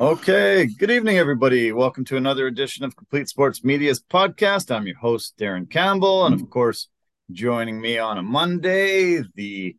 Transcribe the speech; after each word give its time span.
Okay, 0.00 0.64
good 0.64 0.90
evening, 0.90 1.18
everybody. 1.18 1.72
Welcome 1.72 2.06
to 2.06 2.16
another 2.16 2.46
edition 2.46 2.86
of 2.86 2.96
Complete 2.96 3.28
Sports 3.28 3.62
Media's 3.62 4.00
podcast. 4.02 4.74
I'm 4.74 4.86
your 4.86 4.96
host, 4.96 5.34
Darren 5.38 5.68
Campbell, 5.68 6.24
and 6.24 6.40
of 6.40 6.48
course, 6.48 6.88
joining 7.30 7.78
me 7.78 7.98
on 7.98 8.16
a 8.16 8.22
Monday, 8.22 9.22
the 9.34 9.76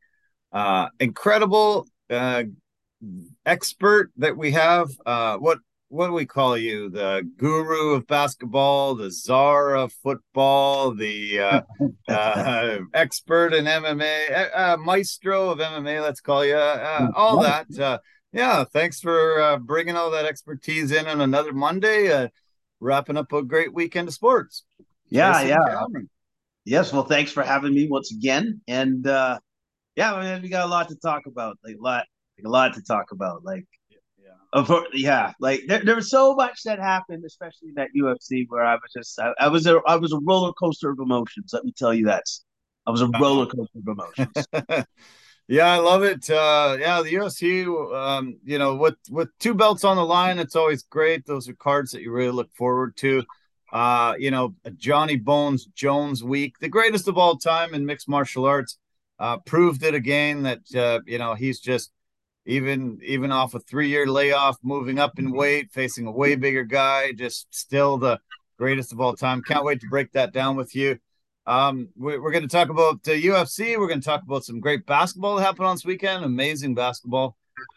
uh, 0.51 0.89
incredible 0.99 1.87
uh, 2.11 2.43
expert 3.47 4.11
that 4.17 4.37
we 4.37 4.51
have. 4.51 4.89
Uh, 5.07 5.37
what 5.37 5.57
what 5.87 6.05
do 6.05 6.13
we 6.13 6.27
call 6.27 6.55
you? 6.55 6.91
The 6.91 7.27
guru 7.37 7.95
of 7.95 8.05
basketball, 8.05 8.93
the 8.93 9.09
czar 9.09 9.75
of 9.75 9.91
football, 10.03 10.93
the 10.93 11.39
uh, 11.39 11.61
uh, 12.07 12.77
expert 12.93 13.55
in 13.55 13.65
MMA, 13.65 14.51
uh, 14.55 14.77
maestro 14.77 15.49
of 15.49 15.57
MMA. 15.57 15.99
Let's 15.99 16.21
call 16.21 16.45
you 16.45 16.57
all 16.57 17.41
that. 17.41 18.01
Yeah, 18.31 18.63
thanks 18.63 18.99
for 18.99 19.59
bringing 19.59 19.95
all 19.95 20.11
that 20.11 20.25
expertise 20.25 20.91
in 20.91 21.07
on 21.07 21.21
another 21.21 21.53
Monday. 21.53 22.29
wrapping 22.79 23.17
up 23.17 23.31
a 23.33 23.43
great 23.43 23.73
weekend 23.73 24.07
of 24.07 24.13
sports. 24.13 24.63
Yeah, 25.09 25.33
Jason 25.33 25.49
yeah. 25.49 25.75
Cameron. 25.75 26.09
Yes, 26.63 26.93
well, 26.93 27.03
thanks 27.03 27.31
for 27.31 27.43
having 27.43 27.73
me 27.73 27.87
once 27.87 28.11
again. 28.11 28.61
And 28.67 29.05
uh 29.07 29.39
yeah, 29.95 30.13
I 30.13 30.33
mean, 30.33 30.41
we 30.41 30.49
got 30.49 30.65
a 30.65 30.69
lot 30.69 30.87
to 30.89 30.95
talk 30.95 31.23
about, 31.27 31.57
like 31.65 31.75
a 31.75 31.81
lot, 31.81 32.05
like 32.37 32.45
a 32.45 32.49
lot 32.49 32.73
to 32.75 32.81
talk 32.81 33.11
about. 33.11 33.43
Like 33.43 33.65
yeah, 34.93 35.33
like 35.39 35.61
there, 35.67 35.83
there 35.83 35.95
was 35.95 36.09
so 36.09 36.35
much 36.35 36.63
that 36.63 36.79
happened, 36.79 37.23
especially 37.25 37.69
in 37.69 37.75
that 37.75 37.89
UFC 37.97 38.45
where 38.49 38.63
I 38.63 38.75
was 38.75 38.91
just 38.95 39.19
I, 39.19 39.33
I, 39.39 39.47
was 39.47 39.65
a 39.65 39.79
I 39.87 39.95
was 39.95 40.11
a 40.11 40.19
roller 40.19 40.53
coaster 40.53 40.89
of 40.89 40.99
emotions. 40.99 41.51
Let 41.53 41.63
me 41.63 41.73
tell 41.77 41.93
you 41.93 42.05
that 42.05 42.23
I 42.85 42.91
was 42.91 43.01
a 43.01 43.07
roller 43.19 43.45
coaster 43.45 43.79
of 43.79 43.87
emotions. 43.87 44.85
yeah, 45.51 45.67
I 45.67 45.79
love 45.79 46.03
it. 46.03 46.29
Uh, 46.29 46.77
yeah, 46.79 47.01
the 47.01 47.13
UFC, 47.13 47.67
um, 47.93 48.37
you 48.45 48.57
know, 48.57 48.75
with 48.75 48.95
with 49.09 49.37
two 49.37 49.53
belts 49.53 49.83
on 49.83 49.97
the 49.97 50.05
line, 50.05 50.39
it's 50.39 50.55
always 50.55 50.83
great. 50.83 51.25
Those 51.25 51.49
are 51.49 51.53
cards 51.53 51.91
that 51.91 52.01
you 52.01 52.09
really 52.13 52.31
look 52.31 52.49
forward 52.53 52.95
to. 52.97 53.25
Uh, 53.73 54.15
you 54.17 54.31
know, 54.31 54.55
Johnny 54.77 55.17
Bones 55.17 55.65
Jones 55.75 56.23
week, 56.23 56.57
the 56.59 56.69
greatest 56.69 57.09
of 57.09 57.17
all 57.17 57.35
time 57.35 57.73
in 57.73 57.85
mixed 57.85 58.07
martial 58.07 58.45
arts, 58.45 58.77
uh, 59.19 59.39
proved 59.39 59.83
it 59.83 59.93
again 59.93 60.43
that 60.43 60.61
uh, 60.73 61.01
you 61.05 61.17
know 61.17 61.33
he's 61.33 61.59
just 61.59 61.91
even 62.45 62.99
even 63.03 63.33
off 63.33 63.53
a 63.53 63.59
three 63.59 63.89
year 63.89 64.07
layoff, 64.07 64.55
moving 64.63 64.99
up 64.99 65.19
in 65.19 65.33
weight, 65.33 65.69
facing 65.73 66.07
a 66.07 66.11
way 66.11 66.35
bigger 66.35 66.63
guy, 66.63 67.11
just 67.11 67.53
still 67.53 67.97
the 67.97 68.21
greatest 68.57 68.93
of 68.93 69.01
all 69.01 69.17
time. 69.17 69.41
Can't 69.41 69.65
wait 69.65 69.81
to 69.81 69.89
break 69.89 70.13
that 70.13 70.31
down 70.31 70.55
with 70.55 70.73
you. 70.77 70.97
Um, 71.51 71.89
we're, 71.97 72.21
we're 72.21 72.31
going 72.31 72.47
to 72.47 72.47
talk 72.47 72.69
about 72.69 73.03
the 73.03 73.21
UFC. 73.21 73.77
We're 73.77 73.89
going 73.89 73.99
to 73.99 74.05
talk 74.05 74.23
about 74.23 74.45
some 74.45 74.61
great 74.61 74.85
basketball 74.85 75.35
that 75.35 75.43
happened 75.43 75.67
on 75.67 75.75
this 75.75 75.83
weekend. 75.83 76.23
Amazing 76.23 76.75
basketball. 76.75 77.35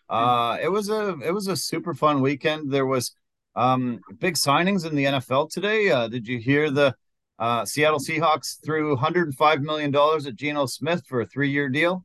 Uh, 0.08 0.58
it 0.62 0.68
was 0.68 0.90
a 0.90 1.18
it 1.24 1.32
was 1.32 1.48
a 1.48 1.56
super 1.56 1.92
fun 1.92 2.20
weekend. 2.20 2.72
There 2.72 2.86
was 2.86 3.16
um 3.56 3.98
big 4.20 4.34
signings 4.34 4.86
in 4.86 4.94
the 4.94 5.06
NFL 5.06 5.50
today. 5.50 5.90
Uh, 5.90 6.06
did 6.06 6.28
you 6.28 6.38
hear 6.38 6.70
the 6.70 6.94
uh, 7.40 7.64
Seattle 7.64 7.98
Seahawks 7.98 8.64
threw 8.64 8.90
105 8.90 9.60
million 9.62 9.90
dollars 9.90 10.28
at 10.28 10.36
Geno 10.36 10.66
Smith 10.66 11.02
for 11.08 11.22
a 11.22 11.26
three 11.26 11.50
year 11.50 11.68
deal? 11.68 12.04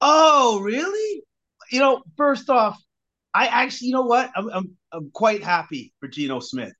Oh, 0.00 0.60
really? 0.62 1.24
You 1.72 1.80
know, 1.80 2.04
first 2.16 2.48
off, 2.48 2.80
I 3.34 3.48
actually, 3.48 3.88
you 3.88 3.94
know 3.94 4.02
what? 4.02 4.30
I'm, 4.36 4.48
I'm, 4.48 4.76
I'm 4.92 5.10
quite 5.10 5.42
happy 5.42 5.92
for 5.98 6.06
Geno 6.06 6.38
Smith. 6.38 6.72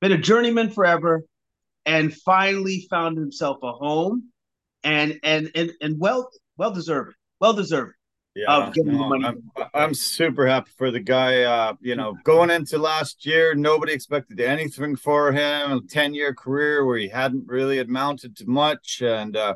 Been 0.00 0.12
a 0.12 0.18
journeyman 0.18 0.70
forever, 0.70 1.24
and 1.86 2.14
finally 2.14 2.86
found 2.90 3.18
himself 3.18 3.58
a 3.62 3.72
home, 3.72 4.30
and 4.82 5.18
and 5.22 5.50
and 5.54 5.72
and 5.80 5.98
well, 5.98 6.30
well 6.56 6.72
deserved, 6.72 7.14
well 7.40 7.52
deserved. 7.52 7.94
Yeah, 8.36 8.72
no, 8.76 9.14
I'm, 9.14 9.50
I'm, 9.72 9.94
super 9.94 10.44
happy 10.44 10.72
for 10.76 10.90
the 10.90 10.98
guy. 10.98 11.42
Uh, 11.42 11.74
you 11.80 11.94
know, 11.94 12.16
going 12.24 12.50
into 12.50 12.78
last 12.78 13.24
year, 13.24 13.54
nobody 13.54 13.92
expected 13.92 14.40
anything 14.40 14.96
for 14.96 15.30
him. 15.30 15.70
A 15.70 15.80
ten 15.88 16.14
year 16.14 16.34
career 16.34 16.84
where 16.84 16.98
he 16.98 17.08
hadn't 17.08 17.46
really 17.46 17.78
amounted 17.78 18.36
to 18.38 18.46
much, 18.46 19.00
and 19.02 19.36
uh, 19.36 19.54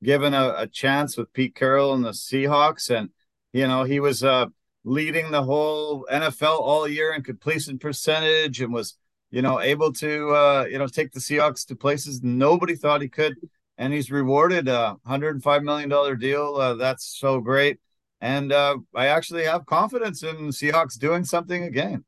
given 0.00 0.32
a, 0.32 0.54
a 0.58 0.66
chance 0.68 1.16
with 1.16 1.32
Pete 1.32 1.56
Carroll 1.56 1.92
and 1.92 2.04
the 2.04 2.10
Seahawks, 2.10 2.88
and 2.88 3.10
you 3.52 3.66
know 3.66 3.82
he 3.82 3.98
was 3.98 4.22
uh, 4.22 4.46
leading 4.84 5.32
the 5.32 5.42
whole 5.42 6.06
NFL 6.08 6.60
all 6.60 6.86
year 6.86 7.12
in 7.12 7.24
completion 7.24 7.80
percentage, 7.80 8.60
and 8.60 8.72
was 8.72 8.96
you 9.30 9.42
know 9.42 9.60
able 9.60 9.92
to 9.94 10.30
uh, 10.30 10.66
you 10.70 10.78
know 10.78 10.86
take 10.86 11.12
the 11.12 11.20
Seahawks 11.20 11.66
to 11.66 11.76
places 11.76 12.22
nobody 12.22 12.74
thought 12.74 13.02
he 13.02 13.08
could, 13.08 13.36
and 13.78 13.92
he's 13.92 14.10
rewarded 14.10 14.68
a 14.68 14.96
hundred 15.06 15.34
and 15.34 15.42
five 15.42 15.62
million 15.62 15.88
dollar 15.88 16.16
deal. 16.16 16.56
Uh, 16.56 16.74
that's 16.74 17.18
so 17.18 17.40
great, 17.40 17.78
and 18.20 18.52
uh, 18.52 18.78
I 18.94 19.06
actually 19.06 19.44
have 19.44 19.66
confidence 19.66 20.22
in 20.22 20.48
Seahawks 20.48 20.98
doing 20.98 21.24
something 21.24 21.64
again. 21.64 22.04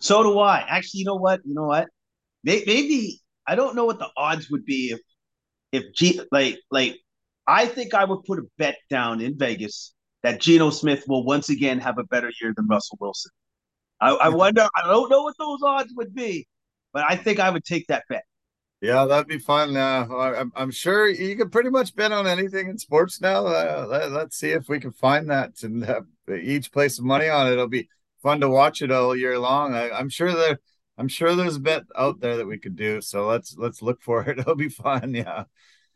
So 0.00 0.22
do 0.22 0.38
I. 0.38 0.64
Actually, 0.68 1.00
you 1.00 1.06
know 1.06 1.16
what? 1.16 1.40
You 1.44 1.54
know 1.54 1.66
what? 1.66 1.88
Maybe 2.42 3.20
I 3.46 3.54
don't 3.54 3.74
know 3.74 3.84
what 3.84 3.98
the 3.98 4.08
odds 4.16 4.50
would 4.50 4.64
be 4.64 4.90
if 4.92 5.00
if 5.72 5.94
G 5.94 6.20
like 6.30 6.58
like 6.70 6.98
I 7.46 7.66
think 7.66 7.94
I 7.94 8.04
would 8.04 8.24
put 8.24 8.38
a 8.38 8.42
bet 8.58 8.76
down 8.90 9.20
in 9.20 9.38
Vegas 9.38 9.94
that 10.22 10.40
Geno 10.40 10.70
Smith 10.70 11.04
will 11.06 11.24
once 11.24 11.50
again 11.50 11.78
have 11.80 11.98
a 11.98 12.04
better 12.04 12.30
year 12.40 12.52
than 12.56 12.66
Russell 12.66 12.96
Wilson. 13.00 13.30
I, 14.04 14.10
I 14.10 14.28
wonder. 14.30 14.68
I 14.76 14.86
don't 14.86 15.10
know 15.10 15.22
what 15.22 15.36
those 15.38 15.60
odds 15.62 15.92
would 15.96 16.14
be, 16.14 16.46
but 16.92 17.04
I 17.08 17.16
think 17.16 17.40
I 17.40 17.50
would 17.50 17.64
take 17.64 17.86
that 17.88 18.04
bet. 18.08 18.24
Yeah, 18.80 19.06
that'd 19.06 19.28
be 19.28 19.38
fun. 19.38 19.76
Uh, 19.76 20.06
I'm, 20.10 20.52
I'm 20.54 20.70
sure 20.70 21.08
you 21.08 21.36
can 21.36 21.48
pretty 21.48 21.70
much 21.70 21.96
bet 21.96 22.12
on 22.12 22.26
anything 22.26 22.68
in 22.68 22.76
sports 22.76 23.20
now. 23.20 23.46
Uh, 23.46 23.86
let, 23.88 24.12
us 24.12 24.34
see 24.34 24.50
if 24.50 24.68
we 24.68 24.78
can 24.78 24.92
find 24.92 25.30
that 25.30 25.62
and 25.62 25.84
uh, 25.88 26.02
each 26.34 26.70
place 26.70 26.96
some 26.96 27.06
money 27.06 27.28
on 27.28 27.46
it. 27.46 27.52
It'll 27.52 27.66
be 27.66 27.88
fun 28.22 28.40
to 28.40 28.48
watch 28.50 28.82
it 28.82 28.90
all 28.90 29.16
year 29.16 29.38
long. 29.38 29.74
I, 29.74 29.90
I'm 29.90 30.10
sure 30.10 30.34
there, 30.34 30.58
I'm 30.98 31.08
sure 31.08 31.34
there's 31.34 31.56
a 31.56 31.60
bet 31.60 31.84
out 31.96 32.20
there 32.20 32.36
that 32.36 32.46
we 32.46 32.58
could 32.58 32.76
do. 32.76 33.00
So 33.00 33.26
let's 33.26 33.56
let's 33.56 33.80
look 33.80 34.02
for 34.02 34.28
it. 34.28 34.38
It'll 34.38 34.54
be 34.54 34.68
fun. 34.68 35.14
Yeah. 35.14 35.44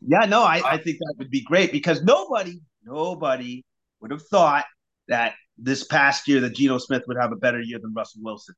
Yeah, 0.01 0.25
no, 0.25 0.41
I, 0.43 0.61
I 0.65 0.77
think 0.77 0.97
that 0.99 1.15
would 1.17 1.29
be 1.29 1.41
great 1.41 1.71
because 1.71 2.01
nobody, 2.01 2.61
nobody 2.85 3.65
would 3.99 4.11
have 4.11 4.25
thought 4.27 4.65
that 5.09 5.33
this 5.61 5.83
past 5.83 6.27
year 6.27 6.39
that 6.41 6.55
Geno 6.55 6.77
Smith 6.77 7.03
would 7.07 7.17
have 7.17 7.31
a 7.31 7.35
better 7.35 7.61
year 7.61 7.79
than 7.79 7.93
Russell 7.93 8.21
Wilson. 8.23 8.55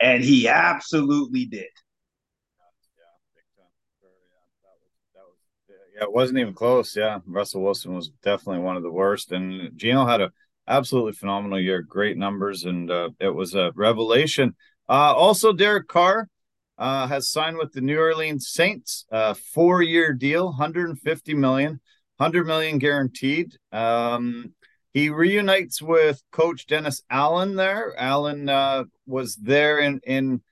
And 0.00 0.22
he 0.22 0.48
absolutely 0.48 1.46
did. 1.46 1.66
Yeah, 5.94 6.04
it 6.04 6.12
wasn't 6.12 6.38
even 6.38 6.54
close. 6.54 6.96
Yeah, 6.96 7.20
Russell 7.26 7.62
Wilson 7.62 7.94
was 7.94 8.08
definitely 8.22 8.62
one 8.62 8.76
of 8.76 8.82
the 8.82 8.90
worst, 8.90 9.30
and 9.30 9.76
Geno 9.76 10.06
had 10.06 10.22
a 10.22 10.32
absolutely 10.66 11.12
phenomenal 11.12 11.60
year, 11.60 11.82
great 11.82 12.16
numbers, 12.16 12.64
and 12.64 12.90
uh, 12.90 13.10
it 13.20 13.28
was 13.28 13.54
a 13.54 13.72
revelation. 13.74 14.54
Uh, 14.88 15.14
also, 15.14 15.52
Derek 15.52 15.88
Carr 15.88 16.28
uh, 16.78 17.06
has 17.06 17.30
signed 17.30 17.58
with 17.58 17.72
the 17.72 17.80
New 17.80 17.98
Orleans 17.98 18.48
Saints, 18.48 19.04
a 19.10 19.34
four-year 19.34 20.14
deal, 20.14 20.46
150 20.46 21.34
million, 21.34 21.80
100 22.16 22.46
million 22.46 22.78
guaranteed. 22.78 23.56
Um, 23.70 24.54
he 24.92 25.08
reunites 25.08 25.80
with 25.80 26.22
Coach 26.32 26.66
Dennis 26.66 27.02
Allen 27.10 27.56
there. 27.56 27.94
Allen 27.98 28.48
uh, 28.48 28.84
was 29.06 29.36
there 29.36 29.78
in 29.78 30.00
in 30.04 30.42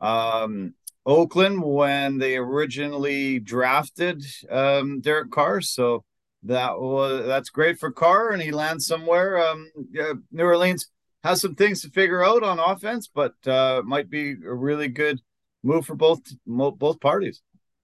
um, 0.00 0.74
Oakland 1.06 1.62
when 1.62 2.18
they 2.18 2.36
originally 2.36 3.38
drafted 3.38 4.24
um, 4.50 5.00
Derek 5.00 5.30
Carr, 5.30 5.60
so 5.60 6.04
that 6.42 6.78
was 6.78 7.26
that's 7.26 7.50
great 7.50 7.78
for 7.78 7.90
Carr, 7.90 8.30
and 8.30 8.42
he 8.42 8.50
lands 8.50 8.86
somewhere. 8.86 9.38
Um, 9.38 9.70
New 10.30 10.44
Orleans 10.44 10.88
has 11.24 11.40
some 11.40 11.54
things 11.54 11.82
to 11.82 11.90
figure 11.90 12.22
out 12.22 12.42
on 12.42 12.58
offense, 12.58 13.08
but 13.12 13.34
uh, 13.46 13.82
might 13.84 14.10
be 14.10 14.32
a 14.32 14.54
really 14.54 14.88
good 14.88 15.20
move 15.62 15.86
for 15.86 15.94
both 15.94 16.20
both 16.46 17.00
parties. 17.00 17.42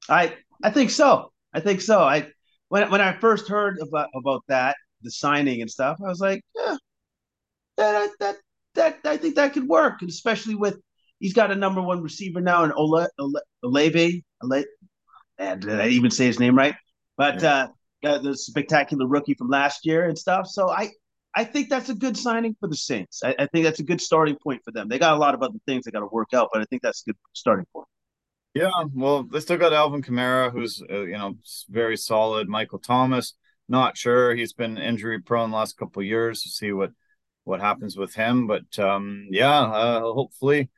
I 0.08 0.34
I 0.62 0.70
think 0.70 0.90
so. 0.90 1.32
I 1.52 1.60
think 1.60 1.80
so. 1.80 2.02
I 2.02 2.28
when 2.68 2.90
when 2.90 3.00
I 3.00 3.14
first 3.14 3.48
heard 3.48 3.78
about 3.80 4.08
about 4.14 4.42
that 4.48 4.76
the 5.04 5.10
signing 5.10 5.60
and 5.60 5.70
stuff, 5.70 5.98
I 6.04 6.08
was 6.08 6.20
like, 6.20 6.42
yeah, 6.54 6.76
that 7.76 8.10
that 8.20 8.36
that 8.74 8.98
I 9.04 9.16
think 9.16 9.36
that 9.36 9.52
could 9.52 9.68
work, 9.68 10.00
and 10.00 10.10
especially 10.10 10.54
with 10.54 10.78
he's 11.20 11.34
got 11.34 11.50
a 11.50 11.54
number 11.54 11.80
one 11.80 12.02
receiver 12.02 12.40
now 12.40 12.64
in 12.64 12.72
Ola 12.72 13.08
Olave. 13.18 14.24
Olave 14.42 14.64
and 15.38 15.60
did 15.60 15.80
I 15.80 15.88
even 15.88 16.10
say 16.10 16.26
his 16.26 16.38
name 16.38 16.56
right? 16.56 16.74
But 17.16 17.42
yeah. 17.42 17.68
uh, 18.04 18.18
the 18.18 18.36
spectacular 18.36 19.06
rookie 19.06 19.34
from 19.34 19.48
last 19.48 19.86
year 19.86 20.08
and 20.08 20.18
stuff. 20.18 20.46
So 20.46 20.70
I 20.70 20.90
I 21.34 21.44
think 21.44 21.68
that's 21.68 21.88
a 21.88 21.94
good 21.94 22.16
signing 22.16 22.56
for 22.60 22.68
the 22.68 22.76
Saints. 22.76 23.22
I, 23.24 23.34
I, 23.38 23.46
think 23.46 23.64
that's 23.64 23.80
a 23.80 23.84
good 23.84 24.00
starting 24.00 24.36
point 24.40 24.62
for 24.64 24.70
them. 24.70 24.88
They 24.88 25.00
got 25.00 25.14
a 25.14 25.18
lot 25.18 25.34
of 25.34 25.42
other 25.42 25.58
things 25.66 25.84
they 25.84 25.90
got 25.90 26.00
to 26.00 26.08
work 26.12 26.28
out, 26.32 26.50
but 26.52 26.62
I 26.62 26.64
think 26.66 26.82
that's 26.82 27.02
a 27.02 27.10
good 27.10 27.16
starting 27.32 27.66
point. 27.72 27.88
Yeah, 28.54 28.70
well, 28.94 29.24
they 29.24 29.40
still 29.40 29.56
got 29.56 29.72
Alvin 29.72 30.00
Kamara, 30.00 30.52
who's 30.52 30.80
uh, 30.88 31.00
you 31.02 31.18
know 31.18 31.34
very 31.68 31.96
solid. 31.96 32.48
Michael 32.48 32.78
Thomas, 32.78 33.34
not 33.68 33.96
sure. 33.96 34.34
He's 34.34 34.52
been 34.52 34.78
injury 34.78 35.20
prone 35.20 35.50
last 35.50 35.76
couple 35.76 36.02
years. 36.02 36.42
To 36.42 36.48
see 36.48 36.72
what 36.72 36.92
what 37.44 37.60
happens 37.60 37.96
with 37.96 38.14
him, 38.14 38.46
but 38.46 38.78
um, 38.78 39.28
yeah, 39.30 39.60
uh, 39.62 40.00
hopefully, 40.00 40.70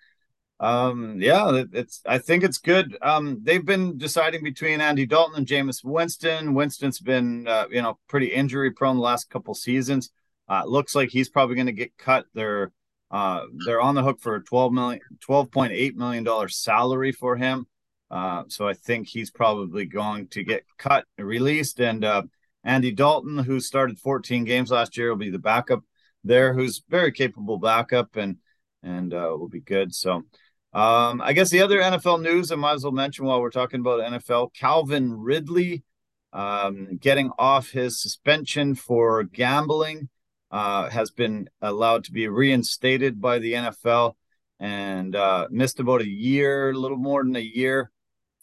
um, 0.61 1.21
yeah, 1.21 1.65
it's. 1.73 2.03
I 2.07 2.19
think 2.19 2.45
it's 2.45 2.59
good. 2.59 2.97
Um, 3.03 3.41
they've 3.43 3.65
been 3.65 3.99
deciding 3.99 4.43
between 4.43 4.81
Andy 4.81 5.07
Dalton 5.07 5.37
and 5.37 5.47
Jameis 5.47 5.85
Winston. 5.85 6.55
Winston's 6.55 7.01
been 7.01 7.47
uh, 7.49 7.67
you 7.71 7.83
know 7.83 7.99
pretty 8.09 8.29
injury 8.29 8.71
prone 8.73 8.97
the 8.97 9.03
last 9.03 9.31
couple 9.31 9.55
seasons. 9.55 10.11
Uh, 10.49 10.65
looks 10.67 10.95
like 10.95 11.11
he's 11.11 11.29
probably 11.29 11.57
going 11.57 11.67
to 11.67 11.73
get 11.73 11.97
cut. 11.99 12.27
They're 12.35 12.73
Uh, 13.11 13.47
they're 13.65 13.81
on 13.81 13.95
the 13.95 14.03
hook 14.03 14.21
for 14.21 14.35
a 14.37 14.43
12 14.45 14.73
million, 14.73 15.01
12.8 15.29 15.95
million 15.95 16.25
dollar 16.25 16.49
salary 16.49 17.13
for 17.13 17.37
him. 17.37 17.67
Uh, 18.11 18.45
so 18.49 18.67
I 18.69 18.75
think 18.75 19.09
he's 19.09 19.31
probably 19.31 19.87
going 19.87 20.29
to 20.29 20.45
get 20.45 20.65
cut, 20.79 21.05
released, 21.19 21.81
and 21.81 22.05
uh, 22.05 22.23
Andy 22.67 22.91
Dalton, 22.91 23.39
who 23.39 23.61
started 23.61 23.99
14 23.99 24.45
games 24.45 24.73
last 24.73 24.97
year, 24.97 25.11
will 25.11 25.17
be 25.17 25.31
the 25.31 25.39
backup 25.39 25.85
there, 26.25 26.53
who's 26.53 26.83
very 26.89 27.13
capable 27.13 27.59
backup 27.59 28.17
and 28.17 28.39
and 28.83 29.15
uh, 29.15 29.35
will 29.39 29.49
be 29.49 29.61
good. 29.61 29.95
So 29.95 30.25
um, 30.73 31.23
I 31.23 31.33
guess 31.33 31.49
the 31.49 31.63
other 31.63 31.81
NFL 31.81 32.21
news 32.21 32.51
I 32.51 32.57
might 32.57 32.75
as 32.75 32.83
well 32.83 32.93
mention 32.93 33.25
while 33.25 33.41
we're 33.41 33.51
talking 33.51 33.81
about 33.81 34.01
NFL, 34.01 34.53
Calvin 34.53 35.13
Ridley 35.13 35.85
um, 36.33 36.99
getting 37.01 37.31
off 37.39 37.71
his 37.71 38.03
suspension 38.03 38.75
for 38.75 39.23
gambling 39.23 40.09
uh, 40.51 40.91
has 40.91 41.11
been 41.11 41.49
allowed 41.63 42.05
to 42.05 42.13
be 42.13 42.29
reinstated 42.29 43.21
by 43.21 43.39
the 43.39 43.55
NFL 43.55 44.15
and 44.59 45.15
uh, 45.15 45.47
missed 45.51 45.81
about 45.81 46.01
a 46.01 46.09
year, 46.09 46.71
a 46.71 46.75
little 46.79 46.97
more 46.97 47.23
than 47.23 47.37
a 47.37 47.41
year. 47.41 47.91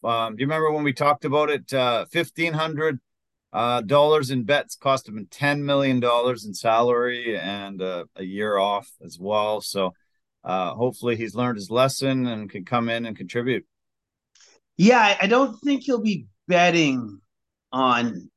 Um, 0.03 0.35
do 0.35 0.41
you 0.41 0.47
remember 0.47 0.71
when 0.71 0.83
we 0.83 0.93
talked 0.93 1.25
about 1.25 1.49
it? 1.49 1.73
Uh, 1.73 2.05
Fifteen 2.05 2.53
hundred 2.53 2.99
uh, 3.53 3.81
dollars 3.81 4.31
in 4.31 4.44
bets 4.44 4.75
cost 4.75 5.07
him 5.07 5.27
ten 5.29 5.63
million 5.63 6.00
dollars 6.00 6.45
in 6.45 6.53
salary 6.53 7.38
and 7.38 7.81
uh, 7.81 8.05
a 8.15 8.23
year 8.23 8.57
off 8.57 8.91
as 9.05 9.19
well. 9.19 9.61
So 9.61 9.94
uh, 10.44 10.73
hopefully 10.73 11.15
he's 11.15 11.35
learned 11.35 11.57
his 11.57 11.69
lesson 11.69 12.25
and 12.25 12.50
can 12.50 12.65
come 12.65 12.89
in 12.89 13.05
and 13.05 13.15
contribute. 13.15 13.65
Yeah, 14.75 15.17
I 15.21 15.27
don't 15.27 15.55
think 15.61 15.83
he'll 15.83 16.01
be 16.01 16.25
betting 16.47 17.21
on 17.71 18.29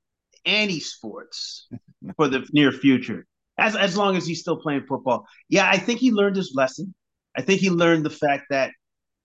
any 0.44 0.80
sports 0.80 1.66
for 2.16 2.28
the 2.28 2.46
near 2.52 2.70
future, 2.70 3.26
as 3.56 3.74
as 3.74 3.96
long 3.96 4.16
as 4.16 4.26
he's 4.26 4.40
still 4.40 4.58
playing 4.58 4.84
football. 4.86 5.26
Yeah, 5.48 5.68
I 5.68 5.78
think 5.78 5.98
he 5.98 6.12
learned 6.12 6.36
his 6.36 6.52
lesson. 6.54 6.94
I 7.34 7.40
think 7.40 7.60
he 7.60 7.70
learned 7.70 8.04
the 8.04 8.10
fact 8.10 8.44
that 8.50 8.70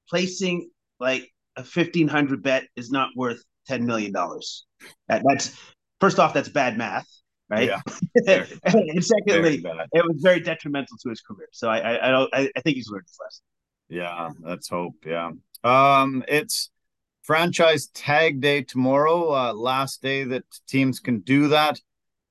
placing 0.09 0.69
like 1.01 1.29
a 1.57 1.65
fifteen 1.65 2.07
hundred 2.07 2.43
bet 2.43 2.63
is 2.77 2.91
not 2.91 3.09
worth 3.17 3.43
ten 3.67 3.85
million 3.85 4.13
dollars. 4.13 4.65
That, 5.09 5.21
that's 5.27 5.55
first 6.01 6.19
off, 6.19 6.33
that's 6.33 6.49
bad 6.49 6.77
math 6.77 7.07
right? 7.51 7.67
Yeah. 7.67 7.81
and 8.63 9.03
secondly, 9.03 9.63
it 9.93 10.05
was 10.07 10.21
very 10.21 10.39
detrimental 10.39 10.97
to 11.03 11.09
his 11.09 11.21
career. 11.21 11.49
So 11.51 11.69
I, 11.69 11.79
I, 11.79 12.07
I 12.07 12.11
don't, 12.11 12.29
I, 12.33 12.49
I 12.55 12.61
think 12.61 12.77
he's 12.77 12.89
learned 12.89 13.05
his 13.05 13.17
lesson. 13.21 13.43
Yeah, 13.89 14.29
let's 14.41 14.69
hope. 14.69 14.95
Yeah. 15.05 15.31
Um, 15.63 16.23
it's 16.27 16.71
franchise 17.23 17.87
tag 17.87 18.41
day 18.41 18.63
tomorrow. 18.63 19.33
Uh, 19.33 19.53
last 19.53 20.01
day 20.01 20.23
that 20.23 20.43
teams 20.67 20.99
can 20.99 21.19
do 21.19 21.49
that. 21.49 21.79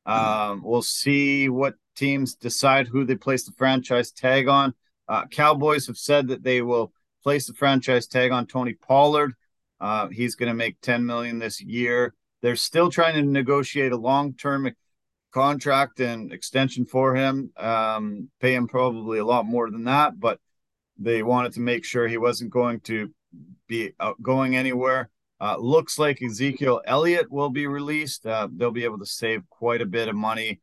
Um, 0.07 0.63
we'll 0.65 0.83
see 0.83 1.49
what 1.49 1.75
teams 1.95 2.35
decide 2.35 2.89
who 2.89 3.05
they 3.05 3.15
place 3.15 3.45
the 3.45 3.53
franchise 3.53 4.11
tag 4.11 4.49
on. 4.49 4.75
Uh, 5.07 5.27
Cowboys 5.27 5.87
have 5.87 5.99
said 5.99 6.29
that 6.29 6.43
they 6.43 6.63
will 6.63 6.93
place 7.23 7.47
the 7.47 7.53
franchise 7.53 8.07
tag 8.07 8.33
on 8.33 8.47
Tony 8.47 8.73
Pollard. 8.73 9.35
Uh, 9.79 10.09
he's 10.09 10.35
going 10.35 10.49
to 10.49 10.55
make 10.55 10.81
10 10.81 11.05
million 11.05 11.39
this 11.39 11.61
year. 11.61 12.15
They're 12.43 12.57
still 12.57 12.91
trying 12.91 13.15
to 13.15 13.23
negotiate 13.23 13.93
a 13.93 13.97
long-term 13.97 14.71
contract 15.33 16.01
and 16.01 16.33
extension 16.33 16.87
for 16.87 17.15
him. 17.15 17.53
Um, 17.57 18.31
pay 18.41 18.55
him 18.55 18.67
probably 18.67 19.19
a 19.19 19.25
lot 19.25 19.47
more 19.47 19.71
than 19.71 19.85
that, 19.85 20.19
but 20.19 20.41
they 20.99 21.23
wanted 21.23 21.53
to 21.55 21.61
make 21.61 21.85
sure 21.85 22.07
he 22.07 22.19
wasn't 22.19 22.51
going 22.51 22.81
to 22.81 23.11
be 23.69 23.93
going 24.23 24.57
anywhere. 24.57 25.11
Uh, 25.41 25.57
looks 25.57 25.99
like 25.99 26.23
Ezekiel 26.23 26.83
Elliott 26.85 27.31
will 27.31 27.49
be 27.49 27.67
released. 27.67 28.27
Uh, 28.27 28.49
they'll 28.55 28.71
be 28.71 28.85
able 28.85 28.99
to 28.99 29.07
save 29.07 29.49
quite 29.49 29.81
a 29.81 29.87
bit 29.87 30.09
of 30.09 30.15
money 30.15 30.61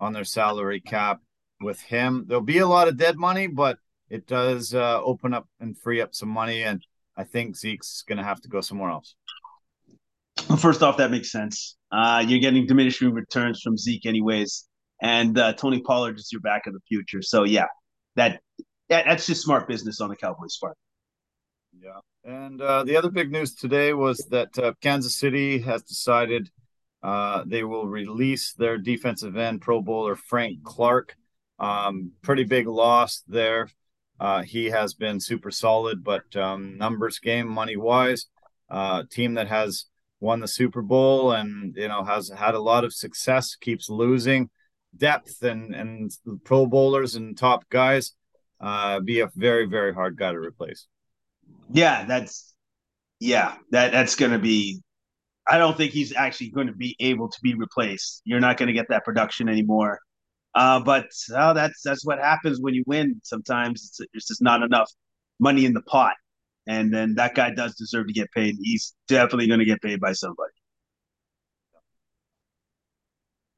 on 0.00 0.12
their 0.12 0.24
salary 0.24 0.80
cap 0.80 1.20
with 1.60 1.80
him. 1.80 2.24
There'll 2.26 2.42
be 2.42 2.58
a 2.58 2.66
lot 2.66 2.88
of 2.88 2.98
dead 2.98 3.16
money, 3.16 3.46
but 3.46 3.78
it 4.10 4.26
does 4.26 4.74
uh, 4.74 5.00
open 5.02 5.32
up 5.32 5.48
and 5.60 5.78
free 5.78 6.02
up 6.02 6.14
some 6.14 6.28
money. 6.28 6.62
And 6.62 6.84
I 7.16 7.24
think 7.24 7.56
Zeke's 7.56 8.02
going 8.06 8.18
to 8.18 8.24
have 8.24 8.40
to 8.42 8.48
go 8.48 8.60
somewhere 8.60 8.90
else. 8.90 9.14
First 10.58 10.82
off, 10.82 10.96
that 10.96 11.10
makes 11.10 11.30
sense. 11.30 11.76
Uh, 11.92 12.24
you're 12.26 12.40
getting 12.40 12.66
diminishing 12.66 13.12
returns 13.12 13.60
from 13.62 13.76
Zeke, 13.76 14.06
anyways, 14.06 14.66
and 15.02 15.38
uh, 15.38 15.52
Tony 15.52 15.80
Pollard 15.80 16.18
is 16.18 16.30
your 16.32 16.40
back 16.40 16.66
of 16.66 16.72
the 16.72 16.80
future. 16.88 17.20
So 17.22 17.44
yeah, 17.44 17.66
that, 18.16 18.40
that 18.88 19.04
that's 19.06 19.26
just 19.26 19.42
smart 19.42 19.68
business 19.68 20.00
on 20.00 20.08
the 20.08 20.16
Cowboys' 20.16 20.56
part. 20.58 20.76
Yeah, 21.78 22.00
and 22.24 22.60
uh, 22.62 22.84
the 22.84 22.96
other 22.96 23.10
big 23.10 23.30
news 23.30 23.54
today 23.54 23.92
was 23.92 24.18
that 24.30 24.58
uh, 24.58 24.72
Kansas 24.80 25.18
City 25.18 25.58
has 25.60 25.82
decided 25.82 26.50
uh, 27.02 27.44
they 27.46 27.62
will 27.62 27.86
release 27.86 28.54
their 28.54 28.78
defensive 28.78 29.36
end 29.36 29.60
Pro 29.60 29.82
Bowler 29.82 30.16
Frank 30.16 30.62
Clark. 30.64 31.16
Um, 31.58 32.12
pretty 32.22 32.44
big 32.44 32.66
loss 32.66 33.22
there. 33.28 33.68
Uh, 34.18 34.42
he 34.42 34.66
has 34.66 34.94
been 34.94 35.20
super 35.20 35.50
solid, 35.50 36.02
but 36.02 36.34
um, 36.36 36.76
numbers 36.78 37.18
game, 37.18 37.48
money 37.48 37.76
wise, 37.76 38.26
uh, 38.70 39.04
team 39.10 39.34
that 39.34 39.48
has 39.48 39.84
won 40.20 40.40
the 40.40 40.48
Super 40.48 40.82
Bowl 40.82 41.32
and 41.32 41.74
you 41.76 41.88
know 41.88 42.04
has 42.04 42.28
had 42.28 42.54
a 42.54 42.60
lot 42.60 42.84
of 42.84 42.92
success, 42.92 43.54
keeps 43.54 43.88
losing 43.88 44.50
depth 44.96 45.42
and 45.42 45.74
and 45.74 46.10
Pro 46.44 46.66
Bowlers 46.66 47.14
and 47.14 47.36
top 47.36 47.68
guys. 47.68 48.12
Uh, 48.60 49.00
be 49.00 49.20
a 49.20 49.30
very 49.36 49.66
very 49.66 49.94
hard 49.94 50.16
guy 50.16 50.32
to 50.32 50.38
replace. 50.38 50.86
Yeah, 51.70 52.04
that's 52.04 52.54
yeah 53.20 53.54
that 53.70 53.92
that's 53.92 54.16
going 54.16 54.32
to 54.32 54.38
be. 54.38 54.80
I 55.50 55.56
don't 55.56 55.76
think 55.76 55.92
he's 55.92 56.14
actually 56.14 56.50
going 56.50 56.66
to 56.66 56.74
be 56.74 56.94
able 57.00 57.30
to 57.30 57.38
be 57.42 57.54
replaced. 57.54 58.20
You're 58.24 58.40
not 58.40 58.58
going 58.58 58.66
to 58.66 58.74
get 58.74 58.90
that 58.90 59.04
production 59.04 59.48
anymore. 59.48 59.98
Uh, 60.54 60.80
but 60.80 61.06
oh, 61.34 61.54
that's 61.54 61.80
that's 61.82 62.04
what 62.04 62.18
happens 62.18 62.60
when 62.60 62.74
you 62.74 62.82
win. 62.86 63.20
Sometimes 63.22 63.84
it's, 63.84 64.10
it's 64.12 64.28
just 64.28 64.42
not 64.42 64.62
enough 64.62 64.90
money 65.38 65.64
in 65.64 65.72
the 65.72 65.82
pot 65.82 66.14
and 66.68 66.92
then 66.92 67.14
that 67.14 67.34
guy 67.34 67.50
does 67.50 67.74
deserve 67.74 68.06
to 68.06 68.12
get 68.12 68.30
paid. 68.30 68.56
He's 68.62 68.94
definitely 69.08 69.48
going 69.48 69.60
to 69.60 69.64
get 69.64 69.80
paid 69.80 70.00
by 70.00 70.12
somebody. 70.12 70.52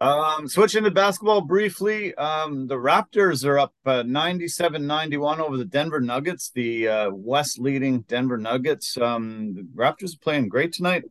Um, 0.01 0.49
switching 0.49 0.85
to 0.85 0.91
basketball 0.91 1.43
briefly, 1.43 2.15
um, 2.15 2.69
the 2.69 2.77
Raptors 2.77 3.45
are 3.45 3.59
up 3.59 3.75
uh, 3.85 4.05
97-91 4.05 5.41
over 5.41 5.59
the 5.59 5.65
Denver 5.67 6.01
Nuggets, 6.01 6.53
the 6.55 6.89
uh, 6.89 7.11
West 7.11 7.59
leading 7.59 8.03
Denver 8.03 8.39
Nuggets. 8.39 8.97
Um, 8.97 9.55
the 9.55 9.63
Raptors 9.75 10.15
are 10.15 10.23
playing 10.23 10.49
great 10.49 10.73
tonight. 10.73 11.05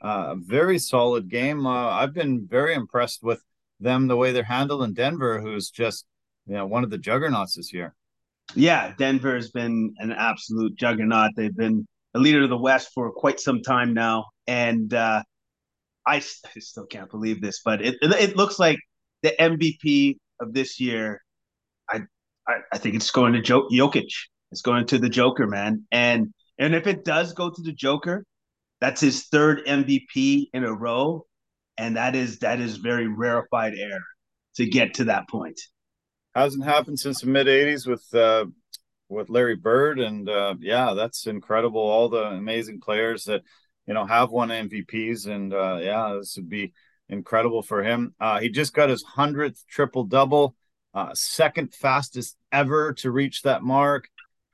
Uh, 0.00 0.36
very 0.36 0.78
solid 0.78 1.28
game. 1.28 1.66
Uh, 1.66 1.88
I've 1.88 2.12
been 2.12 2.46
very 2.46 2.74
impressed 2.74 3.24
with 3.24 3.42
them 3.80 4.06
the 4.06 4.16
way 4.16 4.30
they're 4.30 4.44
handling 4.44 4.92
Denver, 4.92 5.40
who's 5.40 5.70
just 5.70 6.04
you 6.46 6.54
know 6.54 6.66
one 6.66 6.84
of 6.84 6.90
the 6.90 6.98
juggernauts 6.98 7.56
this 7.56 7.72
year 7.72 7.94
yeah, 8.54 8.94
Denver 8.96 9.34
has 9.34 9.50
been 9.50 9.94
an 9.98 10.12
absolute 10.12 10.76
juggernaut. 10.76 11.32
They've 11.36 11.56
been 11.56 11.86
a 12.14 12.18
leader 12.18 12.42
of 12.42 12.50
the 12.50 12.56
West 12.56 12.90
for 12.94 13.10
quite 13.12 13.40
some 13.40 13.62
time 13.62 13.92
now, 13.92 14.26
and 14.46 14.92
uh, 14.94 15.22
I, 16.06 16.16
I, 16.16 16.60
still 16.60 16.86
can't 16.86 17.10
believe 17.10 17.42
this, 17.42 17.60
but 17.64 17.82
it 17.82 17.96
it 18.02 18.36
looks 18.36 18.58
like 18.58 18.78
the 19.22 19.34
MVP 19.38 20.18
of 20.40 20.54
this 20.54 20.78
year. 20.78 21.20
I 21.90 22.00
I, 22.46 22.54
I 22.72 22.78
think 22.78 22.94
it's 22.94 23.10
going 23.10 23.32
to 23.32 23.42
jo- 23.42 23.68
Jokic. 23.70 24.12
It's 24.52 24.62
going 24.62 24.86
to 24.86 24.98
the 24.98 25.08
Joker, 25.08 25.46
man, 25.46 25.84
and 25.90 26.32
and 26.58 26.74
if 26.74 26.86
it 26.86 27.04
does 27.04 27.32
go 27.32 27.50
to 27.50 27.62
the 27.62 27.72
Joker, 27.72 28.24
that's 28.80 29.00
his 29.00 29.24
third 29.24 29.66
MVP 29.66 30.46
in 30.52 30.64
a 30.64 30.72
row, 30.72 31.26
and 31.76 31.96
that 31.96 32.14
is 32.14 32.38
that 32.38 32.60
is 32.60 32.76
very 32.76 33.08
rarefied 33.08 33.74
air 33.74 34.00
to 34.56 34.66
get 34.66 34.94
to 34.94 35.04
that 35.04 35.28
point 35.28 35.60
hasn't 36.36 36.64
happened 36.64 37.00
since 37.00 37.20
the 37.20 37.26
mid 37.26 37.46
'80s 37.46 37.86
with 37.86 38.14
uh, 38.14 38.46
with 39.08 39.30
Larry 39.30 39.56
Bird, 39.56 39.98
and 39.98 40.28
uh, 40.28 40.54
yeah, 40.60 40.94
that's 40.94 41.26
incredible. 41.26 41.80
All 41.80 42.08
the 42.08 42.24
amazing 42.24 42.80
players 42.80 43.24
that 43.24 43.42
you 43.86 43.94
know 43.94 44.04
have 44.06 44.30
won 44.30 44.48
MVPs, 44.48 45.26
and 45.26 45.52
uh, 45.52 45.78
yeah, 45.80 46.16
this 46.18 46.36
would 46.36 46.48
be 46.48 46.72
incredible 47.08 47.62
for 47.62 47.82
him. 47.82 48.14
Uh, 48.20 48.40
he 48.40 48.48
just 48.48 48.74
got 48.74 48.88
his 48.88 49.02
hundredth 49.02 49.64
triple 49.68 50.04
double, 50.04 50.56
uh, 50.94 51.14
second 51.14 51.72
fastest 51.74 52.36
ever 52.52 52.92
to 52.94 53.10
reach 53.10 53.42
that 53.42 53.62
mark, 53.62 54.08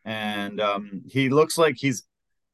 and 0.05 0.61
um, 0.61 1.03
he 1.09 1.31
looks 1.31 1.59
like 1.59 1.77
he's 1.77 2.05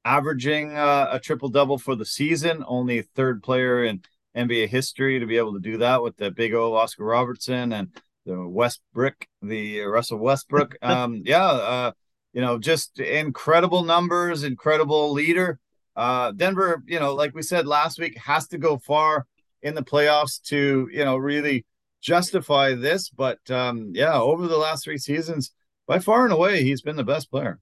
averaging 0.04 0.72
uh, 0.74 1.08
a 1.10 1.20
triple 1.20 1.50
double 1.50 1.78
for 1.78 1.94
the 1.94 2.06
season. 2.06 2.64
Only 2.66 3.02
third 3.02 3.42
player 3.42 3.84
in 3.84 4.02
NBA 4.34 4.68
history 4.68 5.18
to 5.18 5.26
be 5.26 5.36
able 5.36 5.52
to 5.54 5.60
do 5.60 5.78
that 5.78 6.02
with 6.02 6.16
the 6.16 6.30
big 6.30 6.54
O 6.54 6.74
Oscar 6.74 7.04
Robertson 7.04 7.72
and 7.72 7.88
the 8.28 8.46
Westbrook, 8.46 9.26
the 9.42 9.80
Russell 9.80 10.18
Westbrook. 10.18 10.76
Um, 10.82 11.22
yeah, 11.24 11.46
uh, 11.46 11.92
you 12.32 12.40
know, 12.40 12.58
just 12.58 13.00
incredible 13.00 13.82
numbers, 13.84 14.44
incredible 14.44 15.12
leader. 15.12 15.58
Uh, 15.96 16.32
Denver, 16.32 16.82
you 16.86 17.00
know, 17.00 17.14
like 17.14 17.34
we 17.34 17.42
said 17.42 17.66
last 17.66 17.98
week, 17.98 18.16
has 18.18 18.46
to 18.48 18.58
go 18.58 18.78
far 18.78 19.26
in 19.62 19.74
the 19.74 19.82
playoffs 19.82 20.40
to, 20.42 20.88
you 20.92 21.04
know, 21.04 21.16
really 21.16 21.64
justify 22.00 22.74
this. 22.74 23.08
But 23.08 23.38
um, 23.50 23.92
yeah, 23.94 24.20
over 24.20 24.46
the 24.46 24.58
last 24.58 24.84
three 24.84 24.98
seasons, 24.98 25.52
by 25.86 25.98
far 25.98 26.24
and 26.24 26.32
away, 26.32 26.62
he's 26.62 26.82
been 26.82 26.96
the 26.96 27.04
best 27.04 27.30
player. 27.30 27.58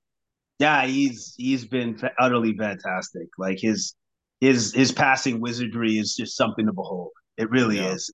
Yeah, 0.58 0.87
he's 0.87 1.35
he's 1.37 1.64
been 1.64 1.99
utterly 2.18 2.56
fantastic. 2.56 3.28
Like 3.38 3.58
his 3.61 3.94
his 4.40 4.75
his 4.75 4.92
passing 4.92 5.40
wizardry 5.40 5.99
is 5.99 6.14
just 6.14 6.37
something 6.37 6.66
to 6.66 6.73
behold. 6.73 7.12
It 7.37 7.50
really 7.50 7.76
yeah. 7.76 7.92
is. 7.92 8.12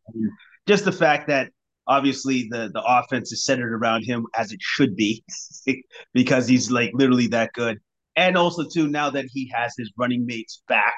just 0.67 0.85
the 0.85 0.93
fact 0.93 1.29
that 1.29 1.51
obviously 1.87 2.49
the 2.51 2.71
the 2.73 2.83
offense 2.83 3.33
is 3.33 3.45
centered 3.45 3.73
around 3.75 4.05
him 4.05 4.27
as 4.37 4.53
it 4.53 4.61
should 4.61 4.97
be 4.97 5.25
because 6.13 6.47
he's 6.47 6.71
like 6.71 6.91
literally 6.95 7.29
that 7.29 7.53
good. 7.53 7.79
And 8.17 8.37
also 8.37 8.65
too, 8.69 8.89
now 8.89 9.11
that 9.11 9.27
he 9.33 9.51
has 9.55 9.75
his 9.77 9.91
running 9.97 10.27
mates 10.27 10.63
back, 10.69 10.95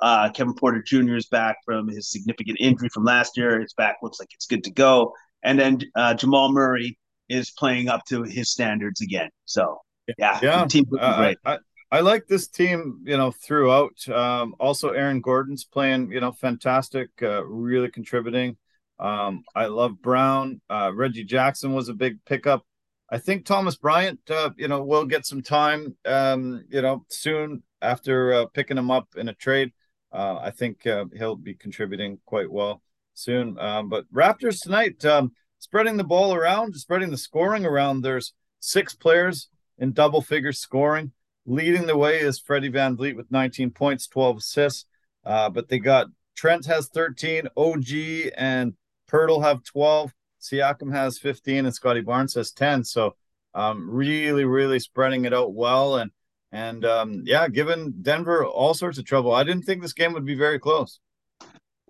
uh, 0.00 0.30
Kevin 0.30 0.54
Porter 0.54 0.82
Jr. 0.82 1.16
is 1.16 1.26
back 1.26 1.58
from 1.64 1.88
his 1.88 2.10
significant 2.10 2.58
injury 2.60 2.88
from 2.92 3.04
last 3.04 3.36
year. 3.36 3.60
His 3.60 3.74
back 3.74 3.96
looks 4.02 4.18
like 4.20 4.28
it's 4.32 4.46
good 4.46 4.64
to 4.64 4.70
go. 4.70 5.12
And 5.42 5.58
then 5.58 5.80
uh, 5.94 6.14
Jamal 6.14 6.52
Murray 6.52 6.98
is 7.28 7.50
playing 7.50 7.88
up 7.88 8.04
to 8.06 8.22
his 8.22 8.50
standards 8.50 9.00
again. 9.00 9.30
So 9.44 9.78
yeah, 10.18 10.38
yeah, 10.42 10.64
team 10.64 10.84
uh, 10.98 11.16
great. 11.18 11.38
I, 11.44 11.54
I, 11.54 11.58
I, 11.92 12.00
like 12.00 12.26
this 12.26 12.48
team, 12.48 13.02
you 13.04 13.16
know, 13.16 13.30
throughout. 13.30 14.08
Um, 14.08 14.54
also, 14.58 14.90
Aaron 14.90 15.20
Gordon's 15.20 15.64
playing, 15.64 16.10
you 16.10 16.20
know, 16.20 16.32
fantastic, 16.32 17.10
uh, 17.22 17.44
really 17.44 17.90
contributing. 17.90 18.56
Um, 18.98 19.44
I 19.54 19.66
love 19.66 20.00
Brown. 20.02 20.60
Uh, 20.68 20.90
Reggie 20.94 21.24
Jackson 21.24 21.72
was 21.72 21.88
a 21.88 21.94
big 21.94 22.24
pickup. 22.24 22.64
I 23.10 23.18
think 23.18 23.46
Thomas 23.46 23.76
Bryant, 23.76 24.20
uh, 24.30 24.50
you 24.56 24.68
know, 24.68 24.82
will 24.82 25.06
get 25.06 25.24
some 25.24 25.42
time, 25.42 25.96
um, 26.04 26.64
you 26.68 26.82
know, 26.82 27.06
soon 27.08 27.62
after 27.80 28.34
uh, 28.34 28.46
picking 28.46 28.76
him 28.76 28.90
up 28.90 29.08
in 29.16 29.28
a 29.28 29.34
trade. 29.34 29.72
Uh, 30.12 30.38
I 30.42 30.50
think 30.50 30.86
uh, 30.86 31.06
he'll 31.16 31.36
be 31.36 31.54
contributing 31.54 32.18
quite 32.26 32.50
well 32.50 32.82
soon. 33.14 33.58
Um, 33.58 33.88
but 33.88 34.04
Raptors 34.12 34.60
tonight, 34.60 35.04
um, 35.04 35.32
spreading 35.58 35.96
the 35.96 36.04
ball 36.04 36.34
around, 36.34 36.74
spreading 36.74 37.10
the 37.10 37.16
scoring 37.16 37.64
around. 37.64 38.02
There's 38.02 38.34
six 38.60 38.94
players 38.94 39.48
in 39.78 39.92
double 39.92 40.20
figure 40.20 40.52
scoring. 40.52 41.12
Leading 41.46 41.86
the 41.86 41.96
way 41.96 42.18
is 42.20 42.38
Freddie 42.38 42.70
VanVleet 42.70 43.16
with 43.16 43.30
19 43.30 43.70
points, 43.70 44.06
12 44.06 44.38
assists. 44.38 44.84
Uh, 45.24 45.48
but 45.48 45.68
they 45.68 45.78
got 45.78 46.08
Trent 46.36 46.66
has 46.66 46.88
13, 46.88 47.48
OG 47.56 48.32
and 48.36 48.74
Poeltl 49.10 49.42
have 49.42 49.64
12, 49.64 50.12
Siakam 50.40 50.92
has 50.92 51.18
15, 51.18 51.66
and 51.66 51.74
Scotty 51.74 52.00
Barnes 52.00 52.34
has 52.34 52.52
10. 52.52 52.84
So 52.84 53.16
um, 53.54 53.88
really, 53.90 54.44
really 54.44 54.78
spreading 54.78 55.24
it 55.24 55.34
out 55.34 55.54
well. 55.54 55.96
And 55.96 56.10
and 56.52 56.84
um, 56.84 57.22
yeah, 57.26 57.48
giving 57.48 57.92
Denver 58.00 58.44
all 58.44 58.74
sorts 58.74 58.98
of 58.98 59.04
trouble. 59.04 59.32
I 59.32 59.44
didn't 59.44 59.64
think 59.64 59.82
this 59.82 59.92
game 59.92 60.12
would 60.14 60.24
be 60.24 60.34
very 60.34 60.58
close. 60.58 60.98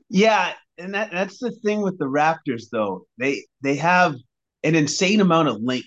Yeah, 0.09 0.53
and 0.79 0.95
that, 0.95 1.11
that's 1.13 1.39
the 1.39 1.53
thing 1.65 1.83
with 1.83 1.99
the 1.99 2.07
Raptors, 2.07 2.65
though. 2.73 3.07
They 3.19 3.45
they 3.63 3.77
have 3.77 4.15
an 4.65 4.75
insane 4.75 5.21
amount 5.21 5.49
of 5.49 5.63
length 5.63 5.87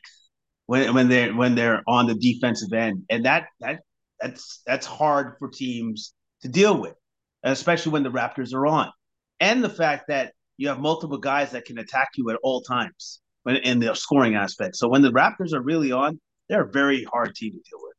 when 0.68 0.94
when 0.94 1.10
they're 1.10 1.36
when 1.36 1.56
they're 1.56 1.82
on 1.88 2.08
the 2.08 2.16
defensive 2.16 2.72
end, 2.72 3.04
and 3.10 3.26
that 3.26 3.48
that 3.60 3.82
that's 4.20 4.62
that's 4.66 4.86
hard 4.86 5.36
for 5.40 5.50
teams 5.50 6.14
to 6.44 6.48
deal 6.48 6.80
with, 6.80 6.94
especially 7.44 7.92
when 7.92 8.04
the 8.04 8.12
Raptors 8.12 8.54
are 8.54 8.68
on, 8.68 8.90
and 9.40 9.64
the 9.64 9.70
fact 9.70 10.06
that 10.08 10.34
you 10.62 10.68
have 10.68 10.80
multiple 10.80 11.18
guys 11.18 11.50
that 11.51 11.65
can 11.65 11.80
attack 11.80 12.10
you 12.15 12.30
at 12.30 12.38
all 12.44 12.62
times 12.62 13.20
when 13.41 13.56
in 13.58 13.80
the 13.80 13.96
scoring 13.96 14.36
aspect. 14.36 14.75
So 14.75 14.88
when 14.88 15.01
the 15.01 15.12
Raptors 15.12 15.53
are 15.53 15.62
really 15.62 15.91
on, 15.91 16.20
they're 16.48 16.65
a 16.65 16.72
very 16.72 17.03
hard 17.03 17.34
team 17.34 17.53
to 17.53 17.58
deal 17.58 17.80
with. 17.82 17.94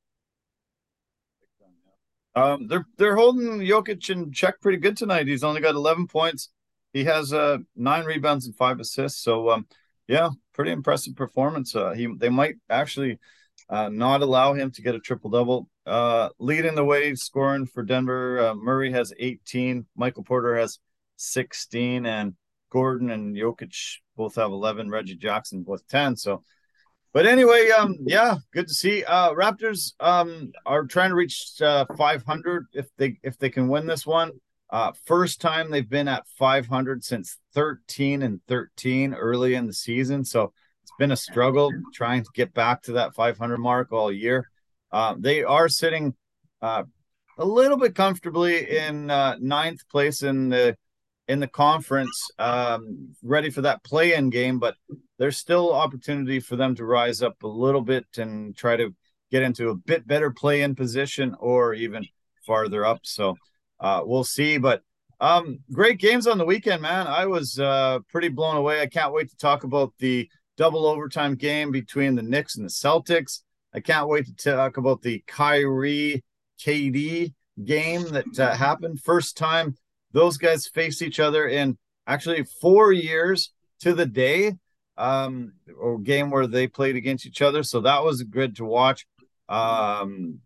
Um, 2.35 2.69
they're 2.69 2.87
they're 2.99 3.17
holding 3.17 3.59
Jokic 3.59 4.09
in 4.11 4.31
check 4.31 4.61
pretty 4.61 4.79
good 4.79 4.97
tonight. 4.97 5.27
He's 5.27 5.43
only 5.43 5.61
got 5.61 5.75
11 5.75 6.07
points. 6.07 6.51
He 6.93 7.03
has 7.05 7.33
uh 7.33 7.59
nine 7.75 8.05
rebounds 8.05 8.47
and 8.47 8.55
five 8.55 8.79
assists. 8.79 9.21
So 9.25 9.51
um, 9.51 9.67
yeah, 10.07 10.31
pretty 10.55 10.71
impressive 10.71 11.17
performance. 11.17 11.75
Uh, 11.75 11.91
he 11.95 12.15
they 12.17 12.29
might 12.29 12.55
actually 12.71 13.19
uh, 13.69 13.89
not 13.89 14.23
allow 14.23 14.55
him 14.55 14.71
to 14.71 14.83
get 14.83 14.95
a 14.95 15.01
triple 15.01 15.31
double. 15.31 15.69
Uh, 15.85 16.29
leading 16.39 16.77
the 16.77 16.85
way, 16.85 17.13
scoring 17.17 17.67
for 17.67 17.83
Denver. 17.83 18.39
Uh, 18.39 18.55
Murray 18.55 18.93
has 18.93 19.13
18. 19.19 19.85
Michael 19.97 20.23
Porter 20.23 20.57
has 20.57 20.79
16, 21.17 22.07
and 22.07 22.35
Gordon 22.73 23.11
and 23.11 23.37
Jokic 23.37 23.99
both 24.17 24.37
have 24.37 24.51
11. 24.51 24.89
Reggie 24.89 25.17
Jackson 25.17 25.63
both 25.63 25.87
10. 25.89 26.17
So, 26.17 26.43
but 27.13 27.27
anyway, 27.27 27.69
um, 27.69 27.99
yeah, 28.01 28.37
good 28.55 28.69
to 28.69 28.75
see. 28.75 29.05
Uh, 29.05 29.33
Raptors 29.33 29.93
um 30.01 30.53
are 30.65 30.87
trying 30.87 31.11
to 31.11 31.17
reach 31.17 31.61
uh 31.61 31.85
500 31.99 32.67
if 32.73 32.87
they 32.97 33.19
if 33.23 33.37
they 33.37 33.51
can 33.51 33.69
win 33.69 33.87
this 33.87 34.07
one. 34.07 34.33
Uh, 34.71 34.93
first 35.05 35.43
time 35.43 35.71
they've 35.71 35.89
been 35.89 36.09
at 36.09 36.27
500 36.39 37.05
since 37.05 37.37
13 37.53 38.23
and 38.23 38.41
13 38.49 39.13
early 39.13 39.55
in 39.55 39.67
the 39.67 39.75
season. 39.75 40.25
So 40.25 40.55
it's 40.83 40.93
been 40.99 41.13
a 41.13 41.17
struggle 41.17 41.71
trying 41.93 42.25
to 42.25 42.31
get 42.35 42.55
back 42.55 42.81
to 42.85 42.93
that 42.93 43.15
500 43.15 43.59
mark 43.59 43.93
all 43.93 44.11
year. 44.11 44.49
Uh, 44.91 45.15
they 45.19 45.45
are 45.45 45.69
sitting 45.69 46.15
uh, 46.63 46.85
a 47.37 47.45
little 47.45 47.77
bit 47.77 47.95
comfortably 47.95 48.79
in 48.79 49.11
uh, 49.11 49.37
ninth 49.41 49.87
place 49.91 50.23
in 50.23 50.49
the 50.49 50.75
in 51.33 51.41
the 51.41 51.49
conference, 51.49 52.31
um, 52.39 53.09
ready 53.23 53.49
for 53.49 53.63
that 53.63 53.83
play-in 53.83 54.29
game. 54.29 54.59
But 54.59 54.77
there's 55.19 55.39
still 55.39 55.73
opportunity 55.73 56.41
for 56.41 56.57
them 56.57 56.75
to 56.75 56.85
rise 56.85 57.23
up 57.23 57.43
a 57.43 57.49
little 57.49 57.81
bit 57.81 58.05
and 58.19 58.55
try 58.55 58.77
to 58.77 58.95
get 59.31 59.43
into 59.43 59.71
a 59.71 59.75
bit 59.75 60.07
better 60.07 60.31
play-in 60.31 60.75
position 60.75 61.35
or 61.41 61.73
even 61.73 62.07
farther 62.47 62.85
up. 62.85 63.01
So 63.05 63.37
uh, 63.81 64.03
we'll 64.05 64.25
see. 64.25 64.59
But 64.59 64.83
um, 65.21 65.61
great 65.73 65.99
games 65.99 66.27
on 66.27 66.37
the 66.37 66.45
weekend, 66.45 66.83
man. 66.83 67.07
I 67.07 67.25
was 67.25 67.59
uh, 67.59 68.01
pretty 68.11 68.29
blown 68.29 68.57
away. 68.57 68.83
I 68.83 68.87
can't 68.87 69.15
wait 69.15 69.31
to 69.31 69.37
talk 69.37 69.65
about 69.65 69.95
the 69.99 70.29
double 70.59 70.85
overtime 70.85 71.35
game 71.35 71.71
between 71.71 72.15
the 72.15 72.23
Knicks 72.23 72.57
and 72.57 72.67
the 72.67 72.71
Celtics. 72.71 73.41
I 73.73 73.81
can't 73.81 74.09
wait 74.09 74.27
to 74.27 74.53
talk 74.53 74.77
about 74.77 75.01
the 75.01 75.25
Kyrie 75.27 76.23
KD 76.61 77.33
game 77.65 78.03
that 78.11 78.39
uh, 78.39 78.55
happened. 78.55 79.01
First 79.01 79.39
time 79.39 79.77
those 80.13 80.37
guys 80.37 80.67
faced 80.67 81.03
each 81.03 81.21
other 81.21 81.47
in 81.47 81.79
actually 82.07 82.45
four 82.45 82.93
years 82.93 83.53
to 83.81 83.95
the 83.95 84.07
day, 84.07 84.55
um, 84.97 85.53
or 85.79 85.99
game 85.99 86.31
where 86.31 86.47
they 86.47 86.67
played 86.67 86.97
against 86.97 87.27
each 87.27 87.43
other. 87.43 87.63
So 87.63 87.81
that 87.81 88.05
was 88.05 88.23
good 88.23 88.57
to 88.57 88.65
watch. 88.65 89.07
Um, 89.49 90.41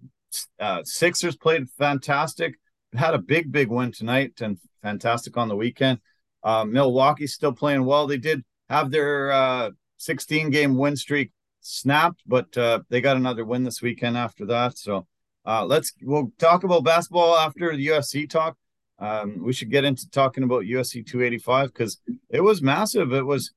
uh, 0.58 0.82
Sixers 0.84 1.36
played 1.36 1.68
fantastic, 1.78 2.54
had 2.94 3.14
a 3.14 3.18
big, 3.18 3.52
big 3.52 3.68
win 3.68 3.92
tonight 3.92 4.40
and 4.40 4.58
fantastic 4.82 5.36
on 5.36 5.48
the 5.48 5.56
weekend. 5.56 6.00
Uh, 6.42 6.64
Milwaukee's 6.64 7.34
still 7.34 7.52
playing 7.52 7.84
well. 7.84 8.06
They 8.06 8.18
did 8.18 8.44
have 8.68 8.90
their 8.90 9.32
uh, 9.32 9.70
16 9.98 10.50
game 10.50 10.76
win 10.76 10.96
streak 10.96 11.32
snapped, 11.60 12.22
but 12.26 12.56
uh, 12.56 12.80
they 12.88 13.00
got 13.00 13.16
another 13.16 13.44
win 13.44 13.64
this 13.64 13.82
weekend 13.82 14.16
after 14.16 14.46
that. 14.46 14.78
So 14.78 15.06
uh, 15.44 15.64
let's 15.64 15.92
we'll 16.02 16.32
talk 16.38 16.64
about 16.64 16.84
basketball 16.84 17.36
after 17.36 17.76
the 17.76 17.86
UFC 17.86 18.28
talk. 18.28 18.56
Um, 18.98 19.42
we 19.42 19.52
should 19.52 19.70
get 19.70 19.84
into 19.84 20.08
talking 20.10 20.42
about 20.42 20.64
UFC 20.64 21.06
285 21.06 21.72
because 21.72 22.00
it 22.30 22.40
was 22.40 22.62
massive. 22.62 23.12
It 23.12 23.26
was 23.26 23.52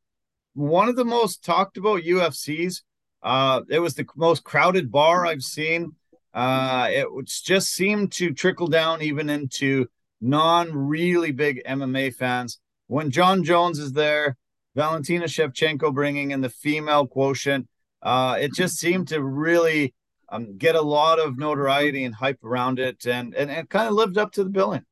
one 0.53 0.89
of 0.89 0.95
the 0.95 1.05
most 1.05 1.43
talked 1.43 1.77
about 1.77 2.01
UFCs. 2.01 2.81
Uh, 3.23 3.61
it 3.69 3.79
was 3.79 3.95
the 3.95 4.05
most 4.15 4.43
crowded 4.43 4.91
bar 4.91 5.25
I've 5.25 5.43
seen. 5.43 5.93
Uh, 6.33 6.87
it 6.89 7.07
just 7.25 7.69
seemed 7.69 8.11
to 8.13 8.33
trickle 8.33 8.67
down 8.67 9.01
even 9.01 9.29
into 9.29 9.87
non 10.21 10.75
really 10.75 11.31
big 11.31 11.61
MMA 11.65 12.13
fans. 12.13 12.59
When 12.87 13.11
Jon 13.11 13.43
Jones 13.43 13.79
is 13.79 13.93
there, 13.93 14.37
Valentina 14.75 15.25
Shevchenko 15.25 15.93
bringing 15.93 16.31
in 16.31 16.41
the 16.41 16.49
female 16.49 17.07
quotient, 17.07 17.67
uh, 18.01 18.37
it 18.39 18.53
just 18.53 18.77
seemed 18.77 19.07
to 19.09 19.21
really 19.21 19.93
um, 20.29 20.57
get 20.57 20.75
a 20.75 20.81
lot 20.81 21.19
of 21.19 21.37
notoriety 21.37 22.03
and 22.03 22.15
hype 22.15 22.43
around 22.43 22.79
it 22.79 23.05
and, 23.05 23.33
and, 23.33 23.49
and 23.49 23.69
kind 23.69 23.87
of 23.87 23.93
lived 23.93 24.17
up 24.17 24.31
to 24.33 24.43
the 24.43 24.49
billing. 24.49 24.85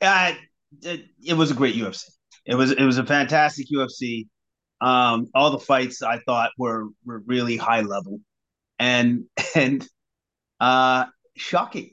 Uh, 0.00 0.34
it, 0.82 1.06
it 1.24 1.34
was 1.34 1.50
a 1.50 1.54
great 1.54 1.74
UFC. 1.74 2.04
It 2.46 2.54
was 2.54 2.72
it 2.72 2.82
was 2.82 2.98
a 2.98 3.06
fantastic 3.06 3.66
UFC. 3.68 4.26
Um, 4.80 5.28
all 5.34 5.50
the 5.50 5.58
fights 5.58 6.02
I 6.02 6.18
thought 6.18 6.50
were 6.58 6.88
were 7.04 7.22
really 7.26 7.56
high 7.56 7.80
level, 7.80 8.20
and 8.78 9.24
and 9.54 9.86
uh, 10.60 11.06
shocking. 11.36 11.90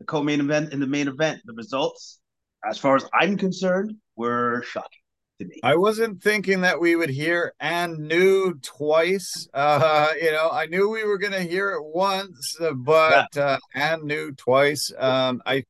The 0.00 0.06
co-main 0.06 0.40
event 0.40 0.72
and 0.72 0.82
the 0.82 0.88
main 0.88 1.06
event, 1.06 1.40
the 1.44 1.54
results, 1.54 2.20
as 2.68 2.78
far 2.78 2.96
as 2.96 3.04
I'm 3.14 3.36
concerned, 3.36 3.94
were 4.16 4.62
shocking 4.66 4.98
to 5.38 5.46
me. 5.46 5.60
I 5.62 5.76
wasn't 5.76 6.22
thinking 6.22 6.62
that 6.62 6.80
we 6.80 6.96
would 6.96 7.10
hear 7.10 7.54
and 7.60 7.98
new 7.98 8.54
twice. 8.60 9.48
Uh, 9.54 10.08
you 10.20 10.32
know, 10.32 10.50
I 10.50 10.66
new 10.66 10.88
we 10.88 11.04
were 11.04 11.18
going 11.18 11.32
to 11.32 11.42
hear 11.42 11.70
it 11.70 11.84
once, 11.84 12.56
but 12.74 13.36
uh, 13.36 13.58
and 13.74 14.02
knew 14.02 14.32
twice. 14.32 14.92
Um, 14.98 15.42
I 15.46 15.64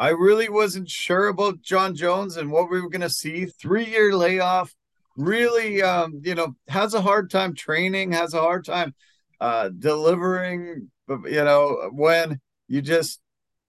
I 0.00 0.08
really 0.08 0.48
wasn't 0.48 0.88
sure 0.88 1.28
about 1.28 1.60
Jon 1.60 1.94
Jones 1.94 2.38
and 2.38 2.50
what 2.50 2.70
we 2.70 2.80
were 2.80 2.88
going 2.88 3.02
to 3.02 3.10
see. 3.10 3.44
Three 3.44 3.84
year 3.84 4.16
layoff, 4.16 4.74
really, 5.14 5.82
um, 5.82 6.22
you 6.24 6.34
know, 6.34 6.56
has 6.68 6.94
a 6.94 7.02
hard 7.02 7.30
time 7.30 7.54
training, 7.54 8.12
has 8.12 8.32
a 8.32 8.40
hard 8.40 8.64
time 8.64 8.94
uh, 9.42 9.68
delivering. 9.68 10.90
You 11.06 11.44
know, 11.44 11.90
when 11.92 12.40
you 12.66 12.80
just 12.80 13.20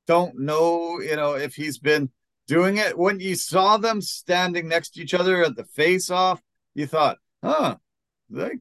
don't 0.08 0.40
know, 0.40 1.02
you 1.02 1.18
know, 1.18 1.34
if 1.34 1.54
he's 1.54 1.80
been 1.80 2.10
doing 2.48 2.78
it. 2.78 2.98
When 2.98 3.20
you 3.20 3.36
saw 3.36 3.76
them 3.76 4.02
standing 4.02 4.70
next 4.70 4.92
to 4.92 5.02
each 5.02 5.14
other 5.14 5.44
at 5.44 5.58
the 5.58 5.66
face 5.66 6.10
off, 6.10 6.42
you 6.76 6.86
thought, 6.86 7.18
huh, 7.44 7.76
like 8.30 8.60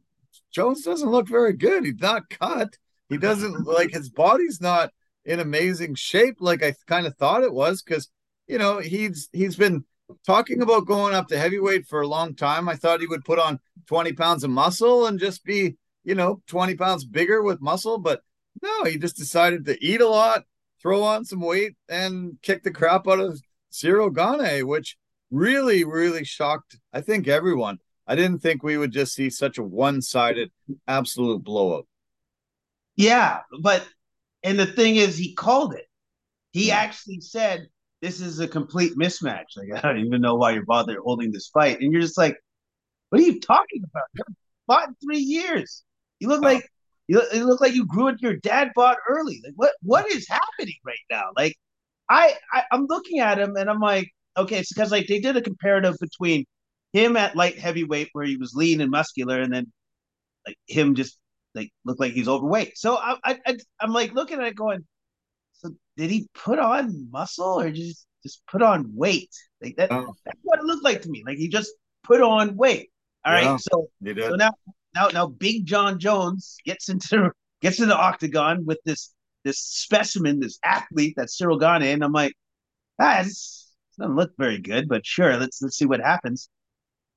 Jones 0.52 0.82
doesn't 0.82 1.08
look 1.08 1.28
very 1.28 1.52
good. 1.52 1.84
He's 1.84 2.00
not 2.00 2.30
cut. 2.30 2.76
He 3.08 3.16
doesn't 3.16 3.64
like 3.64 3.92
his 3.92 4.08
body's 4.08 4.60
not 4.60 4.90
in 5.24 5.40
amazing 5.40 5.94
shape 5.94 6.36
like 6.40 6.62
I 6.62 6.74
kind 6.86 7.06
of 7.06 7.16
thought 7.16 7.44
it 7.44 7.52
was 7.52 7.82
because 7.82 8.08
you 8.46 8.58
know 8.58 8.78
he's 8.78 9.28
he's 9.32 9.56
been 9.56 9.84
talking 10.26 10.62
about 10.62 10.86
going 10.86 11.14
up 11.14 11.28
to 11.28 11.38
heavyweight 11.38 11.86
for 11.86 12.00
a 12.00 12.08
long 12.08 12.34
time. 12.34 12.68
I 12.68 12.76
thought 12.76 13.00
he 13.00 13.06
would 13.06 13.24
put 13.24 13.38
on 13.38 13.60
20 13.86 14.12
pounds 14.14 14.44
of 14.44 14.50
muscle 14.50 15.06
and 15.06 15.18
just 15.18 15.44
be, 15.44 15.76
you 16.04 16.14
know, 16.14 16.42
20 16.48 16.74
pounds 16.74 17.04
bigger 17.04 17.42
with 17.42 17.60
muscle, 17.60 17.98
but 17.98 18.22
no, 18.62 18.84
he 18.84 18.98
just 18.98 19.16
decided 19.16 19.64
to 19.66 19.84
eat 19.84 20.00
a 20.00 20.08
lot, 20.08 20.44
throw 20.82 21.02
on 21.02 21.24
some 21.24 21.40
weight, 21.40 21.76
and 21.88 22.38
kick 22.42 22.62
the 22.62 22.70
crap 22.70 23.06
out 23.08 23.20
of 23.20 23.40
Ciryl 23.72 24.14
Gane, 24.14 24.66
which 24.66 24.96
really, 25.30 25.84
really 25.84 26.24
shocked, 26.24 26.78
I 26.92 27.00
think, 27.00 27.28
everyone. 27.28 27.78
I 28.06 28.16
didn't 28.16 28.40
think 28.40 28.62
we 28.62 28.76
would 28.76 28.90
just 28.90 29.14
see 29.14 29.30
such 29.30 29.56
a 29.58 29.62
one 29.62 30.02
sided, 30.02 30.50
absolute 30.88 31.44
blowout. 31.44 31.86
Yeah, 32.96 33.40
but, 33.62 33.86
and 34.42 34.58
the 34.58 34.66
thing 34.66 34.96
is, 34.96 35.16
he 35.16 35.34
called 35.34 35.74
it. 35.74 35.86
He 36.52 36.68
yeah. 36.68 36.76
actually 36.76 37.20
said, 37.20 37.68
This 38.02 38.20
is 38.20 38.40
a 38.40 38.48
complete 38.48 38.96
mismatch. 38.96 39.56
Like, 39.56 39.72
I 39.76 39.80
don't 39.80 40.04
even 40.04 40.20
know 40.20 40.36
why 40.36 40.52
you're 40.52 40.64
bothered 40.64 40.98
holding 40.98 41.32
this 41.32 41.48
fight. 41.48 41.80
And 41.80 41.92
you're 41.92 42.02
just 42.02 42.18
like, 42.18 42.36
What 43.10 43.20
are 43.20 43.24
you 43.24 43.40
talking 43.40 43.82
about? 43.84 44.04
You 44.14 44.24
fought 44.66 44.88
in 44.88 44.94
three 45.02 45.18
years. 45.18 45.84
You 46.18 46.28
look 46.28 46.42
oh. 46.42 46.46
like 46.46 46.68
you, 47.08 47.20
you 47.32 47.44
look 47.44 47.60
like 47.60 47.74
you 47.74 47.86
grew 47.86 48.06
into 48.06 48.22
your 48.22 48.36
dad 48.36 48.70
bought 48.74 48.98
early. 49.08 49.40
Like 49.44 49.54
what 49.56 49.72
what 49.82 50.10
is 50.10 50.28
happening 50.28 50.76
right 50.86 50.96
now? 51.10 51.24
Like 51.36 51.56
I, 52.08 52.34
I 52.52 52.64
I'm 52.70 52.86
looking 52.86 53.18
at 53.18 53.38
him 53.38 53.56
and 53.56 53.68
I'm 53.68 53.80
like, 53.80 54.10
okay, 54.36 54.58
it's 54.58 54.72
because 54.72 54.92
like 54.92 55.08
they 55.08 55.20
did 55.20 55.36
a 55.36 55.42
comparative 55.42 55.96
between 56.00 56.44
him 56.92 57.16
at 57.16 57.36
light 57.36 57.58
heavyweight 57.58 58.10
where 58.12 58.24
he 58.24 58.36
was 58.36 58.54
lean 58.54 58.80
and 58.80 58.90
muscular, 58.90 59.40
and 59.40 59.52
then 59.52 59.72
like 60.46 60.56
him 60.66 60.94
just 60.94 61.18
like 61.54 61.70
look 61.84 62.00
like 62.00 62.12
he's 62.12 62.28
overweight. 62.28 62.78
So 62.78 62.96
I, 62.96 63.16
I, 63.24 63.38
I 63.46 63.56
am 63.82 63.92
like 63.92 64.12
looking 64.12 64.38
at 64.38 64.46
it 64.46 64.56
going, 64.56 64.84
so 65.54 65.70
did 65.96 66.10
he 66.10 66.28
put 66.34 66.58
on 66.58 67.08
muscle 67.10 67.60
or 67.60 67.70
just 67.70 68.06
just 68.22 68.42
put 68.46 68.62
on 68.62 68.90
weight? 68.94 69.34
Like 69.62 69.76
that, 69.76 69.92
oh. 69.92 70.14
that's 70.24 70.38
what 70.42 70.60
it 70.60 70.64
looked 70.64 70.84
like 70.84 71.02
to 71.02 71.10
me. 71.10 71.22
Like 71.26 71.38
he 71.38 71.48
just 71.48 71.72
put 72.02 72.20
on 72.20 72.56
weight. 72.56 72.90
All 73.24 73.34
yeah, 73.34 73.52
right, 73.52 73.60
so 73.60 73.88
so 74.02 74.34
now 74.36 74.50
now 74.94 75.08
now 75.08 75.26
Big 75.26 75.66
Jon 75.66 75.98
Jones 75.98 76.56
gets 76.64 76.88
into 76.88 77.30
gets 77.60 77.78
into 77.78 77.88
the 77.88 77.98
octagon 77.98 78.64
with 78.64 78.78
this 78.84 79.12
this 79.44 79.58
specimen, 79.58 80.40
this 80.40 80.58
athlete 80.64 81.14
that 81.16 81.28
Ciryl 81.28 81.60
Gane, 81.60 81.88
and 81.94 82.04
I'm 82.04 82.12
like, 82.12 82.34
ah, 83.00 83.22
this 83.22 83.74
doesn't 83.98 84.16
look 84.16 84.32
very 84.38 84.58
good, 84.58 84.88
but 84.88 85.04
sure, 85.04 85.36
let's 85.36 85.60
let's 85.60 85.76
see 85.76 85.86
what 85.86 86.00
happens. 86.00 86.48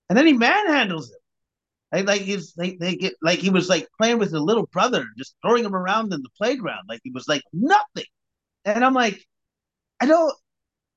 And 0.09 0.17
then 0.17 0.27
he 0.27 0.33
manhandles 0.33 1.09
him. 1.09 1.19
Like, 1.93 2.07
like 2.07 2.21
he's 2.21 2.53
they, 2.53 2.75
they 2.75 2.95
get 2.95 3.13
like 3.21 3.39
he 3.39 3.51
was 3.51 3.69
like 3.69 3.88
playing 4.01 4.17
with 4.17 4.33
a 4.33 4.39
little 4.39 4.65
brother, 4.67 5.05
just 5.17 5.35
throwing 5.43 5.63
him 5.63 5.75
around 5.75 6.12
in 6.12 6.21
the 6.23 6.29
playground, 6.38 6.85
like 6.89 7.01
he 7.03 7.12
was 7.12 7.27
like 7.27 7.43
nothing. 7.53 8.05
And 8.65 8.83
I'm 8.83 8.95
like, 8.95 9.23
I 10.01 10.07
don't 10.07 10.33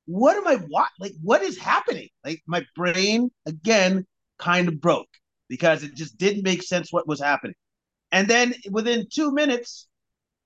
what 0.06 0.36
am 0.36 0.46
I 0.46 0.56
what 0.56 0.88
like 0.98 1.12
what 1.22 1.42
is 1.42 1.58
happening? 1.58 2.08
Like 2.24 2.40
my 2.46 2.64
brain 2.74 3.30
again 3.44 4.06
kind 4.38 4.68
of 4.68 4.80
broke 4.80 5.08
because 5.48 5.82
it 5.82 5.94
just 5.94 6.16
didn't 6.16 6.44
make 6.44 6.62
sense 6.62 6.92
what 6.92 7.06
was 7.06 7.20
happening. 7.20 7.54
And 8.12 8.26
then 8.26 8.54
within 8.70 9.06
two 9.12 9.32
minutes, 9.32 9.88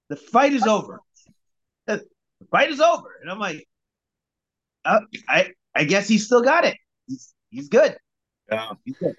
the 0.09 0.17
fight 0.17 0.53
is 0.53 0.67
over. 0.67 1.01
The 1.87 2.05
fight 2.51 2.71
is 2.71 2.81
over, 2.81 3.19
and 3.21 3.31
I'm 3.31 3.39
like, 3.39 3.69
uh, 4.85 5.01
I 5.29 5.53
I 5.75 5.85
guess 5.85 6.09
he 6.09 6.19
still 6.19 6.43
got 6.43 6.65
it. 6.65 6.77
He's 7.07 7.35
he's 7.51 7.69
good. 7.69 7.97
Yeah. 8.51 8.73
He's 8.85 8.97
good. 8.99 9.15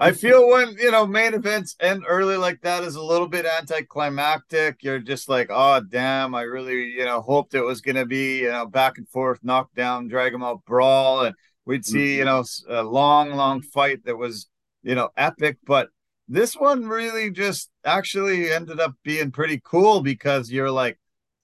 I 0.00 0.12
feel 0.12 0.48
when 0.48 0.76
you 0.78 0.90
know 0.90 1.06
main 1.06 1.34
events 1.34 1.76
end 1.80 2.04
early 2.08 2.36
like 2.36 2.62
that 2.62 2.82
is 2.82 2.96
a 2.96 3.02
little 3.02 3.28
bit 3.28 3.46
anticlimactic. 3.46 4.82
You're 4.82 4.98
just 4.98 5.28
like, 5.28 5.48
oh 5.50 5.80
damn, 5.80 6.34
I 6.34 6.42
really 6.42 6.90
you 6.90 7.04
know 7.04 7.20
hoped 7.20 7.54
it 7.54 7.62
was 7.62 7.80
gonna 7.80 8.06
be 8.06 8.40
you 8.40 8.50
know 8.50 8.66
back 8.66 8.98
and 8.98 9.08
forth, 9.08 9.40
knockdown, 9.42 10.08
drag 10.08 10.32
them 10.32 10.42
out, 10.42 10.64
brawl, 10.64 11.24
and 11.24 11.34
we'd 11.66 11.84
see 11.84 12.16
you 12.16 12.24
mm-hmm. 12.24 12.70
know 12.70 12.80
a 12.80 12.82
long, 12.82 13.32
long 13.32 13.62
fight 13.62 14.04
that 14.04 14.16
was 14.16 14.48
you 14.82 14.94
know, 14.94 15.10
epic. 15.16 15.58
But 15.66 15.88
this 16.28 16.54
one 16.54 16.86
really 16.86 17.30
just 17.30 17.70
actually 17.84 18.50
ended 18.50 18.80
up 18.80 18.94
being 19.04 19.30
pretty 19.30 19.60
cool 19.64 20.02
because 20.02 20.50
you're 20.50 20.70
like, 20.70 20.98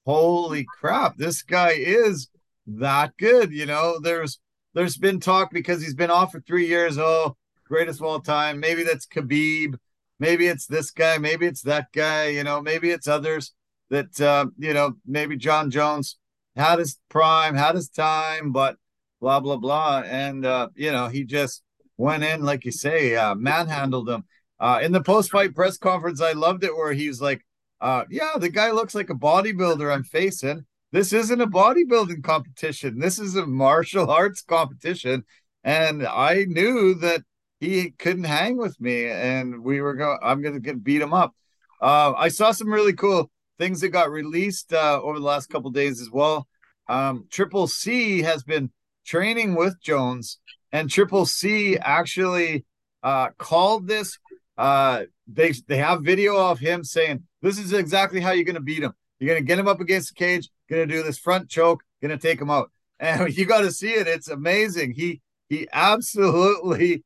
holy 0.05 0.67
crap, 0.79 1.17
this 1.17 1.43
guy 1.43 1.73
is 1.73 2.29
that 2.67 3.17
good. 3.19 3.53
You 3.53 3.67
know, 3.67 3.99
there's 4.01 4.39
there's 4.75 4.97
been 4.97 5.21
talk 5.21 5.51
because 5.53 5.83
he's 5.83 5.95
been 5.95 6.11
off 6.11 6.33
for 6.33 6.41
three 6.41 6.67
years. 6.67 6.99
Oh, 6.99 7.37
greatest 7.69 8.01
of 8.01 8.07
all 8.07 8.21
time. 8.21 8.61
Maybe 8.61 8.83
that's 8.83 9.07
Khabib. 9.07 9.77
Maybe 10.19 10.47
it's 10.47 10.67
this 10.67 10.91
guy. 10.91 11.19
Maybe 11.19 11.47
it's 11.47 11.63
that 11.63 11.93
guy. 11.93 12.29
You 12.29 12.45
know, 12.45 12.61
maybe 12.63 12.91
it's 12.91 13.09
others 13.09 13.53
that 13.91 14.21
uh, 14.21 14.47
you 14.59 14.73
know. 14.73 14.95
Maybe 15.07 15.37
Jon 15.37 15.71
Jones 15.71 16.19
had 16.57 16.79
his 16.79 16.99
prime, 17.09 17.55
had 17.55 17.75
his 17.75 17.89
time, 17.89 18.53
but 18.53 18.77
blah 19.21 19.41
blah 19.41 19.57
blah. 19.57 20.03
And 20.07 20.47
uh, 20.47 20.69
you 20.75 20.93
know, 20.93 21.09
he 21.09 21.25
just 21.25 21.63
went 21.97 22.25
in, 22.25 22.43
like 22.43 22.65
you 22.65 22.73
say, 22.73 23.17
uh, 23.17 23.35
manhandled 23.35 24.09
him. 24.09 24.25
Uh, 24.59 24.81
in 24.83 24.93
the 24.93 25.03
post 25.03 25.31
fight 25.31 25.55
press 25.55 25.77
conference, 25.77 26.21
I 26.21 26.33
loved 26.33 26.65
it 26.65 26.75
where 26.75 26.93
he's 26.93 27.21
like, 27.21 27.45
uh, 27.81 28.05
yeah, 28.11 28.33
the 28.39 28.49
guy 28.49 28.71
looks 28.71 28.95
like 28.95 29.11
a 29.11 29.15
bodybuilder 29.15 29.93
I'm 29.93 30.05
facing. 30.05 30.65
This 30.93 31.13
isn't 31.13 31.41
a 31.41 31.47
bodybuilding 31.47 32.23
competition. 32.23 32.99
This 32.99 33.19
is 33.19 33.37
a 33.37 33.47
martial 33.47 34.11
arts 34.11 34.41
competition. 34.41 35.25
And 35.63 36.07
I 36.07 36.47
knew 36.49 36.95
that 36.95 37.23
he 37.61 37.91
couldn't 37.91 38.25
hang 38.25 38.57
with 38.57 38.81
me 38.81 39.07
and 39.07 39.63
we 39.63 39.81
were 39.81 39.95
going, 39.95 40.19
I'm 40.23 40.43
going 40.43 40.55
to 40.55 40.61
get 40.61 40.85
beat 40.85 41.03
him 41.03 41.15
up. 41.15 41.35
Uh, 41.81 42.13
I 42.17 42.29
saw 42.29 42.53
some 42.53 42.73
really 42.73 42.93
cool 42.93 43.31
things 43.59 43.81
that 43.81 43.89
got 43.89 44.11
released 44.11 44.73
uh, 44.73 45.01
over 45.03 45.19
the 45.19 45.25
last 45.25 45.49
couple 45.49 45.71
days 45.71 46.01
as 46.01 46.11
well. 46.11 46.47
Um, 46.89 47.27
Triple 47.31 47.67
C 47.67 48.23
has 48.23 48.43
been 48.45 48.71
training 49.05 49.55
with 49.55 49.81
Jones 49.81 50.39
and 50.73 50.91
Triple 50.91 51.27
C 51.27 51.79
actually 51.79 52.65
uh, 53.03 53.31
called 53.39 53.87
this. 53.87 54.19
Uh, 54.59 55.05
they 55.27 55.53
they 55.69 55.79
have 55.79 56.03
video 56.03 56.37
of 56.37 56.59
him 56.59 56.85
saying 56.85 57.23
this 57.43 57.59
is 57.59 57.73
exactly 57.73 58.21
how 58.21 58.33
you're 58.33 58.45
going 58.45 58.55
to 58.55 58.61
beat 58.61 58.83
him. 58.83 58.93
You're 59.19 59.29
going 59.29 59.43
to 59.43 59.47
get 59.47 59.59
him 59.59 59.69
up 59.69 59.81
against 59.81 60.11
the 60.11 60.15
cage, 60.15 60.49
going 60.69 60.87
to 60.87 60.95
do 60.95 61.03
this 61.03 61.19
front 61.19 61.49
choke, 61.49 61.83
going 62.01 62.17
to 62.17 62.19
take 62.19 62.41
him 62.41 62.51
out, 62.51 62.71
and 63.01 63.37
you 63.37 63.47
got 63.47 63.63
to 63.63 63.73
see 63.73 63.93
it. 63.93 64.07
It's 64.07 64.29
amazing. 64.29 64.93
He 64.93 65.21
he 65.49 65.69
absolutely 65.73 67.05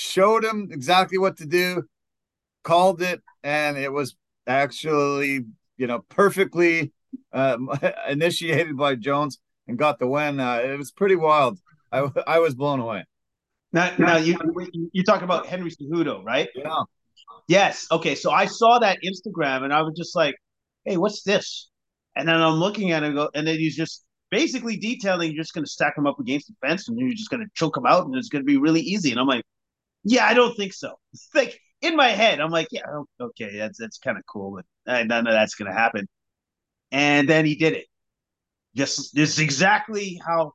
showed 0.00 0.44
him 0.44 0.68
exactly 0.70 1.18
what 1.18 1.36
to 1.38 1.46
do, 1.46 1.84
called 2.64 3.02
it, 3.02 3.20
and 3.42 3.76
it 3.76 3.92
was 3.92 4.16
actually 4.46 5.44
you 5.76 5.86
know 5.86 6.00
perfectly 6.08 6.92
uh, 7.32 7.58
initiated 8.08 8.76
by 8.76 8.94
Jones 8.94 9.38
and 9.68 9.78
got 9.78 9.98
the 9.98 10.06
win. 10.06 10.40
Uh, 10.40 10.56
it 10.56 10.78
was 10.78 10.90
pretty 10.90 11.16
wild. 11.16 11.58
I, 11.92 12.08
I 12.26 12.38
was 12.38 12.54
blown 12.54 12.80
away. 12.80 13.04
Now, 13.72 13.92
now 13.98 14.16
you 14.16 14.36
you 14.92 15.04
talk 15.04 15.22
about 15.22 15.46
Henry 15.46 15.70
Cejudo, 15.70 16.24
right? 16.24 16.48
Yeah. 16.54 16.82
Yes. 17.46 17.86
Okay. 17.90 18.14
So 18.14 18.30
I 18.30 18.46
saw 18.46 18.78
that 18.80 18.98
Instagram, 19.04 19.62
and 19.62 19.72
I 19.72 19.82
was 19.82 19.94
just 19.96 20.16
like, 20.16 20.34
"Hey, 20.84 20.96
what's 20.96 21.22
this?" 21.22 21.68
And 22.16 22.28
then 22.28 22.36
I'm 22.36 22.54
looking 22.54 22.90
at 22.90 23.04
it, 23.04 23.06
and, 23.06 23.14
go, 23.14 23.30
and 23.34 23.46
then 23.46 23.58
he's 23.58 23.76
just 23.76 24.04
basically 24.30 24.76
detailing 24.76 25.32
you're 25.32 25.42
just 25.42 25.54
going 25.54 25.64
to 25.64 25.70
stack 25.70 25.96
him 25.96 26.06
up 26.06 26.18
against 26.18 26.48
the 26.48 26.54
fence, 26.66 26.88
and 26.88 26.98
you're 26.98 27.10
just 27.10 27.30
going 27.30 27.42
to 27.42 27.50
choke 27.54 27.76
him 27.76 27.86
out, 27.86 28.06
and 28.06 28.14
it's 28.16 28.28
going 28.28 28.42
to 28.42 28.46
be 28.46 28.56
really 28.56 28.80
easy. 28.80 29.12
And 29.12 29.20
I'm 29.20 29.28
like, 29.28 29.44
"Yeah, 30.04 30.26
I 30.26 30.34
don't 30.34 30.56
think 30.56 30.72
so." 30.72 30.98
like 31.34 31.60
in 31.82 31.96
my 31.96 32.08
head, 32.08 32.40
I'm 32.40 32.50
like, 32.50 32.68
"Yeah, 32.70 32.82
oh, 32.88 33.06
okay, 33.20 33.56
that's 33.58 33.78
that's 33.78 33.98
kind 33.98 34.18
of 34.18 34.24
cool, 34.26 34.60
but 34.86 35.06
none 35.06 35.26
of 35.26 35.32
that's 35.32 35.54
going 35.54 35.70
to 35.70 35.78
happen." 35.78 36.06
And 36.92 37.28
then 37.28 37.46
he 37.46 37.54
did 37.54 37.74
it. 37.74 37.86
Just 38.74 39.14
this 39.14 39.38
exactly 39.38 40.20
how 40.24 40.52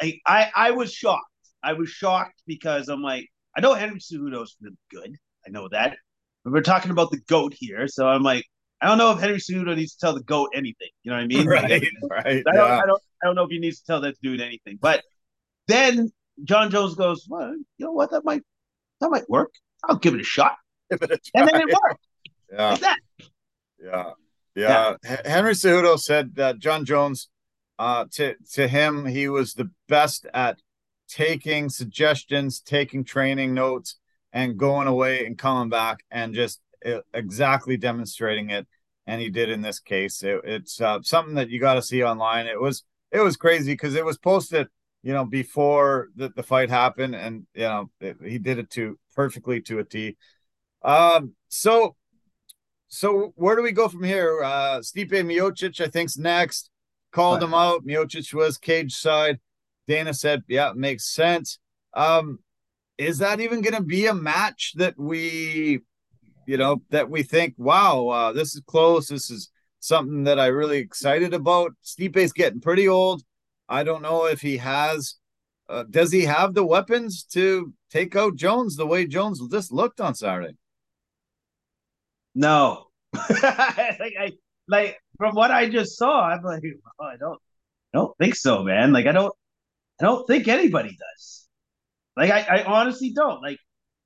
I, 0.00 0.18
I, 0.26 0.50
I 0.54 0.70
was 0.72 0.92
shocked. 0.92 1.26
I 1.62 1.74
was 1.74 1.90
shocked 1.90 2.42
because 2.46 2.88
I'm 2.88 3.02
like, 3.02 3.28
I 3.56 3.60
know 3.60 3.74
Henry 3.74 4.00
Cejudo's 4.00 4.56
really 4.60 4.76
good. 4.90 5.14
I 5.46 5.50
know 5.50 5.68
that. 5.68 5.96
But 6.44 6.52
we're 6.52 6.62
talking 6.62 6.90
about 6.90 7.10
the 7.10 7.20
GOAT 7.28 7.54
here. 7.56 7.86
So 7.86 8.08
I'm 8.08 8.22
like, 8.22 8.44
I 8.80 8.86
don't 8.86 8.96
know 8.96 9.12
if 9.12 9.20
Henry 9.20 9.38
Cejudo 9.38 9.76
needs 9.76 9.94
to 9.94 10.00
tell 10.00 10.14
the 10.14 10.22
GOAT 10.22 10.50
anything. 10.54 10.88
You 11.02 11.10
know 11.10 11.18
what 11.18 11.24
I 11.24 11.26
mean? 11.26 11.46
Right, 11.48 11.70
like, 11.70 11.82
right. 12.10 12.42
I 12.48 12.56
don't, 12.56 12.68
yeah. 12.68 12.80
I 12.82 12.86
don't, 12.86 13.02
I 13.22 13.26
don't 13.26 13.34
know 13.34 13.44
if 13.44 13.50
he 13.50 13.58
needs 13.58 13.80
to 13.80 13.86
tell 13.86 14.00
that 14.02 14.16
dude 14.22 14.40
anything. 14.40 14.78
But 14.80 15.02
then 15.68 16.10
Jon 16.44 16.70
Jones 16.70 16.94
goes, 16.94 17.26
well, 17.28 17.52
you 17.52 17.86
know 17.86 17.92
what? 17.92 18.10
That 18.12 18.24
might, 18.24 18.42
that 19.00 19.10
might 19.10 19.28
work. 19.28 19.52
I'll 19.84 19.96
give 19.96 20.14
it 20.14 20.20
a 20.20 20.24
shot. 20.24 20.56
It 20.90 21.00
a 21.02 21.18
and 21.34 21.48
then 21.48 21.60
it 21.60 21.68
worked. 21.68 22.06
Yeah. 22.52 22.70
Like 22.70 22.80
yeah. 23.80 24.10
Yeah. 24.56 24.94
Yeah. 25.04 25.16
Henry 25.24 25.52
Cejudo 25.52 25.96
said 26.00 26.34
that 26.34 26.58
Jon 26.58 26.84
Jones 26.84 27.28
uh, 27.78 28.06
to 28.12 28.34
to 28.54 28.66
him, 28.66 29.06
he 29.06 29.28
was 29.28 29.54
the 29.54 29.70
best 29.88 30.26
at 30.34 30.58
taking 31.08 31.68
suggestions, 31.68 32.60
taking 32.60 33.04
training 33.04 33.54
notes, 33.54 33.96
and 34.32 34.58
going 34.58 34.86
away 34.86 35.26
and 35.26 35.38
coming 35.38 35.68
back 35.68 36.04
and 36.10 36.34
just 36.34 36.60
uh, 36.84 37.00
exactly 37.14 37.76
demonstrating 37.76 38.50
it. 38.50 38.66
And 39.06 39.20
he 39.20 39.30
did 39.30 39.48
in 39.48 39.62
this 39.62 39.80
case. 39.80 40.22
It, 40.22 40.40
it's 40.44 40.80
uh, 40.80 41.00
something 41.02 41.34
that 41.34 41.48
you 41.50 41.58
got 41.58 41.74
to 41.74 41.82
see 41.82 42.02
online. 42.02 42.46
It 42.46 42.60
was 42.60 42.84
it 43.10 43.20
was 43.20 43.36
crazy 43.36 43.72
because 43.72 43.94
it 43.94 44.04
was 44.04 44.18
posted, 44.18 44.68
you 45.02 45.12
know, 45.12 45.24
before 45.24 46.08
the, 46.16 46.30
the 46.34 46.42
fight 46.42 46.70
happened, 46.70 47.14
and 47.14 47.46
you 47.54 47.62
know 47.62 47.90
it, 48.00 48.16
he 48.24 48.38
did 48.38 48.58
it 48.58 48.70
to 48.70 48.98
perfectly 49.14 49.60
to 49.62 49.78
a 49.78 49.84
T. 49.84 50.16
Um, 50.82 51.34
so 51.48 51.96
so 52.88 53.32
where 53.36 53.56
do 53.56 53.62
we 53.62 53.72
go 53.72 53.88
from 53.88 54.02
here? 54.02 54.42
Uh 54.42 54.80
Stipe 54.80 55.10
Miocic, 55.10 55.80
I 55.80 55.88
think's 55.88 56.18
next 56.18 56.70
called 57.12 57.42
him 57.42 57.54
out. 57.54 57.84
Miocic 57.84 58.32
was 58.34 58.58
cage 58.58 58.94
side. 58.94 59.38
Dana 59.88 60.14
said, 60.14 60.42
yeah, 60.48 60.72
makes 60.74 61.12
sense. 61.12 61.58
Um, 61.94 62.38
is 62.98 63.18
that 63.18 63.40
even 63.40 63.62
going 63.62 63.74
to 63.74 63.82
be 63.82 64.06
a 64.06 64.14
match 64.14 64.74
that 64.76 64.94
we, 64.98 65.80
you 66.46 66.56
know, 66.56 66.82
that 66.90 67.10
we 67.10 67.22
think, 67.22 67.54
wow, 67.56 68.08
uh, 68.08 68.32
this 68.32 68.54
is 68.54 68.62
close. 68.66 69.08
This 69.08 69.30
is 69.30 69.50
something 69.80 70.24
that 70.24 70.38
I 70.38 70.46
really 70.46 70.78
excited 70.78 71.34
about. 71.34 71.72
Stipe's 71.84 72.32
getting 72.32 72.60
pretty 72.60 72.86
old. 72.86 73.22
I 73.70 73.84
don't 73.84 74.02
know 74.02 74.26
if 74.26 74.40
he 74.40 74.58
has. 74.58 75.14
Uh, 75.68 75.84
does 75.88 76.10
he 76.12 76.24
have 76.24 76.54
the 76.54 76.66
weapons 76.66 77.22
to 77.32 77.72
take 77.90 78.16
out 78.16 78.34
Jones 78.34 78.76
the 78.76 78.86
way 78.86 79.06
Jones 79.06 79.40
just 79.48 79.72
looked 79.72 80.00
on 80.00 80.14
Saturday? 80.14 80.56
No, 82.34 82.86
like 83.14 83.44
I 84.18 84.32
like 84.68 84.98
from 85.16 85.34
what 85.34 85.50
I 85.50 85.68
just 85.68 85.96
saw, 85.96 86.28
I'm 86.28 86.42
like, 86.42 86.62
oh, 87.00 87.04
I 87.04 87.16
don't, 87.16 87.38
I 87.94 87.98
don't 87.98 88.16
think 88.18 88.34
so, 88.34 88.64
man. 88.64 88.92
Like 88.92 89.06
I 89.06 89.12
don't, 89.12 89.32
I 90.00 90.04
don't 90.04 90.26
think 90.26 90.48
anybody 90.48 90.96
does. 90.98 91.46
Like 92.16 92.30
I, 92.30 92.40
I 92.40 92.64
honestly 92.64 93.12
don't. 93.14 93.40
Like 93.40 93.58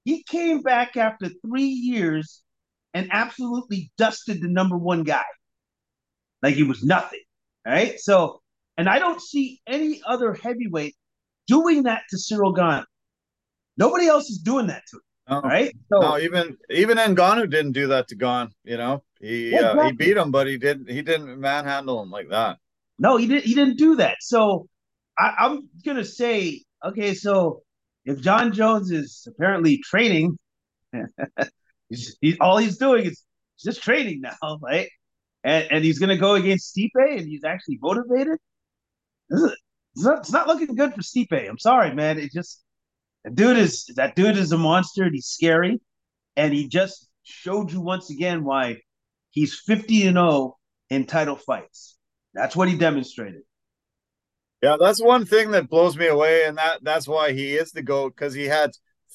he 0.05 0.23
came 0.25 0.61
back 0.63 0.97
after 0.97 1.31
three 1.47 1.65
years 1.65 2.43
and 2.93 3.09
absolutely 3.11 3.91
dusted 3.99 4.41
the 4.41 4.49
number 4.49 4.77
one 4.77 5.03
guy. 5.03 5.25
Like 6.43 6.55
he 6.55 6.63
was 6.63 6.83
nothing. 6.83 7.21
Right. 7.67 7.99
So, 7.99 8.43
and 8.77 8.89
I 8.89 8.99
don't 8.99 9.21
see 9.21 9.61
any 9.67 10.03
other 10.07 10.35
heavyweight 10.35 10.95
doing 11.47 11.85
that 11.85 12.03
to 12.11 12.17
Ciryl 12.17 12.55
Gane. 12.55 12.85
Nobody 13.77 14.07
else 14.07 14.31
is 14.31 14.39
doing 14.39 14.69
that 14.69 14.83
to 14.91 14.97
him. 14.97 15.03
No, 15.31 15.41
right? 15.41 15.75
So, 15.91 16.01
no, 16.01 16.19
even 16.19 16.57
even 16.71 16.99
Ngannou 16.99 17.51
didn't 17.51 17.73
do 17.73 17.87
that 17.89 18.09
to 18.09 18.15
Gane. 18.15 18.51
You 18.65 18.77
know, 18.77 19.03
he 19.21 19.51
yeah, 19.51 19.59
exactly. 19.59 19.81
uh, 19.81 19.87
he 19.87 19.93
beat 19.93 20.17
him, 20.17 20.31
but 20.31 20.47
he 20.47 20.59
didn't 20.59 20.91
he 20.91 21.03
didn't 21.03 21.41
manhandle 21.41 22.03
him 22.03 22.11
like 22.11 22.29
that. 22.29 22.59
No, 22.99 23.17
he 23.17 23.27
didn't. 23.27 23.45
He 23.45 23.55
didn't 23.55 23.79
do 23.79 23.97
that. 23.97 24.19
So 24.21 24.69
I, 25.19 25.35
I'm 25.39 25.69
gonna 25.85 26.05
say, 26.05 26.63
okay, 26.85 27.15
so 27.15 27.63
if 28.05 28.21
Jon 28.21 28.53
Jones 28.53 28.91
is 28.91 29.27
apparently 29.27 29.79
training, 29.79 30.39
he's, 31.89 32.17
he's 32.21 32.37
all 32.41 32.59
he's 32.59 32.77
doing 32.77 33.07
is 33.07 33.25
just 33.59 33.83
training 33.83 34.21
now, 34.21 34.59
right? 34.61 34.91
And 35.43 35.69
and 35.71 35.85
he's 35.85 35.99
gonna 35.99 36.19
go 36.19 36.35
against 36.35 36.77
Stipe, 36.77 36.91
and 36.95 37.27
he's 37.27 37.45
actually 37.45 37.79
motivated. 37.81 38.39
It's 39.31 40.05
not, 40.05 40.19
it's 40.19 40.33
not 40.33 40.47
looking 40.47 40.75
good 40.75 40.93
for 40.93 41.03
Stipe. 41.03 41.49
I'm 41.49 41.59
sorry, 41.59 41.95
man. 41.95 42.19
It 42.19 42.33
just 42.33 42.63
that 43.25 43.35
dude 43.35 43.57
is 43.57 43.87
that 43.97 44.17
dude 44.17 44.37
is 44.37 44.53
a 44.53 44.59
monster. 44.59 45.09
he's 45.11 45.27
scary, 45.27 45.81
and 46.37 46.53
he 46.53 46.69
just 46.69 47.09
showed 47.23 47.73
you 47.73 47.81
once 47.81 48.11
again 48.11 48.45
why 48.45 48.79
he's 49.31 49.59
50 49.59 50.09
and 50.09 50.17
0 50.17 50.57
in 50.91 51.07
title 51.07 51.37
fights. 51.37 51.97
That's 52.35 52.57
what 52.57 52.69
he 52.69 52.77
demonstrated. 52.77 53.43
Yeah, 54.63 54.77
that's 54.81 55.03
one 55.03 55.27
thing 55.27 55.51
that 55.53 55.69
blows 55.69 55.97
me 55.97 56.07
away, 56.07 56.45
and 56.45 56.59
that 56.59 56.83
that's 56.83 57.07
why 57.07 57.33
he 57.33 57.55
is 57.55 57.73
the 57.73 57.83
goat 57.83 58.15
because 58.17 58.35
he 58.35 58.45
had 58.45 58.71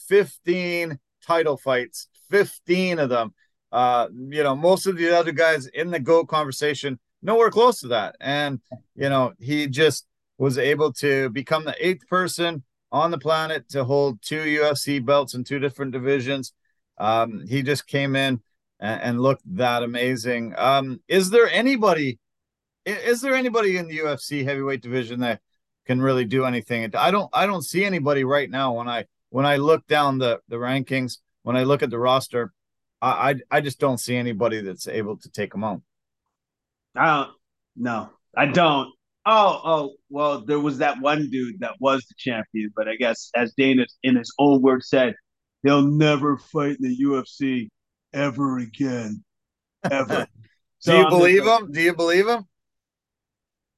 15 0.08 1.00
title 1.26 1.58
fights, 1.58 2.08
15 2.30 3.00
of 3.00 3.10
them. 3.10 3.34
Uh, 3.72 4.08
you 4.14 4.44
know, 4.44 4.56
most 4.56 4.88
of 4.88 4.98
the 4.98 5.16
other 5.16 5.32
guys 5.32 5.68
in 5.68 5.92
the 5.92 6.00
GOAT 6.00 6.26
conversation, 6.28 7.00
nowhere 7.22 7.50
close 7.50 7.80
to 7.82 7.90
that. 7.90 8.16
And, 8.20 8.60
you 8.96 9.10
know, 9.10 9.34
he 9.40 9.68
just 9.68 10.06
was 10.38 10.58
able 10.58 10.94
to 10.94 11.30
become 11.30 11.66
the 11.66 11.76
eighth 11.86 12.08
person 12.08 12.64
on 12.92 13.12
the 13.12 13.18
planet 13.18 13.70
to 13.70 13.84
hold 13.84 14.22
two 14.22 14.42
UFC 14.42 15.04
belts 15.04 15.34
in 15.34 15.44
two 15.44 15.60
different 15.60 15.92
divisions. 15.92 16.54
Um, 16.98 17.46
he 17.48 17.62
just 17.62 17.88
came 17.88 18.16
in 18.16 18.42
and, 18.80 19.02
and 19.02 19.22
looked 19.22 19.44
that 19.56 19.84
amazing. 19.84 20.54
Um, 20.58 21.02
is 21.08 21.30
there 21.30 21.50
anybody? 21.50 22.20
Is 22.86 23.22
there 23.22 23.36
anybody 23.36 23.78
in 23.78 23.88
the 23.88 24.00
UFC 24.00 24.44
heavyweight 24.44 24.82
division 24.82 25.20
that 25.20 25.42
can 25.86 26.02
really 26.02 26.26
do 26.26 26.46
anything? 26.46 26.90
I 26.96 27.12
don't. 27.12 27.30
I 27.34 27.46
don't 27.46 27.62
see 27.62 27.86
anybody 27.86 28.24
right 28.24 28.50
now. 28.50 28.74
When 28.74 28.88
I 28.88 29.06
when 29.30 29.46
I 29.46 29.58
look 29.58 29.86
down 29.88 30.18
the 30.18 30.40
the 30.48 30.56
rankings, 30.56 31.20
when 31.44 31.56
I 31.56 31.64
look 31.64 31.84
at 31.84 31.90
the 31.90 32.00
roster, 32.00 32.54
I 33.02 33.10
I, 33.30 33.58
I 33.58 33.62
just 33.62 33.80
don't 33.80 34.00
see 34.00 34.16
anybody 34.16 34.62
that's 34.62 34.88
able 34.88 35.18
to 35.18 35.30
take 35.30 35.52
them 35.52 35.64
out. 35.64 35.82
I 36.96 37.06
don't. 37.06 37.32
No, 37.76 38.10
I 38.36 38.46
don't. 38.48 38.94
Oh, 39.26 39.62
oh, 39.64 39.94
well, 40.10 40.42
there 40.46 40.60
was 40.60 40.80
that 40.80 41.00
one 41.02 41.30
dude 41.30 41.60
that 41.60 41.76
was 41.80 42.06
the 42.08 42.16
champion, 42.18 42.72
but 42.76 42.88
I 42.88 42.96
guess 42.96 43.30
as 43.36 43.54
Dana 43.56 43.86
in 44.02 44.16
his 44.16 44.34
own 44.40 44.62
words 44.62 44.90
said, 44.90 45.14
he'll 45.64 45.84
never 45.84 46.38
fight 46.38 46.78
in 46.82 46.90
the 46.90 46.98
UFC 47.04 47.70
ever 48.14 48.58
again. 48.60 49.24
Ever. 49.90 50.26
so 50.80 50.92
Do 50.92 50.98
you 50.98 51.04
I'm 51.04 51.10
believe 51.10 51.46
him? 51.46 51.72
Do 51.72 51.82
you 51.82 51.94
believe 51.94 52.28
him? 52.28 52.46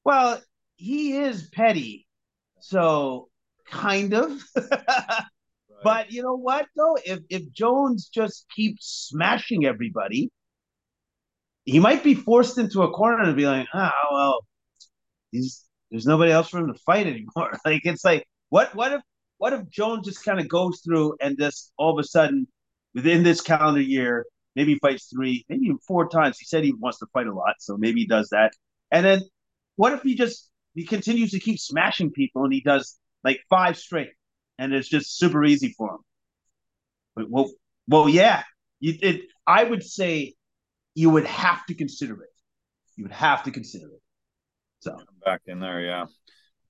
Well, 0.04 0.40
he 0.76 1.16
is 1.16 1.48
petty. 1.48 2.06
So 2.60 3.28
kind 3.68 4.14
of. 4.14 4.42
right. 4.56 5.24
But 5.84 6.12
you 6.12 6.22
know 6.22 6.36
what 6.36 6.66
though? 6.76 6.96
If 7.04 7.20
if 7.28 7.52
Jones 7.52 8.08
just 8.08 8.46
keeps 8.54 9.08
smashing 9.10 9.66
everybody, 9.66 10.30
he 11.64 11.80
might 11.80 12.02
be 12.02 12.14
forced 12.14 12.58
into 12.58 12.82
a 12.82 12.90
corner 12.90 13.22
and 13.22 13.36
be 13.36 13.46
like, 13.46 13.66
oh 13.74 13.90
well, 14.12 14.46
he's 15.30 15.64
there's 15.90 16.06
nobody 16.06 16.32
else 16.32 16.48
for 16.48 16.58
him 16.58 16.72
to 16.72 16.78
fight 16.80 17.06
anymore. 17.06 17.58
Like 17.64 17.82
it's 17.84 18.04
like 18.04 18.26
what 18.50 18.74
what 18.74 18.92
if 18.92 19.02
what 19.38 19.52
if 19.52 19.68
Jones 19.68 20.06
just 20.06 20.24
kind 20.24 20.40
of 20.40 20.48
goes 20.48 20.80
through 20.84 21.16
and 21.20 21.38
just 21.38 21.72
all 21.76 21.98
of 21.98 22.02
a 22.02 22.06
sudden 22.06 22.46
within 22.94 23.22
this 23.22 23.40
calendar 23.40 23.80
year 23.80 24.26
maybe 24.54 24.78
fights 24.80 25.06
three, 25.06 25.44
maybe 25.48 25.64
even 25.64 25.78
four 25.78 26.08
times. 26.08 26.38
He 26.38 26.44
said 26.44 26.64
he 26.64 26.74
wants 26.74 26.98
to 26.98 27.06
fight 27.12 27.26
a 27.26 27.34
lot, 27.34 27.54
so 27.58 27.76
maybe 27.76 28.00
he 28.00 28.06
does 28.06 28.28
that. 28.30 28.52
And 28.90 29.04
then 29.04 29.22
what 29.76 29.92
if 29.92 30.02
he 30.02 30.14
just 30.14 30.50
he 30.74 30.84
continues 30.84 31.32
to 31.32 31.40
keep 31.40 31.58
smashing 31.58 32.10
people 32.10 32.44
and 32.44 32.52
he 32.52 32.60
does 32.60 32.98
like 33.24 33.40
five 33.48 33.76
straight, 33.78 34.10
and 34.58 34.72
it's 34.72 34.88
just 34.88 35.16
super 35.16 35.44
easy 35.44 35.74
for 35.76 35.94
him. 35.94 36.00
But, 37.14 37.30
well, 37.30 37.50
well, 37.86 38.08
yeah, 38.08 38.42
you, 38.80 38.94
it. 39.02 39.22
I 39.46 39.64
would 39.64 39.82
say 39.82 40.34
you 40.94 41.10
would 41.10 41.26
have 41.26 41.64
to 41.66 41.74
consider 41.74 42.22
it. 42.22 42.30
You 42.96 43.04
would 43.04 43.12
have 43.12 43.42
to 43.44 43.50
consider 43.50 43.86
it. 43.86 44.02
So 44.80 44.98
back 45.24 45.42
in 45.46 45.60
there, 45.60 45.80
yeah. 45.80 46.06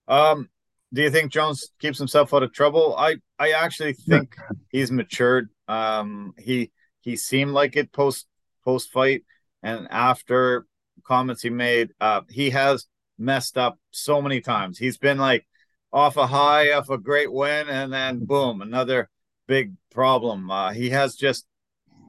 Um, 0.07 0.49
do 0.93 1.03
you 1.03 1.11
think 1.11 1.33
Jones 1.33 1.71
keeps 1.81 1.99
himself 1.99 2.35
out 2.35 2.43
of 2.43 2.53
trouble? 2.53 2.95
I 2.97 3.17
I 3.39 3.53
actually 3.53 3.95
think 3.95 4.37
he's 4.71 4.91
matured. 4.91 5.49
Um, 5.69 6.35
he 6.39 6.71
he 7.01 7.17
seemed 7.17 7.53
like 7.53 7.77
it 7.77 7.93
post 7.93 8.27
post 8.65 8.91
fight 8.91 9.25
and 9.63 9.89
after 9.91 10.67
comments 11.05 11.43
he 11.43 11.51
made. 11.51 11.91
Uh, 12.01 12.23
he 12.29 12.51
has 12.51 12.87
messed 13.19 13.57
up 13.57 13.79
so 13.91 14.21
many 14.21 14.41
times. 14.41 14.79
He's 14.79 14.99
been 14.99 15.19
like 15.19 15.47
off 15.93 16.17
a 16.17 16.27
high, 16.27 16.73
off 16.73 16.91
a 16.91 16.99
great 16.99 17.33
win, 17.33 17.69
and 17.69 17.93
then 17.93 18.25
boom, 18.25 18.63
another 18.63 19.11
big 19.47 19.75
problem. 19.91 20.51
Uh, 20.51 20.73
he 20.73 20.91
has 20.91 21.15
just 21.15 21.47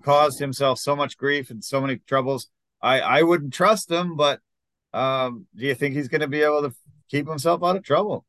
caused 0.04 0.40
himself 0.40 0.80
so 0.80 0.96
much 0.96 1.18
grief 1.18 1.50
and 1.50 1.64
so 1.64 1.82
many 1.82 1.98
troubles. 1.98 2.48
I 2.82 3.00
I 3.00 3.24
wouldn't 3.24 3.54
trust 3.54 3.90
him, 3.90 4.16
but 4.16 4.40
um, 4.94 5.48
do 5.56 5.66
you 5.66 5.76
think 5.76 5.96
he's 5.96 6.08
going 6.08 6.22
to 6.22 6.28
be 6.28 6.42
able 6.42 6.62
to 6.64 6.76
keep 7.10 7.28
himself 7.28 7.64
out 7.64 7.76
of 7.76 7.84
trouble? 7.84 8.26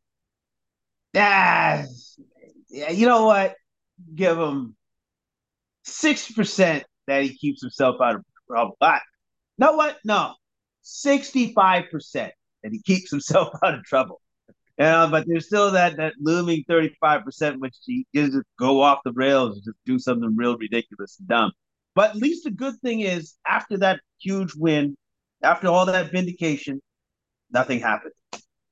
Yeah. 1.13 1.87
You 2.69 3.07
know 3.07 3.27
what? 3.27 3.55
Give 4.15 4.39
him 4.39 4.77
six 5.85 6.31
percent 6.33 6.85
that 7.07 7.23
he 7.23 7.37
keeps 7.37 7.61
himself 7.61 7.97
out 8.03 8.17
of 8.17 8.25
trouble. 8.49 8.77
But 8.81 9.03
know 9.59 9.75
what? 9.75 9.99
No, 10.05 10.35
sixty-five 10.83 11.85
percent 11.91 12.33
that 12.63 12.73
he 12.73 12.81
keeps 12.81 13.11
himself 13.11 13.51
out 13.65 13.75
of 13.75 13.85
trouble. 13.85 14.21
Yeah, 14.79 15.07
but 15.09 15.25
there's 15.29 15.47
still 15.47 15.71
that 15.73 15.97
that 15.99 16.15
looming 16.21 16.65
35% 16.69 17.61
which 17.61 17.77
he 17.85 18.07
just 18.13 18.37
go 18.59 18.81
off 18.81 18.99
the 19.05 19.13
rails 19.13 19.55
and 19.57 19.65
just 19.65 19.77
do 19.87 20.01
something 20.01 20.35
real 20.37 20.57
ridiculous 20.57 21.17
and 21.21 21.29
dumb. 21.29 21.53
But 21.95 22.11
at 22.11 22.17
least 22.17 22.45
the 22.45 22.51
good 22.51 22.75
thing 22.81 23.01
is 23.01 23.35
after 23.47 23.79
that 23.79 24.01
huge 24.21 24.55
win, 24.57 24.97
after 25.43 25.69
all 25.69 25.87
that 25.87 26.11
vindication, 26.11 26.81
nothing 27.53 27.81
happened. 27.81 28.13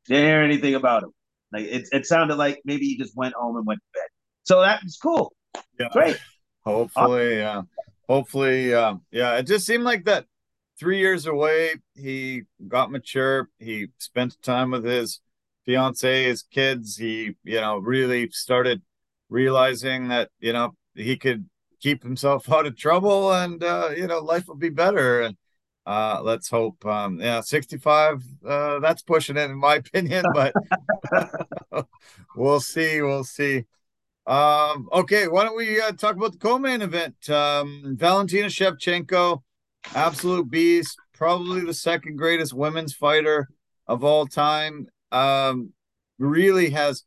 Didn't 0.06 0.24
hear 0.24 0.40
anything 0.40 0.74
about 0.74 1.04
him. 1.04 1.10
Like 1.52 1.66
it, 1.66 1.88
it 1.92 2.06
sounded 2.06 2.36
like 2.36 2.60
maybe 2.64 2.86
he 2.86 2.96
just 2.96 3.16
went 3.16 3.34
home 3.34 3.56
and 3.56 3.66
went 3.66 3.80
to 3.80 4.00
bed. 4.00 4.08
So 4.44 4.60
that 4.60 4.82
was 4.82 4.98
cool. 5.00 5.32
Yeah. 5.78 5.88
Great. 5.92 6.18
Hopefully, 6.64 7.38
yeah. 7.38 7.58
Uh, 7.58 7.62
hopefully, 8.08 8.74
um, 8.74 9.02
yeah. 9.10 9.36
It 9.36 9.46
just 9.46 9.66
seemed 9.66 9.84
like 9.84 10.04
that 10.06 10.26
three 10.78 10.98
years 10.98 11.26
away, 11.26 11.74
he 11.94 12.42
got 12.66 12.90
mature. 12.90 13.48
He 13.58 13.88
spent 13.98 14.40
time 14.42 14.72
with 14.72 14.84
his 14.84 15.20
fiance, 15.64 16.24
his 16.24 16.42
kids. 16.42 16.96
He, 16.96 17.36
you 17.44 17.60
know, 17.60 17.78
really 17.78 18.30
started 18.30 18.82
realizing 19.28 20.08
that, 20.08 20.30
you 20.40 20.52
know, 20.52 20.74
he 20.94 21.16
could 21.16 21.48
keep 21.82 22.02
himself 22.02 22.50
out 22.52 22.66
of 22.66 22.76
trouble 22.76 23.32
and 23.32 23.62
uh, 23.62 23.90
you 23.94 24.06
know, 24.06 24.20
life 24.20 24.48
will 24.48 24.54
be 24.54 24.70
better. 24.70 25.22
And 25.22 25.36
uh, 25.84 26.20
let's 26.22 26.48
hope. 26.48 26.84
Um, 26.86 27.20
yeah, 27.20 27.40
65. 27.40 28.22
Uh, 28.46 28.78
that's 28.78 29.02
pushing 29.02 29.36
it, 29.36 29.50
in 29.50 29.58
my 29.58 29.74
opinion, 29.86 30.24
but 30.32 30.54
we'll 32.36 32.60
see. 32.60 33.02
We'll 33.02 33.24
see. 33.24 33.64
Um, 34.24 34.88
okay, 34.92 35.26
why 35.26 35.44
don't 35.44 35.56
we 35.56 35.80
uh, 35.80 35.92
talk 35.92 36.14
about 36.14 36.32
the 36.32 36.38
co-main 36.38 36.80
event? 36.80 37.28
Um, 37.28 37.96
Valentina 37.98 38.46
Shevchenko, 38.46 39.42
absolute 39.96 40.48
beast, 40.48 40.96
probably 41.12 41.62
the 41.62 41.74
second 41.74 42.16
greatest 42.16 42.52
women's 42.52 42.94
fighter 42.94 43.48
of 43.88 44.04
all 44.04 44.26
time. 44.26 44.86
Um, 45.10 45.72
really 46.18 46.70
has 46.70 47.04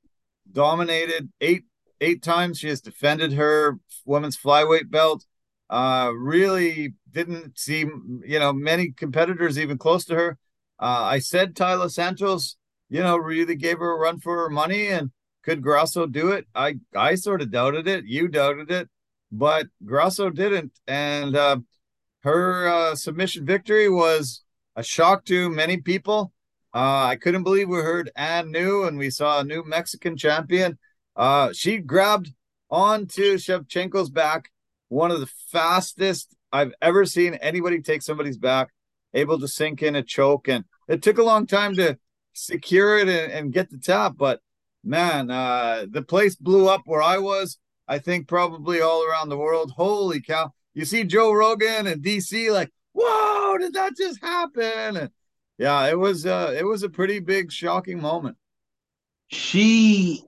dominated 0.51 1.31
eight 1.39 1.63
eight 2.05 2.21
times. 2.21 2.59
She 2.59 2.69
has 2.69 2.81
defended 2.81 3.33
her 3.33 3.79
women's 4.05 4.37
flyweight 4.37 4.89
belt. 4.89 5.25
Uh, 5.69 6.11
really 6.15 6.93
didn't 7.11 7.57
see 7.57 7.79
you 7.79 8.39
know 8.39 8.53
many 8.53 8.91
competitors 8.91 9.57
even 9.57 9.77
close 9.77 10.05
to 10.05 10.15
her. 10.15 10.37
Uh, 10.79 11.03
I 11.15 11.19
said 11.19 11.55
Taila 11.55 11.89
Santos, 11.89 12.57
you 12.89 13.01
know, 13.01 13.17
really 13.17 13.55
gave 13.55 13.79
her 13.79 13.95
a 13.95 13.97
run 13.97 14.19
for 14.19 14.35
her 14.37 14.49
money, 14.49 14.87
and 14.87 15.11
could 15.43 15.61
Grasso 15.61 16.05
do 16.05 16.31
it? 16.31 16.45
I 16.53 16.75
I 16.95 17.15
sort 17.15 17.41
of 17.41 17.51
doubted 17.51 17.87
it. 17.87 18.05
You 18.05 18.27
doubted 18.27 18.69
it, 18.69 18.89
but 19.31 19.67
Grasso 19.83 20.29
didn't, 20.29 20.73
and 20.87 21.35
uh, 21.35 21.57
her 22.21 22.67
uh, 22.67 22.95
submission 22.95 23.45
victory 23.45 23.89
was 23.89 24.43
a 24.75 24.83
shock 24.83 25.25
to 25.25 25.49
many 25.49 25.77
people. 25.77 26.31
Uh, 26.73 27.05
I 27.05 27.15
couldn't 27.15 27.43
believe 27.43 27.69
we 27.69 27.77
heard 27.77 28.11
Anne 28.17 28.51
New 28.51 28.83
and 28.83 28.97
we 28.97 29.09
saw 29.09 29.39
a 29.39 29.43
new 29.45 29.63
Mexican 29.63 30.17
champion. 30.17 30.77
Uh, 31.15 31.51
she 31.53 31.77
grabbed 31.77 32.33
onto 32.69 33.35
Shevchenko's 33.37 34.09
back, 34.09 34.49
one 34.89 35.11
of 35.11 35.19
the 35.19 35.31
fastest 35.51 36.35
I've 36.51 36.73
ever 36.81 37.05
seen 37.05 37.35
anybody 37.35 37.81
take 37.81 38.01
somebody's 38.01 38.37
back, 38.37 38.69
able 39.13 39.39
to 39.39 39.47
sink 39.47 39.81
in 39.81 39.95
a 39.95 40.03
choke. 40.03 40.47
And 40.47 40.65
it 40.87 41.01
took 41.01 41.17
a 41.17 41.23
long 41.23 41.47
time 41.47 41.75
to 41.75 41.97
secure 42.33 42.97
it 42.97 43.07
and, 43.07 43.31
and 43.31 43.53
get 43.53 43.69
the 43.69 43.77
tap, 43.77 44.13
but 44.17 44.41
man, 44.83 45.31
uh, 45.31 45.85
the 45.89 46.01
place 46.01 46.35
blew 46.35 46.69
up 46.69 46.81
where 46.85 47.01
I 47.01 47.17
was. 47.17 47.57
I 47.87 47.99
think 47.99 48.27
probably 48.27 48.81
all 48.81 49.03
around 49.03 49.29
the 49.29 49.37
world. 49.37 49.71
Holy 49.75 50.21
cow. 50.21 50.53
You 50.73 50.85
see 50.85 51.03
Joe 51.03 51.31
Rogan 51.31 51.87
and 51.87 52.03
DC 52.03 52.51
like, 52.51 52.71
whoa, 52.93 53.57
did 53.57 53.73
that 53.73 53.95
just 53.95 54.21
happen? 54.21 54.97
And 54.97 55.09
yeah, 55.57 55.87
it 55.87 55.97
was 55.97 56.25
uh 56.25 56.53
it 56.57 56.63
was 56.63 56.83
a 56.83 56.89
pretty 56.89 57.19
big 57.19 57.51
shocking 57.51 58.01
moment. 58.01 58.37
She 59.27 60.23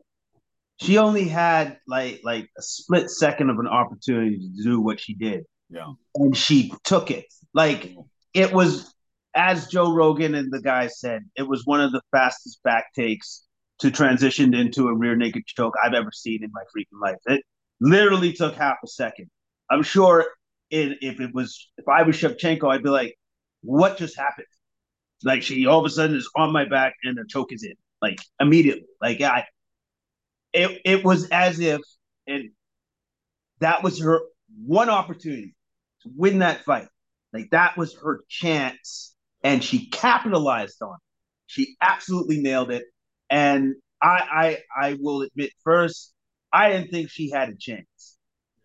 she 0.79 0.97
only 0.97 1.27
had 1.27 1.77
like 1.87 2.21
like 2.23 2.49
a 2.57 2.61
split 2.61 3.09
second 3.09 3.49
of 3.49 3.59
an 3.59 3.67
opportunity 3.67 4.37
to 4.37 4.63
do 4.63 4.79
what 4.79 4.99
she 4.99 5.13
did. 5.13 5.43
Yeah. 5.69 5.93
And 6.15 6.35
she 6.35 6.71
took 6.83 7.11
it. 7.11 7.25
Like 7.53 7.95
it 8.33 8.53
was 8.53 8.93
as 9.35 9.67
Joe 9.67 9.93
Rogan 9.93 10.35
and 10.35 10.51
the 10.51 10.61
guys 10.61 10.99
said, 10.99 11.23
it 11.35 11.47
was 11.47 11.63
one 11.65 11.81
of 11.81 11.91
the 11.91 12.01
fastest 12.11 12.61
back 12.63 12.93
takes 12.93 13.43
to 13.79 13.91
transition 13.91 14.53
into 14.53 14.87
a 14.87 14.95
rear 14.95 15.15
naked 15.15 15.45
choke 15.45 15.75
I've 15.83 15.93
ever 15.93 16.11
seen 16.11 16.43
in 16.43 16.51
my 16.51 16.63
freaking 16.75 17.01
life. 17.01 17.17
It 17.27 17.43
literally 17.79 18.33
took 18.33 18.55
half 18.55 18.77
a 18.83 18.87
second. 18.87 19.29
I'm 19.69 19.83
sure 19.83 20.25
it, 20.69 20.97
if 21.01 21.19
it 21.19 21.33
was 21.33 21.69
if 21.77 21.87
I 21.87 22.03
was 22.03 22.15
Shevchenko, 22.15 22.69
I'd 22.69 22.83
be 22.83 22.89
like, 22.89 23.15
what 23.61 23.97
just 23.97 24.17
happened? 24.17 24.47
Like 25.23 25.41
she 25.41 25.65
all 25.65 25.79
of 25.79 25.85
a 25.85 25.89
sudden 25.89 26.15
is 26.15 26.29
on 26.35 26.51
my 26.51 26.65
back 26.65 26.93
and 27.03 27.17
the 27.17 27.25
choke 27.27 27.51
is 27.51 27.63
in, 27.63 27.73
like 28.01 28.19
immediately. 28.39 28.85
Like 29.01 29.21
I, 29.21 29.45
it 30.57 30.81
it 30.83 31.03
was 31.03 31.29
as 31.29 31.59
if 31.59 31.81
and 32.25 32.49
that 33.59 33.83
was 33.83 33.99
her 33.99 34.21
one 34.65 34.89
opportunity 34.89 35.55
to 36.01 36.09
win 36.15 36.39
that 36.39 36.63
fight. 36.65 36.87
Like 37.33 37.49
that 37.51 37.77
was 37.77 37.95
her 38.03 38.21
chance, 38.27 39.15
and 39.43 39.63
she 39.63 39.89
capitalized 39.89 40.81
on 40.81 40.93
it. 40.93 41.01
She 41.45 41.75
absolutely 41.81 42.39
nailed 42.39 42.71
it. 42.71 42.85
And 43.29 43.75
I 44.01 44.57
I 44.77 44.87
I 44.89 44.97
will 44.99 45.21
admit 45.21 45.51
first, 45.63 46.13
I 46.51 46.71
didn't 46.71 46.89
think 46.89 47.09
she 47.09 47.29
had 47.29 47.49
a 47.49 47.55
chance 47.55 48.17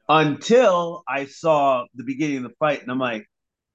until 0.08 1.02
I 1.08 1.26
saw 1.26 1.84
the 1.94 2.04
beginning 2.04 2.38
of 2.38 2.42
the 2.44 2.54
fight, 2.58 2.82
and 2.82 2.90
I'm 2.90 2.98
like, 2.98 3.26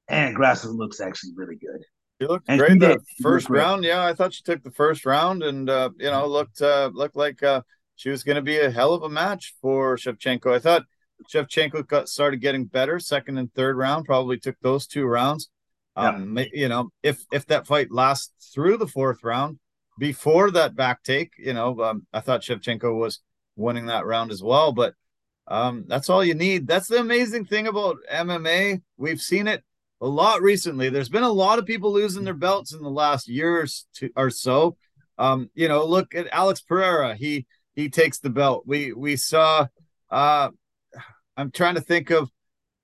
man, 0.10 0.34
Grasso 0.34 0.71
looks 0.71 0.99
actually 0.99 1.34
really 1.36 1.56
good. 1.56 1.84
She 2.19 2.27
looked 2.27 2.45
and 2.47 2.60
great 2.60 2.80
the 2.80 2.99
first 3.21 3.49
round. 3.49 3.84
Yeah, 3.84 4.03
I 4.03 4.13
thought 4.13 4.34
she 4.34 4.41
took 4.41 4.63
the 4.63 4.71
first 4.71 5.06
round, 5.06 5.43
and 5.43 5.69
uh, 5.69 5.91
you 5.97 6.10
know 6.10 6.25
looked 6.25 6.62
uh, 6.62 6.89
looked 6.93 7.15
like 7.15 7.43
uh, 7.43 7.62
she 7.98 8.10
was 8.10 8.24
going 8.24 8.36
to 8.38 8.42
be 8.42 8.60
a 8.60 8.72
hell 8.72 8.94
of 8.94 9.04
a 9.04 9.10
match 9.10 9.56
for 9.60 9.98
Shevchenko. 9.98 10.54
I 10.54 10.60
thought 10.60 10.84
Shevchenko 11.34 11.86
got 11.88 12.08
started 12.08 12.42
getting 12.42 12.66
better 12.66 13.00
second 13.00 13.40
and 13.40 13.54
third 13.54 13.76
round. 13.76 14.06
Probably 14.06 14.38
took 14.38 14.56
those 14.62 14.88
two 14.88 15.06
rounds. 15.06 15.50
Um, 15.96 16.38
yeah. 16.38 16.46
you 16.54 16.70
know, 16.70 16.92
if 17.02 17.26
if 17.32 17.48
that 17.48 17.66
fight 17.66 17.92
lasts 17.92 18.54
through 18.54 18.78
the 18.78 18.88
fourth 18.88 19.24
round, 19.24 19.58
before 19.98 20.52
that 20.52 20.76
back 20.76 21.02
take, 21.02 21.32
you 21.40 21.54
know, 21.54 21.82
um, 21.82 22.06
I 22.14 22.20
thought 22.20 22.44
Shevchenko 22.44 22.96
was 22.96 23.20
winning 23.56 23.88
that 23.88 24.06
round 24.06 24.32
as 24.32 24.44
well. 24.44 24.72
But 24.72 24.94
um, 25.48 25.86
that's 25.88 26.10
all 26.10 26.24
you 26.24 26.36
need. 26.36 26.68
That's 26.68 26.88
the 26.88 27.00
amazing 27.00 27.46
thing 27.46 27.66
about 27.66 27.98
MMA. 28.14 28.84
We've 28.98 29.20
seen 29.20 29.48
it 29.48 29.64
a 30.00 30.08
lot 30.08 30.44
recently. 30.44 30.90
There's 30.90 31.10
been 31.10 31.24
a 31.24 31.32
lot 31.32 31.58
of 31.58 31.66
people 31.66 31.92
losing 31.92 32.26
their 32.26 32.36
belts 32.36 32.74
in 32.74 32.84
the 32.84 32.92
last 32.92 33.28
year 33.28 33.66
or 34.16 34.30
so. 34.30 34.78
Um, 35.18 35.50
you 35.56 35.68
know, 35.68 35.84
look 35.84 36.14
at 36.14 36.28
Alex 36.32 36.62
Pereira. 36.62 37.16
He 37.16 37.48
he 37.78 37.90
takes 37.90 38.18
the 38.20 38.30
belt. 38.30 38.63
We 38.66 38.92
we 38.92 39.16
saw. 39.16 39.68
Uh, 40.10 40.50
I'm 41.38 41.52
trying 41.52 41.76
to 41.76 41.82
think 41.82 42.10
of 42.10 42.30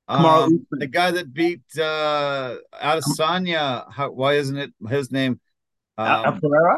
um, 0.08 0.66
the 0.72 0.88
guy 0.88 1.12
that 1.12 1.34
beat 1.34 1.64
uh, 1.78 2.58
Adesanya. 2.82 3.92
How, 3.92 4.12
why 4.12 4.36
isn't 4.36 4.58
it 4.58 4.72
his 4.88 5.12
name? 5.12 5.42
Um, 5.98 6.40
Pereira. 6.40 6.78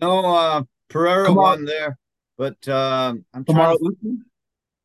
No, 0.00 0.24
uh, 0.26 0.62
Pereira 0.88 1.32
won 1.32 1.64
there, 1.64 1.98
but 2.36 2.68
um, 2.68 3.24
I'm 3.32 3.44
trying. 3.44 3.78
To, 3.78 4.18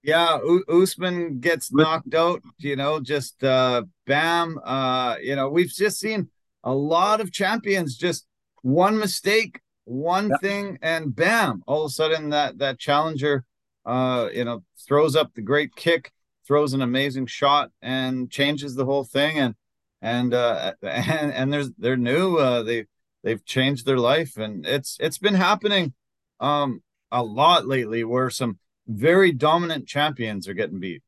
yeah, 0.02 0.38
U- 0.38 0.66
Usman 0.70 1.40
gets 1.40 1.74
knocked 1.74 2.14
out, 2.14 2.42
you 2.58 2.78
know, 2.78 3.00
just 3.02 3.44
uh 3.44 3.84
bam. 4.08 4.60
Uh, 4.64 5.18
you 5.22 5.36
know, 5.36 5.50
we've 5.50 5.70
just 5.70 6.00
seen 6.00 6.30
a 6.64 6.74
lot 6.74 7.20
of 7.20 7.34
champions 7.34 7.98
just 7.98 8.26
one 8.62 8.98
mistake, 8.98 9.60
one 9.86 10.30
yeah. 10.30 10.38
thing, 10.38 10.80
and 10.82 11.16
bam, 11.16 11.64
all 11.68 11.86
of 11.86 11.90
a 11.90 11.94
sudden 11.94 12.30
that 12.30 12.58
that 12.60 12.80
challenger 12.80 13.46
uh, 13.86 14.30
you 14.34 14.46
know, 14.46 14.64
throws 14.88 15.16
up 15.16 15.34
the 15.34 15.42
great 15.42 15.76
kick, 15.76 16.12
throws 16.48 16.74
an 16.74 16.82
amazing 16.82 17.26
shot, 17.26 17.72
and 17.82 18.32
changes 18.32 18.76
the 18.76 18.86
whole 18.86 19.04
thing. 19.04 19.40
And 19.40 19.56
and 20.02 20.34
uh 20.34 20.74
and 20.82 21.34
and 21.34 21.54
there's 21.54 21.72
they're 21.78 21.98
new. 21.98 22.38
Uh 22.38 22.64
they 22.64 22.86
they've 23.24 23.44
changed 23.46 23.86
their 23.86 23.98
life, 23.98 24.38
and 24.38 24.66
it's 24.66 24.98
it's 25.00 25.18
been 25.18 25.36
happening 25.36 25.94
um 26.40 26.82
a 27.12 27.24
lot 27.24 27.68
lately 27.68 28.04
where 28.04 28.30
some 28.30 28.60
very 28.88 29.32
dominant 29.32 29.88
champions 29.88 30.48
are 30.48 30.54
getting 30.54 30.80
beat. 30.80 31.04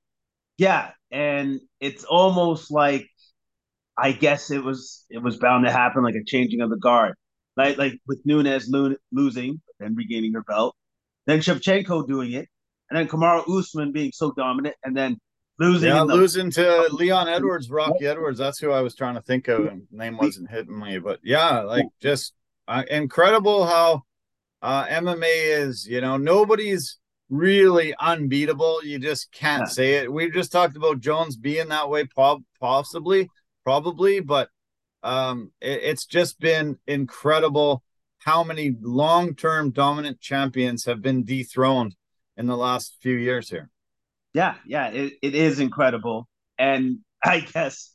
Yeah, 0.57 0.91
and 1.11 1.59
it's 1.79 2.03
almost 2.03 2.71
like 2.71 3.09
I 3.97 4.11
guess 4.11 4.51
it 4.51 4.63
was 4.63 5.05
it 5.09 5.21
was 5.21 5.37
bound 5.37 5.65
to 5.65 5.71
happen, 5.71 6.03
like 6.03 6.15
a 6.15 6.23
changing 6.25 6.61
of 6.61 6.69
the 6.69 6.77
guard, 6.77 7.15
like 7.57 7.77
like 7.77 7.99
with 8.07 8.21
Nunes 8.25 8.69
lo- 8.69 8.95
losing 9.11 9.61
and 9.79 9.95
regaining 9.97 10.33
her 10.33 10.43
belt, 10.43 10.75
then 11.25 11.39
Shevchenko 11.39 12.07
doing 12.07 12.33
it, 12.33 12.47
and 12.89 12.97
then 12.97 13.07
Kamaru 13.07 13.59
Usman 13.59 13.91
being 13.91 14.11
so 14.13 14.31
dominant, 14.31 14.75
and 14.83 14.95
then 14.95 15.17
losing. 15.59 15.89
Yeah, 15.89 16.05
the- 16.05 16.15
losing 16.15 16.51
to 16.51 16.89
Leon 16.91 17.27
Edwards, 17.27 17.69
Rocky 17.69 18.05
Edwards. 18.05 18.39
That's 18.39 18.59
who 18.59 18.71
I 18.71 18.81
was 18.81 18.95
trying 18.95 19.15
to 19.15 19.21
think 19.21 19.47
of, 19.47 19.65
and 19.65 19.83
name 19.91 20.17
wasn't 20.17 20.49
hitting 20.49 20.79
me. 20.79 20.99
But 20.99 21.19
yeah, 21.23 21.61
like 21.61 21.85
just 22.01 22.33
uh, 22.67 22.83
incredible 22.89 23.65
how 23.65 24.03
uh, 24.61 24.85
MMA 24.85 25.59
is. 25.59 25.87
You 25.87 26.01
know, 26.01 26.17
nobody's 26.17 26.97
really 27.29 27.93
unbeatable. 27.99 28.83
You 28.83 28.99
just 28.99 29.31
can't 29.31 29.61
yeah. 29.61 29.73
say 29.73 29.93
it. 29.95 30.11
We 30.11 30.29
just 30.29 30.51
talked 30.51 30.75
about 30.75 30.99
Jones 30.99 31.35
being 31.35 31.69
that 31.69 31.89
way, 31.89 32.05
possibly, 32.59 33.29
probably, 33.63 34.19
but 34.19 34.49
um, 35.05 35.51
it, 35.61 35.81
it's 35.83 36.05
just 36.05 36.39
been 36.39 36.77
incredible 36.87 37.83
how 38.19 38.43
many 38.43 38.75
long-term 38.81 39.69
dominant 39.69 40.19
champions 40.19 40.85
have 40.85 41.01
been 41.01 41.23
dethroned 41.23 41.95
in 42.35 42.47
the 42.47 42.57
last 42.57 42.97
few 43.01 43.15
years 43.15 43.49
here. 43.49 43.69
Yeah, 44.33 44.55
yeah, 44.65 44.87
it, 44.87 45.13
it 45.21 45.35
is 45.35 45.59
incredible. 45.59 46.27
And 46.57 46.99
I 47.23 47.41
guess 47.41 47.93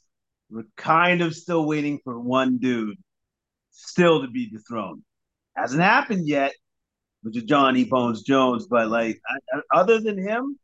we're 0.48 0.64
kind 0.76 1.20
of 1.20 1.34
still 1.34 1.66
waiting 1.66 1.98
for 2.04 2.18
one 2.18 2.58
dude 2.58 2.96
still 3.72 4.22
to 4.22 4.28
be 4.28 4.48
dethroned. 4.48 5.02
Hasn't 5.56 5.82
happened 5.82 6.28
yet, 6.28 6.52
which 7.22 7.36
is 7.36 7.42
Johnny 7.42 7.84
Bones 7.84 8.22
Jones. 8.22 8.68
But 8.70 8.88
like, 8.88 9.20
other 9.74 10.00
than 10.00 10.16
him, 10.16 10.58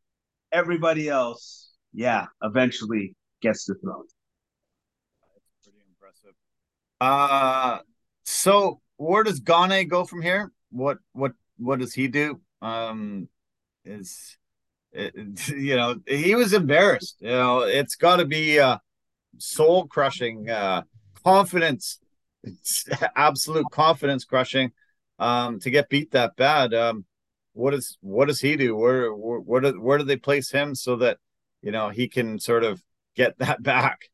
everybody 0.52 1.08
else, 1.08 1.72
yeah, 1.92 2.26
eventually 2.40 3.16
gets 3.42 3.68
impressive. 3.68 4.15
Uh 7.00 7.78
so 8.24 8.80
where 8.96 9.22
does 9.22 9.40
Gane 9.40 9.88
go 9.88 10.04
from 10.04 10.22
here? 10.22 10.52
What 10.70 10.98
what 11.12 11.32
what 11.58 11.78
does 11.78 11.94
he 11.94 12.08
do? 12.08 12.40
Um, 12.62 13.28
is 13.84 14.36
it, 14.92 15.14
you 15.48 15.76
know 15.76 15.96
he 16.06 16.34
was 16.34 16.52
embarrassed. 16.52 17.16
You 17.20 17.30
know, 17.30 17.60
it's 17.60 17.96
got 17.96 18.16
to 18.16 18.24
be 18.24 18.58
uh, 18.58 18.78
soul 19.38 19.86
crushing, 19.86 20.48
uh, 20.50 20.82
confidence, 21.24 21.98
absolute 23.16 23.66
confidence 23.70 24.24
crushing 24.24 24.72
um, 25.18 25.60
to 25.60 25.70
get 25.70 25.88
beat 25.88 26.12
that 26.12 26.36
bad. 26.36 26.74
Um, 26.74 27.04
what 27.52 27.74
is 27.74 27.96
what 28.00 28.28
does 28.28 28.40
he 28.40 28.56
do? 28.56 28.76
Where 28.76 29.14
where 29.14 29.40
where 29.40 29.60
do, 29.60 29.80
where 29.80 29.98
do 29.98 30.04
they 30.04 30.16
place 30.16 30.50
him 30.50 30.74
so 30.74 30.96
that 30.96 31.18
you 31.62 31.70
know 31.70 31.90
he 31.90 32.08
can 32.08 32.38
sort 32.38 32.64
of 32.64 32.82
get 33.14 33.38
that 33.38 33.62
back? 33.62 34.10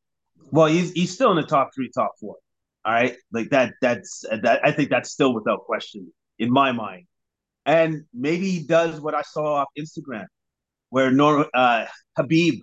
Well, 0.51 0.67
he's 0.67 0.93
he's 0.93 1.15
still 1.15 1.31
in 1.31 1.37
the 1.37 1.45
top 1.45 1.71
three, 1.75 1.91
top 1.95 2.13
four. 2.21 2.37
All 2.85 2.93
right, 2.93 3.17
like 3.33 3.51
that. 3.51 3.75
That's 3.81 4.25
that. 4.43 4.61
I 4.65 4.73
think 4.73 4.91
that's 4.91 5.11
still 5.11 5.33
without 5.35 5.65
question. 5.67 6.13
in 6.39 6.51
my 6.51 6.73
mind. 6.73 7.07
And 7.65 8.05
maybe 8.13 8.51
he 8.51 8.67
does 8.67 9.01
what 9.01 9.15
I 9.15 9.23
saw 9.23 9.55
off 9.61 9.69
Instagram, 9.79 10.27
where 10.91 11.13
Nor 11.13 11.47
uh, 11.55 11.87
Khabib 12.19 12.59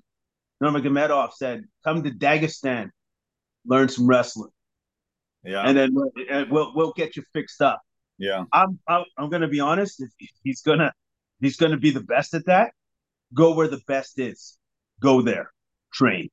Nurmagomedov 0.62 1.32
said, 1.34 1.64
"Come 1.86 2.04
to 2.04 2.12
Dagestan, 2.12 2.90
learn 3.66 3.88
some 3.88 4.08
wrestling, 4.08 4.52
Yeah. 5.46 5.62
and 5.66 5.78
then 5.78 5.92
we'll, 5.94 6.12
and 6.30 6.52
we'll 6.52 6.74
we'll 6.76 6.92
get 6.94 7.16
you 7.16 7.24
fixed 7.34 7.62
up." 7.62 7.82
yeah. 8.18 8.44
I'm 8.52 8.78
I'm, 8.88 9.06
I'm 9.18 9.30
going 9.30 9.42
to 9.44 9.48
be 9.48 9.62
honest. 9.62 10.02
If 10.02 10.10
he's 10.44 10.62
gonna 10.62 10.92
he's 11.40 11.56
going 11.56 11.72
to 11.72 11.78
be 11.78 11.92
the 11.92 12.04
best 12.04 12.34
at 12.34 12.46
that, 12.48 12.74
go 13.34 13.54
where 13.56 13.70
the 13.70 13.80
best 13.88 14.20
is. 14.20 14.58
Go 15.02 15.22
there, 15.22 15.50
train. 15.94 16.28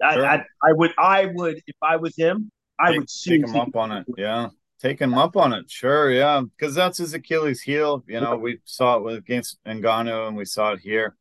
I, 0.00 0.20
I, 0.20 0.34
I 0.62 0.72
would 0.74 0.92
I 0.96 1.26
would 1.26 1.56
if 1.66 1.76
I 1.82 1.96
was 1.96 2.14
him, 2.16 2.52
I 2.82 2.90
Take- 2.90 3.00
would 3.00 3.08
take 3.08 3.44
him 3.44 3.56
up 3.56 3.76
on 3.76 3.92
it. 3.92 4.06
Yeah. 4.16 4.48
Take 4.80 5.00
him 5.00 5.14
up 5.14 5.36
on 5.36 5.52
it. 5.52 5.70
Sure. 5.70 6.10
Yeah. 6.10 6.42
Because 6.42 6.74
that's 6.74 6.98
his 6.98 7.14
Achilles 7.14 7.62
heel. 7.62 8.02
You 8.08 8.20
know, 8.20 8.36
we 8.36 8.58
saw 8.64 8.96
it 8.96 9.04
with 9.04 9.16
against 9.18 9.62
Ngannou 9.64 10.26
and 10.28 10.36
we 10.36 10.44
saw 10.44 10.72
it 10.72 10.80
here. 10.80 11.16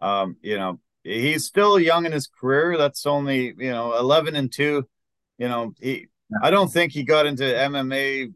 Um, 0.00 0.36
you 0.40 0.56
know, 0.56 0.80
he's 1.04 1.44
still 1.44 1.78
young 1.78 2.06
in 2.06 2.12
his 2.12 2.26
career. 2.26 2.78
That's 2.78 3.04
only, 3.04 3.54
you 3.58 3.70
know, 3.70 3.96
11 3.98 4.34
and 4.34 4.50
2. 4.50 4.88
You 5.38 5.48
know, 5.48 5.74
he, 5.78 6.08
I 6.42 6.50
don't 6.50 6.72
think 6.72 6.92
he 6.92 7.02
got 7.02 7.26
into 7.26 7.44
MMA 7.44 8.32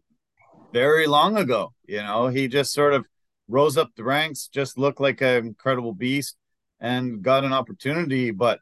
very 0.72 1.06
long 1.06 1.38
ago. 1.38 1.72
You 1.86 2.02
know, 2.02 2.28
he 2.28 2.46
just 2.46 2.72
sort 2.74 2.92
of 2.92 3.06
rose 3.48 3.78
up 3.78 3.92
the 3.96 4.04
ranks, 4.04 4.48
just 4.48 4.76
looked 4.76 5.00
like 5.00 5.22
an 5.22 5.46
incredible 5.46 5.94
beast 5.94 6.36
and 6.80 7.22
got 7.22 7.44
an 7.44 7.52
opportunity. 7.54 8.30
But, 8.30 8.60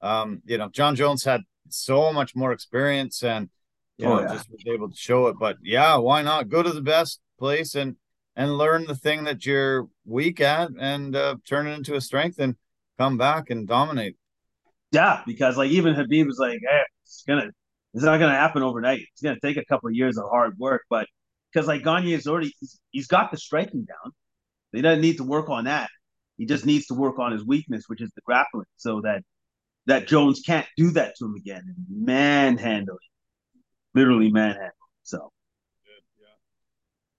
um, 0.00 0.40
you 0.46 0.56
know, 0.56 0.68
Jon 0.70 0.96
Jones 0.96 1.24
had 1.24 1.42
so 1.72 2.12
much 2.12 2.34
more 2.36 2.52
experience 2.52 3.22
and, 3.22 3.48
you 3.98 4.06
Oh, 4.06 4.16
know, 4.16 4.20
yeah. 4.20 4.32
just 4.32 4.50
was 4.50 4.62
able 4.66 4.90
to 4.90 4.96
show 4.96 5.26
it. 5.28 5.36
But 5.38 5.58
yeah, 5.62 5.96
why 5.96 6.22
not 6.22 6.48
go 6.48 6.62
to 6.62 6.70
the 6.72 6.82
best 6.82 7.20
place 7.38 7.74
and 7.74 7.96
and 8.36 8.56
learn 8.56 8.86
the 8.86 8.94
thing 8.94 9.24
that 9.24 9.44
you're 9.44 9.88
weak 10.04 10.40
at 10.40 10.70
and 10.78 11.14
uh, 11.16 11.36
turn 11.46 11.66
it 11.66 11.72
into 11.72 11.94
a 11.96 12.00
strength 12.00 12.38
and 12.38 12.56
come 12.98 13.18
back 13.18 13.50
and 13.50 13.66
dominate. 13.66 14.16
Yeah, 14.92 15.22
because 15.26 15.56
like 15.56 15.70
even 15.70 15.94
Khabib 15.94 16.26
was 16.26 16.38
like, 16.38 16.58
hey, 16.68 16.82
it's 17.04 17.24
gonna 17.26 17.50
it's 17.94 18.04
not 18.04 18.18
gonna 18.18 18.34
happen 18.34 18.62
overnight. 18.62 19.00
It's 19.12 19.22
gonna 19.22 19.38
take 19.42 19.56
a 19.56 19.64
couple 19.64 19.88
of 19.88 19.94
years 19.94 20.16
of 20.18 20.24
hard 20.30 20.58
work, 20.58 20.82
but 20.90 21.06
because 21.52 21.66
like 21.68 21.84
Gane 21.84 22.08
is 22.08 22.26
already 22.26 22.52
he's, 22.60 22.80
he's 22.90 23.06
got 23.06 23.30
the 23.30 23.36
striking 23.36 23.84
down. 23.84 24.12
He 24.72 24.82
doesn't 24.82 25.00
need 25.02 25.18
to 25.18 25.24
work 25.24 25.48
on 25.48 25.64
that. 25.64 25.90
He 26.38 26.46
just 26.46 26.64
needs 26.66 26.86
to 26.86 26.94
work 26.94 27.18
on 27.18 27.32
his 27.32 27.44
weakness, 27.44 27.84
which 27.88 28.00
is 28.00 28.10
the 28.14 28.22
grappling, 28.22 28.66
so 28.76 29.00
that 29.02 29.22
that 29.86 30.06
Jones 30.06 30.42
can't 30.44 30.66
do 30.76 30.90
that 30.92 31.16
to 31.16 31.26
him 31.26 31.34
again 31.34 31.62
and 31.66 31.76
manhandle 31.88 32.94
him, 32.94 33.62
literally 33.94 34.30
manhandle. 34.30 34.66
him. 34.66 34.72
So 35.02 35.32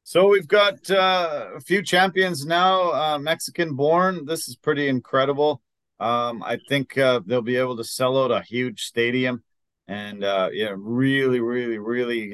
So 0.04 0.28
we've 0.28 0.47
got 0.47 0.89
uh, 0.89 1.50
a 1.56 1.60
few 1.62 1.82
champions 1.82 2.45
now, 2.45 2.91
uh, 2.93 3.19
Mexican 3.19 3.76
born. 3.76 4.26
This 4.26 4.47
is 4.47 4.56
pretty 4.56 4.88
incredible. 4.88 5.62
Um, 6.00 6.41
I 6.43 6.58
think 6.67 6.97
uh, 6.97 7.21
they'll 7.26 7.41
be 7.41 7.58
able 7.58 7.78
to 7.78 7.84
sell 7.84 8.24
out 8.24 8.32
a 8.32 8.41
huge 8.41 8.84
stadium 8.84 9.43
and 9.88 10.24
uh, 10.24 10.50
yeah, 10.52 10.74
really, 10.76 11.39
really, 11.39 11.78
really 11.78 12.34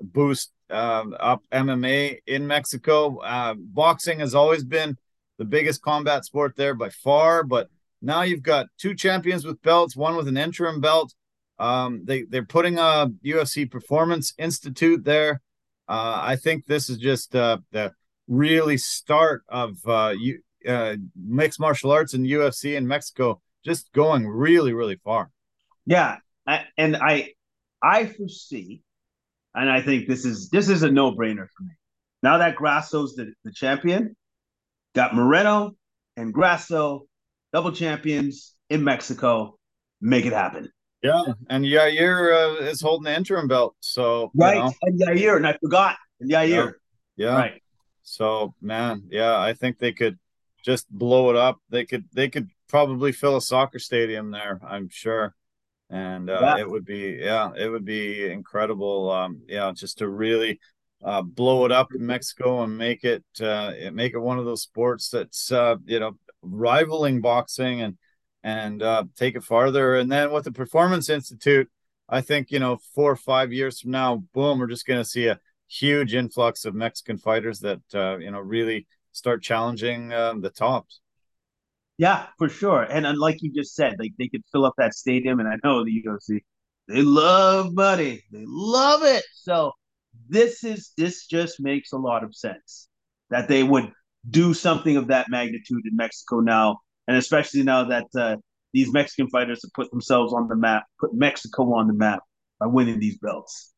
boost 0.00 0.52
um, 0.70 1.14
up 1.18 1.42
MMA 1.52 2.18
in 2.26 2.46
Mexico. 2.46 3.18
Uh, 3.18 3.54
boxing 3.56 4.20
has 4.20 4.34
always 4.34 4.64
been 4.64 4.96
the 5.38 5.44
biggest 5.44 5.82
combat 5.82 6.24
sport 6.24 6.54
there 6.56 6.74
by 6.74 6.88
far, 6.88 7.42
but 7.42 7.68
now 8.04 8.22
you've 8.22 8.42
got 8.42 8.66
two 8.78 8.94
champions 8.94 9.44
with 9.44 9.60
belts, 9.62 9.96
one 9.96 10.16
with 10.16 10.28
an 10.28 10.36
interim 10.36 10.80
belt. 10.80 11.14
Um, 11.58 12.02
they 12.04 12.22
they're 12.22 12.44
putting 12.44 12.78
a 12.78 13.08
UFC 13.24 13.70
Performance 13.70 14.34
Institute 14.38 15.04
there. 15.04 15.40
Uh, 15.88 16.20
I 16.22 16.36
think 16.36 16.66
this 16.66 16.90
is 16.90 16.98
just 16.98 17.34
uh, 17.34 17.58
the 17.70 17.92
really 18.28 18.76
start 18.76 19.42
of 19.48 19.76
uh, 19.86 20.14
you, 20.18 20.40
uh, 20.66 20.96
mixed 21.16 21.60
martial 21.60 21.90
arts 21.90 22.14
and 22.14 22.26
UFC 22.26 22.76
in 22.76 22.86
Mexico, 22.86 23.40
just 23.64 23.92
going 23.92 24.26
really, 24.26 24.72
really 24.72 24.96
far. 25.04 25.30
yeah, 25.86 26.16
and 26.76 26.96
I 26.96 27.32
I 27.82 28.06
foresee, 28.06 28.82
and 29.54 29.70
I 29.70 29.82
think 29.82 30.08
this 30.08 30.24
is 30.24 30.48
this 30.50 30.68
is 30.68 30.82
a 30.82 30.90
no 30.90 31.12
brainer 31.12 31.46
for 31.56 31.62
me. 31.64 31.72
Now 32.22 32.38
that 32.38 32.56
Grasso's 32.56 33.14
the, 33.14 33.32
the 33.44 33.52
champion, 33.52 34.16
got 34.94 35.14
Moreno 35.14 35.76
and 36.16 36.32
Grasso, 36.32 37.06
double 37.54 37.72
champions 37.72 38.54
in 38.68 38.84
Mexico. 38.84 39.56
Make 40.00 40.26
it 40.26 40.34
happen. 40.34 40.68
Yeah, 41.02 41.22
and 41.48 41.64
Yair 41.64 42.60
uh, 42.60 42.64
is 42.64 42.80
holding 42.80 43.04
the 43.04 43.14
interim 43.16 43.46
belt, 43.46 43.76
so 43.80 44.32
you 44.34 44.42
Right. 44.42 44.56
know, 44.56 44.72
And 44.82 45.00
Yair, 45.00 45.36
and 45.36 45.46
I 45.46 45.56
forgot. 45.62 45.96
And 46.20 46.30
Yair. 46.30 46.74
yeah. 47.16 47.36
Right. 47.36 47.62
So 48.02 48.54
man, 48.60 49.04
yeah, 49.10 49.38
I 49.38 49.52
think 49.54 49.78
they 49.78 49.92
could 49.92 50.18
just 50.64 50.90
blow 50.90 51.30
it 51.30 51.36
up. 51.36 51.58
They 51.70 51.84
could 51.84 52.04
they 52.12 52.28
could 52.28 52.48
probably 52.68 53.12
fill 53.12 53.36
a 53.36 53.40
soccer 53.42 53.78
stadium 53.78 54.30
there, 54.30 54.60
I'm 54.66 54.88
sure. 54.90 55.34
And 55.90 56.30
uh, 56.30 56.40
Yeah. 56.40 56.58
it 56.58 56.70
would 56.70 56.84
be 56.84 57.18
yeah, 57.20 57.52
it 57.56 57.68
would 57.68 57.84
be 57.84 58.30
incredible. 58.30 59.10
Um, 59.10 59.42
yeah, 59.46 59.72
just 59.74 59.98
to 59.98 60.08
really 60.08 60.58
uh, 61.04 61.22
blow 61.22 61.66
it 61.66 61.72
up 61.72 61.88
in 61.94 62.04
Mexico 62.04 62.62
and 62.62 62.76
make 62.76 63.04
it 63.04 63.24
uh, 63.40 63.72
make 63.92 64.14
it 64.14 64.18
one 64.18 64.38
of 64.38 64.46
those 64.46 64.62
sports 64.62 65.10
that's 65.10 65.52
uh, 65.52 65.76
you 65.84 66.00
know 66.00 66.16
rivaling 66.44 67.20
boxing 67.20 67.80
and 67.80 67.96
and 68.42 68.82
uh, 68.82 69.04
take 69.16 69.36
it 69.36 69.42
farther. 69.42 69.96
And 69.96 70.12
then 70.12 70.30
with 70.30 70.44
the 70.44 70.52
Performance 70.52 71.08
Institute, 71.08 71.70
I 72.08 72.20
think 72.20 72.50
you 72.50 72.58
know 72.58 72.78
four 72.94 73.10
or 73.10 73.16
five 73.16 73.52
years 73.52 73.80
from 73.80 73.90
now, 73.90 74.24
boom, 74.34 74.58
we're 74.58 74.66
just 74.66 74.86
going 74.86 75.00
to 75.00 75.08
see 75.08 75.26
a 75.26 75.40
huge 75.68 76.14
influx 76.14 76.64
of 76.64 76.74
Mexican 76.74 77.18
fighters 77.18 77.60
that 77.60 77.82
uh, 77.94 78.18
you 78.18 78.30
know 78.30 78.40
really 78.40 78.86
start 79.12 79.42
challenging 79.42 80.12
um, 80.12 80.40
the 80.40 80.50
tops. 80.50 81.00
Yeah, 81.96 82.26
for 82.38 82.48
sure. 82.48 82.82
And 82.82 83.06
unlike 83.06 83.38
you 83.40 83.52
just 83.52 83.74
said, 83.74 83.96
like 83.98 84.12
they 84.18 84.28
could 84.28 84.42
fill 84.50 84.64
up 84.64 84.74
that 84.78 84.94
stadium, 84.94 85.40
and 85.40 85.48
I 85.48 85.56
know 85.62 85.84
the 85.84 86.02
UFC, 86.04 86.40
they 86.88 87.02
love 87.02 87.72
money, 87.72 88.22
they 88.32 88.44
love 88.46 89.04
it. 89.04 89.24
So 89.32 89.72
this 90.28 90.64
is 90.64 90.92
this 90.96 91.26
just 91.26 91.60
makes 91.60 91.92
a 91.92 91.98
lot 91.98 92.24
of 92.24 92.34
sense 92.34 92.88
that 93.30 93.48
they 93.48 93.62
would 93.62 93.90
do 94.30 94.54
something 94.54 94.96
of 94.96 95.08
that 95.08 95.28
magnitude 95.28 95.82
in 95.84 95.96
Mexico 95.96 96.40
now, 96.40 96.78
and 97.06 97.16
especially 97.16 97.62
now 97.62 97.84
that 97.84 98.06
uh, 98.18 98.36
these 98.72 98.92
Mexican 98.92 99.28
fighters 99.28 99.60
have 99.62 99.72
put 99.74 99.90
themselves 99.90 100.32
on 100.32 100.48
the 100.48 100.56
map, 100.56 100.84
put 101.00 101.14
Mexico 101.14 101.74
on 101.74 101.86
the 101.86 101.92
map 101.94 102.20
by 102.58 102.66
winning 102.66 102.98
these 102.98 103.18
belts. 103.18 103.72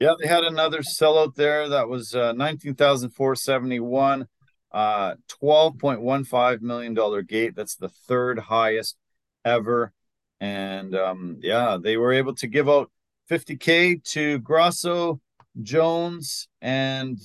Yeah, 0.00 0.14
they 0.20 0.28
had 0.28 0.44
another 0.44 0.80
sellout 0.80 1.34
there 1.34 1.68
that 1.68 1.88
was 1.88 2.14
uh, 2.14 2.32
nineteen 2.32 2.74
thousand 2.74 3.10
four 3.10 3.34
seventy 3.34 3.80
one, 3.80 4.28
uh, 4.72 5.14
twelve 5.28 5.78
point 5.78 6.00
one 6.00 6.24
five 6.24 6.62
million 6.62 6.94
dollar 6.94 7.22
gate. 7.22 7.56
That's 7.56 7.74
the 7.74 7.88
third 7.88 8.38
highest 8.38 8.96
ever, 9.44 9.92
and 10.40 10.94
um, 10.94 11.38
yeah, 11.40 11.78
they 11.82 11.96
were 11.96 12.12
able 12.12 12.34
to 12.36 12.46
give 12.46 12.68
out 12.68 12.90
fifty 13.28 13.56
k 13.56 13.96
to 13.96 14.38
Grasso, 14.38 15.20
Jones, 15.62 16.48
and 16.62 17.18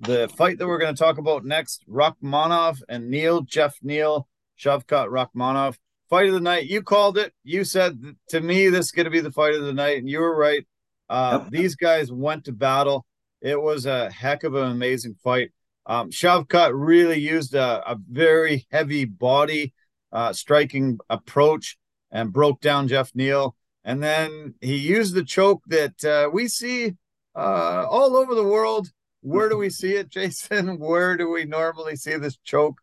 the 0.00 0.28
fight 0.36 0.58
that 0.58 0.66
we're 0.66 0.78
going 0.78 0.94
to 0.94 0.98
talk 1.02 1.18
about 1.18 1.44
next, 1.44 1.84
Rakhmonov 1.88 2.82
and 2.88 3.10
Neal, 3.10 3.42
Geoff 3.42 3.76
Neal, 3.82 4.28
Shavkat 4.58 5.08
Rakhmonov. 5.08 5.76
Fight 6.08 6.28
of 6.28 6.34
the 6.34 6.40
night. 6.40 6.66
You 6.66 6.82
called 6.82 7.18
it. 7.18 7.34
You 7.44 7.64
said 7.64 8.00
to 8.30 8.40
me 8.40 8.68
this 8.68 8.86
is 8.86 8.92
going 8.92 9.04
to 9.04 9.10
be 9.10 9.20
the 9.20 9.30
fight 9.30 9.54
of 9.54 9.62
the 9.62 9.74
night, 9.74 9.98
and 9.98 10.08
you 10.08 10.20
were 10.20 10.36
right. 10.36 10.66
Uh, 11.08 11.40
Yep. 11.42 11.50
These 11.50 11.76
guys 11.76 12.12
went 12.12 12.44
to 12.44 12.52
battle. 12.52 13.06
It 13.40 13.60
was 13.60 13.86
a 13.86 14.10
heck 14.10 14.44
of 14.44 14.54
an 14.54 14.70
amazing 14.70 15.16
fight. 15.22 15.50
Um, 15.86 16.10
Shavkat 16.10 16.70
really 16.74 17.18
used 17.18 17.54
a, 17.54 17.90
a 17.90 17.96
very 18.10 18.66
heavy 18.70 19.04
body 19.04 19.72
uh, 20.12 20.32
striking 20.32 20.98
approach 21.08 21.76
and 22.10 22.32
broke 22.32 22.60
down 22.60 22.88
Geoff 22.88 23.10
Neal. 23.14 23.56
And 23.84 24.02
then 24.02 24.54
he 24.60 24.76
used 24.76 25.14
the 25.14 25.24
choke 25.24 25.62
that 25.68 26.04
uh, 26.04 26.30
we 26.30 26.48
see 26.48 26.94
uh, 27.34 27.86
all 27.88 28.16
over 28.16 28.34
the 28.34 28.44
world. 28.44 28.88
Where 29.20 29.48
do 29.48 29.56
we 29.56 29.70
see 29.70 29.94
it, 29.94 30.08
Jason? 30.08 30.78
Where 30.78 31.16
do 31.16 31.30
we 31.30 31.44
normally 31.44 31.96
see 31.96 32.16
this 32.16 32.36
choke? 32.44 32.78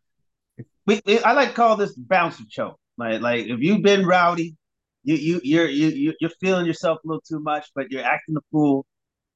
we, 0.86 1.00
we- 1.06 1.20
I 1.22 1.32
like 1.32 1.50
to 1.50 1.54
call 1.54 1.76
this 1.76 1.94
bouncer 1.96 2.44
choke. 2.48 2.78
Like 2.98 3.20
like 3.20 3.46
if 3.46 3.60
you've 3.60 3.82
been 3.82 4.06
rowdy, 4.06 4.56
you 5.04 5.16
you 5.16 5.40
you're 5.44 5.68
you 5.68 5.88
you- 5.88 6.14
you're 6.20 6.30
feeling 6.40 6.66
yourself 6.66 6.98
a 7.04 7.06
little 7.08 7.22
too 7.22 7.40
much, 7.40 7.66
but 7.74 7.90
you're 7.90 8.02
acting 8.04 8.36
a 8.36 8.40
fool. 8.50 8.86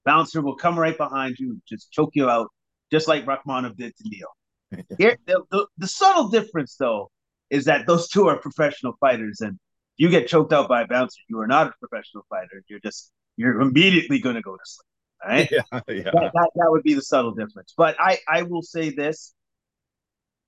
Bouncer 0.05 0.40
will 0.40 0.57
come 0.57 0.78
right 0.78 0.96
behind 0.96 1.36
you, 1.38 1.61
just 1.68 1.90
choke 1.92 2.11
you 2.14 2.28
out, 2.30 2.48
just 2.90 3.07
like 3.07 3.26
Rakhmonov 3.26 3.76
did 3.76 3.94
to 3.96 4.05
Neal. 4.09 4.84
Here, 4.98 5.16
the, 5.26 5.42
the, 5.51 5.66
the 5.76 5.86
subtle 5.86 6.28
difference 6.28 6.76
though 6.76 7.11
is 7.51 7.66
that 7.66 7.86
those 7.86 8.09
two 8.09 8.26
are 8.28 8.38
professional 8.38 8.94
fighters, 9.01 9.40
and 9.42 9.55
if 9.55 9.59
you 9.98 10.09
get 10.09 10.26
choked 10.28 10.53
out 10.55 10.68
by 10.68 10.82
a 10.82 10.86
bouncer, 10.86 11.20
you 11.28 11.38
are 11.40 11.46
not 11.46 11.66
a 11.68 11.72
professional 11.86 12.24
fighter. 12.30 12.62
You're 12.68 12.80
just 12.80 13.12
you're 13.36 13.61
immediately 13.61 14.20
going 14.20 14.36
to 14.36 14.42
go 14.42 14.53
to 14.55 14.62
sleep. 14.64 14.86
Right 15.26 15.48
Yeah, 15.52 15.62
yeah, 15.72 16.02
that, 16.04 16.30
that, 16.34 16.50
that 16.54 16.70
would 16.70 16.82
be 16.82 16.94
the 16.94 17.02
subtle 17.02 17.32
difference. 17.32 17.74
But 17.76 17.96
I, 18.00 18.18
I 18.28 18.42
will 18.42 18.62
say 18.62 18.90
this: 18.90 19.34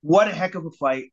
what 0.02 0.28
a 0.28 0.32
heck 0.34 0.54
of 0.54 0.66
a 0.66 0.70
fight! 0.70 1.12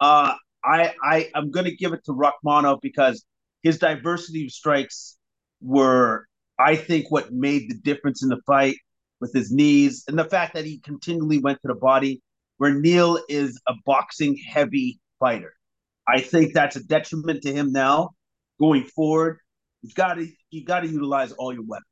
Uh, 0.00 0.34
I, 0.64 0.94
I, 1.04 1.30
I'm 1.34 1.50
going 1.50 1.66
to 1.66 1.76
give 1.76 1.92
it 1.92 2.04
to 2.06 2.12
Rakhmonov 2.12 2.80
because 2.82 3.24
his 3.62 3.78
diversity 3.78 4.44
of 4.46 4.52
strikes 4.52 5.16
were, 5.60 6.26
I 6.58 6.76
think, 6.76 7.10
what 7.10 7.32
made 7.32 7.70
the 7.70 7.74
difference 7.76 8.22
in 8.22 8.28
the 8.28 8.40
fight. 8.46 8.76
with 9.20 9.32
his 9.34 9.52
knees, 9.52 10.04
and 10.08 10.18
the 10.18 10.24
fact 10.24 10.54
that 10.54 10.64
he 10.64 10.78
continually 10.80 11.38
went 11.38 11.60
to 11.62 11.68
the 11.68 11.74
body, 11.74 12.22
where 12.58 12.74
Neal 12.74 13.20
is 13.28 13.60
a 13.68 13.74
boxing 13.86 14.36
heavy 14.48 15.00
fighter. 15.20 15.54
I 16.08 16.20
think 16.20 16.54
that's 16.54 16.76
a 16.76 16.84
detriment 16.84 17.42
to 17.42 17.52
him 17.52 17.72
now 17.72 18.10
going 18.60 18.84
forward. 18.84 19.38
You 19.82 19.92
got 19.94 20.14
to 20.14 20.28
you 20.50 20.64
got 20.64 20.80
to 20.80 20.88
utilize 20.88 21.32
all 21.32 21.52
your 21.52 21.64
weapons. 21.66 21.86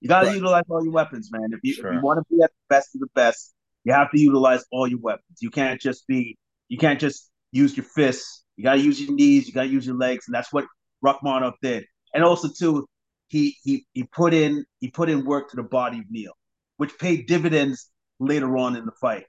You 0.00 0.08
got 0.08 0.20
to 0.20 0.26
right. 0.26 0.36
utilize 0.36 0.64
all 0.68 0.82
your 0.82 0.92
weapons, 0.92 1.30
man. 1.32 1.48
If 1.52 1.60
you, 1.62 1.74
sure. 1.74 1.88
if 1.88 1.94
you 1.94 2.00
want 2.00 2.18
to 2.18 2.34
be 2.34 2.42
at 2.42 2.50
the 2.50 2.74
best 2.74 2.94
of 2.94 3.00
the 3.00 3.08
best, 3.14 3.54
you 3.84 3.92
have 3.92 4.10
to 4.10 4.20
utilize 4.20 4.64
all 4.70 4.86
your 4.86 5.00
weapons. 5.00 5.38
You 5.40 5.50
can't 5.50 5.80
just 5.80 6.06
be 6.06 6.36
you 6.68 6.78
can't 6.78 7.00
just 7.00 7.30
use 7.52 7.76
your 7.76 7.84
fists. 7.84 8.44
You 8.56 8.64
got 8.64 8.74
to 8.74 8.80
use 8.80 9.00
your 9.00 9.14
knees. 9.14 9.46
You 9.46 9.54
got 9.54 9.62
to 9.62 9.68
use 9.68 9.86
your 9.86 9.96
legs, 9.96 10.26
and 10.28 10.34
that's 10.34 10.52
what 10.52 10.66
Rakhmonov 11.04 11.54
did. 11.62 11.84
And 12.14 12.24
also 12.24 12.48
too, 12.48 12.86
he 13.28 13.56
he 13.62 13.86
he 13.92 14.04
put 14.04 14.34
in 14.34 14.64
he 14.80 14.90
put 14.90 15.08
in 15.08 15.24
work 15.24 15.50
to 15.50 15.56
the 15.56 15.62
body 15.62 15.98
of 15.98 16.04
Neal, 16.10 16.32
which 16.76 16.98
paid 16.98 17.26
dividends 17.26 17.90
later 18.20 18.56
on 18.56 18.76
in 18.76 18.84
the 18.84 18.92
fight. 19.00 19.24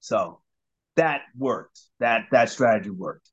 So 0.00 0.40
that 0.96 1.22
worked. 1.36 1.80
That 2.00 2.26
that 2.32 2.50
strategy 2.50 2.90
worked. 2.90 3.29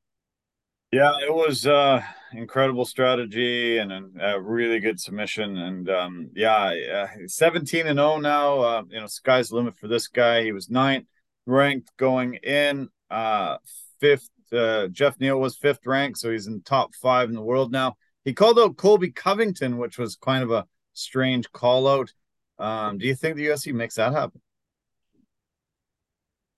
Yeah, 0.92 1.12
it 1.22 1.34
was 1.34 1.68
uh 1.68 2.02
incredible 2.34 2.86
strategy 2.86 3.78
and 3.78 3.92
a, 4.22 4.40
really 4.40 4.80
good 4.80 5.00
submission. 5.00 5.58
And 5.58 5.90
um 5.90 6.30
yeah, 6.36 7.08
uh, 7.14 7.28
17 7.28 7.88
and 7.88 8.00
0 8.00 8.20
now. 8.20 8.60
Uh, 8.60 8.84
you 8.90 9.00
know, 9.00 9.08
sky's 9.08 9.50
the 9.50 9.56
limit 9.56 9.78
for 9.78 9.88
this 9.88 10.08
guy. 10.08 10.44
He 10.44 10.52
was 10.52 10.70
ninth 10.70 11.08
ranked 11.46 11.92
going 11.98 12.36
in. 12.36 12.90
Uh 13.10 13.58
fifth. 14.00 14.30
Uh, 14.52 14.88
Geoff 14.88 15.20
Neal 15.20 15.42
was 15.42 15.58
fifth 15.58 15.86
ranked, 15.86 16.20
so 16.20 16.32
he's 16.32 16.48
in 16.48 16.62
top 16.62 16.96
five 16.96 17.28
in 17.28 17.36
the 17.36 17.42
world 17.42 17.70
now. 17.70 17.98
He 18.24 18.34
called 18.34 18.58
out 18.58 18.78
Colby 18.78 19.12
Covington, 19.12 19.78
which 19.78 19.98
was 19.98 20.16
kind 20.16 20.42
of 20.42 20.52
a 20.52 20.66
strange 20.94 21.52
call 21.52 21.88
out. 21.88 22.14
Um, 22.60 22.98
do 22.98 23.08
you 23.08 23.16
think 23.16 23.36
the 23.36 23.48
UFC 23.48 23.74
makes 23.74 23.96
that 23.96 24.14
happen? 24.14 24.42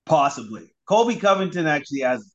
Possibly. 0.05 0.71
Colby 0.88 1.15
Covington 1.15 1.67
actually 1.67 2.01
has. 2.01 2.32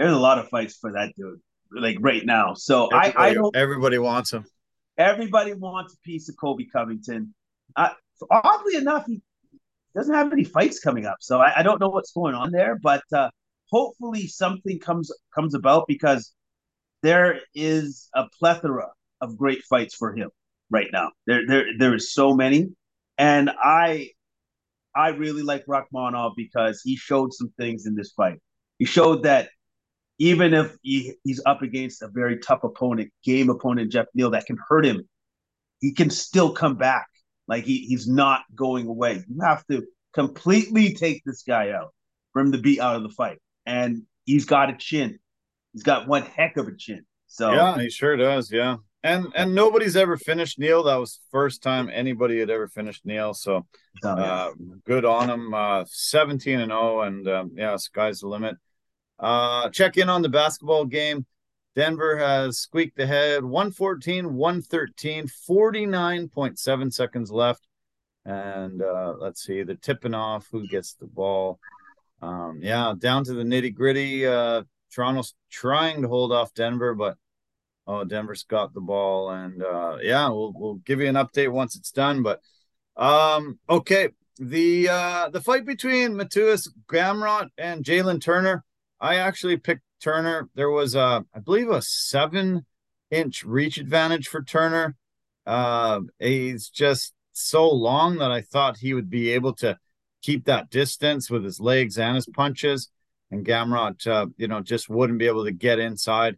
There's 0.00 0.14
a 0.14 0.18
lot 0.18 0.38
of 0.38 0.48
fights 0.48 0.78
for 0.80 0.92
that 0.92 1.12
dude, 1.14 1.40
like 1.70 1.98
right 2.00 2.24
now. 2.24 2.54
So 2.54 2.86
everybody, 2.86 3.16
I, 3.18 3.28
I 3.28 3.34
don't. 3.34 3.54
Everybody 3.54 3.98
wants 3.98 4.32
him. 4.32 4.46
Everybody 4.96 5.52
wants 5.52 5.92
a 5.92 5.98
piece 5.98 6.30
of 6.30 6.36
Colby 6.40 6.66
Covington. 6.72 7.34
Uh, 7.76 7.90
oddly 8.30 8.76
enough, 8.76 9.04
he 9.06 9.20
doesn't 9.94 10.14
have 10.14 10.32
any 10.32 10.44
fights 10.44 10.80
coming 10.80 11.04
up, 11.04 11.18
so 11.20 11.38
I, 11.38 11.58
I 11.58 11.62
don't 11.62 11.82
know 11.82 11.90
what's 11.90 12.12
going 12.12 12.34
on 12.34 12.50
there. 12.50 12.78
But 12.82 13.02
uh, 13.14 13.28
hopefully, 13.70 14.26
something 14.26 14.78
comes 14.78 15.12
comes 15.34 15.54
about 15.54 15.86
because 15.86 16.32
there 17.02 17.40
is 17.54 18.08
a 18.14 18.24
plethora 18.38 18.88
of 19.20 19.36
great 19.36 19.62
fights 19.64 19.94
for 19.94 20.16
him 20.16 20.30
right 20.70 20.88
now. 20.90 21.10
There, 21.26 21.46
there, 21.46 21.64
there 21.78 21.94
is 21.94 22.14
so 22.14 22.32
many, 22.32 22.68
and 23.18 23.50
I, 23.50 24.12
I 24.96 25.08
really 25.08 25.42
like 25.42 25.66
Rakhmonov 25.66 26.32
because 26.38 26.80
he 26.82 26.96
showed 26.96 27.34
some 27.34 27.52
things 27.58 27.84
in 27.84 27.94
this 27.94 28.12
fight. 28.12 28.38
He 28.78 28.86
showed 28.86 29.24
that 29.24 29.50
even 30.20 30.52
if 30.52 30.76
he, 30.82 31.14
he's 31.24 31.40
up 31.46 31.62
against 31.62 32.02
a 32.02 32.08
very 32.08 32.38
tough 32.38 32.62
opponent, 32.62 33.10
game 33.24 33.48
opponent 33.48 33.90
Geoff 33.90 34.06
Neal 34.14 34.30
that 34.30 34.44
can 34.44 34.58
hurt 34.68 34.84
him, 34.84 35.08
he 35.80 35.92
can 35.92 36.10
still 36.10 36.52
come 36.52 36.76
back. 36.76 37.06
Like 37.48 37.64
he, 37.64 37.86
he's 37.86 38.06
not 38.06 38.42
going 38.54 38.86
away. 38.86 39.24
You 39.26 39.40
have 39.42 39.66
to 39.68 39.82
completely 40.12 40.92
take 40.92 41.22
this 41.24 41.42
guy 41.42 41.70
out 41.70 41.94
for 42.34 42.42
him 42.42 42.52
to 42.52 42.58
be 42.58 42.80
out 42.80 42.96
of 42.96 43.02
the 43.02 43.08
fight. 43.08 43.38
And 43.64 44.02
he's 44.26 44.44
got 44.44 44.68
a 44.68 44.76
chin. 44.76 45.18
He's 45.72 45.84
got 45.84 46.06
one 46.06 46.22
heck 46.22 46.58
of 46.58 46.68
a 46.68 46.76
chin. 46.76 47.06
So 47.26 47.52
yeah, 47.52 47.80
he 47.80 47.88
sure 47.88 48.16
does. 48.16 48.52
Yeah, 48.52 48.76
and 49.02 49.28
and 49.34 49.54
nobody's 49.54 49.96
ever 49.96 50.16
finished 50.16 50.58
Neal. 50.58 50.82
That 50.82 50.96
was 50.96 51.20
first 51.30 51.62
time 51.62 51.88
anybody 51.92 52.40
had 52.40 52.50
ever 52.50 52.66
finished 52.66 53.06
Neal. 53.06 53.34
So 53.34 53.66
uh, 54.04 54.50
good 54.84 55.04
on 55.04 55.30
him. 55.30 55.54
Uh, 55.54 55.84
Seventeen 55.86 56.58
and 56.58 56.72
0. 56.72 57.02
and 57.02 57.28
um, 57.28 57.52
yeah, 57.54 57.76
sky's 57.76 58.20
the 58.20 58.26
limit. 58.26 58.56
Uh, 59.20 59.68
check 59.68 59.96
in 59.96 60.08
on 60.08 60.22
the 60.22 60.28
basketball 60.28 60.84
game. 60.84 61.26
Denver 61.76 62.16
has 62.16 62.58
squeaked 62.58 62.98
ahead 62.98 63.44
114, 63.44 64.34
113, 64.34 65.26
49.7 65.26 66.92
seconds 66.92 67.30
left. 67.30 67.66
And 68.24 68.82
uh, 68.82 69.14
let's 69.18 69.42
see, 69.42 69.62
the 69.62 69.76
tipping 69.76 70.14
off 70.14 70.48
who 70.50 70.66
gets 70.66 70.94
the 70.94 71.06
ball. 71.06 71.58
Um, 72.22 72.60
yeah, 72.62 72.94
down 72.98 73.24
to 73.24 73.32
the 73.32 73.44
nitty 73.44 73.74
gritty. 73.74 74.26
Uh, 74.26 74.62
Toronto's 74.92 75.34
trying 75.50 76.02
to 76.02 76.08
hold 76.08 76.32
off 76.32 76.52
Denver, 76.54 76.94
but 76.94 77.16
oh, 77.86 78.04
Denver's 78.04 78.42
got 78.42 78.74
the 78.74 78.80
ball, 78.80 79.30
and 79.30 79.62
uh, 79.62 79.98
yeah, 80.02 80.28
we'll 80.28 80.52
we'll 80.54 80.74
give 80.74 81.00
you 81.00 81.08
an 81.08 81.14
update 81.14 81.50
once 81.50 81.76
it's 81.76 81.92
done. 81.92 82.22
But 82.22 82.40
um, 82.96 83.58
okay, 83.68 84.10
the 84.38 84.88
uh, 84.88 85.28
the 85.30 85.40
fight 85.40 85.64
between 85.64 86.12
Mateusz 86.12 86.68
Gamrot 86.88 87.48
and 87.56 87.84
Jalen 87.84 88.20
Turner, 88.20 88.64
I 89.00 89.16
actually 89.16 89.56
picked 89.56 89.82
Turner. 90.00 90.48
There 90.54 90.70
was 90.70 90.94
a, 90.94 91.24
I 91.34 91.38
believe, 91.38 91.70
a 91.70 91.82
seven 91.82 92.66
inch 93.10 93.44
reach 93.44 93.78
advantage 93.78 94.28
for 94.28 94.42
Turner. 94.42 94.96
Uh, 95.46 96.00
he's 96.18 96.68
just 96.68 97.12
so 97.32 97.68
long 97.70 98.18
that 98.18 98.30
I 98.30 98.42
thought 98.42 98.78
he 98.78 98.94
would 98.94 99.10
be 99.10 99.30
able 99.30 99.54
to 99.56 99.78
keep 100.22 100.44
that 100.44 100.70
distance 100.70 101.30
with 101.30 101.44
his 101.44 101.60
legs 101.60 101.98
and 101.98 102.14
his 102.14 102.26
punches 102.26 102.90
and 103.30 103.46
Gamrot, 103.46 104.06
uh, 104.06 104.26
you 104.36 104.48
know, 104.48 104.60
just 104.60 104.88
wouldn't 104.88 105.18
be 105.18 105.26
able 105.26 105.44
to 105.44 105.52
get 105.52 105.78
inside. 105.78 106.36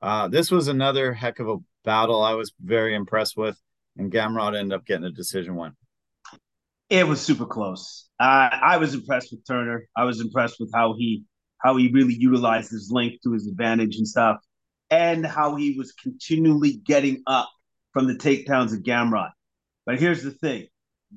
Uh, 0.00 0.28
this 0.28 0.50
was 0.50 0.68
another 0.68 1.12
heck 1.12 1.38
of 1.38 1.48
a 1.48 1.58
battle. 1.84 2.22
I 2.22 2.34
was 2.34 2.52
very 2.60 2.94
impressed 2.94 3.36
with, 3.36 3.58
and 3.96 4.10
Gamrot 4.10 4.56
ended 4.56 4.74
up 4.74 4.84
getting 4.84 5.04
a 5.04 5.10
decision 5.10 5.56
win. 5.56 5.72
It 6.90 7.06
was 7.06 7.20
super 7.20 7.46
close. 7.46 8.08
Uh, 8.20 8.50
I 8.52 8.76
was 8.76 8.94
impressed 8.94 9.30
with 9.30 9.46
Turner. 9.46 9.86
I 9.96 10.04
was 10.04 10.20
impressed 10.20 10.56
with 10.60 10.70
how 10.74 10.94
he 10.98 11.24
how 11.62 11.76
he 11.76 11.90
really 11.92 12.14
utilized 12.14 12.70
his 12.70 12.90
length 12.90 13.22
to 13.22 13.32
his 13.32 13.46
advantage 13.46 13.96
and 13.96 14.06
stuff, 14.06 14.38
and 14.90 15.24
how 15.24 15.56
he 15.56 15.76
was 15.78 15.92
continually 15.92 16.80
getting 16.84 17.22
up 17.26 17.50
from 17.92 18.06
the 18.06 18.14
takedowns 18.14 18.72
of 18.72 18.82
Gamrot. 18.82 19.30
But 19.86 19.98
here's 19.98 20.22
the 20.22 20.30
thing: 20.30 20.66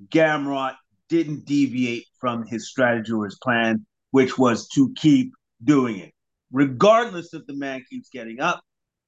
Gamrot 0.10 0.76
didn't 1.10 1.46
deviate 1.46 2.06
from 2.20 2.46
his 2.46 2.70
strategy 2.70 3.12
or 3.12 3.26
his 3.26 3.38
plan 3.41 3.86
which 4.16 4.38
was 4.38 4.70
to 4.70 4.93
keep 4.93 5.34
doing 5.62 6.00
it. 6.00 6.14
Regardless 6.50 7.34
if 7.34 7.46
the 7.48 7.54
man 7.54 7.84
keeps 7.89 8.08
getting 8.08 8.39
up, 8.39 8.62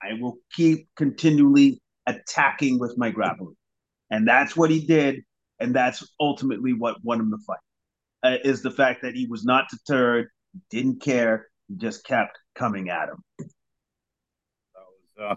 I 0.03 0.19
will 0.19 0.35
keep 0.53 0.89
continually 0.97 1.81
attacking 2.05 2.77
with 2.77 2.97
my 2.97 3.09
grappling. 3.09 3.55
And 4.11 4.27
that's 4.27 4.57
what 4.57 4.69
he 4.69 4.85
did. 4.85 5.23
And 5.61 5.73
that's 5.73 6.05
ultimately 6.19 6.73
what 6.73 6.97
won 7.05 7.21
him 7.21 7.31
the 7.31 7.37
fight. 7.47 7.57
Uh, 8.21 8.37
is 8.43 8.61
the 8.61 8.69
fact 8.69 9.01
that 9.03 9.15
he 9.15 9.27
was 9.27 9.45
not 9.45 9.69
deterred, 9.69 10.27
didn't 10.69 11.01
care, 11.01 11.47
he 11.67 11.75
just 11.75 12.03
kept 12.05 12.37
coming 12.55 12.89
at 12.89 13.09
him. 13.09 13.23
That 13.39 13.47
was, 14.75 15.31
uh, 15.31 15.35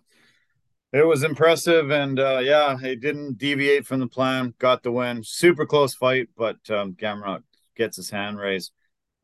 it 0.92 1.06
was 1.06 1.22
impressive, 1.22 1.90
and 1.90 2.18
uh, 2.18 2.40
yeah, 2.42 2.76
he 2.78 2.96
didn't 2.96 3.38
deviate 3.38 3.86
from 3.86 4.00
the 4.00 4.08
plan. 4.08 4.54
Got 4.58 4.82
the 4.82 4.92
win. 4.92 5.22
Super 5.22 5.66
close 5.66 5.94
fight, 5.94 6.28
but 6.36 6.58
um, 6.70 6.94
Gamrot 6.94 7.42
gets 7.76 7.96
his 7.96 8.10
hand 8.10 8.38
raised. 8.38 8.72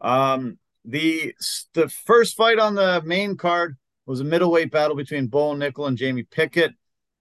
Um, 0.00 0.58
the 0.84 1.34
the 1.74 1.88
first 1.88 2.36
fight 2.36 2.58
on 2.58 2.74
the 2.74 3.02
main 3.04 3.36
card 3.36 3.76
was 4.06 4.20
a 4.20 4.24
middleweight 4.24 4.70
battle 4.70 4.96
between 4.96 5.26
Bo 5.26 5.54
Nickal 5.54 5.88
and 5.88 5.98
Jamie 5.98 6.22
Pickett. 6.22 6.72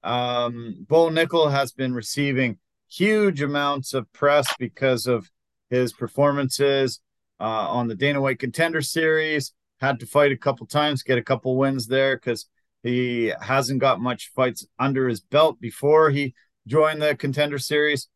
Um, 0.03 0.85
Bo 0.87 1.09
Nickal 1.09 1.51
has 1.51 1.71
been 1.71 1.95
receiving 1.95 2.59
huge 2.87 3.41
amounts 3.41 3.93
of 3.95 4.11
press 4.13 4.47
because 4.59 5.07
of 5.07 5.31
his 5.71 5.91
performances 5.91 7.01
uh, 7.39 7.43
on 7.43 7.87
the 7.87 7.95
Dana 7.95 8.21
White 8.21 8.39
Contender 8.39 8.81
Series. 8.81 9.53
Had 9.79 9.99
to 9.99 10.05
fight 10.05 10.31
a 10.31 10.37
couple 10.37 10.65
times, 10.65 11.03
get 11.03 11.17
a 11.17 11.23
couple 11.23 11.57
wins 11.57 11.87
there 11.87 12.15
because 12.15 12.47
he 12.81 13.33
hasn't 13.41 13.81
got 13.81 13.99
much 13.99 14.31
fights 14.35 14.65
under 14.79 15.07
his 15.07 15.19
belt 15.19 15.59
before 15.59 16.11
he 16.11 16.33
joined 16.67 17.01
the 17.01 17.15
Contender 17.15 17.57
Series. 17.57 18.07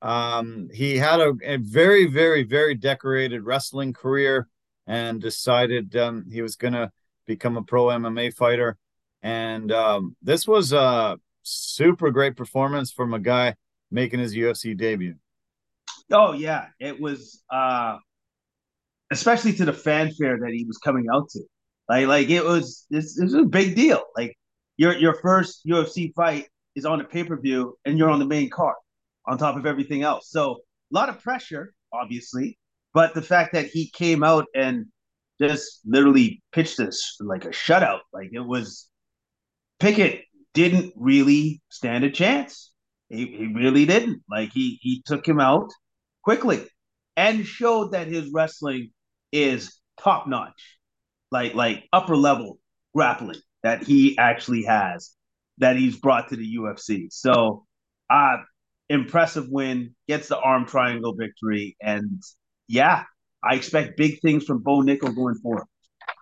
Um, 0.00 0.68
he 0.72 0.96
had 0.96 1.20
a, 1.20 1.34
a, 1.42 1.56
very, 1.56 2.06
very, 2.06 2.44
very 2.44 2.74
decorated 2.74 3.42
wrestling 3.42 3.92
career 3.92 4.46
and 4.86 5.20
decided 5.20 5.96
um, 5.96 6.26
he 6.30 6.40
was 6.40 6.56
going 6.56 6.74
to 6.74 6.92
become 7.26 7.56
a 7.56 7.62
pro 7.62 7.86
MMA 7.86 8.32
fighter. 8.32 8.76
And 9.22 9.72
um, 9.72 10.16
this 10.22 10.46
was 10.46 10.72
a 10.72 11.18
super 11.42 12.10
great 12.10 12.36
performance 12.36 12.92
from 12.92 13.12
a 13.12 13.18
guy 13.18 13.56
making 13.90 14.20
his 14.20 14.34
UFC 14.34 14.76
debut. 14.76 15.16
Oh 16.10 16.32
yeah, 16.32 16.66
it 16.78 16.98
was 17.00 17.42
uh, 17.50 17.98
especially 19.10 19.52
to 19.54 19.64
the 19.64 19.72
fanfare 19.72 20.38
that 20.38 20.50
he 20.52 20.64
was 20.64 20.78
coming 20.78 21.06
out 21.12 21.28
to. 21.30 21.40
Like, 21.88 22.06
like 22.06 22.30
it 22.30 22.44
was, 22.44 22.86
this, 22.90 23.18
was 23.20 23.34
a 23.34 23.44
big 23.44 23.74
deal. 23.74 24.02
Like 24.16 24.36
your 24.76 24.96
your 24.96 25.14
first 25.14 25.66
UFC 25.66 26.14
fight 26.14 26.46
is 26.74 26.84
on 26.84 27.00
a 27.00 27.04
pay 27.04 27.24
per 27.24 27.38
view, 27.38 27.76
and 27.84 27.98
you're 27.98 28.10
on 28.10 28.18
the 28.18 28.26
main 28.26 28.50
card 28.50 28.76
on 29.26 29.38
top 29.38 29.56
of 29.56 29.66
everything 29.66 30.02
else. 30.02 30.30
So 30.30 30.52
a 30.52 30.94
lot 30.94 31.08
of 31.08 31.22
pressure, 31.22 31.74
obviously, 31.92 32.58
but 32.94 33.14
the 33.14 33.22
fact 33.22 33.52
that 33.52 33.66
he 33.66 33.90
came 33.90 34.22
out 34.22 34.46
and 34.54 34.86
just 35.40 35.80
literally 35.84 36.42
pitched 36.52 36.78
this 36.78 37.16
like 37.20 37.44
a 37.44 37.50
shutout, 37.50 38.00
like 38.12 38.30
it 38.32 38.40
was 38.40 38.88
Pickett 39.80 40.24
didn't 40.54 40.92
really 40.96 41.60
stand 41.68 42.04
a 42.04 42.10
chance. 42.10 42.72
He, 43.08 43.26
he 43.26 43.46
really 43.46 43.86
didn't. 43.86 44.22
Like 44.30 44.52
he 44.52 44.78
he 44.82 45.02
took 45.04 45.26
him 45.26 45.40
out 45.40 45.70
quickly 46.22 46.66
and 47.16 47.46
showed 47.46 47.92
that 47.92 48.06
his 48.06 48.30
wrestling 48.32 48.90
is 49.32 49.78
top 50.00 50.26
notch, 50.26 50.78
like 51.30 51.54
like 51.54 51.84
upper 51.92 52.16
level 52.16 52.58
grappling 52.94 53.40
that 53.62 53.82
he 53.82 54.16
actually 54.18 54.64
has 54.64 55.14
that 55.58 55.76
he's 55.76 55.96
brought 55.96 56.28
to 56.28 56.36
the 56.36 56.56
UFC. 56.56 57.08
So, 57.10 57.66
uh 58.10 58.38
impressive 58.88 59.46
win, 59.50 59.94
gets 60.06 60.28
the 60.28 60.38
arm 60.38 60.66
triangle 60.66 61.14
victory, 61.14 61.76
and 61.80 62.22
yeah, 62.68 63.04
I 63.42 63.54
expect 63.54 63.96
big 63.96 64.20
things 64.20 64.44
from 64.44 64.62
Bo 64.62 64.80
Nickal 64.82 65.14
going 65.14 65.36
forward. 65.36 65.66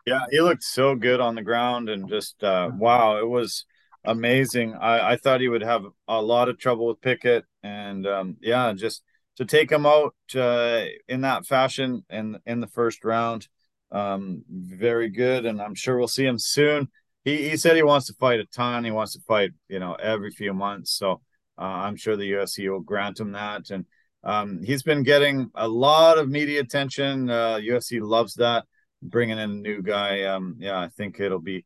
Yeah, 0.06 0.20
he 0.30 0.40
looked 0.40 0.62
so 0.62 0.94
good 0.94 1.20
on 1.20 1.34
the 1.34 1.42
ground 1.42 1.88
and 1.88 2.08
just 2.08 2.42
uh, 2.42 2.70
wow, 2.76 3.18
it 3.18 3.28
was 3.28 3.64
amazing. 4.04 4.74
I, 4.74 5.12
I 5.12 5.16
thought 5.16 5.40
he 5.40 5.48
would 5.48 5.62
have 5.62 5.84
a 6.06 6.22
lot 6.22 6.48
of 6.48 6.58
trouble 6.58 6.86
with 6.86 7.00
Pickett, 7.00 7.44
and 7.62 8.06
um, 8.06 8.36
yeah, 8.40 8.72
just 8.72 9.02
to 9.36 9.44
take 9.44 9.70
him 9.70 9.86
out 9.86 10.14
uh, 10.34 10.84
in 11.08 11.22
that 11.22 11.46
fashion 11.46 12.04
in 12.10 12.38
in 12.46 12.60
the 12.60 12.66
first 12.66 13.04
round, 13.04 13.48
um, 13.92 14.44
very 14.48 15.10
good. 15.10 15.46
And 15.46 15.60
I'm 15.60 15.74
sure 15.74 15.98
we'll 15.98 16.08
see 16.08 16.26
him 16.26 16.38
soon. 16.38 16.88
He 17.24 17.50
he 17.50 17.56
said 17.56 17.76
he 17.76 17.82
wants 17.82 18.06
to 18.06 18.14
fight 18.14 18.40
a 18.40 18.46
ton. 18.46 18.84
He 18.84 18.90
wants 18.90 19.12
to 19.14 19.20
fight, 19.20 19.50
you 19.68 19.78
know, 19.78 19.94
every 19.94 20.30
few 20.30 20.54
months. 20.54 20.96
So 20.96 21.20
uh, 21.58 21.62
I'm 21.62 21.96
sure 21.96 22.16
the 22.16 22.30
UFC 22.30 22.70
will 22.70 22.80
grant 22.80 23.20
him 23.20 23.32
that. 23.32 23.70
And 23.70 23.86
um, 24.24 24.62
he's 24.62 24.82
been 24.82 25.02
getting 25.02 25.50
a 25.54 25.68
lot 25.68 26.18
of 26.18 26.28
media 26.28 26.60
attention. 26.60 27.30
Uh, 27.30 27.60
loves 27.92 28.34
that 28.34 28.64
bringing 29.02 29.38
in 29.38 29.50
a 29.50 29.54
new 29.54 29.82
guy. 29.82 30.24
Um, 30.24 30.56
yeah, 30.58 30.78
I 30.78 30.88
think 30.88 31.20
it'll 31.20 31.40
be 31.40 31.64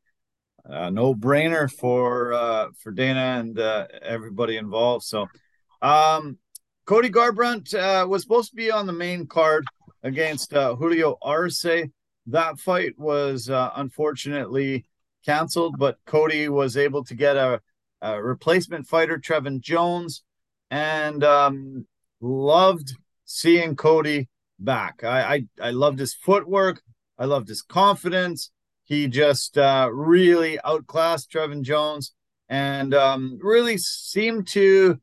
a 0.65 0.91
no 0.91 1.15
brainer 1.15 1.71
for 1.71 2.33
uh, 2.33 2.69
for 2.83 2.93
Dana 2.93 3.41
and 3.41 3.59
uh, 3.59 3.87
everybody 4.03 4.57
involved. 4.57 5.05
So, 5.05 5.27
um, 5.83 6.39
Cody 6.91 7.09
Garbrandt 7.09 7.73
uh, 7.73 8.05
was 8.09 8.23
supposed 8.23 8.51
to 8.51 8.57
be 8.57 8.69
on 8.69 8.85
the 8.85 8.93
main 8.93 9.25
card 9.25 9.65
against 10.03 10.53
uh, 10.53 10.75
Julio 10.75 11.19
Arce. 11.23 11.65
That 12.27 12.59
fight 12.59 12.99
was 12.99 13.49
uh, 13.49 13.71
unfortunately 13.77 14.87
canceled, 15.25 15.77
but 15.79 15.99
Cody 16.05 16.49
was 16.49 16.77
able 16.77 17.05
to 17.05 17.15
get 17.15 17.37
a, 17.37 17.61
a 18.03 18.21
replacement 18.21 18.89
fighter, 18.89 19.19
Trevin 19.19 19.61
Jones, 19.61 20.25
and 20.69 21.23
um, 21.23 21.87
loved 22.21 22.97
seeing 23.25 23.77
Cody 23.77 24.29
back. 24.59 25.05
I, 25.05 25.47
I 25.61 25.69
I 25.69 25.71
loved 25.71 26.01
his 26.01 26.13
footwork. 26.13 26.83
I 27.17 27.27
loved 27.27 27.47
his 27.47 27.63
confidence. 27.63 28.51
He 28.83 29.07
just 29.07 29.57
uh, 29.57 29.91
really 29.93 30.59
outclassed 30.65 31.31
Trevin 31.31 31.63
Jones 31.63 32.15
and 32.49 32.93
um, 32.95 33.39
really 33.41 33.79
seemed 33.79 34.49
to 34.49 34.99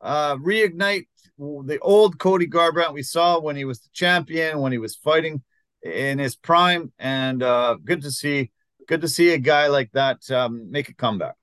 uh, 0.00 0.34
reignite 0.36 1.06
the 1.38 1.78
old 1.80 2.18
Cody 2.18 2.46
Garbrandt 2.46 2.92
we 2.92 3.02
saw 3.02 3.38
when 3.40 3.56
he 3.56 3.64
was 3.64 3.80
the 3.80 3.90
champion, 3.92 4.60
when 4.60 4.72
he 4.72 4.78
was 4.78 4.96
fighting 4.96 5.42
in 5.82 6.18
his 6.18 6.36
prime. 6.36 6.92
And 6.98 7.42
uh, 7.42 7.76
good 7.84 8.02
to 8.02 8.10
see, 8.10 8.50
good 8.86 9.00
to 9.02 9.08
see 9.08 9.32
a 9.32 9.38
guy 9.38 9.68
like 9.68 9.90
that 9.92 10.30
um, 10.30 10.70
make 10.70 10.88
a 10.88 10.94
comeback. 10.94 11.34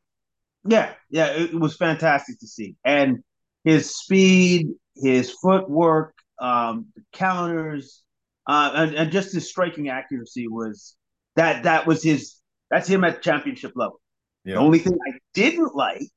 Yeah, 0.68 0.94
yeah, 1.10 1.28
it 1.28 1.54
was 1.54 1.78
fantastic 1.78 2.40
to 2.40 2.48
see, 2.48 2.76
and 2.84 3.24
his 3.64 3.96
speed, 3.96 4.70
his 4.96 5.32
footwork, 5.32 6.16
um, 6.42 6.88
the 6.96 7.04
counters, 7.14 8.02
uh, 8.48 8.72
and, 8.74 8.96
and 8.96 9.12
just 9.12 9.32
his 9.32 9.48
striking 9.48 9.90
accuracy 9.90 10.48
was 10.48 10.96
that 11.36 11.64
that 11.64 11.86
was 11.86 12.02
his 12.02 12.38
that's 12.72 12.88
him 12.88 13.04
at 13.04 13.22
championship 13.22 13.74
level. 13.76 14.02
Yeah. 14.44 14.56
The 14.56 14.62
only 14.62 14.80
thing 14.80 14.98
I 15.08 15.20
didn't 15.36 15.76
like, 15.76 16.12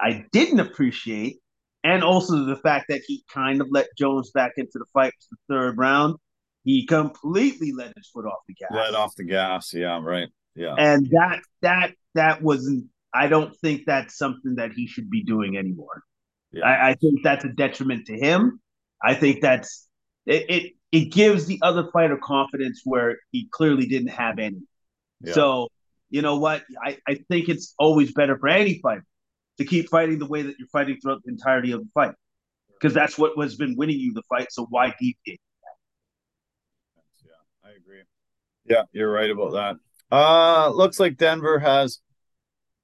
I 0.00 0.24
didn't 0.32 0.60
appreciate, 0.60 1.38
and 1.88 2.04
also 2.04 2.44
the 2.44 2.56
fact 2.56 2.86
that 2.90 3.00
he 3.06 3.24
kind 3.32 3.62
of 3.62 3.68
let 3.70 3.88
Jones 3.96 4.30
back 4.30 4.52
into 4.58 4.72
the 4.74 4.84
fight 4.92 5.12
for 5.12 5.36
the 5.36 5.54
third 5.54 5.78
round. 5.78 6.16
He 6.64 6.84
completely 6.84 7.72
let 7.72 7.94
his 7.96 8.08
foot 8.12 8.26
off 8.26 8.40
the 8.46 8.54
gas. 8.54 8.68
Let 8.72 8.94
off 8.94 9.14
the 9.16 9.24
gas, 9.24 9.72
yeah, 9.72 9.98
right. 10.02 10.28
Yeah. 10.54 10.74
And 10.76 11.06
that 11.12 11.40
that 11.62 11.92
that 12.14 12.42
wasn't 12.42 12.86
I 13.14 13.28
don't 13.28 13.56
think 13.56 13.82
that's 13.86 14.18
something 14.18 14.56
that 14.56 14.72
he 14.72 14.86
should 14.86 15.08
be 15.08 15.24
doing 15.24 15.56
anymore. 15.56 16.02
Yeah. 16.52 16.66
I, 16.66 16.90
I 16.90 16.94
think 16.94 17.22
that's 17.24 17.46
a 17.46 17.48
detriment 17.48 18.06
to 18.06 18.18
him. 18.18 18.60
I 19.02 19.14
think 19.14 19.40
that's 19.40 19.88
it, 20.26 20.50
it 20.50 20.72
it 20.92 21.04
gives 21.12 21.46
the 21.46 21.58
other 21.62 21.88
fighter 21.90 22.18
confidence 22.22 22.82
where 22.84 23.16
he 23.30 23.48
clearly 23.50 23.86
didn't 23.86 24.08
have 24.08 24.38
any. 24.38 24.60
Yeah. 25.22 25.32
So, 25.32 25.68
you 26.10 26.20
know 26.20 26.38
what? 26.38 26.64
I, 26.84 26.98
I 27.08 27.14
think 27.30 27.48
it's 27.48 27.74
always 27.78 28.12
better 28.12 28.36
for 28.38 28.48
any 28.48 28.78
fighter 28.82 29.04
to 29.58 29.64
keep 29.64 29.88
fighting 29.88 30.18
the 30.18 30.26
way 30.26 30.42
that 30.42 30.56
you're 30.58 30.68
fighting 30.68 30.98
throughout 31.00 31.22
the 31.24 31.30
entirety 31.30 31.72
of 31.72 31.80
the 31.80 31.88
fight. 31.94 32.14
Because 32.80 32.94
that's 32.94 33.18
what 33.18 33.32
has 33.42 33.56
been 33.56 33.76
winning 33.76 33.98
you 33.98 34.12
the 34.12 34.22
fight. 34.28 34.48
So 34.50 34.66
why 34.70 34.94
deviate? 35.00 35.40
Yeah, 37.24 37.32
I 37.64 37.70
agree. 37.76 38.02
Yeah, 38.64 38.82
you're 38.92 39.10
right 39.10 39.30
about 39.30 39.52
that. 39.52 39.76
Uh 40.14 40.70
looks 40.70 41.00
like 41.00 41.16
Denver 41.16 41.58
has 41.58 42.00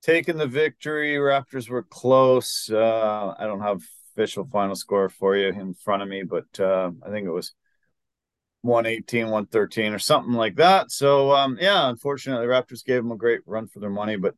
taken 0.03 0.37
the 0.37 0.47
victory. 0.47 1.15
Raptors 1.15 1.69
were 1.69 1.85
close. 1.85 2.69
Uh 2.71 3.35
I 3.39 3.47
don't 3.47 3.61
have 3.61 3.83
official 4.13 4.49
final 4.51 4.75
score 4.75 5.09
for 5.09 5.37
you 5.37 5.49
in 5.49 5.75
front 5.75 6.03
of 6.03 6.09
me, 6.09 6.25
but 6.25 6.59
uh 6.59 6.91
I 7.07 7.11
think 7.11 7.27
it 7.27 7.31
was 7.31 7.55
118, 8.63 9.29
113 9.29 9.93
or 9.93 9.99
something 9.99 10.33
like 10.33 10.57
that. 10.57 10.91
So 10.91 11.33
um, 11.33 11.59
yeah, 11.61 11.89
unfortunately, 11.89 12.47
Raptors 12.47 12.85
gave 12.85 13.03
them 13.03 13.13
a 13.13 13.17
great 13.17 13.41
run 13.45 13.69
for 13.69 13.79
their 13.79 13.91
money, 13.91 14.17
but 14.17 14.35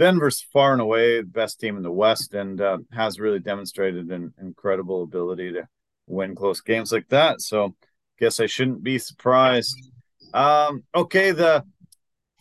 Denver's 0.00 0.40
far 0.40 0.72
and 0.72 0.80
away 0.80 1.20
the 1.20 1.26
best 1.26 1.60
team 1.60 1.76
in 1.76 1.82
the 1.82 1.92
West 1.92 2.34
and 2.34 2.60
uh, 2.60 2.78
has 2.92 3.20
really 3.20 3.38
demonstrated 3.38 4.10
an 4.10 4.32
incredible 4.40 5.02
ability 5.02 5.52
to 5.52 5.68
win 6.06 6.34
close 6.34 6.60
games 6.60 6.90
like 6.90 7.08
that. 7.10 7.40
So 7.40 7.76
guess 8.18 8.40
I 8.40 8.46
shouldn't 8.46 8.82
be 8.82 8.98
surprised. 8.98 9.76
Um, 10.34 10.84
okay, 10.94 11.32
the 11.32 11.64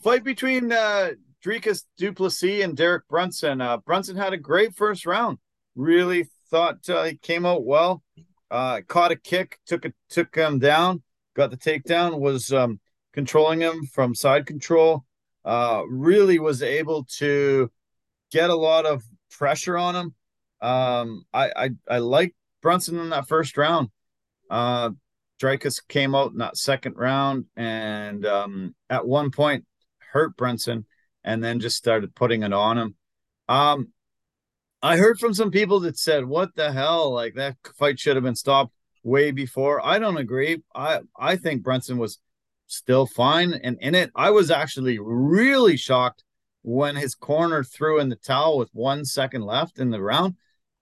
fight 0.04 0.24
between 0.24 0.72
uh, 0.72 1.12
Dricus 1.46 1.84
Du 1.98 2.14
Plessis 2.14 2.64
and 2.64 2.76
Derek 2.76 3.08
Brunson. 3.08 3.62
Uh, 3.62 3.78
Brunson 3.78 4.16
had 4.16 4.34
a 4.34 4.38
great 4.38 4.76
first 4.76 5.06
round. 5.06 5.38
Really 5.76 6.28
thought 6.50 6.90
uh, 6.90 7.04
he 7.04 7.16
came 7.16 7.46
out 7.46 7.66
well. 7.66 8.02
Uh, 8.50 8.82
caught 8.88 9.12
a 9.12 9.16
kick, 9.16 9.60
took 9.68 9.86
a 9.86 9.94
took 10.10 10.36
him 10.36 10.58
down 10.60 11.04
got 11.40 11.52
the 11.52 11.58
takedown, 11.58 12.20
was 12.20 12.52
um, 12.52 12.82
controlling 13.14 13.62
him 13.62 13.86
from 13.86 14.14
side 14.14 14.46
control. 14.46 15.06
Uh, 15.46 15.84
really 15.88 16.40
was 16.40 16.62
able 16.62 17.06
to 17.06 17.72
get 18.32 18.50
a 18.50 18.56
lot 18.56 18.86
of 18.86 19.04
pressure 19.32 19.78
on 19.78 19.96
him. 19.96 20.16
Um, 20.62 21.26
I 21.34 21.52
I, 21.56 21.70
I 21.90 21.98
like 22.00 22.36
Brunson 22.62 23.00
in 23.00 23.10
that 23.10 23.28
first 23.28 23.58
round. 23.58 23.90
Uh, 24.50 24.92
Dricus 25.42 25.80
came 25.88 26.16
out 26.16 26.32
in 26.32 26.40
that 26.40 26.58
second 26.58 26.96
round 26.98 27.46
and 27.56 28.26
um, 28.26 28.76
at 28.90 29.08
one 29.08 29.32
point 29.32 29.66
hurt 30.12 30.36
Brunson 30.36 30.86
and 31.24 31.44
then 31.44 31.60
just 31.60 31.78
started 31.78 32.16
putting 32.16 32.44
it 32.44 32.52
on 32.52 32.78
him. 32.78 32.96
Um, 33.48 33.94
I 34.82 34.98
heard 34.98 35.20
from 35.20 35.34
some 35.34 35.52
people 35.52 35.82
that 35.82 35.98
said, 35.98 36.26
"What 36.26 36.56
the 36.56 36.72
hell? 36.72 37.12
Like 37.12 37.36
that 37.36 37.58
fight 37.78 38.00
should 38.00 38.16
have 38.16 38.24
been 38.24 38.36
stopped." 38.36 38.74
way 39.04 39.32
before. 39.32 39.86
I 39.86 40.00
don't 40.00 40.18
agree. 40.18 40.62
I 40.76 41.00
I 41.18 41.36
think 41.36 41.64
Brunson 41.64 41.98
was 41.98 42.20
still 42.70 43.06
fine 43.06 43.54
and 43.54 43.78
in 43.82 43.96
it. 43.96 44.12
I 44.16 44.30
was 44.30 44.52
actually 44.52 45.00
really 45.00 45.78
shocked 45.78 46.24
when 46.62 46.96
his 46.96 47.16
corner 47.16 47.64
threw 47.64 48.00
in 48.00 48.10
the 48.10 48.16
towel 48.16 48.58
with 48.58 48.70
one 48.74 49.06
second 49.06 49.44
left 49.44 49.80
in 49.80 49.90
the 49.90 50.02
round. 50.02 50.36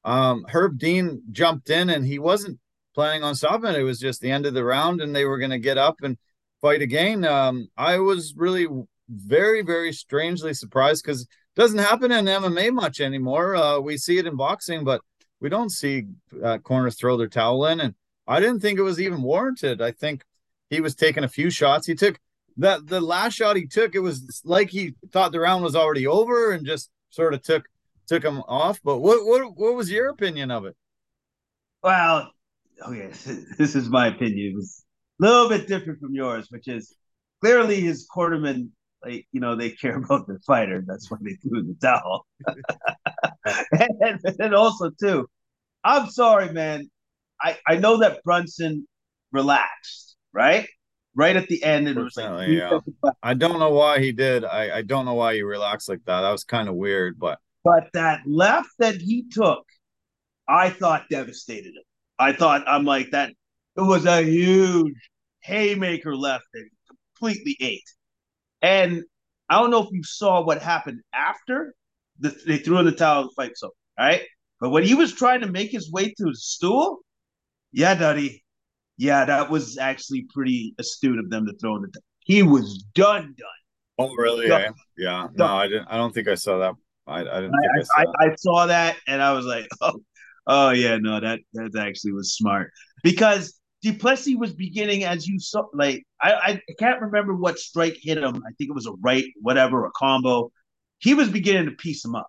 Um, 0.03 0.45
Herb 0.49 0.77
Dean 0.77 1.21
jumped 1.31 1.69
in 1.69 1.89
and 1.89 2.05
he 2.05 2.19
wasn't 2.19 2.59
planning 2.95 3.23
on 3.23 3.35
stopping 3.35 3.69
it. 3.69 3.79
It 3.79 3.83
was 3.83 3.99
just 3.99 4.21
the 4.21 4.31
end 4.31 4.45
of 4.45 4.53
the 4.53 4.63
round 4.63 5.01
and 5.01 5.15
they 5.15 5.25
were 5.25 5.37
going 5.37 5.51
to 5.51 5.59
get 5.59 5.77
up 5.77 5.97
and 6.01 6.17
fight 6.61 6.81
again. 6.81 7.25
Um, 7.25 7.69
I 7.77 7.99
was 7.99 8.33
really 8.35 8.67
very, 9.09 9.61
very 9.61 9.93
strangely 9.93 10.53
surprised 10.53 11.03
because 11.03 11.21
it 11.21 11.27
doesn't 11.55 11.79
happen 11.79 12.11
in 12.11 12.25
MMA 12.25 12.73
much 12.73 12.99
anymore. 12.99 13.55
Uh, 13.55 13.79
we 13.79 13.97
see 13.97 14.17
it 14.17 14.27
in 14.27 14.35
boxing, 14.35 14.83
but 14.83 15.01
we 15.39 15.49
don't 15.49 15.71
see 15.71 16.05
uh, 16.43 16.57
corners 16.59 16.95
throw 16.95 17.17
their 17.17 17.27
towel 17.27 17.65
in. 17.67 17.79
And 17.79 17.95
I 18.27 18.39
didn't 18.39 18.59
think 18.59 18.79
it 18.79 18.83
was 18.83 18.99
even 18.99 19.21
warranted. 19.21 19.81
I 19.81 19.91
think 19.91 20.23
he 20.69 20.81
was 20.81 20.95
taking 20.95 21.23
a 21.23 21.29
few 21.29 21.49
shots. 21.49 21.87
He 21.87 21.95
took 21.95 22.19
that 22.57 22.87
the 22.87 23.01
last 23.01 23.33
shot 23.33 23.55
he 23.55 23.67
took, 23.67 23.95
it 23.95 23.99
was 23.99 24.41
like 24.43 24.69
he 24.69 24.95
thought 25.11 25.31
the 25.31 25.39
round 25.39 25.63
was 25.63 25.75
already 25.75 26.07
over 26.07 26.51
and 26.51 26.65
just 26.65 26.89
sort 27.09 27.33
of 27.33 27.41
took 27.41 27.65
took 28.07 28.23
him 28.23 28.39
off. 28.47 28.79
But 28.83 28.99
what 28.99 29.25
what 29.25 29.57
what 29.57 29.75
was 29.75 29.91
your 29.91 30.09
opinion 30.09 30.51
of 30.51 30.65
it? 30.65 30.75
Well, 31.83 32.31
okay, 32.85 33.11
this 33.57 33.75
is 33.75 33.89
my 33.89 34.07
opinion. 34.07 34.53
It 34.53 34.55
was 34.55 34.83
a 35.21 35.25
little 35.25 35.49
bit 35.49 35.67
different 35.67 35.99
from 35.99 36.13
yours, 36.13 36.47
which 36.49 36.67
is 36.67 36.95
clearly 37.41 37.79
his 37.79 38.07
quarterman, 38.13 38.69
like 39.03 39.27
you 39.31 39.39
know, 39.39 39.55
they 39.55 39.71
care 39.71 39.97
about 40.03 40.27
the 40.27 40.39
fighter. 40.45 40.83
That's 40.85 41.09
why 41.11 41.17
they 41.21 41.35
threw 41.35 41.63
the 41.63 41.75
towel. 41.81 42.25
and, 44.01 44.19
and 44.39 44.55
also 44.55 44.89
too, 44.89 45.27
I'm 45.83 46.09
sorry, 46.09 46.51
man. 46.51 46.89
I, 47.39 47.57
I 47.67 47.77
know 47.77 47.97
that 47.97 48.23
Brunson 48.23 48.87
relaxed, 49.31 50.06
right? 50.37 50.67
Right 51.15 51.35
at 51.35 51.47
the 51.47 51.63
end, 51.63 51.87
it 51.87 51.97
was 51.97 52.15
like, 52.15 52.47
yeah. 52.47 52.79
I 53.23 53.33
don't 53.33 53.57
know 53.57 53.71
why 53.71 53.99
he 53.99 54.11
did. 54.11 54.45
I, 54.45 54.77
I 54.77 54.81
don't 54.83 55.05
know 55.05 55.15
why 55.15 55.33
he 55.33 55.41
relaxed 55.41 55.89
like 55.89 56.05
that. 56.05 56.21
That 56.21 56.31
was 56.31 56.43
kind 56.43 56.69
of 56.69 56.75
weird, 56.75 57.17
but 57.17 57.39
but 57.63 57.89
that 57.93 58.21
left 58.27 58.69
that 58.77 59.01
he 59.01 59.27
took, 59.27 59.65
I 60.47 60.69
thought 60.69 61.09
devastated 61.09 61.69
him. 61.69 61.83
I 62.19 62.33
thought 62.33 62.63
I'm 62.67 62.85
like 62.85 63.09
that. 63.11 63.31
It 63.75 63.81
was 63.81 64.05
a 64.05 64.21
huge 64.21 64.93
haymaker 65.41 66.15
left 66.15 66.45
that 66.53 66.69
completely 66.87 67.57
ate. 67.59 67.89
And 68.61 69.03
I 69.49 69.59
don't 69.59 69.71
know 69.71 69.83
if 69.83 69.89
you 69.91 70.03
saw 70.03 70.43
what 70.43 70.61
happened 70.61 71.01
after 71.13 71.73
the, 72.19 72.35
they 72.45 72.57
threw 72.57 72.77
in 72.77 72.85
the 72.85 72.91
towel 72.91 73.23
the 73.23 73.29
fight. 73.35 73.51
So, 73.55 73.71
right. 73.99 74.21
But 74.59 74.69
when 74.69 74.83
he 74.83 74.93
was 74.95 75.13
trying 75.13 75.41
to 75.41 75.51
make 75.51 75.71
his 75.71 75.91
way 75.91 76.05
to 76.05 76.25
the 76.25 76.35
stool, 76.35 76.99
yeah, 77.71 77.95
Duddy, 77.95 78.43
yeah, 78.97 79.25
that 79.25 79.49
was 79.49 79.77
actually 79.77 80.27
pretty 80.33 80.73
astute 80.79 81.19
of 81.19 81.29
them 81.29 81.45
to 81.45 81.53
throw 81.57 81.75
in 81.75 81.83
the. 81.83 82.01
He 82.19 82.43
was 82.43 82.83
done, 82.93 83.35
done. 83.37 83.47
Oh, 83.99 84.13
really? 84.15 84.47
Done. 84.47 84.73
Yeah. 84.97 85.23
yeah. 85.23 85.27
No, 85.35 85.45
I 85.45 85.67
didn't. 85.67 85.87
I 85.87 85.97
don't 85.97 86.13
think 86.13 86.27
I 86.27 86.35
saw 86.35 86.57
that. 86.59 86.73
I, 87.05 87.21
I 87.21 87.23
didn't 87.23 87.51
think 87.51 87.71
I, 87.75 87.79
I 87.79 87.83
saw. 87.83 87.99
I, 87.99 88.25
I, 88.25 88.35
saw 88.35 88.65
that, 88.65 88.97
and 89.07 89.21
I 89.21 89.33
was 89.33 89.45
like, 89.45 89.67
oh, 89.81 90.01
oh 90.47 90.69
yeah, 90.71 90.97
no, 90.97 91.19
that 91.19 91.39
that 91.53 91.75
actually 91.79 92.13
was 92.13 92.35
smart 92.35 92.71
because 93.03 93.59
Du 93.83 93.93
Plessis 93.93 94.35
was 94.35 94.53
beginning 94.53 95.03
as 95.03 95.27
you 95.27 95.39
saw. 95.39 95.63
Like 95.73 96.03
I, 96.21 96.33
I 96.33 96.61
can't 96.79 97.01
remember 97.01 97.35
what 97.35 97.59
strike 97.59 97.97
hit 98.01 98.17
him. 98.17 98.35
I 98.35 98.51
think 98.57 98.69
it 98.71 98.75
was 98.75 98.87
a 98.87 98.93
right, 99.03 99.25
whatever, 99.41 99.85
a 99.85 99.91
combo. 99.91 100.51
He 100.99 101.13
was 101.13 101.29
beginning 101.29 101.65
to 101.65 101.71
piece 101.71 102.03
him 102.03 102.15
up. 102.15 102.27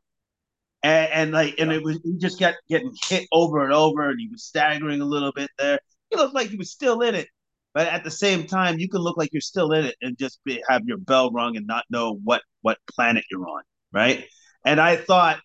And, 0.85 1.13
and, 1.13 1.33
like 1.33 1.57
and 1.59 1.73
it 1.73 1.83
was 1.83 1.99
he 2.05 2.19
just 2.19 2.39
kept 2.39 2.59
getting 2.69 2.93
hit 3.09 3.27
over 3.33 3.65
and 3.65 3.73
over 3.73 4.11
and 4.11 4.21
he 4.21 4.29
was 4.29 4.45
staggering 4.45 5.01
a 5.01 5.05
little 5.05 5.33
bit 5.33 5.51
there 5.59 5.81
he 6.11 6.17
looked 6.17 6.35
like 6.35 6.49
he 6.49 6.57
was 6.57 6.71
still 6.73 7.01
in 7.03 7.15
it. 7.15 7.29
But 7.75 7.89
at 7.89 8.03
the 8.05 8.11
same 8.11 8.47
time, 8.47 8.79
you 8.79 8.89
can 8.89 9.01
look 9.01 9.17
like 9.17 9.31
you're 9.33 9.41
still 9.41 9.73
in 9.73 9.85
it 9.85 9.97
and 10.01 10.19
just 10.19 10.41
be, 10.45 10.63
have 10.69 10.83
your 10.87 10.99
bell 10.99 11.31
rung 11.31 11.57
and 11.57 11.67
not 11.67 11.85
know 11.91 12.19
what 12.25 12.43
what 12.63 12.79
planet 12.91 13.25
you're 13.31 13.47
on, 13.49 13.63
right? 13.93 14.27
And 14.65 14.81
I 14.81 14.97
thought 14.97 15.41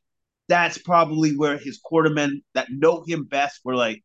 that's 0.47 0.77
probably 0.77 1.35
where 1.37 1.57
his 1.57 1.79
quartermen 1.83 2.41
that 2.53 2.67
know 2.69 3.03
him 3.07 3.25
best 3.25 3.61
were 3.63 3.75
like, 3.75 4.01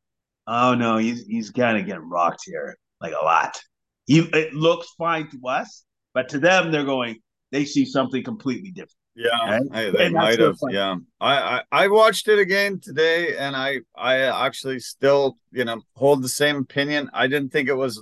"Oh 0.47 0.75
no, 0.75 0.99
he's 0.99 1.25
he's 1.27 1.51
kind 1.51 1.79
of 1.79 1.87
getting 1.87 2.09
rocked 2.09 2.43
here, 2.45 2.77
like 3.01 3.13
a 3.13 3.25
lot." 3.25 3.59
He, 4.07 4.21
it 4.21 4.55
looks 4.55 4.89
fine 4.99 5.31
to 5.31 5.49
us, 5.49 5.85
but 6.15 6.31
to 6.31 6.39
them, 6.39 6.73
they're 6.73 6.85
going, 6.85 7.17
they 7.53 7.65
see 7.65 7.85
something 7.85 8.23
completely 8.25 8.71
different. 8.71 8.98
Yeah, 9.19 9.51
right? 9.51 9.63
I, 9.73 9.91
they 9.91 10.09
might 10.11 10.39
have. 10.39 10.59
Yeah, 10.71 10.95
I, 11.21 11.35
I 11.35 11.63
I 11.73 11.89
watched 11.89 12.29
it 12.29 12.39
again 12.39 12.79
today, 12.79 13.37
and 13.37 13.57
I 13.57 13.81
I 13.97 14.19
actually 14.19 14.79
still 14.79 15.39
you 15.51 15.65
know 15.65 15.83
hold 15.97 16.23
the 16.23 16.29
same 16.29 16.55
opinion. 16.55 17.11
I 17.13 17.27
didn't 17.27 17.51
think 17.51 17.69
it 17.69 17.75
was 17.75 18.01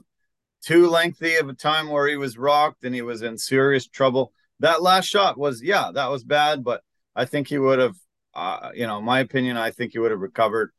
too 0.62 0.90
lengthy 0.90 1.36
of 1.36 1.48
a 1.48 1.54
time 1.54 1.88
where 1.88 2.06
he 2.06 2.18
was 2.18 2.36
rocked 2.36 2.84
and 2.84 2.94
he 2.94 3.00
was 3.00 3.22
in 3.22 3.38
serious 3.38 3.86
trouble. 3.86 4.34
That 4.60 4.82
last 4.82 5.06
shot 5.06 5.38
was 5.38 5.62
yeah, 5.62 5.90
that 5.94 6.10
was 6.10 6.22
bad, 6.22 6.62
but 6.62 6.82
I 7.14 7.24
think 7.24 7.48
he 7.48 7.56
would 7.56 7.78
have. 7.78 7.96
Uh, 8.34 8.72
you 8.74 8.86
know, 8.86 9.00
my 9.00 9.20
opinion, 9.20 9.56
I 9.56 9.70
think 9.70 9.92
he 9.92 9.98
would 9.98 10.10
have 10.10 10.20
recovered. 10.20 10.70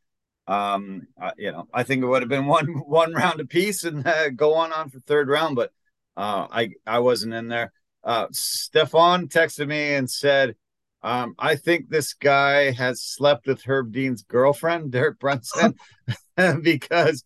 Um, 0.45 1.07
uh, 1.19 1.31
you 1.39 1.51
know, 1.51 1.67
I 1.73 1.81
think 1.81 2.03
it 2.03 2.05
would 2.05 2.21
have 2.21 2.29
been 2.29 2.45
one 2.57 2.67
one 2.67 3.11
round 3.11 3.39
apiece 3.39 3.83
and 3.85 4.05
uh, 4.05 4.29
go 4.29 4.53
on 4.53 4.71
on 4.71 4.89
for 4.91 4.99
third 4.99 5.29
round, 5.29 5.55
but 5.55 5.71
uh, 6.15 6.45
I 6.51 6.73
I 6.85 6.99
wasn't 6.99 7.33
in 7.33 7.47
there 7.47 7.71
uh, 8.03 8.27
Stefan 8.31 9.27
texted 9.27 9.67
me 9.67 9.93
and 9.95 10.09
said, 10.09 10.55
um, 11.03 11.35
I 11.37 11.55
think 11.55 11.89
this 11.89 12.13
guy 12.13 12.71
has 12.71 13.03
slept 13.03 13.47
with 13.47 13.63
Herb 13.63 13.91
Dean's 13.91 14.23
girlfriend, 14.23 14.91
Derek 14.91 15.19
Brunson, 15.19 15.75
because 16.61 17.23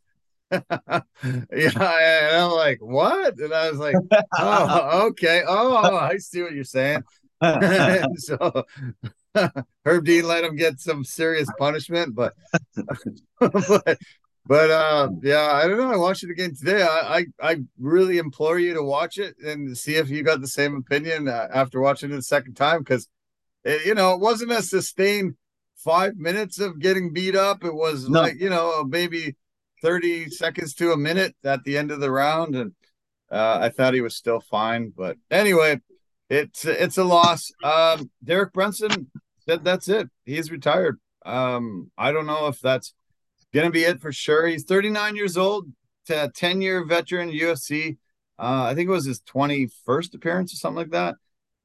yeah, 0.51 1.01
and 1.51 2.36
I'm 2.36 2.51
like, 2.51 2.80
what? 2.82 3.38
And 3.39 3.53
I 3.53 3.72
was 3.72 3.80
like, 3.80 3.95
oh, 4.38 5.07
okay. 5.07 5.43
Oh, 5.47 5.95
I 5.95 6.17
see 6.17 6.41
what 6.41 6.51
you're 6.51 6.65
saying. 6.65 7.03
so 8.17 8.65
Herb 9.86 10.05
Dean 10.05 10.28
let 10.28 10.43
him 10.43 10.57
get 10.57 10.82
some 10.82 11.05
serious 11.05 11.47
punishment, 11.57 12.15
but 12.15 12.34
but 13.39 13.97
but 14.46 14.72
uh, 14.72 15.10
yeah, 15.22 15.52
I 15.52 15.68
don't 15.68 15.78
know. 15.78 15.92
I 15.92 15.98
watched 15.98 16.24
it 16.24 16.32
again 16.32 16.56
today. 16.56 16.82
I, 16.82 17.18
I, 17.18 17.26
I 17.42 17.58
really 17.80 18.18
implore 18.18 18.60
you 18.60 18.74
to 18.74 18.84
watch 18.84 19.18
it 19.18 19.36
and 19.39 19.78
see 19.78 19.96
if 19.96 20.10
you 20.10 20.24
got 20.24 20.42
the 20.42 20.48
same 20.48 20.76
opinion 20.76 21.28
uh, 21.28 21.48
after 21.54 21.80
watching 21.80 22.12
it 22.12 22.16
the 22.16 22.24
second 22.24 22.56
time 22.56 22.80
because 22.80 23.08
you 23.64 23.94
know 23.94 24.14
it 24.14 24.20
wasn't 24.20 24.52
a 24.52 24.62
sustained 24.62 25.36
five 25.76 26.16
minutes 26.16 26.60
of 26.60 26.80
getting 26.80 27.14
beat 27.14 27.36
up. 27.36 27.64
It 27.64 27.74
was 27.74 28.10
no. 28.10 28.22
like 28.22 28.39
you 28.39 28.50
know 28.50 28.84
maybe 28.84 29.36
thirty 29.82 30.30
seconds 30.30 30.74
to 30.76 30.92
a 30.92 30.98
minute 30.98 31.36
at 31.44 31.64
the 31.64 31.78
end 31.78 31.92
of 31.92 32.00
the 32.00 32.12
round, 32.12 32.56
and 32.56 32.72
uh, 33.32 33.60
I 33.62 33.70
thought 33.70 33.94
he 33.94 34.02
was 34.02 34.16
still 34.16 34.39
fine. 34.39 34.92
But 34.96 35.18
anyway, 35.30 35.82
it's 36.30 36.66
it's 36.66 36.98
a 36.98 37.04
loss. 37.04 37.52
Um, 37.64 38.10
Derek 38.24 38.54
Brunson 38.54 39.12
said 39.48 39.64
that's 39.64 39.88
it. 39.88 40.10
He's 40.26 40.50
retired. 40.50 41.00
Um, 41.26 41.92
I 41.98 42.12
don't 42.12 42.26
know 42.26 42.48
if 42.48 42.60
that's 42.60 42.94
Gonna 43.54 43.70
be 43.70 43.84
it 43.84 44.02
for 44.02 44.12
sure. 44.12 44.47
He's 44.47 44.64
39 44.64 45.16
years 45.16 45.38
old, 45.38 45.68
10 46.08 46.62
year 46.62 46.86
veteran 46.86 47.30
UFC. 47.30 47.97
Uh, 48.39 48.64
I 48.64 48.76
think 48.76 48.88
it 48.88 48.91
was 48.91 49.06
his 49.06 49.22
21st 49.22 50.16
appearance 50.16 50.54
or 50.54 50.58
something 50.58 50.78
like 50.78 50.91
that. 50.91 51.16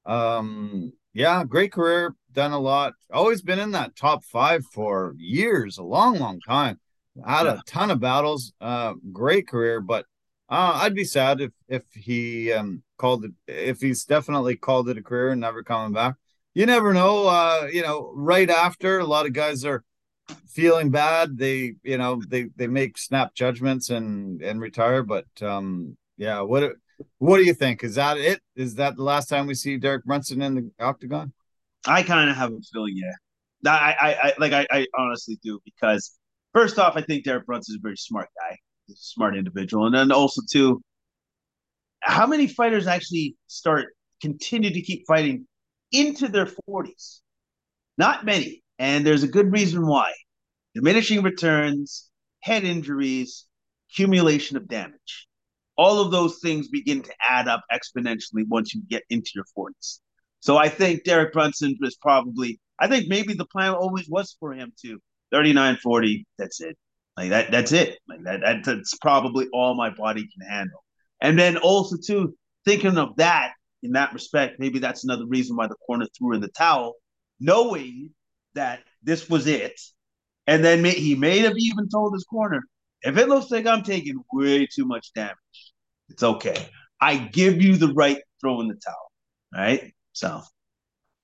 Um, 0.04 0.92
yeah, 1.14 1.44
great 1.44 1.72
career, 1.72 2.14
done 2.32 2.52
a 2.52 2.58
lot. 2.58 2.92
Always 3.10 3.40
been 3.40 3.58
in 3.58 3.70
that 3.70 3.96
top 3.96 4.24
five 4.24 4.64
for 4.66 5.14
years, 5.16 5.78
a 5.78 5.82
long, 5.82 6.18
long 6.18 6.40
time. 6.40 6.78
Had 7.24 7.46
a 7.46 7.62
ton 7.66 7.90
of 7.90 8.00
battles. 8.00 8.52
Uh, 8.60 8.92
great 9.12 9.48
career, 9.48 9.80
but 9.80 10.04
uh, 10.50 10.80
I'd 10.82 10.94
be 10.94 11.04
sad 11.04 11.40
if 11.40 11.52
if 11.66 11.82
he 11.92 12.52
um, 12.52 12.82
called 12.98 13.24
it 13.24 13.32
if 13.48 13.80
he's 13.80 14.04
definitely 14.04 14.56
called 14.56 14.90
it 14.90 14.98
a 14.98 15.02
career 15.02 15.30
and 15.30 15.40
never 15.40 15.62
coming 15.62 15.94
back. 15.94 16.16
You 16.52 16.66
never 16.66 16.92
know. 16.92 17.26
Uh, 17.26 17.68
you 17.72 17.80
know, 17.80 18.12
right 18.14 18.50
after 18.50 18.98
a 18.98 19.06
lot 19.06 19.24
of 19.24 19.32
guys 19.32 19.64
are 19.64 19.82
feeling 20.48 20.90
bad, 20.90 21.38
they 21.38 21.74
you 21.82 21.98
know 21.98 22.20
they 22.26 22.48
they 22.56 22.66
make 22.66 22.98
snap 22.98 23.34
judgments 23.34 23.90
and 23.90 24.42
and 24.42 24.60
retire. 24.60 25.02
But 25.02 25.26
um, 25.42 25.96
yeah, 26.16 26.40
what 26.40 26.72
what 27.18 27.38
do 27.38 27.44
you 27.44 27.54
think? 27.54 27.84
Is 27.84 27.96
that 27.96 28.18
it? 28.18 28.40
Is 28.54 28.76
that 28.76 28.96
the 28.96 29.02
last 29.02 29.28
time 29.28 29.46
we 29.46 29.54
see 29.54 29.76
Derek 29.76 30.04
Brunson 30.04 30.42
in 30.42 30.54
the 30.54 30.70
octagon? 30.80 31.32
I 31.86 32.02
kind 32.02 32.30
of 32.30 32.36
have 32.36 32.52
a 32.52 32.58
feeling, 32.72 32.96
yeah. 32.96 33.12
I, 33.70 33.94
I, 34.00 34.28
I 34.28 34.32
like 34.38 34.52
I, 34.52 34.66
I 34.70 34.86
honestly 34.98 35.38
do 35.42 35.60
because 35.64 36.18
first 36.52 36.78
off, 36.78 36.96
I 36.96 37.02
think 37.02 37.24
Derek 37.24 37.46
Brunson 37.46 37.74
is 37.74 37.78
a 37.78 37.82
very 37.82 37.96
smart 37.96 38.28
guy, 38.38 38.56
smart 38.94 39.36
individual, 39.36 39.86
and 39.86 39.94
then 39.94 40.12
also 40.12 40.42
too, 40.50 40.82
how 42.00 42.26
many 42.26 42.46
fighters 42.46 42.86
actually 42.86 43.36
start 43.46 43.86
continue 44.20 44.70
to 44.70 44.82
keep 44.82 45.04
fighting 45.06 45.46
into 45.92 46.28
their 46.28 46.46
forties? 46.46 47.22
Not 47.98 48.24
many. 48.24 48.62
And 48.78 49.06
there's 49.06 49.22
a 49.22 49.28
good 49.28 49.52
reason 49.52 49.86
why 49.86 50.12
diminishing 50.74 51.22
returns, 51.22 52.10
head 52.40 52.64
injuries, 52.64 53.46
accumulation 53.90 54.56
of 54.56 54.68
damage. 54.68 55.26
All 55.78 56.00
of 56.00 56.10
those 56.10 56.38
things 56.42 56.68
begin 56.68 57.02
to 57.02 57.12
add 57.28 57.48
up 57.48 57.62
exponentially 57.72 58.46
once 58.48 58.74
you 58.74 58.82
get 58.88 59.02
into 59.10 59.30
your 59.34 59.44
40s. 59.56 60.00
So 60.40 60.56
I 60.56 60.68
think 60.68 61.04
Derek 61.04 61.32
Brunson 61.32 61.76
was 61.80 61.96
probably, 61.96 62.60
I 62.78 62.88
think 62.88 63.08
maybe 63.08 63.34
the 63.34 63.46
plan 63.46 63.72
always 63.74 64.08
was 64.08 64.36
for 64.38 64.52
him 64.52 64.72
to 64.82 64.98
39, 65.32 65.76
40, 65.82 66.26
that's 66.38 66.60
it. 66.60 66.76
Like 67.16 67.30
that, 67.30 67.50
that's 67.50 67.72
it. 67.72 67.98
Like 68.08 68.22
that, 68.24 68.40
that 68.40 68.64
that's 68.64 68.96
probably 68.98 69.48
all 69.52 69.74
my 69.74 69.90
body 69.90 70.20
can 70.20 70.48
handle. 70.48 70.84
And 71.20 71.38
then 71.38 71.56
also 71.56 71.96
too, 71.96 72.36
thinking 72.64 72.98
of 72.98 73.16
that 73.16 73.52
in 73.82 73.92
that 73.92 74.12
respect, 74.12 74.60
maybe 74.60 74.78
that's 74.78 75.04
another 75.04 75.26
reason 75.26 75.56
why 75.56 75.66
the 75.66 75.76
corner 75.86 76.06
threw 76.16 76.34
in 76.34 76.40
the 76.40 76.48
towel, 76.48 76.94
knowing 77.40 78.10
that 78.56 78.80
this 79.02 79.30
was 79.30 79.46
it. 79.46 79.80
And 80.46 80.64
then 80.64 80.84
he 80.84 81.14
may 81.14 81.38
have 81.38 81.56
even 81.56 81.88
told 81.88 82.12
his 82.12 82.24
corner, 82.24 82.62
if 83.02 83.16
it 83.16 83.28
looks 83.28 83.50
like 83.50 83.66
I'm 83.66 83.82
taking 83.82 84.22
way 84.32 84.66
too 84.66 84.84
much 84.84 85.12
damage, 85.14 85.36
it's 86.08 86.22
okay. 86.22 86.68
I 87.00 87.16
give 87.16 87.62
you 87.62 87.76
the 87.76 87.92
right 87.94 88.20
throw 88.40 88.60
in 88.60 88.68
the 88.68 88.74
towel. 88.74 89.12
Right. 89.54 89.92
So 90.12 90.42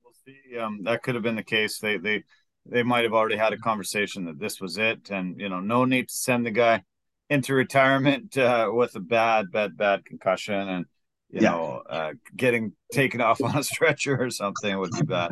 we'll 0.05 0.15
see. 0.25 0.59
Um, 0.59 0.83
that 0.85 1.03
could 1.03 1.15
have 1.15 1.23
been 1.23 1.37
the 1.37 1.43
case. 1.43 1.79
They 1.79 1.99
they 1.99 2.25
they 2.67 2.83
might 2.83 3.05
have 3.05 3.13
already 3.13 3.37
had 3.37 3.53
a 3.53 3.59
conversation 3.59 4.27
that 4.27 4.39
this 4.39 4.61
was 4.61 4.79
it, 4.79 5.11
and 5.11 5.41
you 5.41 5.49
know, 5.49 5.61
no 5.61 5.85
need 5.85 6.09
to 6.09 6.15
send 6.15 6.47
the 6.47 6.51
guy 6.51 6.83
into 7.31 7.55
retirement 7.55 8.37
uh, 8.37 8.71
with 8.73 8.95
a 8.95 9.01
bad, 9.01 9.51
bad, 9.51 9.77
bad 9.77 10.05
concussion, 10.05 10.55
and 10.55 10.87
you 11.31 11.41
yeah. 11.41 11.51
know, 11.51 11.83
uh, 11.89 12.13
getting 12.37 12.73
taken 12.93 13.21
off 13.21 13.43
on 13.43 13.57
a 13.57 13.65
stretcher 13.73 14.23
or 14.23 14.31
something 14.31 14.79
would 14.79 14.93
be 14.93 15.03
bad. 15.03 15.31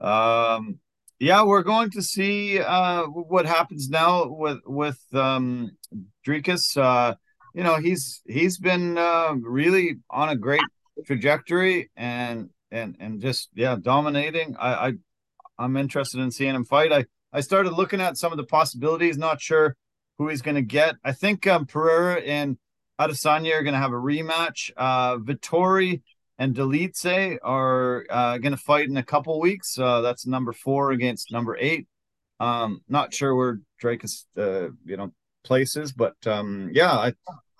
Um, 0.00 0.80
yeah, 1.18 1.42
we're 1.42 1.62
going 1.62 1.90
to 1.90 2.02
see 2.02 2.60
uh, 2.60 3.04
what 3.04 3.46
happens 3.46 3.88
now 3.88 4.26
with 4.28 4.60
with 4.64 5.00
um, 5.12 5.76
Dricus. 6.26 6.76
Uh, 6.76 7.16
you 7.54 7.64
know, 7.64 7.76
he's 7.76 8.22
he's 8.26 8.58
been 8.58 8.96
uh, 8.96 9.34
really 9.40 9.96
on 10.10 10.28
a 10.28 10.36
great 10.36 10.62
trajectory 11.06 11.90
and 11.96 12.50
and 12.70 12.96
and 13.00 13.20
just 13.20 13.48
yeah, 13.54 13.76
dominating. 13.80 14.56
I, 14.58 14.88
I 14.88 14.92
I'm 15.58 15.76
interested 15.76 16.20
in 16.20 16.30
seeing 16.30 16.54
him 16.54 16.64
fight. 16.64 16.92
I 16.92 17.06
I 17.32 17.40
started 17.40 17.72
looking 17.72 18.00
at 18.00 18.16
some 18.16 18.32
of 18.32 18.38
the 18.38 18.44
possibilities. 18.44 19.18
Not 19.18 19.40
sure 19.40 19.76
who 20.18 20.28
he's 20.28 20.42
going 20.42 20.54
to 20.54 20.62
get. 20.62 20.96
I 21.04 21.12
think 21.12 21.46
um, 21.46 21.66
Pereira 21.66 22.20
and 22.20 22.58
Adesanya 23.00 23.54
are 23.54 23.62
going 23.62 23.74
to 23.74 23.80
have 23.80 23.92
a 23.92 23.96
rematch. 23.96 24.70
Uh, 24.76 25.16
Vettori 25.16 26.02
and 26.38 26.54
Dolidze 26.54 27.38
are 27.42 28.06
uh, 28.08 28.38
going 28.38 28.52
to 28.52 28.58
fight 28.58 28.88
in 28.88 28.96
a 28.96 29.02
couple 29.02 29.40
weeks. 29.40 29.78
Uh, 29.78 30.00
that's 30.00 30.26
number 30.26 30.52
four 30.52 30.92
against 30.92 31.32
number 31.32 31.56
eight. 31.58 31.86
Um, 32.40 32.82
not 32.88 33.12
sure 33.12 33.34
where 33.34 33.60
Drake 33.78 34.04
is, 34.04 34.26
uh, 34.36 34.68
you 34.84 34.96
know, 34.96 35.12
places. 35.42 35.92
But 35.92 36.14
um, 36.26 36.70
yeah, 36.72 36.92
I 36.92 37.12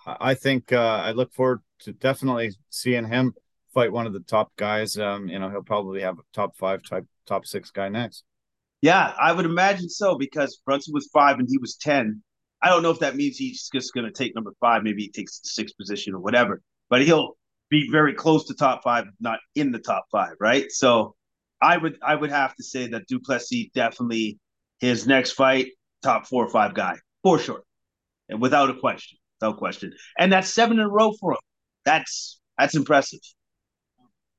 I 0.06 0.34
think 0.34 0.72
uh, 0.72 1.02
I 1.04 1.10
look 1.12 1.32
forward 1.32 1.60
to 1.80 1.92
definitely 1.92 2.52
seeing 2.70 3.06
him 3.06 3.34
fight 3.74 3.92
one 3.92 4.06
of 4.06 4.12
the 4.12 4.20
top 4.20 4.52
guys. 4.56 4.96
Um, 4.96 5.28
you 5.28 5.38
know, 5.38 5.50
he'll 5.50 5.62
probably 5.62 6.02
have 6.02 6.18
a 6.18 6.22
top 6.32 6.56
five 6.56 6.82
type 6.82 7.06
top 7.26 7.46
six 7.46 7.70
guy 7.70 7.88
next. 7.88 8.24
Yeah, 8.80 9.12
I 9.20 9.32
would 9.32 9.44
imagine 9.44 9.88
so 9.88 10.16
because 10.16 10.60
Brunson 10.64 10.94
was 10.94 11.08
five 11.12 11.40
and 11.40 11.48
he 11.50 11.58
was 11.58 11.76
ten. 11.76 12.22
I 12.62 12.68
don't 12.68 12.82
know 12.82 12.90
if 12.90 13.00
that 13.00 13.16
means 13.16 13.36
he's 13.36 13.68
just 13.72 13.92
going 13.94 14.06
to 14.06 14.12
take 14.12 14.34
number 14.34 14.52
five. 14.60 14.82
Maybe 14.82 15.02
he 15.02 15.10
takes 15.10 15.40
the 15.40 15.48
sixth 15.48 15.76
position 15.76 16.14
or 16.14 16.20
whatever. 16.20 16.60
But 16.90 17.02
he'll 17.02 17.37
be 17.70 17.88
very 17.90 18.14
close 18.14 18.46
to 18.46 18.54
top 18.54 18.82
five, 18.82 19.06
not 19.20 19.38
in 19.54 19.72
the 19.72 19.78
top 19.78 20.06
five, 20.10 20.34
right? 20.40 20.70
So 20.70 21.14
I 21.60 21.76
would 21.76 21.98
I 22.02 22.14
would 22.14 22.30
have 22.30 22.54
to 22.56 22.62
say 22.62 22.88
that 22.88 23.06
Du 23.08 23.20
Plessis 23.20 23.68
definitely 23.74 24.38
his 24.80 25.06
next 25.06 25.32
fight 25.32 25.68
top 26.02 26.26
four 26.26 26.44
or 26.44 26.50
five 26.50 26.74
guy 26.74 26.96
for 27.22 27.38
sure, 27.38 27.62
and 28.28 28.40
without 28.40 28.70
a 28.70 28.74
question, 28.74 29.18
without 29.40 29.58
question. 29.58 29.92
And 30.18 30.32
that's 30.32 30.52
seven 30.52 30.78
in 30.78 30.84
a 30.84 30.88
row 30.88 31.12
for 31.20 31.32
him. 31.32 31.38
That's 31.84 32.40
that's 32.58 32.74
impressive. 32.74 33.20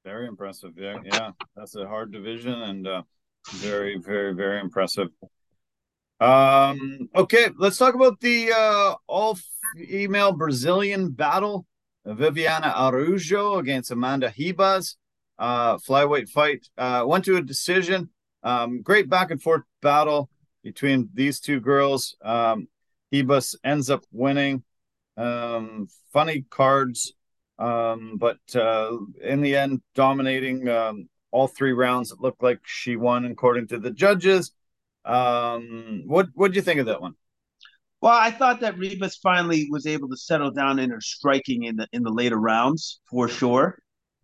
Very 0.06 0.28
impressive. 0.28 0.72
Yeah, 0.78 0.98
yeah. 1.04 1.32
That's 1.56 1.76
a 1.76 1.86
hard 1.86 2.12
division 2.12 2.54
and 2.54 2.88
uh, 2.88 3.02
very, 3.48 3.98
very, 3.98 4.34
very 4.34 4.60
impressive. 4.60 5.08
Um, 6.20 7.10
okay, 7.16 7.50
let's 7.58 7.78
talk 7.78 7.96
about 7.96 8.20
the 8.20 8.52
uh, 8.52 8.96
all 9.08 9.38
female 9.76 10.32
Brazilian 10.34 11.12
battle. 11.12 11.66
Viviana 12.06 12.74
Araujo 12.76 13.60
against 13.60 13.92
Amanda 13.92 14.34
Ribas. 14.38 14.96
Uh, 15.38 15.78
flyweight 15.78 16.30
fight 16.30 16.68
uh, 16.78 17.04
went 17.08 17.24
to 17.26 17.38
a 17.38 17.42
decision. 17.42 18.10
Um, 18.44 18.82
great 18.82 19.10
back 19.10 19.32
and 19.32 19.42
forth 19.42 19.64
battle 19.82 20.30
between 20.64 21.10
these 21.14 21.40
two 21.40 21.60
girls. 21.60 22.16
Um, 22.22 22.68
Ribas 23.14 23.56
ends 23.64 23.90
up 23.90 24.04
winning. 24.12 24.64
Um, 25.18 25.88
funny 26.14 26.46
cards, 26.50 27.14
um, 27.58 28.16
but 28.18 28.40
uh, 28.56 28.98
in 29.22 29.42
the 29.42 29.58
end, 29.58 29.82
dominating 29.94 30.70
um, 30.70 31.10
all 31.32 31.48
three 31.48 31.74
rounds. 31.74 32.12
It 32.12 32.22
looked 32.22 32.42
like 32.42 32.60
she 32.64 32.96
won 32.96 33.26
according 33.26 33.68
to 33.68 33.80
the 33.80 33.92
judges. 33.92 34.52
Um, 35.04 36.04
what 36.06 36.28
what 36.36 36.52
do 36.52 36.56
you 36.56 36.62
think 36.62 36.80
of 36.80 36.86
that 36.86 37.02
one? 37.02 37.16
Well, 38.02 38.14
I 38.14 38.32
thought 38.32 38.62
that 38.62 38.78
Ribas 38.78 39.18
finally 39.22 39.68
was 39.70 39.86
able 39.86 40.08
to 40.10 40.16
settle 40.16 40.52
down 40.52 40.80
in 40.80 40.90
her 40.90 41.02
striking 41.02 41.64
in 41.64 41.76
the 41.76 41.88
in 41.92 42.04
the 42.04 42.12
later 42.12 42.38
rounds 42.38 43.02
for 43.10 43.28
sure. 43.28 43.78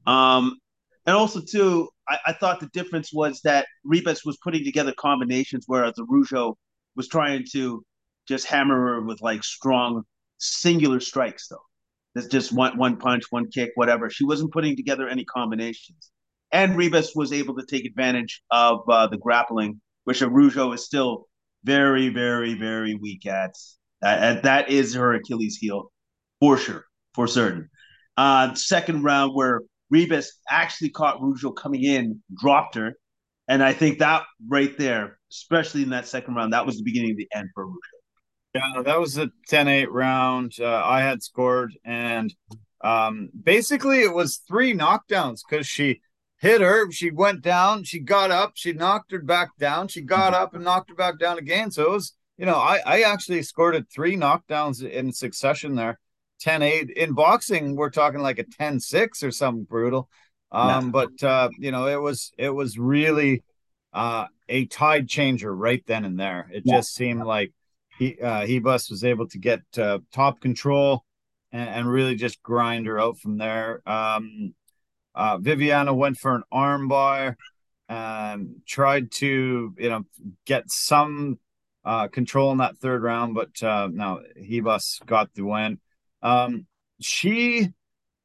Um, 0.08 0.58
and 1.06 1.16
also 1.16 1.42
too, 1.42 1.90
I, 2.08 2.18
I, 2.28 2.34
thought 2.34 2.60
the 2.60 2.70
difference 2.74 3.12
was 3.12 3.42
that 3.42 3.68
Ribas 3.86 4.24
was 4.24 4.38
putting 4.44 4.64
together 4.64 4.94
combinations, 4.98 5.66
whereas 5.68 5.94
Araujo 6.00 6.58
was 6.96 7.08
trying 7.08 7.44
to 7.54 7.84
just 8.28 8.46
hammer 8.46 8.76
her 8.76 9.02
with 9.02 9.22
like 9.22 9.44
strong 9.44 10.04
singular 10.38 11.00
strikes, 11.00 11.48
though. 11.48 11.58
That's 12.14 12.28
just 12.28 12.54
one 12.54 12.78
one 12.78 12.98
punch, 12.98 13.26
one 13.30 13.50
kick, 13.52 13.72
whatever. 13.76 14.10
She 14.10 14.26
wasn't 14.26 14.54
putting 14.54 14.76
together 14.76 15.10
any 15.10 15.26
combinations. 15.26 16.12
And 16.52 16.78
Ribas 16.78 17.10
was 17.16 17.34
able 17.34 17.56
to 17.56 17.66
take 17.66 17.86
advantage 17.86 18.42
of 18.52 18.88
uh, 18.90 19.08
the 19.08 19.18
grappling, 19.18 19.82
which 20.06 20.22
Araujo 20.22 20.72
is 20.72 20.86
still 20.86 21.28
very, 21.66 22.09
very, 22.09 22.53
very 22.53 22.95
weak 22.95 23.26
at. 23.26 23.55
Uh, 24.03 24.39
that 24.41 24.70
is 24.70 24.93
her 24.93 25.13
Achilles 25.13 25.57
heel 25.59 25.91
for 26.39 26.57
sure, 26.57 26.86
for 27.13 27.28
certain. 27.28 27.70
Uh, 28.18 28.53
second 28.53 29.03
round 29.03 29.34
where 29.34 29.61
Ribas 29.93 30.28
actually 30.49 30.89
caught 30.89 31.22
Araujo 31.22 31.51
coming 31.51 31.84
in, 31.84 32.22
dropped 32.39 32.76
her. 32.76 32.93
And 33.47 33.63
I 33.63 33.74
think 33.74 33.99
that 33.99 34.24
right 34.47 34.76
there, 34.78 35.20
especially 35.32 35.84
in 35.84 35.89
that 35.89 36.07
second 36.07 36.36
round, 36.36 36.53
that 36.53 36.66
was 36.66 36.78
the 36.78 36.84
beginning 36.84 37.11
of 37.11 37.18
the 37.18 37.28
end 37.34 37.49
for 37.53 37.66
Araujo. 37.66 37.80
Yeah, 38.53 38.84
that 38.84 38.99
was 38.99 39.18
a 39.18 39.30
10 39.49 39.68
8 39.68 39.91
round. 39.91 40.53
Uh, 40.59 40.82
I 40.84 41.01
had 41.01 41.22
scored, 41.22 41.74
and 41.84 42.34
um, 42.84 43.30
basically 43.43 44.01
it 44.01 44.13
was 44.13 44.41
three 44.47 44.74
knockdowns 44.74 45.41
because 45.47 45.68
she 45.68 46.01
hit 46.38 46.62
her. 46.62 46.92
She 46.92 47.12
went 47.12 47.42
down. 47.42 47.84
She 47.84 48.00
got 48.00 48.32
up. 48.32 48.54
She 48.56 48.74
knocked 48.74 49.12
her 49.12 49.20
back 49.20 49.50
down. 49.58 49.88
She 49.88 50.02
got 50.02 50.34
up 50.34 50.54
and 50.54 50.64
knocked 50.64 50.90
her 50.90 50.96
back 50.96 51.20
down 51.20 51.38
again. 51.38 51.72
So 51.72 51.84
it 51.84 51.92
was, 51.92 52.14
you 52.38 52.46
know, 52.46 52.56
I, 52.56 52.82
I 52.86 53.02
actually 53.02 53.42
scored 53.44 53.84
three 53.90 54.16
knockdowns 54.16 54.88
in 54.88 55.12
succession 55.12 55.76
there. 55.76 56.00
10 56.42 56.62
8 56.62 56.90
in 56.92 57.14
boxing 57.14 57.76
we're 57.76 57.90
talking 57.90 58.20
like 58.20 58.40
a 58.40 58.44
10 58.44 58.80
6 58.80 59.24
or 59.24 59.32
something 59.32 59.64
brutal 59.64 60.10
um 60.52 60.86
no. 60.86 60.92
but 60.92 61.24
uh 61.24 61.50
you 61.58 61.72
know 61.72 61.88
it 61.88 62.02
was 62.02 62.32
it 62.38 62.50
was 62.50 62.78
really 62.78 63.44
uh 63.94 64.26
a 64.50 64.66
tide 64.66 65.08
changer 65.08 65.54
right 65.54 65.84
then 65.88 66.06
and 66.06 66.20
there 66.20 66.50
it 66.52 66.64
yeah. 66.66 66.78
just 66.78 66.94
seemed 66.94 67.24
like 67.24 67.54
he 67.98 68.20
uh 68.20 68.46
Ribas 68.46 68.90
was 68.90 69.04
able 69.04 69.28
to 69.30 69.38
get 69.38 69.62
uh, 69.78 70.00
top 70.12 70.42
control 70.42 71.06
and, 71.52 71.70
and 71.70 71.90
really 71.90 72.16
just 72.16 72.44
grind 72.44 72.86
her 72.88 73.00
out 73.00 73.18
from 73.18 73.38
there 73.38 73.82
um 73.88 74.54
uh, 75.16 75.38
Viviana 75.38 75.93
went 75.93 76.18
for 76.18 76.36
an 76.36 76.43
armbar 76.53 77.36
and 77.88 78.61
tried 78.68 79.11
to, 79.11 79.74
you 79.78 79.89
know, 79.89 80.03
get 80.45 80.70
some 80.70 81.39
uh, 81.84 82.07
control 82.07 82.51
in 82.51 82.57
that 82.57 82.78
third 82.78 83.03
round, 83.03 83.36
but 83.36 83.61
uh, 83.61 83.88
Ribas 84.38 85.05
got 85.05 85.34
the 85.34 85.43
win. 85.43 85.80
Um, 86.22 86.66
she 86.99 87.70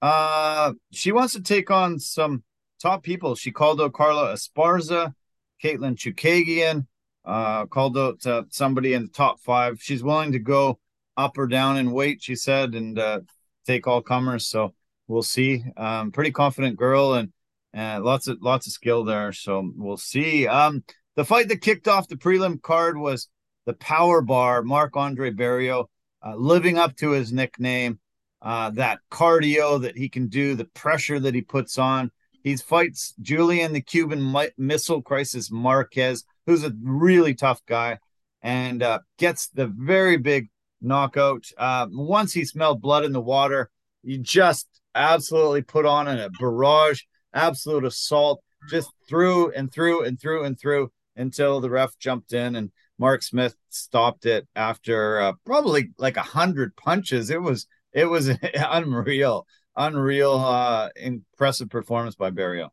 uh, 0.01 0.73
she 0.93 1.13
wants 1.13 1.35
to 1.35 1.43
take 1.43 1.71
on 1.71 1.99
some 1.99 2.43
top 2.81 3.03
people. 3.03 3.35
She 3.35 3.53
called 3.53 3.81
out 3.81 3.93
Carla 3.93 4.33
Esparza, 4.33 5.15
Katlyn 5.63 5.97
Chookagian, 5.97 6.87
uh, 7.25 7.67
called 7.67 7.99
out 7.99 8.27
uh, 8.27 8.45
somebody 8.51 8.95
in 8.95 9.03
the 9.03 9.09
top 9.09 9.41
five. 9.41 9.79
She's 9.81 10.03
willing 10.03 10.33
to 10.33 10.39
go 10.39 10.79
up 11.17 11.37
or 11.37 11.47
down 11.47 11.77
in 11.77 11.93
weight, 11.93 12.23
she 12.23 12.35
said, 12.35 12.75
and 12.75 12.99
uh, 12.99 13.21
take 13.67 13.87
all 13.87 14.01
comers. 14.01 14.47
So 14.47 14.75
we'll 15.11 15.23
see. 15.23 15.65
Um, 15.77 16.13
pretty 16.13 16.31
confident 16.31 16.77
girl 16.77 17.15
and 17.15 17.33
uh, 17.77 18.01
lots 18.03 18.29
of 18.29 18.39
lots 18.41 18.67
of 18.67 18.73
skill 18.73 19.05
there. 19.05 19.33
So 19.33 19.71
we'll 19.77 19.97
see. 19.97 20.47
Um, 20.47 20.85
the 21.17 21.25
fight 21.25 21.49
that 21.49 21.61
kicked 21.61 21.89
off 21.89 22.09
the 22.09 22.17
prelim 22.17 22.63
card 22.63 22.97
was 22.97 23.29
the 23.67 23.75
Power 23.75 24.23
Bar. 24.23 24.63
Marc 24.63 24.95
André 24.95 25.37
Barriault, 25.37 25.87
uh, 26.25 26.37
living 26.37 26.79
up 26.79 26.97
to 26.97 27.11
his 27.11 27.33
nickname, 27.33 27.99
uh, 28.41 28.71
that 28.71 29.01
cardio 29.11 29.83
that 29.83 29.97
he 29.97 30.09
can 30.09 30.29
do, 30.29 30.55
the 30.55 30.65
pressure 30.65 31.19
that 31.21 31.35
he 31.35 31.43
puts 31.43 31.77
on. 31.77 32.11
He 32.43 32.57
fights 32.57 33.13
Julian, 33.21 33.73
the 33.73 33.83
Cuban 33.83 34.33
mi- 34.33 34.51
Missile 34.57 35.03
Crisis 35.03 35.51
Marquez, 35.51 36.25
who's 36.47 36.65
a 36.65 36.73
really 36.83 37.35
tough 37.35 37.61
guy, 37.67 37.99
and 38.41 38.83
uh, 38.83 39.01
gets 39.19 39.49
the 39.49 39.67
very 39.67 40.17
big 40.17 40.49
knockout. 40.81 41.45
Uh, 41.59 41.87
once 41.91 42.33
he 42.33 42.45
smelled 42.47 42.81
blood 42.81 43.05
in 43.05 43.13
the 43.13 43.21
water, 43.21 43.71
you 44.03 44.17
just 44.17 44.80
absolutely 44.95 45.63
put 45.63 45.87
on 45.87 46.09
in 46.09 46.19
a 46.19 46.31
barrage, 46.31 47.03
absolute 47.33 47.85
assault, 47.85 48.43
just 48.69 48.91
through 49.09 49.53
and 49.53 49.73
through 49.73 50.05
and 50.05 50.21
through 50.21 50.45
and 50.45 50.59
through 50.59 50.91
until 51.17 51.61
the 51.61 51.71
ref 51.71 51.99
jumped 51.99 52.33
in 52.33 52.57
and 52.57 52.71
Mark 52.99 53.23
Smith 53.23 53.57
stopped 53.71 54.27
it 54.27 54.47
after 54.55 55.21
uh, 55.21 55.33
probably 55.47 55.91
like 55.97 56.19
a 56.19 56.23
hundred 56.23 56.77
punches. 56.77 57.31
It 57.31 57.41
was 57.41 57.67
it 57.95 58.05
was 58.05 58.29
unreal, 58.55 59.47
unreal, 59.75 60.35
uh, 60.35 60.91
impressive 60.97 61.71
performance 61.71 62.15
by 62.15 62.31
Barriault. 62.31 62.71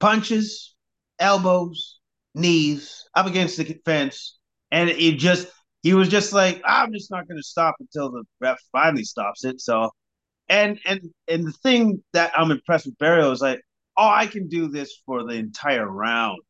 Punches, 0.00 0.74
elbows, 1.18 2.00
knees 2.34 3.04
up 3.14 3.26
against 3.26 3.58
the 3.58 3.78
fence, 3.84 4.38
and 4.70 4.88
it 4.88 5.18
just 5.18 5.48
he 5.82 5.92
was 5.92 6.08
just 6.08 6.32
like, 6.32 6.62
I'm 6.64 6.92
just 6.92 7.10
not 7.10 7.28
going 7.28 7.38
to 7.38 7.46
stop 7.46 7.76
until 7.78 8.10
the 8.10 8.24
ref 8.40 8.58
finally 8.72 9.04
stops 9.04 9.44
it. 9.44 9.60
So 9.60 9.90
and 10.48 10.78
and 10.84 11.00
and 11.28 11.46
the 11.46 11.52
thing 11.52 12.02
that 12.12 12.32
I'm 12.36 12.50
impressed 12.50 12.86
with 12.86 12.98
Barriault 12.98 13.32
is 13.32 13.40
like, 13.40 13.60
oh, 13.96 14.08
I 14.08 14.26
can 14.26 14.48
do 14.48 14.68
this 14.68 15.00
for 15.04 15.24
the 15.24 15.34
entire 15.34 15.88
round. 15.88 16.40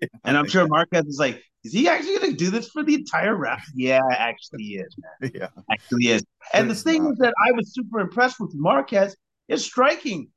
And 0.24 0.36
I'm 0.36 0.48
sure 0.48 0.66
Marquez 0.66 1.06
is 1.06 1.20
like, 1.20 1.40
is 1.62 1.72
he 1.72 1.88
actually 1.88 2.18
going 2.18 2.32
to 2.32 2.36
do 2.36 2.50
this 2.50 2.68
for 2.70 2.82
the 2.82 2.94
entire 2.94 3.36
round? 3.36 3.60
Yeah, 3.76 4.00
actually 4.10 4.64
he 4.64 4.78
is, 4.78 4.96
man. 4.98 5.30
Yeah, 5.34 5.46
actually 5.70 6.06
is. 6.06 6.24
And 6.52 6.68
it's 6.68 6.82
the 6.82 6.90
thing 6.90 7.04
not. 7.04 7.12
is 7.12 7.18
that 7.18 7.32
I 7.46 7.52
was 7.52 7.72
super 7.72 8.00
impressed 8.00 8.40
with 8.40 8.52
Marquez 8.52 9.14
is 9.46 9.64
striking. 9.64 10.28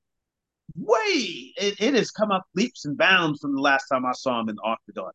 Way 0.75 1.53
it, 1.57 1.81
it 1.81 1.93
has 1.95 2.11
come 2.11 2.29
up 2.31 2.43
leaps 2.53 2.85
and 2.85 2.95
bounds 2.95 3.39
from 3.39 3.55
the 3.55 3.61
last 3.61 3.87
time 3.87 4.05
I 4.05 4.11
saw 4.11 4.39
him 4.39 4.49
in 4.49 4.55
the 4.55 4.61
octagon. 4.61 5.11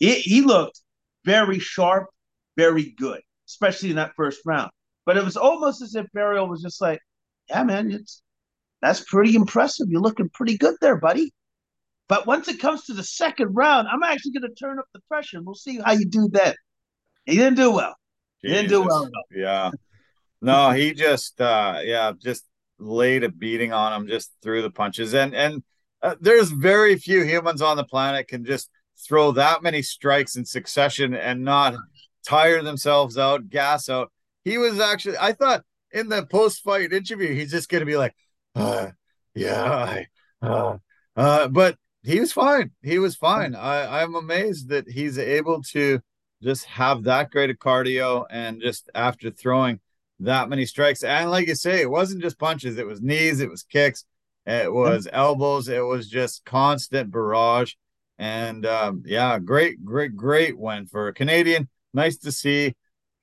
It, 0.00 0.18
he 0.18 0.42
looked 0.42 0.82
very 1.24 1.58
sharp, 1.58 2.10
very 2.58 2.94
good, 2.98 3.22
especially 3.48 3.88
in 3.88 3.96
that 3.96 4.12
first 4.16 4.40
round. 4.44 4.70
But 5.06 5.16
it 5.16 5.24
was 5.24 5.38
almost 5.38 5.80
as 5.80 5.94
if 5.94 6.06
Barriault 6.14 6.50
was 6.50 6.60
just 6.60 6.82
like, 6.82 7.00
yeah, 7.48 7.64
man, 7.64 7.90
it's 7.90 8.22
that's 8.80 9.00
pretty 9.00 9.34
impressive. 9.34 9.88
You're 9.88 10.00
looking 10.00 10.28
pretty 10.28 10.56
good 10.56 10.76
there, 10.80 10.96
buddy. 10.96 11.32
But 12.08 12.26
once 12.26 12.48
it 12.48 12.58
comes 12.58 12.84
to 12.84 12.94
the 12.94 13.04
second 13.04 13.54
round, 13.54 13.86
I'm 13.88 14.02
actually 14.02 14.32
going 14.32 14.48
to 14.48 14.54
turn 14.54 14.78
up 14.78 14.86
the 14.94 15.00
pressure. 15.08 15.40
We'll 15.42 15.54
see 15.54 15.78
how 15.78 15.92
you 15.92 16.06
do 16.06 16.28
then. 16.32 16.54
He 17.26 17.36
didn't 17.36 17.56
do 17.56 17.70
well. 17.70 17.94
He 18.40 18.48
didn't 18.48 18.70
do 18.70 18.80
well. 18.82 19.02
Enough. 19.02 19.12
Yeah. 19.30 19.70
No, 20.40 20.70
he 20.70 20.94
just, 20.94 21.40
uh, 21.40 21.80
yeah, 21.82 22.12
just 22.16 22.44
laid 22.78 23.24
a 23.24 23.28
beating 23.28 23.72
on 23.72 23.92
him, 23.92 24.08
just 24.08 24.32
threw 24.42 24.62
the 24.62 24.70
punches. 24.70 25.12
And, 25.12 25.34
and, 25.34 25.62
uh, 26.00 26.14
there's 26.20 26.50
very 26.50 26.96
few 26.96 27.24
humans 27.24 27.60
on 27.60 27.76
the 27.76 27.84
planet 27.84 28.28
can 28.28 28.44
just 28.44 28.70
throw 29.06 29.32
that 29.32 29.62
many 29.62 29.82
strikes 29.82 30.36
in 30.36 30.44
succession 30.44 31.12
and 31.12 31.44
not 31.44 31.74
tire 32.24 32.62
themselves 32.62 33.18
out, 33.18 33.50
gas 33.50 33.88
out. 33.88 34.12
He 34.44 34.56
was 34.56 34.80
actually, 34.80 35.18
I 35.18 35.32
thought 35.32 35.64
in 35.92 36.08
the 36.08 36.26
post 36.26 36.62
fight 36.62 36.92
interview, 36.92 37.34
he's 37.34 37.50
just 37.50 37.68
going 37.68 37.80
to 37.80 37.86
be 37.86 37.96
like, 37.96 38.14
uh, 38.54 38.88
yeah, 39.34 39.64
I, 39.64 40.06
uh, 40.42 40.78
uh, 41.16 41.48
but 41.48 41.76
he 42.02 42.20
was 42.20 42.32
fine. 42.32 42.70
He 42.82 42.98
was 42.98 43.16
fine. 43.16 43.54
I, 43.54 44.02
I'm 44.02 44.14
amazed 44.14 44.68
that 44.68 44.88
he's 44.88 45.18
able 45.18 45.62
to 45.72 46.00
just 46.42 46.64
have 46.66 47.04
that 47.04 47.30
great 47.30 47.50
a 47.50 47.54
cardio 47.54 48.24
and 48.30 48.60
just 48.60 48.90
after 48.94 49.30
throwing 49.30 49.80
that 50.20 50.48
many 50.48 50.66
strikes. 50.66 51.02
And 51.02 51.30
like 51.30 51.48
you 51.48 51.54
say, 51.54 51.80
it 51.80 51.90
wasn't 51.90 52.22
just 52.22 52.38
punches, 52.38 52.78
it 52.78 52.86
was 52.86 53.00
knees, 53.02 53.40
it 53.40 53.50
was 53.50 53.62
kicks, 53.62 54.04
it 54.46 54.72
was 54.72 55.08
elbows, 55.12 55.68
it 55.68 55.84
was 55.84 56.08
just 56.08 56.44
constant 56.44 57.10
barrage. 57.10 57.74
And 58.18 58.66
um, 58.66 59.02
yeah, 59.06 59.38
great, 59.38 59.84
great, 59.84 60.16
great 60.16 60.58
win 60.58 60.86
for 60.86 61.08
a 61.08 61.14
Canadian. 61.14 61.68
Nice 61.94 62.18
to 62.18 62.32
see. 62.32 62.74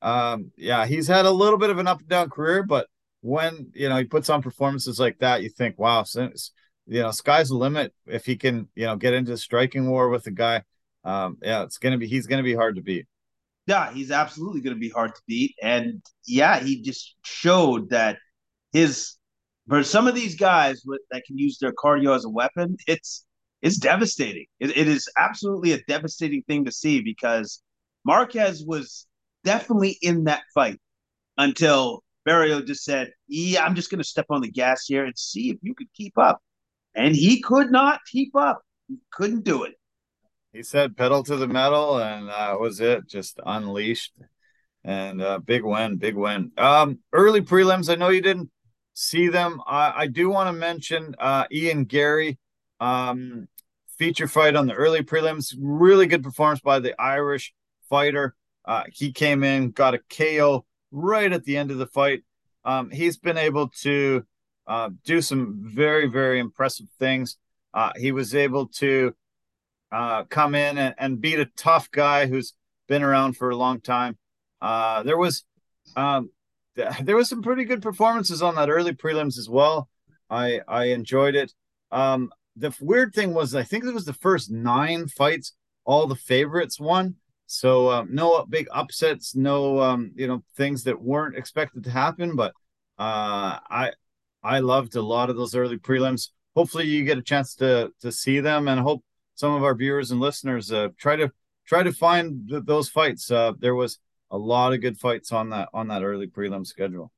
Um, 0.05 0.51
yeah, 0.55 0.85
he's 0.85 1.07
had 1.07 1.25
a 1.25 1.31
little 1.31 1.57
bit 1.57 1.71
of 1.71 1.79
an 1.79 1.87
up 1.87 1.99
and 1.99 2.07
down 2.07 2.29
career, 2.29 2.61
but 2.61 2.87
when 3.21 3.71
you 3.73 3.89
know 3.89 3.97
he 3.97 4.03
puts 4.03 4.29
on 4.29 4.43
performances 4.43 4.99
like 4.99 5.17
that, 5.19 5.41
you 5.41 5.49
think, 5.49 5.79
wow, 5.79 6.03
since 6.03 6.51
you 6.87 7.01
know, 7.01 7.11
sky's 7.11 7.49
the 7.49 7.55
limit 7.55 7.93
if 8.05 8.25
he 8.25 8.35
can, 8.35 8.67
you 8.75 8.85
know, 8.85 8.95
get 8.95 9.13
into 9.13 9.35
striking 9.37 9.89
war 9.89 10.09
with 10.09 10.23
the 10.23 10.31
guy. 10.31 10.61
Um, 11.03 11.37
yeah, 11.41 11.63
it's 11.63 11.77
gonna 11.77 11.97
be 11.97 12.07
he's 12.07 12.27
gonna 12.27 12.43
be 12.43 12.53
hard 12.53 12.75
to 12.75 12.81
beat. 12.81 13.07
Yeah, 13.67 13.91
he's 13.91 14.11
absolutely 14.11 14.61
gonna 14.61 14.75
be 14.75 14.89
hard 14.89 15.15
to 15.15 15.21
beat. 15.27 15.55
And 15.61 16.03
yeah, 16.27 16.59
he 16.59 16.81
just 16.81 17.15
showed 17.23 17.89
that 17.89 18.17
his 18.73 19.15
for 19.67 19.83
some 19.83 20.07
of 20.07 20.13
these 20.13 20.35
guys 20.35 20.83
that 21.11 21.23
can 21.25 21.37
use 21.37 21.57
their 21.59 21.73
cardio 21.73 22.15
as 22.15 22.25
a 22.25 22.29
weapon, 22.29 22.77
it's 22.87 23.25
it's 23.61 23.77
devastating. 23.77 24.45
It, 24.59 24.77
it 24.77 24.87
is 24.87 25.09
absolutely 25.17 25.71
a 25.71 25.81
devastating 25.87 26.43
thing 26.43 26.65
to 26.65 26.71
see 26.71 27.01
because 27.01 27.63
Marquez 28.03 28.63
was 28.63 29.07
definitely 29.45 29.97
in 30.01 30.25
that 30.25 30.43
fight 30.53 30.79
until 31.37 32.03
Barriault 32.27 32.65
just 32.65 32.83
said, 32.83 33.11
"Yeah, 33.27 33.63
I'm 33.63 33.75
just 33.75 33.89
going 33.89 33.99
to 33.99 34.07
step 34.07 34.25
on 34.29 34.41
the 34.41 34.51
gas 34.51 34.85
here 34.87 35.05
and 35.05 35.17
see 35.17 35.51
if 35.51 35.57
you 35.61 35.73
could 35.73 35.91
keep 35.93 36.17
up." 36.17 36.41
And 36.93 37.15
he 37.15 37.41
could 37.41 37.71
not 37.71 38.01
keep 38.11 38.35
up. 38.35 38.61
He 38.87 38.97
couldn't 39.11 39.43
do 39.43 39.63
it. 39.63 39.75
He 40.51 40.63
said 40.63 40.97
pedal 40.97 41.23
to 41.23 41.35
the 41.35 41.47
metal, 41.47 41.99
and 41.99 42.29
that 42.29 42.59
was 42.59 42.79
it. 42.79 43.07
Just 43.07 43.39
unleashed, 43.45 44.13
and 44.83 45.21
uh, 45.21 45.39
big 45.39 45.63
win, 45.63 45.97
big 45.97 46.15
win. 46.15 46.51
Um, 46.57 46.99
early 47.13 47.41
prelims. 47.41 47.89
I 47.89 47.95
know 47.95 48.09
you 48.09 48.21
didn't 48.21 48.49
see 48.93 49.27
them. 49.27 49.61
I, 49.67 49.93
I 49.95 50.07
do 50.07 50.29
want 50.29 50.47
to 50.47 50.53
mention 50.53 51.15
uh, 51.19 51.45
Ian 51.51 51.85
Garry. 51.85 52.39
Um, 52.79 53.47
feature 53.97 54.27
fight 54.27 54.55
on 54.55 54.67
the 54.67 54.73
early 54.73 55.03
prelims. 55.03 55.53
Really 55.59 56.07
good 56.07 56.23
performance 56.23 56.61
by 56.61 56.79
the 56.79 56.99
Irish 56.99 57.53
fighter. 57.89 58.35
Uh, 58.67 58.83
he 58.91 59.11
came 59.11 59.43
in, 59.43 59.71
got 59.71 59.93
a 59.93 59.99
KO 60.09 60.65
right 60.91 61.31
at 61.31 61.43
the 61.43 61.57
end 61.57 61.71
of 61.71 61.77
the 61.77 61.87
fight. 61.87 62.23
Um, 62.63 62.89
he's 62.89 63.17
been 63.17 63.37
able 63.37 63.69
to 63.81 64.25
uh, 64.67 64.89
do 65.03 65.21
some 65.21 65.59
very, 65.61 66.07
very 66.07 66.39
impressive 66.39 66.87
things. 66.99 67.37
Uh, 67.73 67.91
he 67.95 68.11
was 68.11 68.33
able 68.33 68.67
to 68.67 69.13
uh, 69.91 70.23
come 70.23 70.55
in 70.55 70.77
and, 70.77 70.95
and, 70.97 71.21
beat 71.21 71.39
a 71.39 71.45
tough 71.57 71.91
guy 71.91 72.25
who's 72.25 72.53
been 72.87 73.03
around 73.03 73.37
for 73.37 73.49
a 73.49 73.55
long 73.55 73.79
time. 73.79 74.17
Uh, 74.61 75.03
there 75.03 75.17
was 75.17 75.43
um, 75.95 76.31
there 76.75 77.15
was 77.15 77.29
some 77.29 77.43
pretty 77.43 77.65
good 77.65 77.81
performances 77.81 78.41
on 78.41 78.55
that 78.55 78.69
early 78.69 78.93
prelims 78.93 79.37
as 79.37 79.47
well. 79.47 79.89
I 80.29 80.61
I 80.67 80.85
enjoyed 80.85 81.35
it. 81.35 81.53
Um, 81.91 82.31
the 82.55 82.75
weird 82.81 83.13
thing 83.13 83.33
was 83.33 83.53
I 83.53 83.63
think 83.63 83.85
it 83.85 83.93
was 83.93 84.05
the 84.05 84.13
first 84.13 84.49
nine 84.49 85.07
fights 85.07 85.53
all 85.85 86.07
the 86.07 86.15
favorites 86.15 86.79
won. 86.79 87.15
So 87.47 87.91
um, 87.91 88.09
no 88.11 88.45
big 88.45 88.67
upsets, 88.71 89.35
no 89.35 89.79
um, 89.81 90.11
you 90.15 90.27
know 90.27 90.43
things 90.55 90.83
that 90.85 91.01
weren't 91.01 91.37
expected 91.37 91.83
to 91.83 91.91
happen. 91.91 92.35
But 92.35 92.53
uh, 92.97 93.59
I 93.69 93.91
I 94.43 94.59
loved 94.59 94.95
a 94.95 95.01
lot 95.01 95.29
of 95.29 95.35
those 95.35 95.55
early 95.55 95.77
prelims. 95.77 96.29
Hopefully, 96.55 96.85
you 96.85 97.03
get 97.03 97.17
a 97.17 97.23
chance 97.23 97.55
to 97.55 97.91
to 98.01 98.11
see 98.11 98.39
them, 98.39 98.67
and 98.67 98.79
hope 98.79 99.03
some 99.35 99.53
of 99.53 99.63
our 99.63 99.75
viewers 99.75 100.11
and 100.11 100.19
listeners 100.19 100.71
uh, 100.71 100.89
try 100.97 101.15
to 101.15 101.31
try 101.65 101.83
to 101.83 101.91
find 101.91 102.49
th- 102.49 102.63
those 102.65 102.89
fights. 102.89 103.29
Uh, 103.29 103.53
there 103.59 103.75
was 103.75 103.99
a 104.31 104.37
lot 104.37 104.73
of 104.73 104.81
good 104.81 104.97
fights 104.97 105.31
on 105.31 105.49
that 105.49 105.69
on 105.73 105.87
that 105.89 106.03
early 106.03 106.27
prelim 106.27 106.65
schedule. 106.65 107.11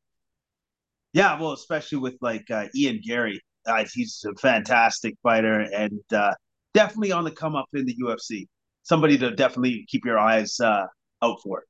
Yeah, 1.14 1.40
well, 1.40 1.54
especially 1.54 2.00
with 2.00 2.18
like 2.22 2.52
uh, 2.52 2.68
Ian 2.76 3.02
Garry, 3.04 3.42
uh, 3.66 3.86
he's 3.94 4.26
a 4.26 4.36
fantastic 4.36 5.16
fighter 5.24 5.62
and 5.62 6.00
uh, 6.12 6.34
definitely 6.74 7.12
on 7.12 7.24
the 7.24 7.32
come 7.32 7.56
up 7.56 7.68
in 7.74 7.86
the 7.86 7.96
UFC 7.96 8.48
somebody 8.88 9.18
to 9.18 9.32
definitely 9.32 9.86
keep 9.88 10.06
your 10.06 10.18
eyes 10.18 10.60
uh, 10.60 10.86
out 11.22 11.42
for. 11.44 11.64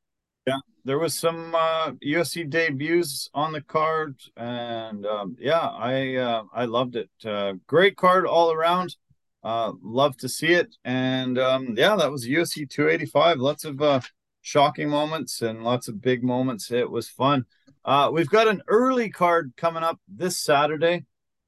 Yeah, 0.45 0.59
there 0.85 0.99
was 0.99 1.17
some 1.17 1.53
uh, 1.53 1.91
UFC 2.05 2.49
debuts 2.49 3.29
on 3.33 3.51
the 3.51 3.61
card, 3.61 4.15
and 4.37 5.05
um, 5.05 5.35
yeah, 5.39 5.59
I 5.59 6.15
uh, 6.15 6.43
I 6.53 6.65
loved 6.65 6.95
it. 6.95 7.09
Uh, 7.25 7.53
great 7.65 7.97
card 7.97 8.25
all 8.25 8.51
around. 8.51 8.95
Uh, 9.43 9.73
love 9.81 10.15
to 10.17 10.29
see 10.29 10.53
it, 10.53 10.75
and 10.85 11.37
um, 11.37 11.75
yeah, 11.77 11.95
that 11.95 12.11
was 12.11 12.27
UFC 12.27 12.69
285. 12.69 13.39
Lots 13.39 13.65
of 13.65 13.81
uh, 13.81 13.99
shocking 14.41 14.89
moments 14.89 15.41
and 15.41 15.63
lots 15.63 15.87
of 15.87 16.01
big 16.01 16.23
moments. 16.23 16.71
It 16.71 16.89
was 16.89 17.09
fun. 17.09 17.45
Uh, 17.83 18.09
we've 18.13 18.29
got 18.29 18.47
an 18.47 18.61
early 18.67 19.09
card 19.09 19.53
coming 19.57 19.83
up 19.83 19.99
this 20.07 20.37
Saturday. 20.39 21.05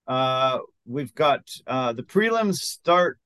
Uh, 0.08 0.60
we've 0.86 1.14
got 1.14 1.42
uh, 1.68 1.94
the 1.94 2.04
prelims 2.04 2.56
start 2.56 3.20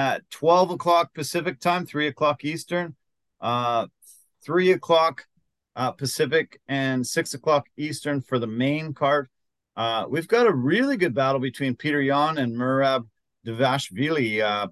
at 0.00 0.22
12 0.30 0.70
o'clock 0.70 1.12
Pacific 1.12 1.60
time, 1.60 1.84
3 1.84 2.06
o'clock 2.06 2.42
Eastern, 2.42 2.96
uh, 3.42 3.86
3 4.42 4.72
o'clock 4.72 5.26
uh, 5.76 5.90
Pacific, 5.90 6.58
and 6.68 7.06
6 7.06 7.34
o'clock 7.34 7.66
Eastern 7.76 8.22
for 8.22 8.38
the 8.38 8.46
main 8.46 8.94
card. 8.94 9.28
Uh, 9.76 10.06
we've 10.08 10.26
got 10.26 10.46
a 10.46 10.52
really 10.52 10.96
good 10.96 11.14
battle 11.14 11.38
between 11.38 11.76
Peter 11.76 12.00
Yan 12.00 12.38
and 12.38 12.56
Merab 12.56 13.08
Dvalishvili. 13.46 14.40
Uh, 14.40 14.68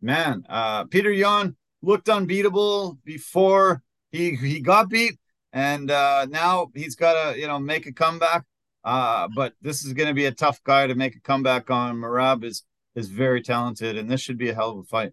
man, 0.00 0.44
uh, 0.48 0.84
Peter 0.84 1.10
Yan 1.10 1.56
looked 1.82 2.08
unbeatable 2.08 2.98
before 3.04 3.82
he, 4.12 4.36
he 4.36 4.60
got 4.60 4.88
beat, 4.88 5.18
and 5.52 5.90
uh, 5.90 6.26
now 6.30 6.68
he's 6.76 6.94
got 6.94 7.14
to 7.14 7.38
you 7.38 7.48
know 7.48 7.58
make 7.58 7.86
a 7.86 7.92
comeback. 7.92 8.44
Uh, 8.84 9.26
but 9.34 9.54
this 9.60 9.84
is 9.84 9.92
going 9.92 10.08
to 10.08 10.14
be 10.14 10.26
a 10.26 10.32
tough 10.32 10.62
guy 10.62 10.86
to 10.86 10.94
make 10.94 11.16
a 11.16 11.20
comeback 11.20 11.68
on. 11.68 11.96
Merab 11.96 12.44
is 12.44 12.62
is 12.98 13.08
very 13.08 13.42
talented, 13.42 13.96
and 13.96 14.10
this 14.10 14.20
should 14.20 14.38
be 14.38 14.50
a 14.50 14.54
hell 14.54 14.70
of 14.70 14.78
a 14.78 14.82
fight. 14.82 15.12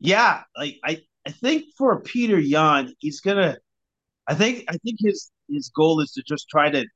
Yeah, 0.00 0.42
like 0.56 0.76
I, 0.84 0.98
I 1.26 1.30
think 1.30 1.64
for 1.76 2.00
Peter 2.00 2.38
Yan, 2.38 2.92
he's 2.98 3.20
gonna. 3.20 3.58
I 4.26 4.34
think 4.34 4.64
I 4.68 4.76
think 4.78 4.98
his 5.00 5.30
his 5.48 5.70
goal 5.74 6.00
is 6.00 6.12
to 6.12 6.22
just 6.26 6.48
try 6.48 6.70
to 6.70 6.86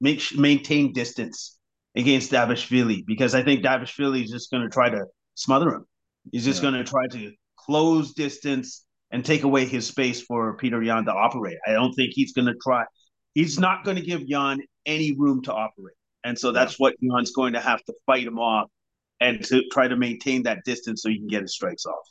make 0.00 0.36
maintain 0.36 0.92
distance 0.92 1.58
against 1.94 2.32
Dvalishvili 2.32 3.04
because 3.06 3.34
I 3.34 3.42
think 3.42 3.64
Dvalishvili 3.64 4.24
is 4.24 4.30
just 4.30 4.50
going 4.50 4.62
to 4.62 4.68
try 4.68 4.88
to 4.90 5.04
smother 5.34 5.74
him. 5.74 5.84
He's 6.32 6.44
just 6.44 6.62
yeah. 6.62 6.70
going 6.70 6.84
to 6.84 6.90
try 6.90 7.06
to 7.12 7.32
close 7.56 8.14
distance 8.14 8.84
and 9.10 9.24
take 9.24 9.42
away 9.42 9.64
his 9.64 9.86
space 9.86 10.20
for 10.20 10.56
Peter 10.56 10.82
Yan 10.82 11.04
to 11.04 11.12
operate. 11.12 11.58
I 11.66 11.72
don't 11.72 11.92
think 11.92 12.12
he's 12.14 12.32
going 12.32 12.46
to 12.46 12.54
try. 12.62 12.84
He's 13.34 13.58
not 13.58 13.84
going 13.84 13.96
to 13.96 14.02
give 14.02 14.22
Yan 14.22 14.60
any 14.86 15.14
room 15.16 15.42
to 15.42 15.52
operate, 15.52 15.96
and 16.24 16.38
so 16.38 16.52
that's 16.52 16.72
yeah. 16.72 16.84
what 16.84 16.94
Yan's 17.00 17.32
going 17.32 17.52
to 17.52 17.60
have 17.60 17.84
to 17.84 17.92
fight 18.06 18.26
him 18.26 18.38
off 18.38 18.70
and 19.20 19.44
to 19.44 19.62
try 19.70 19.86
to 19.86 19.96
maintain 19.96 20.42
that 20.44 20.64
distance 20.64 21.02
so 21.02 21.08
you 21.08 21.18
can 21.18 21.28
get 21.28 21.42
his 21.42 21.54
strikes 21.54 21.86
off. 21.86 22.08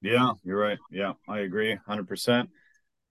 Yeah, 0.00 0.32
you're 0.44 0.58
right. 0.58 0.78
Yeah, 0.90 1.14
I 1.28 1.40
agree 1.40 1.76
100%. 1.88 2.48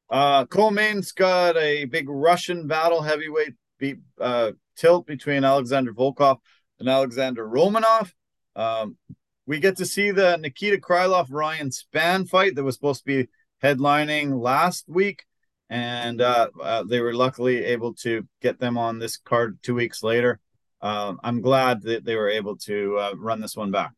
Uh, 0.10 0.46
Co-main's 0.46 1.12
got 1.12 1.58
a 1.58 1.86
big 1.86 2.08
Russian 2.08 2.68
battle 2.68 3.02
heavyweight 3.02 3.54
beat, 3.80 3.98
uh, 4.20 4.52
tilt 4.78 5.08
between 5.08 5.44
Alexander 5.44 5.94
Volkov 5.94 6.38
and 6.80 6.88
Alexander 6.88 7.48
Romanov. 7.48 8.12
Um, 8.56 8.98
we 9.46 9.60
get 9.60 9.78
to 9.78 9.86
see 9.86 10.12
the 10.12 10.38
Nikita 10.38 10.78
Krylov 10.78 11.28
Ryan 11.30 11.70
Spann 11.70 12.30
fight 12.30 12.56
that 12.56 12.64
was 12.64 12.76
supposed 12.76 13.02
to 13.02 13.06
be 13.06 13.28
headlining 13.62 14.39
last 14.39 14.88
week, 14.88 15.26
and 15.70 16.22
uh, 16.22 16.50
uh, 16.62 16.84
they 16.84 17.02
were 17.02 17.14
luckily 17.14 17.66
able 17.66 17.94
to 17.96 18.28
get 18.41 18.60
them 18.60 18.78
on 18.78 19.00
this 19.00 19.18
card 19.18 19.58
two 19.64 19.76
weeks 19.76 20.04
later 20.04 20.39
uh, 20.84 21.14
I'm 21.24 21.42
glad 21.42 21.82
that 21.84 22.04
they 22.04 22.16
were 22.16 22.30
able 22.30 22.58
to 22.58 22.98
uh, 23.00 23.14
run 23.18 23.40
this 23.40 23.56
one 23.56 23.72
back. 23.72 23.94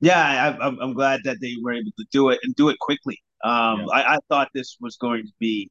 Yeah, 0.00 0.54
I, 0.60 0.66
am 0.68 0.92
glad 0.92 1.22
that 1.24 1.40
they 1.40 1.54
were 1.62 1.72
able 1.72 1.92
to 1.98 2.04
do 2.12 2.28
it 2.28 2.38
and 2.42 2.54
do 2.54 2.68
it 2.68 2.78
quickly. 2.78 3.18
Um, 3.42 3.80
yeah. 3.80 3.86
I, 3.94 4.14
I, 4.14 4.18
thought 4.28 4.50
this 4.52 4.76
was 4.78 4.96
going 4.96 5.24
to 5.24 5.32
be 5.38 5.70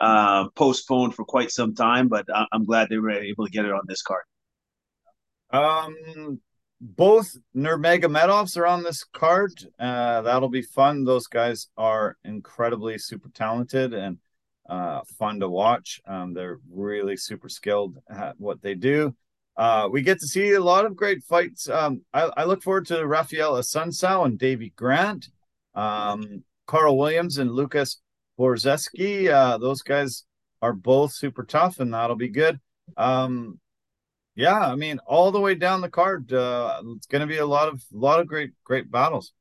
uh, 0.00 0.48
postponed 0.50 1.16
for 1.16 1.24
quite 1.24 1.50
some 1.50 1.74
time, 1.74 2.06
but 2.06 2.26
I, 2.32 2.46
am 2.52 2.64
glad 2.64 2.88
they 2.88 2.98
were 2.98 3.10
able 3.10 3.44
to 3.44 3.50
get 3.50 3.64
it 3.64 3.72
on 3.72 3.82
this 3.88 4.02
card. 4.02 4.22
Um, 5.50 6.40
both 6.80 7.36
Nurmagomedovs 7.56 8.56
are 8.56 8.66
on 8.66 8.84
this 8.84 9.02
card. 9.02 9.52
Uh, 9.80 10.22
that'll 10.22 10.48
be 10.48 10.62
fun. 10.62 11.04
Those 11.04 11.26
guys 11.26 11.68
are 11.76 12.16
incredibly 12.24 12.98
super 12.98 13.30
talented 13.30 13.92
and 13.94 14.18
uh, 14.68 15.00
fun 15.18 15.40
to 15.40 15.48
watch. 15.48 16.00
Um, 16.06 16.34
they're 16.34 16.60
really 16.70 17.16
super 17.16 17.48
skilled 17.48 17.98
at 18.08 18.38
what 18.38 18.62
they 18.62 18.74
do. 18.74 19.16
Uh, 19.56 19.88
we 19.90 20.02
get 20.02 20.18
to 20.20 20.26
see 20.26 20.52
a 20.52 20.60
lot 20.60 20.84
of 20.84 20.96
great 20.96 21.22
fights. 21.22 21.68
Um, 21.68 22.02
I, 22.12 22.22
I, 22.36 22.44
look 22.44 22.62
forward 22.62 22.86
to 22.86 23.06
Raphael 23.06 23.54
Assunção 23.54 24.24
and 24.24 24.36
Davey 24.36 24.72
Grant, 24.74 25.28
um, 25.76 26.42
Karl 26.66 26.98
Williams 26.98 27.38
and 27.38 27.50
Lukasz 27.50 27.98
Brzeski. 28.38 29.28
Uh, 29.28 29.58
those 29.58 29.82
guys 29.82 30.24
are 30.60 30.72
both 30.72 31.12
super 31.12 31.44
tough, 31.44 31.78
and 31.78 31.94
that'll 31.94 32.16
be 32.16 32.30
good. 32.30 32.58
Um, 32.96 33.60
yeah, 34.34 34.58
I 34.58 34.74
mean, 34.74 34.98
all 35.06 35.30
the 35.30 35.40
way 35.40 35.54
down 35.54 35.80
the 35.80 35.88
card, 35.88 36.32
uh, 36.32 36.82
it's 36.96 37.06
going 37.06 37.20
to 37.20 37.26
be 37.26 37.38
a 37.38 37.46
lot 37.46 37.68
of 37.68 37.82
lot 37.92 38.18
of 38.18 38.26
great 38.26 38.52
great 38.64 38.90
battles. 38.90 39.32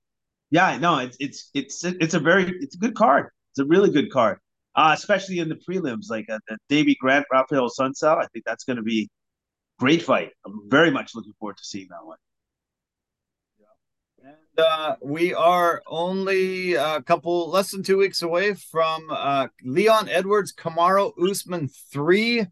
Yeah, 0.51 0.77
no, 0.77 0.99
it's 0.99 1.17
it's 1.19 1.49
it's 1.55 1.83
it's 1.83 2.13
a 2.13 2.19
very 2.19 2.53
it's 2.59 2.75
a 2.75 2.77
good 2.77 2.93
card. 2.93 3.29
It's 3.51 3.59
a 3.59 3.65
really 3.65 3.89
good 3.89 4.11
card, 4.11 4.37
uh, 4.75 4.91
especially 4.95 5.39
in 5.39 5.49
the 5.49 5.55
prelims, 5.55 6.11
like 6.11 6.29
uh, 6.29 6.37
the 6.47 6.57
Davey 6.69 6.95
Grant, 6.99 7.25
Raphael 7.31 7.69
Assunção. 7.69 8.17
I 8.17 8.27
think 8.27 8.45
that's 8.45 8.63
going 8.63 8.77
to 8.77 8.83
be 8.83 9.09
great 9.79 10.01
fight. 10.01 10.31
I'm 10.45 10.69
very 10.69 10.91
much 10.91 11.15
looking 11.15 11.33
forward 11.39 11.57
to 11.57 11.63
seeing 11.63 11.87
that 11.89 12.05
one. 12.05 12.17
And 14.25 14.65
uh, 14.65 14.95
we 15.01 15.33
are 15.33 15.81
only 15.87 16.75
a 16.75 17.01
couple 17.01 17.49
less 17.49 17.71
than 17.71 17.83
two 17.83 17.97
weeks 17.97 18.21
away 18.21 18.53
from 18.53 19.07
uh, 19.09 19.47
Leon 19.63 20.07
Edwards 20.07 20.53
Kamaru 20.53 21.11
Usman 21.21 21.69
three. 21.91 22.45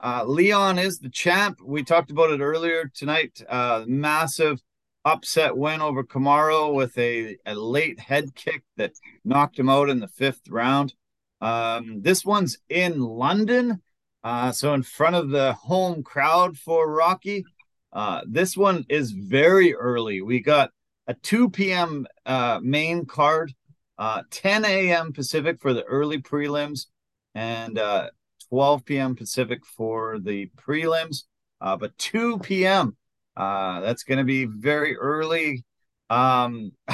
Uh, 0.00 0.24
Leon 0.24 0.78
is 0.78 1.00
the 1.00 1.10
champ. 1.10 1.58
We 1.62 1.82
talked 1.82 2.10
about 2.10 2.30
it 2.30 2.40
earlier 2.40 2.90
tonight. 2.94 3.42
Uh, 3.48 3.84
massive 3.86 4.62
upset 5.04 5.56
win 5.56 5.80
over 5.80 6.04
Kamaru 6.04 6.72
with 6.74 6.96
a, 6.96 7.36
a 7.44 7.54
late 7.54 7.98
head 7.98 8.34
kick 8.34 8.62
that 8.76 8.92
knocked 9.24 9.58
him 9.58 9.68
out 9.68 9.90
in 9.90 10.00
the 10.00 10.08
fifth 10.08 10.48
round. 10.48 10.94
Um, 11.40 12.00
this 12.02 12.24
one's 12.24 12.58
in 12.68 13.00
London, 13.00 13.82
uh, 14.28 14.52
so 14.52 14.74
in 14.74 14.82
front 14.82 15.16
of 15.16 15.30
the 15.30 15.54
home 15.54 16.02
crowd 16.02 16.58
for 16.58 16.86
Rocky. 16.92 17.46
Uh, 17.94 18.20
this 18.26 18.58
one 18.58 18.84
is 18.90 19.10
very 19.10 19.74
early. 19.74 20.20
We 20.20 20.40
got 20.40 20.70
a 21.06 21.14
2 21.14 21.48
p.m. 21.48 22.06
Uh, 22.26 22.60
main 22.62 23.06
card, 23.06 23.54
uh, 23.96 24.24
10 24.30 24.66
a.m. 24.66 25.14
Pacific 25.14 25.62
for 25.62 25.72
the 25.72 25.82
early 25.84 26.18
prelims, 26.18 26.88
and 27.34 27.78
uh, 27.78 28.10
12 28.50 28.84
p.m. 28.84 29.16
Pacific 29.16 29.64
for 29.64 30.18
the 30.18 30.50
prelims. 30.58 31.22
Uh, 31.62 31.78
but 31.78 31.96
2 31.96 32.40
p.m. 32.40 32.98
That's 33.34 34.02
going 34.02 34.18
to 34.18 34.24
be 34.24 34.44
very 34.44 34.94
early. 34.94 35.64
Um, 36.10 36.72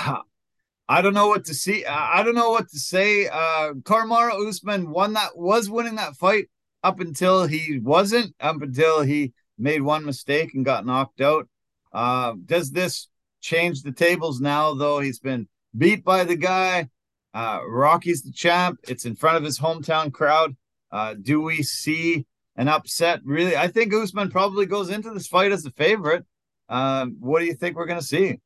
I 0.89 1.03
don't 1.03 1.14
know 1.14 1.28
what 1.28 1.47
to 1.47 1.55
see. 1.55 1.85
I 1.85 2.22
don't 2.22 2.37
know 2.37 2.51
what 2.51 2.68
to 2.68 2.78
say. 2.78 3.26
Uh, 3.26 3.72
Kamaru 3.82 4.49
Usman 4.49 4.89
won 4.89 5.14
that 5.14 5.37
was 5.37 5.68
winning 5.68 5.97
that 5.97 6.14
fight 6.14 6.47
up 6.85 7.01
until 7.01 7.47
he 7.47 7.80
wasn't. 7.82 8.35
Up 8.39 8.62
until 8.62 9.03
he 9.03 9.32
made 9.59 9.82
one 9.82 10.05
mistake 10.05 10.55
and 10.55 10.64
got 10.64 10.87
knocked 10.87 11.20
out. 11.20 11.49
Uh, 11.93 12.35
does 12.45 12.70
this 12.70 13.09
change 13.41 13.82
the 13.82 13.93
tables 13.93 14.41
now? 14.41 14.74
Though 14.74 15.01
he's 15.01 15.18
been 15.18 15.49
beat 15.76 16.05
by 16.05 16.22
the 16.24 16.37
guy. 16.37 16.91
Uh, 17.32 17.61
Rocky's 17.66 18.22
the 18.22 18.30
champ. 18.30 18.78
It's 18.87 19.07
in 19.07 19.16
front 19.16 19.39
of 19.39 19.43
his 19.43 19.59
hometown 19.59 20.12
crowd. 20.12 20.57
Uh, 20.93 21.14
do 21.20 21.41
we 21.41 21.62
see 21.62 22.26
an 22.55 22.68
upset? 22.68 23.20
Really, 23.24 23.57
I 23.57 23.66
think 23.66 23.93
Usman 23.93 24.30
probably 24.30 24.66
goes 24.66 24.91
into 24.91 25.11
this 25.11 25.26
fight 25.26 25.51
as 25.51 25.64
the 25.64 25.72
favorite. 25.72 26.24
Um, 26.68 27.16
what 27.18 27.41
do 27.41 27.47
you 27.47 27.55
think 27.55 27.76
we're 27.76 27.87
going 27.87 27.99
to 27.99 28.07
see? 28.07 28.39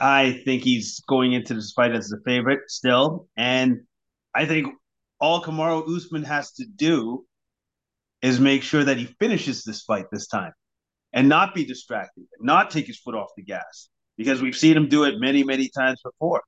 I 0.00 0.40
think 0.44 0.62
he's 0.62 1.00
going 1.08 1.32
into 1.32 1.54
this 1.54 1.72
fight 1.72 1.92
as 1.92 2.08
the 2.08 2.20
favorite 2.24 2.60
still, 2.68 3.26
and 3.36 3.80
I 4.34 4.46
think 4.46 4.68
all 5.18 5.42
Kamaru 5.42 5.96
Usman 5.96 6.22
has 6.22 6.52
to 6.52 6.64
do 6.64 7.26
is 8.22 8.40
make 8.40 8.62
sure 8.62 8.84
that 8.84 8.98
he 8.98 9.06
finishes 9.18 9.64
this 9.64 9.82
fight 9.82 10.06
this 10.12 10.26
time, 10.26 10.52
and 11.12 11.28
not 11.28 11.54
be 11.54 11.64
distracted, 11.64 12.24
not 12.40 12.70
take 12.70 12.86
his 12.86 12.98
foot 12.98 13.14
off 13.14 13.30
the 13.36 13.42
gas, 13.42 13.88
because 14.16 14.42
we've 14.42 14.56
seen 14.56 14.76
him 14.76 14.88
do 14.88 15.04
it 15.04 15.18
many, 15.18 15.42
many 15.42 15.68
times 15.68 16.00
before. 16.02 16.42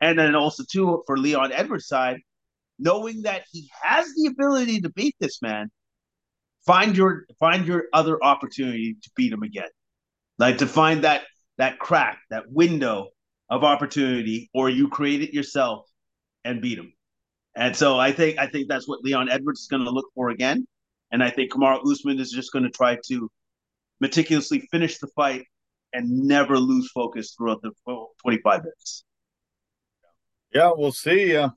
And 0.00 0.18
then 0.18 0.34
also 0.34 0.64
too 0.70 1.02
for 1.06 1.16
Leon 1.16 1.52
Edwards' 1.52 1.88
side, 1.88 2.20
knowing 2.78 3.22
that 3.22 3.44
he 3.50 3.68
has 3.82 4.06
the 4.14 4.26
ability 4.26 4.80
to 4.82 4.90
beat 4.90 5.16
this 5.18 5.42
man, 5.42 5.70
find 6.66 6.96
your 6.96 7.24
find 7.40 7.66
your 7.66 7.84
other 7.92 8.22
opportunity 8.22 8.96
to 9.02 9.10
beat 9.16 9.32
him 9.32 9.42
again 9.42 9.68
like 10.38 10.58
to 10.58 10.66
find 10.66 11.04
that 11.04 11.22
that 11.58 11.78
crack, 11.78 12.20
that 12.30 12.44
window 12.50 13.08
of 13.50 13.64
opportunity, 13.64 14.48
or 14.54 14.70
you 14.70 14.88
create 14.88 15.22
it 15.22 15.34
yourself 15.34 15.86
and 16.44 16.62
beat 16.62 16.78
him. 16.78 16.92
And 17.56 17.74
so 17.74 17.98
I 17.98 18.12
think 18.12 18.38
I 18.38 18.46
think 18.46 18.68
that's 18.68 18.86
what 18.88 19.00
Leon 19.02 19.28
Edwards 19.28 19.60
is 19.60 19.66
going 19.66 19.84
to 19.84 19.90
look 19.90 20.06
for 20.14 20.30
again. 20.30 20.66
And 21.10 21.22
I 21.22 21.30
think 21.30 21.52
Kamaru 21.52 21.90
Usman 21.90 22.20
is 22.20 22.30
just 22.30 22.52
going 22.52 22.64
to 22.64 22.70
try 22.70 22.98
to 23.08 23.30
meticulously 24.00 24.68
finish 24.70 24.98
the 24.98 25.08
fight 25.08 25.44
and 25.92 26.10
never 26.10 26.58
lose 26.58 26.90
focus 26.90 27.34
throughout 27.36 27.62
the 27.62 27.72
25 28.22 28.62
minutes. 28.62 29.04
Yeah, 30.52 30.72
we'll 30.74 30.92
see. 30.92 31.36
Uh, 31.36 31.50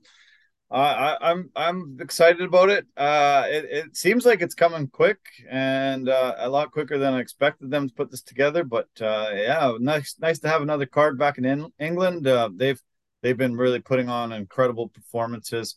I, 0.70 1.18
I'm 1.20 1.50
I'm 1.54 1.98
excited 2.00 2.40
about 2.40 2.70
it. 2.70 2.86
Uh, 2.96 3.44
it. 3.46 3.64
It 3.64 3.96
seems 3.96 4.24
like 4.24 4.40
it's 4.40 4.54
coming 4.54 4.88
quick 4.88 5.18
and 5.50 6.08
uh, 6.08 6.34
a 6.38 6.48
lot 6.48 6.72
quicker 6.72 6.98
than 6.98 7.12
I 7.14 7.20
expected 7.20 7.70
them 7.70 7.88
to 7.88 7.94
put 7.94 8.10
this 8.10 8.22
together. 8.22 8.64
But 8.64 8.88
uh, 9.00 9.28
yeah, 9.34 9.72
nice 9.78 10.16
nice 10.18 10.38
to 10.40 10.48
have 10.48 10.62
another 10.62 10.86
card 10.86 11.18
back 11.18 11.38
in, 11.38 11.44
in 11.44 11.70
England. 11.78 12.26
Uh, 12.26 12.48
they've 12.54 12.80
they've 13.22 13.36
been 13.36 13.56
really 13.56 13.80
putting 13.80 14.08
on 14.08 14.32
incredible 14.32 14.88
performances 14.88 15.76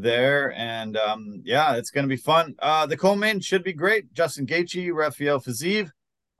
there, 0.00 0.52
and 0.52 0.96
um, 0.96 1.42
yeah, 1.44 1.76
it's 1.76 1.90
going 1.90 2.04
to 2.04 2.08
be 2.08 2.20
fun. 2.20 2.54
Uh, 2.58 2.86
the 2.86 2.96
co-main 2.96 3.40
should 3.40 3.64
be 3.64 3.72
great. 3.72 4.12
Justin 4.12 4.46
Gaethje, 4.46 4.92
Rafael 4.92 5.40
Fiziev. 5.40 5.90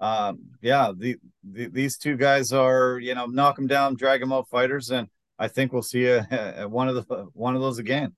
Um, 0.01 0.41
yeah, 0.61 0.93
the, 0.97 1.17
the 1.43 1.69
these 1.69 1.97
two 1.97 2.17
guys 2.17 2.53
are 2.53 2.99
you 2.99 3.15
know 3.15 3.27
knock 3.27 3.57
them 3.57 3.67
down, 3.67 3.97
drag 3.97 4.21
them 4.21 4.33
out 4.33 4.49
fighters, 4.49 4.91
and 4.91 5.09
I 5.39 5.49
think 5.49 5.73
we'll 5.73 5.83
see 5.83 6.07
a, 6.07 6.27
a, 6.59 6.69
one 6.69 6.89
of 6.89 6.95
the 6.95 7.27
one 7.33 7.55
of 7.55 7.61
those 7.61 7.79
again. 7.79 8.15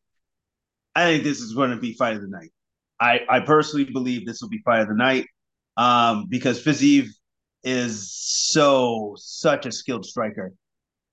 I 0.94 1.04
think 1.04 1.24
this 1.24 1.40
is 1.40 1.54
going 1.54 1.70
to 1.70 1.76
be 1.76 1.94
fight 1.94 2.16
of 2.16 2.22
the 2.22 2.28
night. 2.28 2.52
I 2.98 3.20
I 3.28 3.40
personally 3.40 3.84
believe 3.84 4.26
this 4.26 4.42
will 4.42 4.48
be 4.48 4.60
fight 4.64 4.80
of 4.80 4.88
the 4.88 4.94
night 4.94 5.26
um, 5.76 6.26
because 6.28 6.62
Fiziev 6.62 7.08
is 7.62 8.12
so 8.12 9.14
such 9.16 9.66
a 9.66 9.72
skilled 9.72 10.04
striker, 10.04 10.52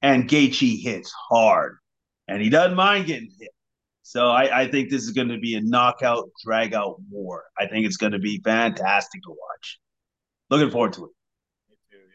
and 0.01 0.29
Gaethje 0.29 0.81
hits 0.81 1.13
hard, 1.29 1.77
and 2.27 2.41
he 2.41 2.49
doesn't 2.49 2.75
mind 2.75 3.05
getting 3.05 3.29
hit. 3.39 3.51
So 4.07 4.29
I, 4.29 4.61
I 4.61 4.71
think 4.71 4.89
this 4.89 5.03
is 5.03 5.11
going 5.11 5.27
to 5.27 5.37
be 5.37 5.55
a 5.55 5.61
knockout, 5.61 6.29
drag 6.41 6.73
out 6.73 6.95
war. 7.09 7.43
I 7.59 7.67
think 7.67 7.85
it's 7.85 7.97
going 7.97 8.13
to 8.13 8.19
be 8.19 8.39
fantastic 8.41 9.21
to 9.23 9.31
watch. 9.31 9.79
Looking 10.49 10.71
forward 10.71 10.93
to 10.93 11.07
it. 11.07 11.11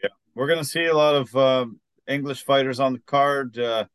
Yeah, 0.01 0.09
we're 0.33 0.47
going 0.47 0.57
to 0.57 0.65
see 0.65 0.85
a 0.85 0.97
lot 0.97 1.13
of 1.13 1.35
um, 1.35 1.79
English 2.07 2.45
fighters 2.45 2.79
on 2.79 2.93
the 2.93 2.99
card. 3.05 3.59
Uh, 3.59 3.85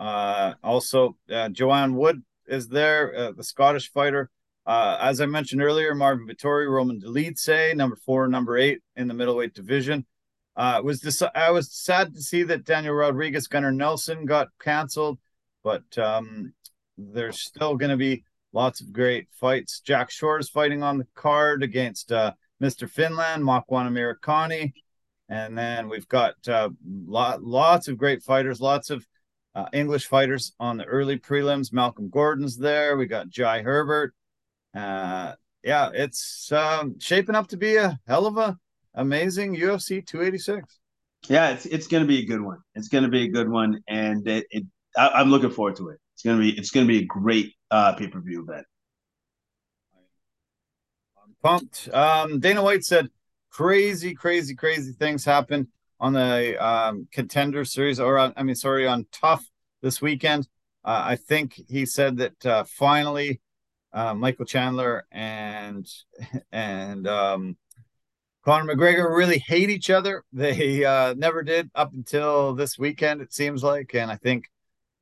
uh, 0.00 0.54
also, 0.64 1.16
uh, 1.32 1.48
Joanne 1.50 1.94
Wood 1.94 2.24
is 2.48 2.66
there, 2.66 3.14
uh, 3.16 3.30
the 3.30 3.44
Scottish 3.44 3.92
fighter. 3.92 4.30
Uh, 4.66 4.98
as 5.00 5.20
I 5.20 5.26
mentioned 5.26 5.62
earlier, 5.62 5.94
Marvin 5.94 6.26
Vettori, 6.26 6.68
Roman 6.68 7.00
Dolidze, 7.00 7.76
number 7.76 7.94
four, 7.94 8.26
number 8.26 8.58
eight 8.58 8.80
in 8.96 9.06
the 9.06 9.14
middleweight 9.14 9.54
division. 9.54 10.06
Uh, 10.56 10.80
was 10.82 11.02
this? 11.02 11.22
I 11.36 11.52
was 11.52 11.72
sad 11.72 12.14
to 12.14 12.20
see 12.20 12.42
that 12.42 12.64
Daniel 12.64 12.94
Rodriguez, 12.94 13.46
Gunnar 13.46 13.70
Nelson 13.70 14.26
got 14.26 14.48
canceled, 14.60 15.20
but 15.62 15.96
um, 15.98 16.52
there's 16.98 17.40
still 17.40 17.76
going 17.76 17.90
to 17.90 17.96
be 17.96 18.24
lots 18.52 18.80
of 18.80 18.92
great 18.92 19.28
fights. 19.32 19.80
Jack 19.80 20.10
Shore 20.10 20.38
is 20.38 20.48
fighting 20.48 20.82
on 20.82 20.98
the 20.98 21.06
card 21.14 21.62
against 21.62 22.12
uh, 22.12 22.32
Mr. 22.62 22.90
Finland, 22.90 23.42
Makwan 23.42 23.88
Amirkhani. 23.88 24.72
And 25.28 25.56
then 25.56 25.88
we've 25.88 26.08
got 26.08 26.34
uh, 26.48 26.70
lot, 27.06 27.42
lots 27.42 27.88
of 27.88 27.98
great 27.98 28.22
fighters, 28.22 28.60
lots 28.60 28.90
of 28.90 29.06
uh, 29.54 29.66
English 29.72 30.06
fighters 30.06 30.52
on 30.58 30.76
the 30.76 30.84
early 30.84 31.18
prelims. 31.18 31.72
Malcolm 31.72 32.08
Gordon's 32.08 32.56
there. 32.56 32.96
We 32.96 33.06
got 33.06 33.28
Jai 33.28 33.62
Herbert. 33.62 34.14
Uh, 34.74 35.34
yeah, 35.62 35.90
it's 35.92 36.50
um, 36.52 36.98
shaping 36.98 37.34
up 37.34 37.48
to 37.48 37.56
be 37.56 37.76
a 37.76 37.98
hell 38.06 38.26
of 38.26 38.38
a 38.38 38.56
amazing 38.94 39.54
UFC 39.56 40.06
286. 40.06 40.78
Yeah, 41.28 41.50
it's 41.50 41.66
it's 41.66 41.88
going 41.88 42.02
to 42.02 42.06
be 42.06 42.20
a 42.20 42.26
good 42.26 42.40
one. 42.40 42.58
It's 42.74 42.88
going 42.88 43.04
to 43.04 43.10
be 43.10 43.24
a 43.24 43.28
good 43.28 43.48
one, 43.48 43.80
and 43.88 44.26
it, 44.28 44.46
it 44.50 44.64
I, 44.96 45.20
am 45.20 45.30
looking 45.30 45.50
forward 45.50 45.76
to 45.76 45.88
it. 45.88 45.98
It's 46.18 46.24
to 46.24 46.36
be 46.36 46.58
it's 46.58 46.70
to 46.72 46.84
be 46.84 46.98
a 46.98 47.06
great 47.06 47.54
uh, 47.70 47.92
pay 47.92 48.08
per 48.08 48.20
view 48.20 48.42
event. 48.42 48.66
I'm 51.22 51.36
pumped. 51.40 51.88
Um, 51.92 52.40
Dana 52.40 52.60
White 52.60 52.84
said 52.84 53.08
crazy, 53.50 54.14
crazy, 54.14 54.56
crazy 54.56 54.92
things 54.92 55.24
happen 55.24 55.68
on 56.00 56.14
the 56.14 56.56
um, 56.64 57.06
contender 57.12 57.64
series, 57.64 58.00
or 58.00 58.18
on, 58.18 58.32
I 58.36 58.42
mean, 58.42 58.56
sorry, 58.56 58.86
on 58.86 59.06
TUF 59.12 59.48
this 59.80 60.02
weekend. 60.02 60.48
Uh, 60.84 61.02
I 61.06 61.16
think 61.16 61.60
he 61.68 61.86
said 61.86 62.16
that 62.16 62.46
uh, 62.46 62.64
finally 62.64 63.40
uh, 63.92 64.14
Michael 64.14 64.44
Chandler 64.44 65.06
and 65.12 65.86
and 66.50 67.06
um, 67.06 67.56
Conor 68.44 68.74
McGregor 68.74 69.16
really 69.16 69.38
hate 69.38 69.70
each 69.70 69.88
other. 69.88 70.24
They 70.32 70.84
uh, 70.84 71.14
never 71.14 71.44
did 71.44 71.70
up 71.76 71.92
until 71.92 72.56
this 72.56 72.76
weekend, 72.76 73.20
it 73.20 73.32
seems 73.32 73.62
like. 73.62 73.94
And 73.94 74.10
I 74.10 74.16
think 74.16 74.50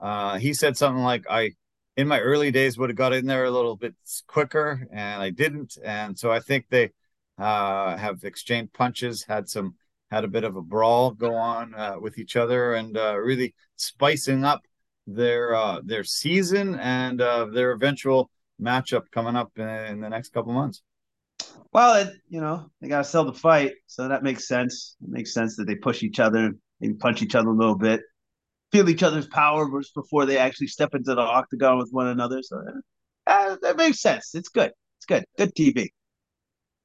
uh, 0.01 0.39
he 0.39 0.55
said 0.55 0.77
something 0.77 1.03
like, 1.03 1.25
"I." 1.29 1.53
In 1.97 2.09
my 2.09 2.21
early 2.21 2.51
days, 2.51 2.77
would 2.77 2.91
have 2.91 2.97
got 2.99 3.15
in 3.15 3.25
there 3.25 3.47
a 3.47 3.51
little 3.51 3.75
bit 3.75 3.95
quicker, 4.27 4.87
and 4.93 5.23
I 5.23 5.31
didn't. 5.31 5.79
And 5.83 6.19
so 6.19 6.31
I 6.31 6.41
think 6.41 6.67
they 6.69 6.91
uh, 7.39 7.97
have 7.97 8.23
exchanged 8.23 8.75
punches, 8.75 9.25
had 9.27 9.49
some 9.49 9.77
had 10.11 10.25
a 10.25 10.29
bit 10.29 10.45
of 10.45 10.57
a 10.57 10.63
brawl 10.63 11.13
go 11.13 11.35
on 11.35 11.75
uh, 11.75 11.97
with 11.99 12.19
each 12.19 12.37
other, 12.37 12.75
and 12.75 12.99
uh, 12.99 13.17
really 13.17 13.55
spicing 13.77 14.45
up 14.45 14.61
their 15.07 15.55
uh, 15.55 15.81
their 15.85 16.05
season 16.05 16.79
and 16.79 17.21
uh, 17.21 17.47
their 17.47 17.73
eventual 17.73 18.31
matchup 18.61 19.11
coming 19.11 19.37
up 19.37 19.53
in, 19.57 19.69
in 19.69 20.01
the 20.01 20.09
next 20.09 20.33
couple 20.33 20.53
months. 20.53 20.83
Well, 21.73 22.07
it, 22.07 22.15
you 22.29 22.41
know, 22.41 22.71
they 22.81 22.89
got 22.89 22.99
to 22.99 23.05
sell 23.05 23.25
the 23.25 23.33
fight, 23.33 23.73
so 23.87 24.09
that 24.09 24.23
makes 24.23 24.49
sense. 24.49 24.97
It 25.03 25.09
makes 25.09 25.35
sense 25.35 25.57
that 25.57 25.67
they 25.67 25.75
push 25.75 26.03
each 26.03 26.21
other, 26.21 26.53
maybe 26.81 26.95
punch 26.95 27.23
each 27.23 27.35
other 27.35 27.49
a 27.49 27.53
little 27.53 27.77
bit, 27.77 28.01
feel 28.73 28.89
each 28.89 29.03
other's 29.03 29.27
power 29.27 29.69
before 29.95 30.27
they 30.27 30.39
actually 30.39 30.67
step 30.67 30.95
into 30.95 31.15
the 31.15 31.21
octagon 31.21 31.79
with 31.79 31.91
one 31.91 32.09
another. 32.09 32.43
So 32.43 32.63
uh, 33.27 33.57
that 33.63 33.77
makes 33.77 34.01
sense. 34.01 34.35
It's 34.35 34.49
good. 34.49 34.73
It's 34.99 35.07
good. 35.07 35.25
Good 35.39 35.55
TV. 35.55 35.89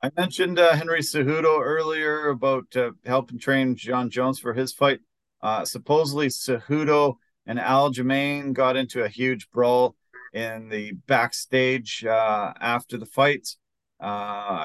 I 0.04 0.10
mentioned 0.18 0.58
uh, 0.58 0.76
Henry 0.76 1.02
Cejudo 1.02 1.62
earlier 1.62 2.30
about 2.30 2.76
uh, 2.76 2.92
helping 3.06 3.38
train 3.38 3.76
Jon 3.76 4.10
Jones 4.10 4.40
for 4.40 4.54
his 4.54 4.74
fight. 4.74 5.00
Uh, 5.44 5.64
supposedly, 5.64 6.28
Cejudo 6.28 7.16
and 7.46 7.60
Aljamain 7.60 8.54
got 8.54 8.76
into 8.76 9.04
a 9.04 9.10
huge 9.10 9.50
brawl 9.52 9.96
in 10.34 10.70
the 10.70 10.94
backstage 11.08 12.04
uh, 12.06 12.54
after 12.60 12.98
the 12.98 13.06
fight. 13.06 13.48
Uh, 14.02 14.06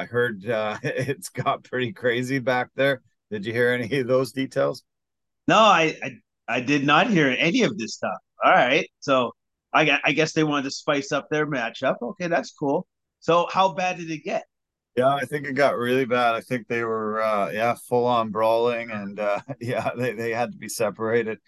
I 0.00 0.06
heard 0.10 0.48
uh, 0.48 0.78
it's 0.82 1.28
got 1.28 1.64
pretty 1.64 1.92
crazy 1.92 2.38
back 2.38 2.70
there. 2.74 3.02
Did 3.30 3.44
you 3.44 3.52
hear 3.52 3.72
any 3.72 3.98
of 4.00 4.06
those 4.06 4.32
details? 4.32 4.84
No, 5.48 5.58
I, 5.58 5.96
I, 6.02 6.10
I 6.48 6.60
did 6.60 6.84
not 6.84 7.08
hear 7.08 7.34
any 7.38 7.62
of 7.62 7.76
this 7.78 7.94
stuff. 7.94 8.18
All 8.44 8.52
right, 8.52 8.88
so 9.00 9.32
I, 9.72 9.98
I 10.04 10.12
guess 10.12 10.32
they 10.32 10.44
wanted 10.44 10.64
to 10.64 10.70
spice 10.70 11.12
up 11.12 11.28
their 11.30 11.46
matchup. 11.46 11.96
Okay, 12.00 12.28
that's 12.28 12.52
cool. 12.52 12.86
So 13.20 13.46
how 13.50 13.72
bad 13.72 13.98
did 13.98 14.10
it 14.10 14.24
get? 14.24 14.44
Yeah, 14.96 15.14
I 15.14 15.26
think 15.26 15.46
it 15.46 15.52
got 15.52 15.76
really 15.76 16.06
bad. 16.06 16.34
I 16.34 16.40
think 16.40 16.68
they 16.68 16.82
were 16.82 17.20
uh 17.22 17.50
yeah, 17.50 17.74
full 17.88 18.06
on 18.06 18.30
brawling 18.30 18.90
and 18.90 19.20
uh 19.20 19.40
yeah, 19.60 19.90
they, 19.96 20.14
they 20.14 20.30
had 20.30 20.52
to 20.52 20.58
be 20.58 20.68
separated. 20.68 21.38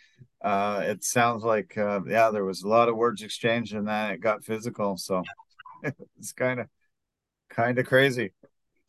Uh 0.43 0.83
it 0.85 1.05
sounds 1.05 1.45
like 1.45 1.77
uh 1.79 2.01
yeah, 2.07 2.31
there 2.31 2.45
was 2.45 2.63
a 2.63 2.69
lot 2.69 2.89
of 2.89 2.97
words 2.97 3.23
exchanged 3.23 3.75
and 3.75 3.89
then 3.89 4.11
it 4.11 4.21
got 4.21 4.45
physical. 4.45 4.99
So 4.99 5.23
it's 6.19 6.33
kind 6.33 6.61
of 6.61 6.67
kind 7.49 7.79
of 7.79 7.87
crazy. 7.87 8.33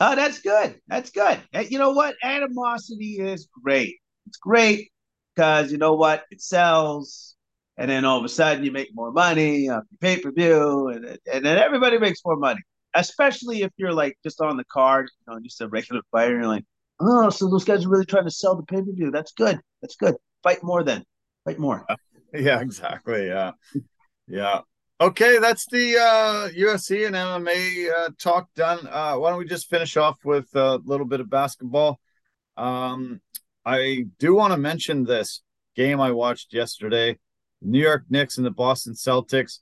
Oh, 0.01 0.15
that's 0.15 0.39
good. 0.41 0.79
That's 0.87 1.11
good. 1.11 1.39
You 1.69 1.77
know 1.77 1.91
what? 1.91 2.15
Animosity 2.23 3.19
is 3.19 3.47
great. 3.63 3.97
It's 4.27 4.37
great 4.37 4.91
because 5.39 5.71
you 5.71 5.77
know 5.77 5.95
what? 5.95 6.25
It 6.31 6.41
sells. 6.41 7.35
And 7.77 7.89
then 7.89 8.03
all 8.03 8.19
of 8.19 8.25
a 8.25 8.29
sudden 8.29 8.65
you 8.65 8.73
make 8.73 8.89
more 8.93 9.11
money 9.11 9.69
off 9.69 9.83
your 9.89 9.97
pay-per-view 10.01 10.89
and, 10.89 11.17
and 11.31 11.45
then 11.45 11.57
everybody 11.57 11.97
makes 11.97 12.19
more 12.25 12.35
money 12.35 12.59
especially 12.95 13.61
if 13.61 13.71
you're 13.77 13.93
like 13.93 14.17
just 14.23 14.41
on 14.41 14.57
the 14.57 14.63
card, 14.65 15.09
you 15.19 15.33
know, 15.33 15.39
just 15.39 15.61
a 15.61 15.67
regular 15.67 16.01
fighter. 16.11 16.35
You're 16.35 16.47
like, 16.47 16.65
oh, 16.99 17.29
so 17.29 17.49
those 17.49 17.63
guys 17.63 17.85
are 17.85 17.89
really 17.89 18.05
trying 18.05 18.25
to 18.25 18.31
sell 18.31 18.55
the 18.55 18.63
pay 18.63 18.77
per 18.81 18.91
view. 18.91 19.11
That's 19.11 19.31
good. 19.31 19.59
That's 19.81 19.95
good. 19.95 20.15
Fight 20.43 20.63
more 20.63 20.83
then. 20.83 21.03
Fight 21.45 21.59
more. 21.59 21.85
Yeah, 22.33 22.61
exactly. 22.61 23.27
Yeah, 23.27 23.51
yeah. 24.27 24.61
Okay, 25.01 25.39
that's 25.39 25.65
the 25.71 25.97
uh, 25.97 26.45
and 26.45 27.15
MMA 27.15 27.89
uh, 27.91 28.09
talk 28.19 28.49
done. 28.55 28.85
Uh, 28.85 29.15
why 29.15 29.29
don't 29.29 29.39
we 29.39 29.45
just 29.45 29.69
finish 29.69 29.97
off 29.97 30.19
with 30.23 30.47
a 30.55 30.75
little 30.85 31.07
bit 31.07 31.21
of 31.21 31.29
basketball? 31.29 31.99
Um, 32.55 33.21
I 33.69 34.05
do 34.17 34.33
want 34.33 34.53
to 34.53 34.57
mention 34.57 35.03
this 35.03 35.41
game 35.75 36.01
I 36.01 36.11
watched 36.11 36.53
yesterday: 36.53 37.19
New 37.61 37.79
York 37.79 38.05
Knicks 38.09 38.37
and 38.37 38.45
the 38.45 38.51
Boston 38.51 38.93
Celtics. 38.93 39.59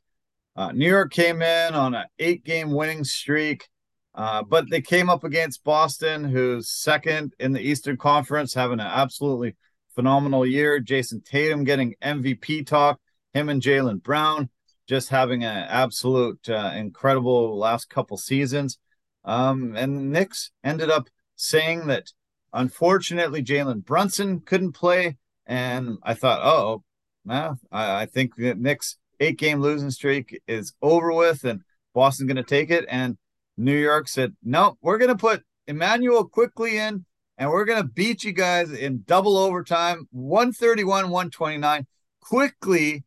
Uh, 0.55 0.71
New 0.71 0.87
York 0.87 1.11
came 1.11 1.41
in 1.41 1.73
on 1.73 1.93
an 1.93 2.05
eight 2.17 2.45
game 2.45 2.71
winning 2.71 3.03
streak, 3.03 3.67
uh, 4.15 4.43
but 4.43 4.69
they 4.69 4.81
came 4.81 5.09
up 5.09 5.23
against 5.23 5.63
Boston, 5.63 6.23
who's 6.23 6.69
second 6.69 7.33
in 7.39 7.51
the 7.51 7.59
Eastern 7.59 7.97
Conference, 7.97 8.53
having 8.53 8.79
an 8.79 8.87
absolutely 8.87 9.55
phenomenal 9.93 10.45
year. 10.45 10.79
Jayson 10.79 11.21
Tatum 11.21 11.65
getting 11.65 11.95
MVP 12.01 12.65
talk, 12.65 12.99
him 13.33 13.49
and 13.49 13.61
Jaylen 13.61 14.01
Brown 14.01 14.49
just 14.87 15.09
having 15.09 15.43
an 15.43 15.65
absolute 15.67 16.49
uh, 16.49 16.71
incredible 16.73 17.57
last 17.57 17.89
couple 17.89 18.17
seasons. 18.17 18.79
Um, 19.25 19.75
and 19.75 20.11
Knicks 20.11 20.51
ended 20.63 20.89
up 20.89 21.09
saying 21.35 21.87
that 21.87 22.11
unfortunately 22.57 23.43
Jalen 23.43 23.85
Brunson 23.85 24.41
couldn't 24.41 24.73
play. 24.73 25.17
And 25.45 25.97
I 26.03 26.15
thought, 26.15 26.41
oh, 26.43 26.83
well, 27.23 27.59
I, 27.71 28.01
I 28.01 28.05
think 28.07 28.35
that 28.37 28.57
Knicks 28.57 28.97
eight 29.19 29.37
game 29.37 29.61
losing 29.61 29.91
streak 29.91 30.41
is 30.47 30.73
over 30.81 31.13
with 31.13 31.43
and 31.43 31.61
Boston's 31.93 32.27
going 32.27 32.37
to 32.37 32.43
take 32.43 32.69
it. 32.69 32.85
And 32.89 33.17
New 33.57 33.77
York 33.77 34.07
said, 34.07 34.35
no, 34.43 34.77
we're 34.81 34.97
going 34.97 35.09
to 35.09 35.15
put 35.15 35.43
Immanuel 35.67 36.25
Quickley 36.25 36.77
in 36.77 37.05
and 37.37 37.49
we're 37.49 37.65
going 37.65 37.81
to 37.81 37.87
beat 37.87 38.23
you 38.23 38.33
guys 38.33 38.71
in 38.71 39.03
double 39.05 39.37
overtime 39.37 40.07
131 40.11 41.09
129. 41.09 41.87
Quickley, 42.21 43.03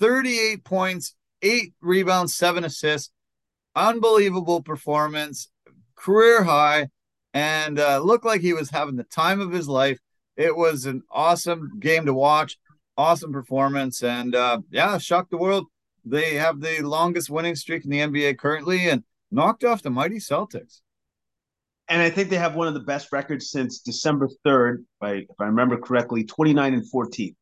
38 0.00 0.64
points, 0.64 1.14
eight 1.40 1.72
rebounds, 1.80 2.34
seven 2.34 2.64
assists. 2.64 3.10
Unbelievable 3.76 4.60
performance, 4.60 5.50
career 5.94 6.42
high, 6.42 6.88
and 7.34 7.78
uh, 7.78 7.98
looked 7.98 8.24
like 8.24 8.40
he 8.40 8.52
was 8.52 8.70
having 8.70 8.96
the 8.96 9.04
time 9.04 9.40
of 9.40 9.52
his 9.52 9.68
life. 9.68 9.98
It 10.36 10.56
was 10.56 10.86
an 10.86 11.02
awesome 11.10 11.78
game 11.80 12.06
to 12.06 12.14
watch 12.14 12.58
awesome 12.98 13.32
performance, 13.32 14.02
and 14.02 14.34
uh, 14.34 14.60
yeah, 14.70 14.98
shocked 14.98 15.30
the 15.30 15.38
world. 15.38 15.66
They 16.04 16.34
have 16.34 16.60
the 16.60 16.80
longest 16.82 17.30
winning 17.30 17.54
streak 17.54 17.84
in 17.84 17.90
the 17.90 18.00
NBA 18.00 18.38
currently, 18.38 18.88
and 18.88 19.04
knocked 19.30 19.64
off 19.64 19.82
the 19.82 19.90
mighty 19.90 20.16
Celtics. 20.16 20.80
And 21.88 22.02
I 22.02 22.10
think 22.10 22.28
they 22.28 22.36
have 22.36 22.54
one 22.54 22.68
of 22.68 22.74
the 22.74 22.80
best 22.80 23.12
records 23.12 23.50
since 23.50 23.78
December 23.78 24.28
third, 24.44 24.84
if 25.02 25.26
I 25.40 25.44
remember 25.44 25.78
correctly, 25.78 26.24
twenty 26.24 26.52
nine 26.52 26.74
and 26.74 26.88
fourteen. 26.90 27.34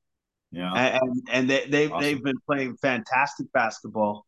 Yeah, 0.53 0.73
and 0.73 1.27
and 1.31 1.51
they 1.51 1.67
they 1.67 1.89
awesome. 1.89 2.01
they've 2.01 2.23
been 2.23 2.39
playing 2.47 2.77
fantastic 2.77 3.51
basketball. 3.53 4.25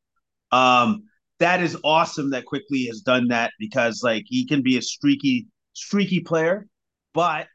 Um, 0.50 1.04
that 1.38 1.62
is 1.62 1.76
awesome 1.84 2.30
that 2.30 2.44
Quickley 2.44 2.86
has 2.86 3.00
done 3.00 3.28
that 3.28 3.52
because 3.58 4.02
like 4.02 4.24
he 4.26 4.46
can 4.46 4.62
be 4.62 4.76
a 4.76 4.82
streaky 4.82 5.46
streaky 5.72 6.20
player, 6.20 6.66
but 7.14 7.46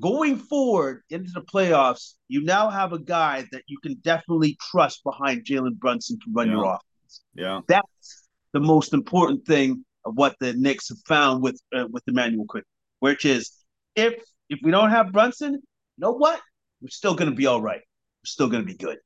going 0.00 0.36
forward 0.36 1.02
into 1.10 1.30
the 1.32 1.40
playoffs, 1.40 2.14
you 2.28 2.42
now 2.42 2.68
have 2.70 2.92
a 2.92 2.98
guy 2.98 3.46
that 3.52 3.62
you 3.66 3.78
can 3.82 3.94
definitely 4.02 4.56
trust 4.70 5.02
behind 5.04 5.44
Jalen 5.44 5.78
Brunson 5.78 6.18
to 6.20 6.26
run 6.32 6.48
yeah. 6.48 6.54
your 6.54 6.64
offense. 6.64 7.22
Yeah, 7.34 7.60
that's 7.66 8.28
the 8.52 8.60
most 8.60 8.92
important 8.92 9.46
thing 9.46 9.84
of 10.04 10.16
what 10.16 10.36
the 10.40 10.52
Knicks 10.52 10.88
have 10.90 10.98
found 11.06 11.42
with 11.42 11.60
uh, 11.74 11.86
with 11.90 12.02
Immanuel 12.06 12.46
Quick, 12.46 12.64
which 13.00 13.24
is 13.24 13.52
if 13.96 14.22
if 14.48 14.60
we 14.62 14.70
don't 14.70 14.90
have 14.90 15.12
Brunson, 15.12 15.54
you 15.54 15.60
know 15.98 16.12
what? 16.12 16.40
We're 16.80 16.88
still 16.88 17.14
going 17.14 17.30
to 17.30 17.36
be 17.36 17.46
all 17.46 17.60
right. 17.60 17.80
We're 17.80 18.26
still 18.26 18.48
going 18.48 18.62
to 18.62 18.66
be 18.66 18.76
good. 18.76 18.98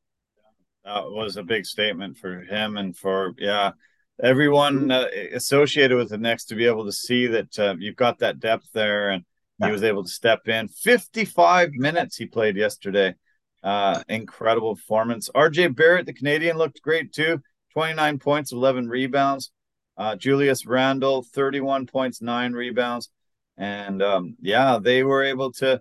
That 0.85 1.05
was 1.05 1.37
a 1.37 1.43
big 1.43 1.65
statement 1.65 2.19
for 2.19 2.41
him 2.41 2.77
and 2.77 2.97
for 2.97 3.35
yeah 3.39 3.73
everyone 4.21 4.91
uh, 4.91 5.07
associated 5.33 5.97
with 5.97 6.11
the 6.11 6.19
Knicks 6.19 6.45
to 6.47 6.55
be 6.55 6.67
able 6.67 6.85
to 6.85 6.93
see 6.93 7.27
that 7.29 7.59
uh, 7.59 7.75
you've 7.79 7.97
got 7.97 8.19
that 8.19 8.41
depth 8.41 8.69
there 8.73 9.11
and 9.11 9.25
he 9.65 9.71
was 9.71 9.85
able 9.85 10.03
to 10.03 10.11
step 10.11 10.49
in. 10.49 10.67
55 10.69 11.73
minutes 11.73 12.17
he 12.17 12.27
played 12.27 12.57
yesterday. 12.57 13.15
Uh, 13.63 14.03
incredible 14.09 14.75
performance. 14.75 15.31
RJ 15.35 15.77
Barrett, 15.77 16.07
the 16.07 16.13
Canadian, 16.13 16.59
looked 16.59 16.83
great 16.83 17.13
too. 17.13 17.41
29 17.75 18.19
points, 18.19 18.53
11 18.53 18.89
rebounds. 18.89 19.53
Uh, 19.97 20.17
Julius 20.17 20.67
Randle, 20.67 21.23
31 21.23 21.87
points, 21.87 22.21
nine 22.21 22.55
rebounds. 22.55 23.11
And 23.57 24.03
um, 24.03 24.37
yeah, 24.41 24.79
they 24.83 25.05
were 25.05 25.23
able 25.23 25.53
to, 25.55 25.81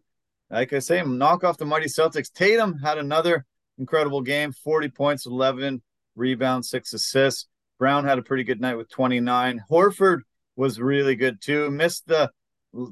like 0.50 0.74
I 0.74 0.80
say, 0.80 1.02
knock 1.02 1.44
off 1.44 1.58
the 1.58 1.66
mighty 1.66 1.88
Celtics. 1.88 2.32
Tatum 2.32 2.78
had 2.78 2.98
another 2.98 3.46
incredible 3.78 4.22
game 4.22 4.52
40 4.52 4.90
points, 4.90 5.26
11 5.26 5.82
rebounds, 6.16 6.70
six 6.70 6.94
assists. 6.94 7.48
Brown 7.82 8.06
had 8.06 8.20
a 8.20 8.22
pretty 8.22 8.44
good 8.44 8.62
night 8.62 8.78
with 8.78 8.92
29. 8.92 9.64
Horford 9.68 10.20
was 10.56 10.80
really 10.80 11.16
good 11.16 11.42
too. 11.42 11.72
Missed 11.72 12.06
the 12.06 12.32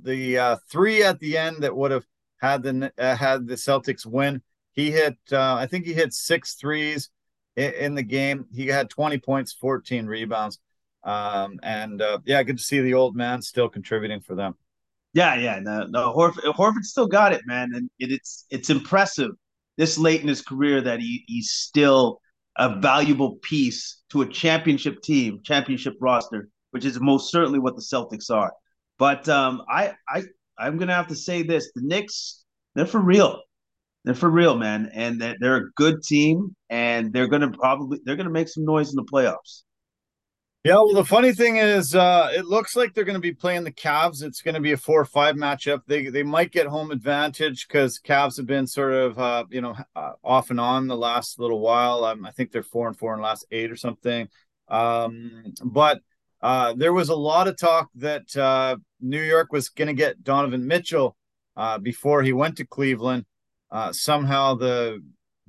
the 0.02 0.40
uh, 0.40 0.56
three 0.68 1.04
at 1.04 1.20
the 1.20 1.38
end 1.38 1.58
that 1.58 1.78
would 1.78 1.92
have 1.92 2.06
had 2.42 2.64
the 2.64 2.92
uh, 2.98 3.16
had 3.16 3.46
the 3.46 3.54
Celtics 3.54 4.04
win. 4.04 4.42
He 4.72 4.90
hit, 4.90 5.16
uh, 5.32 5.54
I 5.54 5.68
think 5.68 5.86
he 5.86 5.94
hit 5.94 6.12
six 6.12 6.56
threes 6.56 7.12
in, 7.56 7.72
in, 7.74 7.94
the 7.94 8.02
game. 8.02 8.48
He 8.52 8.66
had 8.66 8.90
20 8.90 9.20
points, 9.20 9.54
14 9.54 10.08
rebounds. 10.08 10.58
Um, 11.04 11.60
and 11.62 12.02
uh, 12.02 12.18
yeah, 12.26 12.42
good 12.42 12.58
to 12.58 12.64
see 12.64 12.82
the 12.82 12.96
old 12.96 13.16
man 13.16 13.44
still 13.44 13.70
contributing 13.70 14.22
for 14.22 14.34
them. 14.34 14.56
Yeah, 15.14 15.36
yeah, 15.36 15.60
no, 15.60 15.84
no, 15.84 16.16
Horford, 16.16 16.52
Horford 16.56 16.84
still 16.84 17.08
got 17.08 17.32
it, 17.32 17.42
man, 17.46 17.74
and 17.76 17.92
it, 18.00 18.12
it's 18.12 18.48
it's 18.50 18.72
impressive 18.72 19.32
this 19.78 20.00
late 20.00 20.22
in 20.22 20.28
his 20.28 20.42
career 20.42 20.82
that 20.82 21.00
he 21.00 21.26
he's 21.28 21.52
still 21.52 22.22
a 22.60 22.76
valuable 22.80 23.38
piece 23.42 24.02
to 24.12 24.22
a 24.22 24.28
championship 24.28 25.02
team, 25.02 25.40
championship 25.44 25.96
roster, 26.00 26.50
which 26.72 26.86
is 26.86 27.00
most 27.00 27.32
certainly 27.32 27.58
what 27.58 27.76
the 27.76 27.82
Celtics 27.82 28.30
are. 28.30 28.54
But 29.00 29.28
um, 29.30 29.64
I 29.70 29.94
I 30.08 30.24
I'm 30.58 30.78
gonna 30.78 30.94
have 30.94 31.08
to 31.08 31.16
say 31.16 31.42
this: 31.42 31.72
the 31.74 31.82
Knicks, 31.82 32.44
they're 32.76 32.86
for 32.86 33.00
real. 33.00 33.42
They're 34.04 34.14
for 34.14 34.30
real, 34.30 34.56
man, 34.56 34.92
and 34.94 35.22
they're 35.22 35.58
a 35.58 35.72
good 35.76 36.04
team, 36.04 36.56
and 36.70 37.12
they're 37.14 37.28
gonna 37.28 37.52
probably 37.52 38.00
they're 38.04 38.18
gonna 38.18 38.30
make 38.30 38.50
some 38.50 38.66
noise 38.66 38.90
in 38.90 38.96
the 38.98 39.04
playoffs. 39.04 39.64
Yeah, 40.66 40.74
well, 40.74 40.94
the 40.94 41.06
funny 41.06 41.32
thing 41.32 41.56
is, 41.56 41.96
uh, 41.96 42.32
it 42.34 42.46
looks 42.46 42.76
like 42.76 42.94
they're 42.94 43.06
going 43.06 43.14
to 43.14 43.22
be 43.22 43.34
playing 43.34 43.64
the 43.64 43.72
Cavs. 43.72 44.22
It's 44.22 44.42
going 44.42 44.56
to 44.56 44.62
be 44.62 44.74
a 44.74 44.78
four 44.78 45.00
or 45.00 45.06
five 45.06 45.36
matchup. 45.36 45.84
They 45.88 46.10
they 46.10 46.22
might 46.22 46.52
get 46.52 46.68
home 46.68 46.92
advantage 46.92 47.66
because 47.66 47.98
Cavs 47.98 48.36
have 48.36 48.46
been 48.46 48.68
sort 48.68 48.92
of 48.92 49.18
uh, 49.18 49.46
you 49.50 49.62
know 49.62 49.74
uh, 49.96 50.12
off 50.22 50.50
and 50.50 50.60
on 50.60 50.88
the 50.88 50.98
last 50.98 51.40
little 51.40 51.62
while. 51.62 52.04
Um, 52.04 52.26
I 52.26 52.32
think 52.32 52.52
they're 52.52 52.62
four 52.62 52.90
and 52.90 52.98
four 52.98 53.14
in 53.14 53.22
the 53.22 53.24
last 53.24 53.46
eight 53.52 53.72
or 53.72 53.78
something. 53.78 54.28
Um, 54.68 55.54
but 55.64 56.02
uh, 56.42 56.74
there 56.74 56.92
was 56.92 57.08
a 57.08 57.16
lot 57.16 57.48
of 57.48 57.58
talk 57.58 57.90
that 57.96 58.36
uh, 58.36 58.76
New 59.00 59.22
York 59.22 59.54
was 59.54 59.70
going 59.70 59.88
to 59.88 59.94
get 59.94 60.26
Donovan 60.26 60.68
Mitchell 60.68 61.16
uh, 61.56 61.78
before 61.78 62.22
he 62.22 62.34
went 62.34 62.58
to 62.58 62.66
Cleveland. 62.66 63.26
Somehow 63.92 64.56
the 64.56 65.02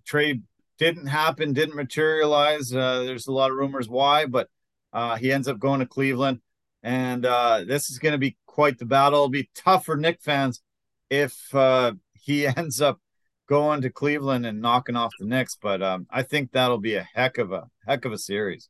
trade 0.05 0.45
didn't 0.79 1.09
happen, 1.09 1.53
didn't 1.53 1.75
materialize. 1.75 2.69
There's 2.69 3.27
a 3.27 3.33
lot 3.33 3.51
of 3.51 3.57
rumors 3.57 3.89
why, 3.89 4.27
but 4.27 4.49
uh, 4.93 5.17
he 5.17 5.33
ends 5.33 5.49
up 5.49 5.59
going 5.59 5.81
to 5.81 5.87
Cleveland, 5.87 6.41
and 6.83 7.25
uh, 7.25 7.65
this 7.67 7.91
is 7.91 7.99
going 7.99 8.13
to 8.13 8.19
be 8.19 8.37
quite 8.47 8.79
the 8.79 8.87
battle. 8.87 9.21
It'll 9.21 9.29
be 9.29 9.51
tough 9.55 9.85
for 9.85 9.97
Knick 9.97 10.21
fans 10.21 10.61
if 11.09 11.55
uh, 11.55 11.93
he 12.15 12.47
ends 12.57 12.81
up 12.81 13.01
going 13.49 13.83
to 13.83 13.91
Cleveland 13.91 14.47
and 14.47 14.61
knocking 14.61 14.97
off 14.97 15.13
the 15.19 15.27
Knicks. 15.27 15.57
But 15.61 15.83
um, 15.83 16.07
I 16.11 16.23
think 16.23 16.53
that'll 16.53 16.79
be 16.79 16.95
a 16.95 17.09
heck 17.15 17.39
of 17.39 17.53
a 17.53 17.69
heck 17.87 18.05
of 18.05 18.13
a 18.13 18.19
series. 18.19 18.69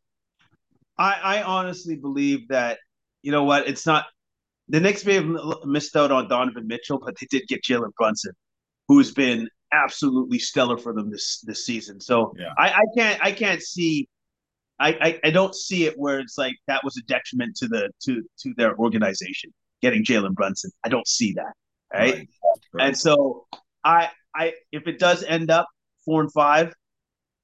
I, 0.99 1.19
I 1.23 1.43
honestly 1.43 1.97
believe 1.97 2.49
that 2.49 2.79
you 3.23 3.33
know 3.33 3.45
what 3.45 3.69
it's 3.69 3.87
not. 3.87 4.07
The 4.69 4.81
Knicks 4.81 5.05
may 5.05 5.15
have 5.15 5.65
missed 5.65 5.97
out 5.97 6.13
on 6.13 6.29
Donovan 6.29 6.69
Mitchell, 6.69 7.01
but 7.05 7.17
they 7.19 7.27
did 7.29 7.49
get 7.49 7.65
Jalen 7.65 7.93
Brunson, 7.97 8.33
who's 8.87 9.11
been 9.11 9.49
absolutely 9.73 10.39
stellar 10.39 10.77
for 10.77 10.93
them 10.93 11.11
this 11.11 11.41
this 11.41 11.65
season. 11.65 12.01
So 12.01 12.33
yeah. 12.39 12.53
I, 12.59 12.71
I 12.71 12.83
can't 12.97 13.25
I 13.25 13.33
can't 13.33 13.63
see 13.63 14.09
I, 14.81 14.89
I, 15.01 15.21
I 15.25 15.31
don't 15.31 15.55
see 15.55 15.85
it 15.85 15.95
where 15.97 16.19
it's 16.19 16.39
like 16.39 16.55
that 16.67 16.83
was 16.83 16.97
a 16.97 17.03
detriment 17.03 17.55
to 17.57 17.69
the 17.69 17.91
to 18.05 18.23
to 18.41 18.55
their 18.57 18.77
organization 18.77 19.53
getting 19.83 20.05
Jalen 20.05 20.35
Brunson. 20.35 20.71
I 20.85 20.89
don't 20.89 21.07
see 21.07 21.33
that. 21.35 21.53
Right? 21.93 22.15
right. 22.15 22.29
right. 22.73 22.87
And 22.89 22.99
so 22.99 23.47
I 23.85 24.11
I 24.35 24.55
if 24.73 24.87
it 24.87 24.99
does 24.99 25.23
end 25.23 25.51
up 25.51 25.67
four 26.05 26.23
and 26.23 26.33
five, 26.33 26.73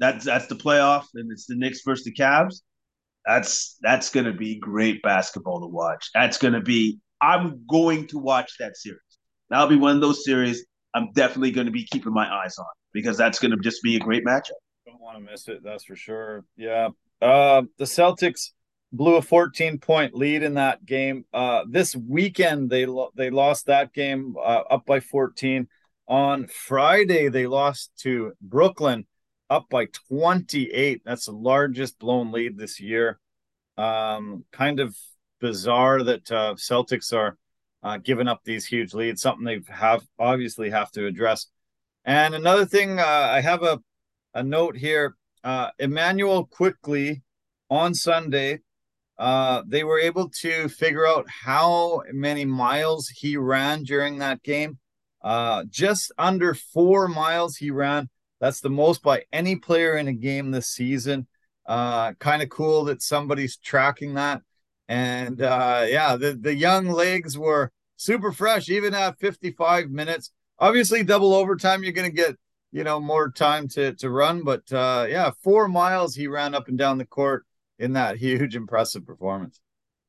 that's 0.01 0.25
that's 0.25 0.47
the 0.47 0.57
playoff, 0.57 1.05
and 1.15 1.31
it's 1.31 1.47
the 1.47 1.57
Knicks 1.57 1.83
versus 1.85 2.05
the 2.05 2.15
Cavs. 2.15 2.63
That's 3.27 3.77
that's 3.83 4.11
gonna 4.11 4.33
be 4.33 4.59
great 4.59 5.03
basketball 5.03 5.61
to 5.61 5.67
watch. 5.67 6.11
That's 6.15 6.39
gonna 6.39 6.63
be 6.63 6.99
I'm 7.21 7.65
going 7.69 8.07
to 8.09 8.19
watch 8.19 8.53
that 8.59 8.77
series. 8.77 9.01
That'll 9.51 9.69
be 9.69 9.77
one 9.77 9.95
of 9.95 10.01
those 10.01 10.25
series 10.25 10.65
I'm 10.97 11.13
definitely 11.13 11.51
going 11.51 11.67
to 11.67 11.73
be 11.73 11.85
keeping 11.85 12.13
my 12.13 12.27
eyes 12.27 12.57
on 12.59 12.65
because 12.93 13.19
that's 13.19 13.39
going 13.39 13.51
to 13.51 13.59
just 13.59 13.83
be 13.83 13.97
a 13.97 13.99
great 13.99 14.25
matchup. 14.25 14.53
Don't 14.87 15.01
want 15.01 15.19
to 15.19 15.31
miss 15.31 15.47
it. 15.47 15.63
That's 15.63 15.85
for 15.85 15.95
sure. 15.95 16.45
Yeah. 16.57 16.89
Uh, 17.21 17.63
the 17.79 17.85
Celtics 17.85 18.51
blew 18.93 19.17
a 19.17 19.23
14 19.23 19.79
point 19.79 20.15
lead 20.15 20.43
in 20.43 20.55
that 20.55 20.85
game. 20.85 21.25
Uh, 21.33 21.65
this 21.69 21.95
weekend 21.97 22.71
they 22.71 22.87
lo- 22.87 23.11
they 23.15 23.31
lost 23.31 23.67
that 23.67 23.93
game 23.93 24.37
uh, 24.39 24.63
up 24.71 24.87
by 24.87 25.01
14. 25.01 25.69
On 26.09 26.47
Friday 26.47 27.29
they 27.29 27.47
lost 27.47 27.91
to 28.01 28.33
Brooklyn 28.41 29.07
up 29.51 29.69
by 29.69 29.87
28. 30.09 31.03
That's 31.05 31.27
the 31.27 31.33
largest 31.33 31.99
blown 31.99 32.33
lead 32.33 32.59
this 32.59 32.81
year. 32.81 33.19
Um, 33.77 34.45
kind 34.53 34.81
of 34.81 34.97
bizarre 35.41 36.03
that 36.03 36.31
uh, 36.33 36.55
Celtics 36.55 37.13
are 37.13 37.37
uh, 37.83 37.99
giving 37.99 38.29
up 38.29 38.41
these 38.45 38.67
huge 38.67 38.95
leads, 38.95 39.21
something 39.23 39.45
they 39.45 39.61
have 39.69 40.03
obviously 40.19 40.71
have 40.71 40.91
to 40.93 41.07
address. 41.07 41.47
And 42.05 42.35
another 42.35 42.65
thing, 42.65 42.99
uh, 42.99 43.05
I 43.05 43.41
have 43.41 43.63
a, 43.63 43.81
a 44.35 44.43
note 44.43 44.77
here. 44.77 45.17
Uh, 45.47 45.71
Immanuel 45.79 46.45
Quickley 46.45 47.23
on 47.71 47.95
Sunday, 47.95 48.63
uh, 49.17 49.63
they 49.65 49.85
were 49.85 50.01
able 50.01 50.29
to 50.41 50.69
figure 50.69 51.07
out 51.07 51.25
how 51.29 52.03
many 52.13 52.45
miles 52.45 53.09
he 53.11 53.37
ran 53.37 53.85
during 53.85 54.19
that 54.19 54.43
game. 54.43 54.81
Uh, 55.23 55.63
just 55.71 56.11
under 56.19 56.53
four 56.53 57.07
miles 57.07 57.59
he 57.59 57.71
ran. 57.71 58.11
That's 58.41 58.61
the 58.61 58.71
most 58.71 59.05
by 59.05 59.23
any 59.33 59.55
player 59.55 59.97
in 59.97 60.09
a 60.09 60.13
game 60.13 60.51
this 60.51 60.67
season. 60.67 61.29
Uh, 61.65 62.15
kind 62.15 62.43
of 62.43 62.49
cool 62.49 62.83
that 62.87 63.01
somebody's 63.01 63.57
tracking 63.57 64.15
that. 64.15 64.43
And 64.89 65.41
uh, 65.41 65.87
yeah, 65.89 66.17
the, 66.17 66.33
the 66.35 66.57
young 66.57 66.89
legs 66.89 67.39
were 67.39 67.71
super 67.95 68.33
fresh, 68.33 68.69
even 68.69 68.95
at 68.95 69.21
55 69.21 69.91
minutes. 69.91 70.33
Obviously, 70.59 71.05
double 71.05 71.35
overtime, 71.35 71.85
you're 71.85 71.93
going 71.93 72.11
to 72.11 72.17
get 72.17 72.35
you 72.77 72.85
know 72.85 73.01
more 73.01 73.31
time 73.31 73.69
to 73.69 73.95
to 73.95 74.11
run, 74.11 74.45
but 74.45 74.71
uh, 74.71 75.07
yeah, 75.09 75.31
four 75.43 75.67
miles 75.67 76.15
he 76.15 76.29
ran 76.29 76.55
up 76.55 76.69
and 76.69 76.77
down 76.77 76.99
the 76.99 77.07
court 77.07 77.47
in 77.79 77.95
that 77.95 78.17
huge, 78.25 78.55
impressive 78.55 79.07
performance. 79.07 79.59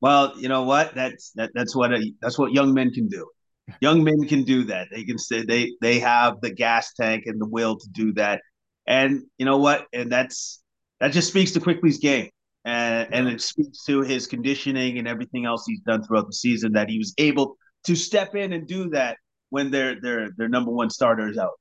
Well, 0.01 0.33
you 0.37 0.49
know 0.49 0.63
what? 0.63 0.93
That's 0.93 1.31
that, 1.35 1.51
that's 1.53 1.73
what 1.73 1.93
a, 1.93 2.11
that's 2.21 2.37
what 2.37 2.51
young 2.51 2.73
men 2.73 2.91
can 2.91 3.07
do. 3.07 3.25
Young 3.81 4.01
men 4.01 4.25
can 4.29 4.43
do 4.43 4.63
that. 4.65 4.87
They 4.91 5.03
can 5.03 5.17
say 5.17 5.43
they 5.43 5.73
they 5.81 5.99
have 5.99 6.39
the 6.41 6.53
gas 6.53 6.93
tank 6.93 7.23
and 7.25 7.39
the 7.39 7.47
will 7.47 7.77
to 7.77 7.89
do 7.91 8.13
that. 8.13 8.41
And 8.85 9.23
you 9.37 9.45
know 9.45 9.57
what? 9.57 9.87
And 9.91 10.09
that's 10.09 10.61
that 11.01 11.11
just 11.11 11.27
speaks 11.29 11.51
to 11.51 11.59
Quickley's 11.59 11.97
game. 11.97 12.29
And, 12.63 13.13
and 13.13 13.27
it 13.27 13.41
speaks 13.41 13.83
to 13.85 14.01
his 14.01 14.27
conditioning 14.27 14.99
and 14.99 15.07
everything 15.07 15.45
else 15.45 15.65
he's 15.65 15.81
done 15.81 16.03
throughout 16.03 16.27
the 16.27 16.33
season 16.33 16.73
that 16.73 16.89
he 16.89 16.97
was 16.97 17.13
able 17.17 17.57
to 17.85 17.95
step 17.95 18.35
in 18.35 18.53
and 18.53 18.67
do 18.67 18.89
that 18.89 19.17
when 19.49 19.71
their 19.71 19.99
their 20.01 20.31
their 20.37 20.49
number 20.49 20.71
one 20.71 20.89
starter 20.89 21.29
is 21.29 21.37
out. 21.37 21.59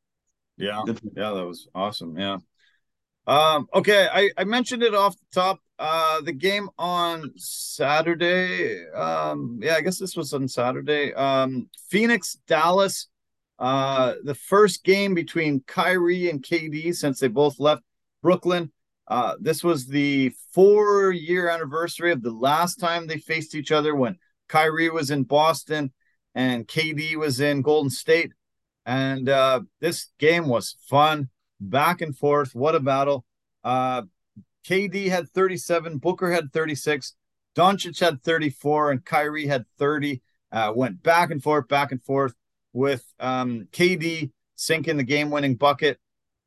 Yeah, 0.56 0.82
yeah, 0.86 1.32
that 1.32 1.46
was 1.46 1.68
awesome. 1.74 2.18
Yeah. 2.18 2.38
Um, 3.26 3.68
okay, 3.74 4.08
I, 4.12 4.30
I 4.36 4.44
mentioned 4.44 4.82
it 4.82 4.94
off 4.94 5.16
the 5.16 5.40
top. 5.40 5.60
Uh, 5.78 6.22
the 6.22 6.32
game 6.32 6.70
on 6.78 7.32
Saturday. 7.36 8.88
Um, 8.90 9.60
yeah, 9.62 9.74
I 9.74 9.82
guess 9.82 9.98
this 9.98 10.16
was 10.16 10.32
on 10.32 10.48
Saturday. 10.48 11.12
Um, 11.12 11.68
Phoenix, 11.90 12.38
Dallas. 12.46 13.08
Uh, 13.58 14.14
the 14.22 14.34
first 14.34 14.84
game 14.84 15.14
between 15.14 15.62
Kyrie 15.66 16.30
and 16.30 16.42
KD 16.42 16.94
since 16.94 17.20
they 17.20 17.28
both 17.28 17.58
left 17.58 17.82
Brooklyn. 18.22 18.72
Uh, 19.08 19.34
this 19.40 19.62
was 19.62 19.86
the 19.86 20.32
four 20.52 21.12
year 21.12 21.48
anniversary 21.48 22.12
of 22.12 22.22
the 22.22 22.32
last 22.32 22.76
time 22.76 23.06
they 23.06 23.18
faced 23.18 23.54
each 23.54 23.72
other 23.72 23.94
when 23.94 24.18
Kyrie 24.48 24.90
was 24.90 25.10
in 25.10 25.22
Boston 25.22 25.92
and 26.34 26.66
KD 26.66 27.16
was 27.16 27.40
in 27.40 27.62
Golden 27.62 27.90
State. 27.90 28.32
And 28.86 29.28
uh, 29.28 29.62
this 29.80 30.08
game 30.18 30.46
was 30.46 30.76
fun, 30.88 31.28
back 31.60 32.00
and 32.00 32.16
forth. 32.16 32.54
What 32.54 32.76
a 32.76 32.80
battle. 32.80 33.24
Uh, 33.62 34.02
KD 34.66 35.08
had 35.08 35.28
37, 35.28 35.98
Booker 35.98 36.32
had 36.32 36.52
36, 36.52 37.14
Doncic 37.56 37.98
had 38.00 38.22
34, 38.22 38.92
and 38.92 39.04
Kyrie 39.04 39.46
had 39.46 39.64
30. 39.78 40.22
Uh, 40.52 40.72
went 40.74 41.02
back 41.02 41.30
and 41.30 41.42
forth, 41.42 41.66
back 41.66 41.90
and 41.90 42.02
forth 42.02 42.32
with 42.72 43.04
um, 43.18 43.66
KD 43.72 44.30
sinking 44.54 44.96
the 44.96 45.02
game 45.02 45.30
winning 45.30 45.56
bucket. 45.56 45.98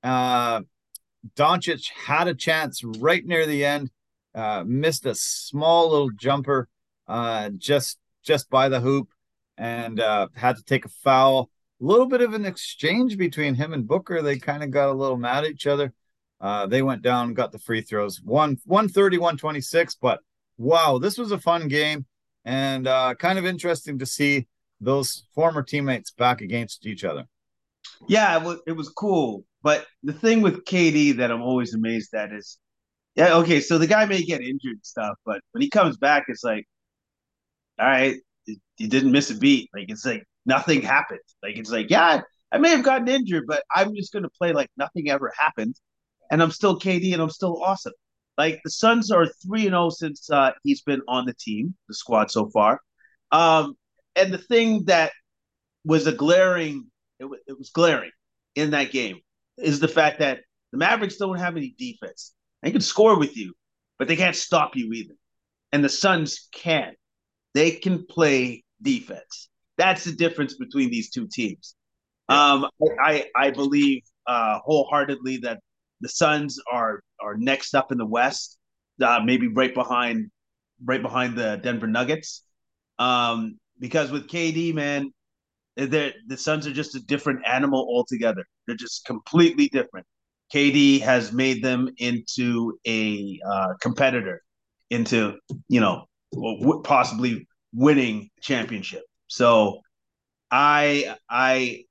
Uh, 0.02 0.62
Doncic 1.36 1.90
had 1.92 2.28
a 2.28 2.34
chance 2.34 2.84
right 2.84 3.26
near 3.26 3.46
the 3.46 3.66
end, 3.66 3.92
uh, 4.34 4.64
missed 4.66 5.06
a 5.06 5.16
small 5.16 5.90
little 5.90 6.12
jumper 6.12 6.70
uh, 7.08 7.50
just 7.58 7.98
just 8.24 8.50
by 8.50 8.70
the 8.70 8.80
hoop 8.80 9.10
and 9.58 10.00
uh, 10.00 10.28
had 10.36 10.56
to 10.56 10.64
take 10.64 10.86
a 10.86 10.90
foul. 10.90 11.50
Little 11.80 12.08
bit 12.08 12.22
of 12.22 12.34
an 12.34 12.46
exchange 12.46 13.18
between 13.18 13.56
him 13.56 13.74
and 13.74 13.88
Booker. 13.88 14.22
They 14.22 14.38
kind 14.38 14.64
of 14.64 14.72
got 14.72 14.90
a 14.90 14.94
little 14.94 15.18
mad 15.18 15.46
at 15.46 15.52
each 15.52 15.68
other. 15.68 15.94
Uh, 16.42 16.66
they 16.68 16.82
went 16.82 17.02
down, 17.02 17.34
got 17.34 17.52
the 17.52 17.60
free 17.60 17.82
throws, 17.82 18.22
one 18.22 18.58
130, 18.66 19.18
126. 19.18 19.96
But 19.96 20.20
wow, 20.58 20.98
this 20.98 21.18
was 21.18 21.32
a 21.32 21.40
fun 21.40 21.68
game 21.68 22.06
and 22.46 22.88
uh, 22.88 23.16
kind 23.16 23.38
of 23.38 23.46
interesting 23.46 24.00
to 24.00 24.06
see 24.06 24.48
those 24.82 25.24
former 25.36 25.62
teammates 25.64 26.12
back 26.12 26.42
against 26.42 26.86
each 26.86 27.04
other. 27.04 27.26
Yeah, 28.08 28.38
it 28.38 28.44
was, 28.44 28.60
it 28.68 28.72
was 28.74 28.90
cool. 28.90 29.44
But 29.62 29.86
the 30.04 30.14
thing 30.14 30.42
with 30.42 30.64
KD 30.66 31.18
that 31.18 31.32
I'm 31.32 31.42
always 31.42 31.74
amazed 31.74 32.14
at 32.14 32.32
is, 32.32 32.58
yeah, 33.16 33.36
okay, 33.38 33.60
so 33.60 33.78
the 33.78 33.88
guy 33.88 34.06
may 34.06 34.24
get 34.24 34.42
injured 34.42 34.74
and 34.74 34.86
stuff, 34.86 35.16
but 35.26 35.42
when 35.52 35.62
he 35.62 35.70
comes 35.70 35.98
back, 35.98 36.26
it's 36.30 36.44
like, 36.44 36.66
all 37.78 37.88
right, 37.88 38.16
he 38.76 38.88
didn't 38.88 39.12
miss 39.12 39.30
a 39.30 39.36
beat. 39.36 39.70
Like 39.74 39.90
it's 39.90 40.06
like 40.06 40.24
nothing 40.50 40.82
happened. 40.82 41.22
Like 41.42 41.58
it's 41.58 41.72
like, 41.72 41.90
yeah, 41.90 42.22
I 42.52 42.58
may 42.58 42.72
have 42.72 42.84
gotten 42.84 43.08
injured, 43.08 43.46
but 43.48 43.64
I'm 43.74 43.96
just 43.96 44.12
gonna 44.12 44.30
play 44.30 44.52
like 44.52 44.70
nothing 44.76 45.10
ever 45.10 45.32
happened, 45.40 45.76
and 46.32 46.44
I'm 46.44 46.52
still 46.52 46.78
KD 46.78 47.14
and 47.14 47.22
I'm 47.22 47.30
still 47.30 47.64
awesome. 47.64 47.94
Like 48.38 48.60
the 48.64 48.72
Suns 48.72 49.12
are 49.12 49.28
three 49.46 49.62
and 49.62 49.72
zero 49.72 49.86
oh 49.86 49.90
since 49.90 50.30
uh, 50.30 50.52
he's 50.64 50.82
been 50.82 51.02
on 51.08 51.26
the 51.26 51.34
team, 51.34 51.76
the 51.88 51.94
squad 51.94 52.32
so 52.32 52.50
far. 52.50 52.82
Um, 53.32 53.76
and 54.16 54.34
the 54.34 54.38
thing 54.38 54.86
that 54.86 55.12
was 55.86 56.08
a 56.08 56.12
glaring, 56.12 56.88
it, 57.20 57.24
w- 57.24 57.42
it 57.48 57.58
was 57.58 57.70
glaring 57.70 58.12
in 58.56 58.72
that 58.72 58.92
game 58.92 59.20
is 59.58 59.80
the 59.80 59.88
fact 59.88 60.20
that 60.20 60.40
the 60.72 60.78
Mavericks 60.78 61.18
don't 61.18 61.40
have 61.40 61.58
any 61.58 61.76
defense. 61.78 62.34
They 62.64 62.72
can 62.72 62.82
score 62.82 63.18
with 63.18 63.38
you, 63.38 63.54
but 63.98 64.08
they 64.08 64.16
can't 64.16 64.36
stop 64.36 64.76
you 64.76 64.92
either. 64.94 65.16
And 65.72 65.84
the 65.84 65.90
Suns 65.90 66.48
can. 66.52 66.94
They 67.54 67.72
can 67.72 68.06
play 68.06 68.64
defense. 68.82 69.50
That's 69.80 70.04
the 70.04 70.12
difference 70.12 70.56
between 70.56 70.92
these 70.92 71.10
two 71.10 71.28
teams. 71.32 71.76
Um, 72.28 72.68
I 73.02 73.26
I 73.36 73.50
believe 73.50 74.04
uh, 74.28 74.60
wholeheartedly 74.60 75.38
that 75.38 75.60
the 76.02 76.10
Suns 76.10 76.60
are 76.72 77.02
are 77.22 77.36
next 77.38 77.74
up 77.74 77.92
in 77.92 77.98
the 77.98 78.06
West, 78.06 78.58
uh, 79.02 79.22
maybe 79.24 79.48
right 79.48 79.74
behind 79.74 80.30
right 80.86 81.02
behind 81.02 81.38
the 81.38 81.60
Denver 81.64 81.88
Nuggets. 81.88 82.44
Um, 83.00 83.58
because 83.80 84.12
with 84.12 84.28
KD, 84.28 84.74
man, 84.74 85.14
the 85.78 86.14
Suns 86.36 86.68
are 86.68 86.74
just 86.74 86.96
a 86.96 87.00
different 87.00 87.48
animal 87.48 87.80
altogether. 87.80 88.46
They're 88.68 88.76
just 88.76 89.06
completely 89.06 89.70
different. 89.70 90.06
KD 90.54 91.00
has 91.02 91.32
made 91.32 91.64
them 91.64 91.90
into 92.00 92.78
a 92.86 93.40
uh, 93.50 93.74
competitor, 93.82 94.42
into 94.90 95.38
you 95.70 95.80
know 95.80 96.06
possibly 96.84 97.48
winning 97.74 98.30
championship. 98.42 99.04
So 99.30 99.82
I 100.52 101.16
I 101.30 101.86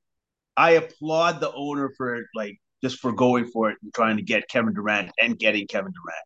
I 0.56 0.72
applaud 0.72 1.40
the 1.40 1.52
owner 1.52 1.90
for 1.96 2.20
like 2.34 2.58
just 2.82 2.98
for 2.98 3.12
going 3.12 3.46
for 3.46 3.70
it 3.70 3.78
and 3.82 3.94
trying 3.94 4.16
to 4.16 4.22
get 4.22 4.48
Kevin 4.48 4.74
Durant 4.74 5.10
and 5.20 5.38
getting 5.38 5.66
Kevin 5.66 5.92
Durant 5.92 6.24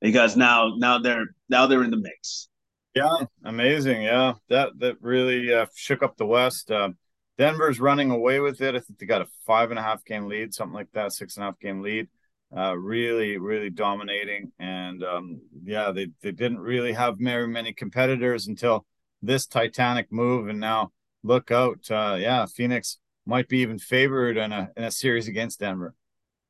because 0.00 0.36
now 0.36 0.74
now 0.76 0.98
they're 0.98 1.26
now 1.48 1.66
they're 1.66 1.82
in 1.84 1.90
the 1.90 1.96
mix. 1.98 2.48
Yeah, 2.94 3.24
amazing. 3.44 4.02
Yeah, 4.02 4.34
that 4.48 4.78
that 4.78 4.96
really 5.00 5.52
uh, 5.52 5.66
shook 5.74 6.02
up 6.02 6.16
the 6.16 6.26
West. 6.26 6.70
Uh, 6.70 6.90
Denver's 7.38 7.80
running 7.80 8.10
away 8.10 8.40
with 8.40 8.60
it. 8.60 8.74
I 8.74 8.78
think 8.78 8.98
they 8.98 9.06
got 9.06 9.22
a 9.22 9.26
five 9.46 9.70
and 9.70 9.78
a 9.78 9.82
half 9.82 10.04
game 10.04 10.26
lead, 10.26 10.54
something 10.54 10.74
like 10.74 10.92
that, 10.92 11.12
six 11.12 11.36
and 11.36 11.44
a 11.44 11.46
half 11.46 11.58
game 11.58 11.80
lead. 11.80 12.08
Uh, 12.54 12.76
really, 12.76 13.38
really 13.38 13.70
dominating. 13.70 14.52
And 14.58 15.02
um, 15.02 15.40
yeah, 15.64 15.90
they, 15.90 16.08
they 16.20 16.32
didn't 16.32 16.60
really 16.60 16.92
have 16.92 17.16
very 17.18 17.48
many 17.48 17.72
competitors 17.72 18.46
until 18.46 18.84
this 19.22 19.46
Titanic 19.46 20.12
move. 20.12 20.48
And 20.48 20.60
now 20.60 20.92
look 21.22 21.50
out. 21.50 21.90
Uh, 21.90 22.16
yeah, 22.18 22.46
Phoenix 22.46 22.98
might 23.26 23.48
be 23.48 23.58
even 23.58 23.78
favored 23.78 24.36
in 24.36 24.52
a 24.52 24.70
in 24.76 24.84
a 24.84 24.90
series 24.90 25.28
against 25.28 25.60
Denver. 25.60 25.94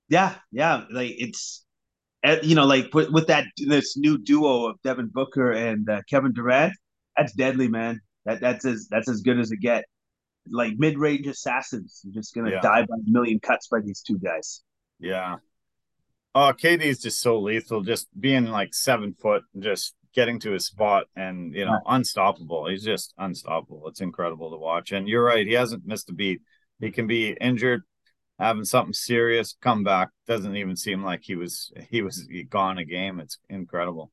Yeah, 0.09 0.35
yeah, 0.51 0.85
like 0.90 1.15
it's 1.16 1.65
eh, 2.23 2.39
you 2.43 2.55
know 2.55 2.66
like 2.66 2.93
with, 2.93 3.11
with 3.11 3.27
that 3.28 3.47
this 3.57 3.97
new 3.97 4.19
duo 4.19 4.66
of 4.66 4.82
Devin 4.82 5.09
Booker 5.12 5.53
and 5.53 5.89
uh, 5.89 6.01
Kevin 6.09 6.32
Durant, 6.32 6.74
that's 7.16 7.32
deadly, 7.32 7.69
man. 7.69 8.01
That 8.24 8.40
that's 8.40 8.65
as 8.65 8.89
that's 8.90 9.09
as 9.09 9.20
good 9.20 9.39
as 9.39 9.53
it 9.53 9.61
get. 9.61 9.85
Like 10.51 10.74
mid 10.77 10.99
range 10.99 11.27
assassins, 11.27 12.01
you're 12.03 12.15
just 12.15 12.35
gonna 12.35 12.51
yeah. 12.51 12.61
die 12.61 12.82
by 12.82 12.97
a 12.97 13.11
million 13.11 13.39
cuts 13.39 13.69
by 13.69 13.81
these 13.81 14.01
two 14.01 14.19
guys. 14.19 14.62
Yeah. 14.99 15.36
Oh, 16.35 16.53
KD 16.57 16.81
is 16.81 17.01
just 17.01 17.20
so 17.20 17.39
lethal. 17.39 17.82
Just 17.82 18.09
being 18.19 18.47
like 18.47 18.74
seven 18.74 19.15
foot, 19.15 19.44
just 19.59 19.94
getting 20.15 20.39
to 20.41 20.53
his 20.53 20.67
spot, 20.67 21.05
and 21.17 21.55
you 21.55 21.65
know, 21.65 21.81
unstoppable. 21.87 22.69
He's 22.69 22.85
just 22.85 23.15
unstoppable. 23.19 23.89
It's 23.89 24.01
incredible 24.01 24.51
to 24.51 24.57
watch. 24.57 24.93
And 24.93 25.09
you're 25.09 25.25
right, 25.25 25.47
he 25.47 25.55
hasn't 25.55 25.87
missed 25.87 26.11
a 26.11 26.13
beat 26.13 26.41
he 26.83 26.91
can 26.91 27.07
be 27.07 27.37
injured, 27.41 27.83
having 28.41 28.65
something 28.65 28.93
serious, 28.93 29.57
come 29.63 29.85
back. 29.85 30.09
Doesn't 30.27 30.57
even 30.57 30.77
seem 30.77 31.05
like 31.05 31.21
he 31.23 31.37
was 31.37 31.73
he 31.89 32.03
was 32.03 32.29
gone 32.51 32.79
a 32.79 32.85
game. 32.85 33.21
It's 33.21 33.39
incredible. 33.49 34.11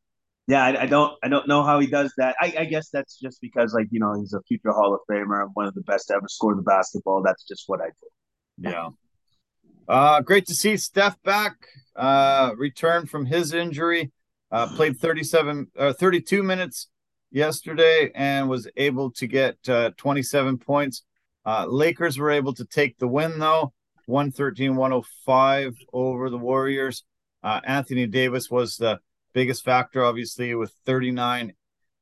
Yeah, 0.48 0.64
I, 0.64 0.84
I 0.84 0.86
don't 0.86 1.14
I 1.24 1.30
don't 1.30 1.48
know 1.48 1.64
how 1.64 1.80
he 1.80 1.88
does 1.88 2.14
that. 2.18 2.36
I, 2.40 2.54
I, 2.60 2.66
guess 2.66 2.90
that's 2.90 3.20
just 3.20 3.42
because 3.42 3.74
like 3.74 3.88
you 3.92 4.00
know 4.00 4.14
he's 4.20 4.34
a 4.34 4.42
future 4.48 4.72
Hall 4.72 4.94
of 4.94 5.02
Famer, 5.10 5.48
one 5.54 5.66
of 5.66 5.74
the 5.74 5.82
best 5.82 6.08
to 6.08 6.16
ever 6.16 6.28
score 6.28 6.56
the 6.56 6.62
basketball. 6.62 7.24
That's 7.24 7.44
just 7.44 7.64
what 7.68 7.82
I 7.82 7.88
do. 7.88 8.70
Yeah. 8.70 8.90
Uh, 9.88 10.22
great 10.22 10.46
to 10.46 10.54
see 10.54 10.78
Steph 10.78 11.22
back. 11.24 11.56
Uh, 11.96 12.52
return 12.56 13.08
from 13.08 13.26
his 13.26 13.54
injury. 13.54 14.12
Uh, 14.52 14.68
played 14.68 15.00
37 15.00 15.68
uh, 15.78 15.94
32 15.94 16.42
minutes 16.42 16.88
yesterday 17.32 18.12
and 18.16 18.50
was 18.50 18.68
able 18.78 19.12
to 19.12 19.28
get 19.28 19.58
uh, 19.70 19.92
27 19.98 20.58
points. 20.58 21.04
Uh, 21.46 21.66
Lakers 21.68 22.18
were 22.18 22.32
able 22.32 22.54
to 22.54 22.66
take 22.66 22.98
the 22.98 23.08
win 23.08 23.38
though, 23.40 23.74
113 24.08 24.76
105 24.76 25.76
over 25.94 26.30
the 26.30 26.38
Warriors. 26.38 27.04
Uh, 27.44 27.62
Anthony 27.64 28.08
Davis 28.08 28.50
was 28.50 28.76
the 28.78 29.00
biggest 29.34 29.64
factor, 29.64 30.04
obviously, 30.04 30.54
with 30.56 30.74
39, 30.86 31.54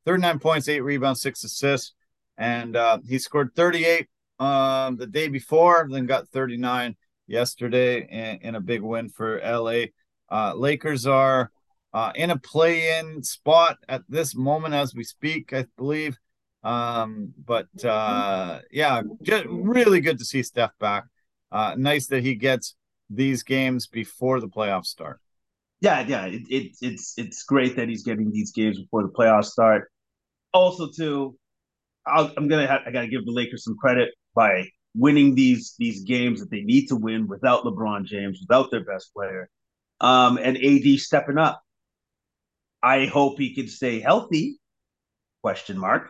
39 0.06 0.40
points, 0.40 0.70
eight 0.70 0.80
rebounds, 0.82 1.22
six 1.22 1.44
assists. 1.44 1.94
And 2.38 2.76
uh, 2.76 3.00
he 3.08 3.20
scored 3.20 3.54
38 3.56 4.08
um, 4.40 4.96
the 4.98 5.08
day 5.08 5.28
before, 5.28 5.88
then 5.92 6.06
got 6.06 6.30
39 6.30 6.96
yesterday 7.28 8.08
in, 8.10 8.48
in 8.48 8.56
a 8.56 8.62
big 8.62 8.82
win 8.82 9.10
for 9.10 9.40
LA. 9.40 9.88
Lakers 10.56 11.06
are 11.06 11.52
uh, 11.98 12.12
in 12.14 12.30
a 12.30 12.38
play 12.38 13.00
in 13.00 13.24
spot 13.24 13.78
at 13.90 14.04
this 14.08 14.36
moment 14.36 14.76
as 14.76 14.94
we 14.94 15.04
speak, 15.04 15.52
I 15.52 15.66
believe. 15.78 16.16
Um, 16.64 17.34
but 17.44 17.70
uh, 17.84 18.60
yeah, 18.70 19.02
just 19.24 19.46
really 19.50 20.00
good 20.00 20.20
to 20.20 20.26
see 20.26 20.44
Steph 20.44 20.78
back. 20.80 21.06
Uh, 21.52 21.74
nice 21.76 22.06
that 22.08 22.22
he 22.22 22.36
gets 22.36 22.76
these 23.10 23.42
games 23.42 23.88
before 23.88 24.40
the 24.40 24.48
playoffs 24.48 24.86
start. 24.86 25.20
Yeah, 25.82 26.06
yeah, 26.08 26.26
it, 26.26 26.44
it, 26.50 26.76
it's 26.82 27.18
it's 27.18 27.42
great 27.44 27.76
that 27.78 27.90
he's 27.90 28.04
getting 28.04 28.32
these 28.32 28.52
games 28.52 28.80
before 28.80 29.02
the 29.02 29.10
playoffs 29.10 29.46
start. 29.46 29.90
Also, 30.54 30.92
too, 30.92 31.36
i 32.06 32.32
am 32.38 32.48
gonna 32.48 32.68
have, 32.68 32.82
I 32.86 32.92
gotta 32.92 33.08
give 33.08 33.26
the 33.26 33.32
Lakers 33.32 33.64
some 33.64 33.76
credit 33.76 34.10
by 34.36 34.68
winning 34.94 35.34
these 35.34 35.74
these 35.80 36.04
games 36.04 36.42
that 36.42 36.52
they 36.52 36.62
need 36.62 36.90
to 36.90 36.96
win 36.96 37.28
without 37.28 37.64
LeBron 37.64 38.06
James, 38.06 38.40
without 38.48 38.70
their 38.70 38.86
best 38.86 39.12
player, 39.16 39.50
um, 40.00 40.38
and 40.38 40.58
AD 40.58 41.00
stepping 41.00 41.40
up. 41.40 41.64
I 42.82 43.06
hope 43.06 43.38
he 43.38 43.56
can 43.56 43.68
stay 43.68 44.00
healthy. 44.00 44.60
Question 45.42 45.78
mark. 45.78 46.10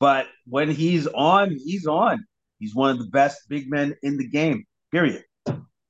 But 0.00 0.26
when 0.46 0.70
he's 0.70 1.06
on, 1.06 1.50
he's 1.50 1.86
on. 1.86 2.24
He's 2.58 2.74
one 2.74 2.90
of 2.90 2.98
the 2.98 3.10
best 3.10 3.48
big 3.48 3.70
men 3.70 3.96
in 4.02 4.16
the 4.16 4.28
game, 4.28 4.64
period, 4.90 5.24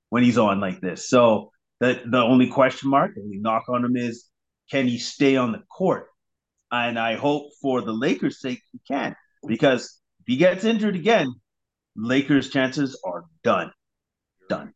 when 0.09 0.23
he's 0.23 0.37
on 0.37 0.59
like 0.59 0.81
this. 0.81 1.09
So 1.09 1.51
the, 1.79 2.01
the 2.05 2.21
only 2.21 2.49
question 2.49 2.89
mark, 2.89 3.11
and 3.15 3.29
we 3.29 3.37
knock 3.37 3.69
on 3.69 3.83
him, 3.83 3.95
is 3.95 4.25
can 4.71 4.87
he 4.87 4.97
stay 4.97 5.35
on 5.35 5.51
the 5.51 5.61
court? 5.75 6.07
And 6.71 6.97
I 6.97 7.15
hope 7.15 7.51
for 7.61 7.81
the 7.81 7.91
Lakers' 7.91 8.41
sake 8.41 8.61
he 8.71 8.79
can, 8.87 9.15
because 9.47 9.99
if 10.21 10.25
he 10.27 10.37
gets 10.37 10.63
injured 10.63 10.95
again, 10.95 11.33
Lakers' 11.95 12.49
chances 12.49 12.99
are 13.05 13.25
done. 13.43 13.71
Done. 14.49 14.73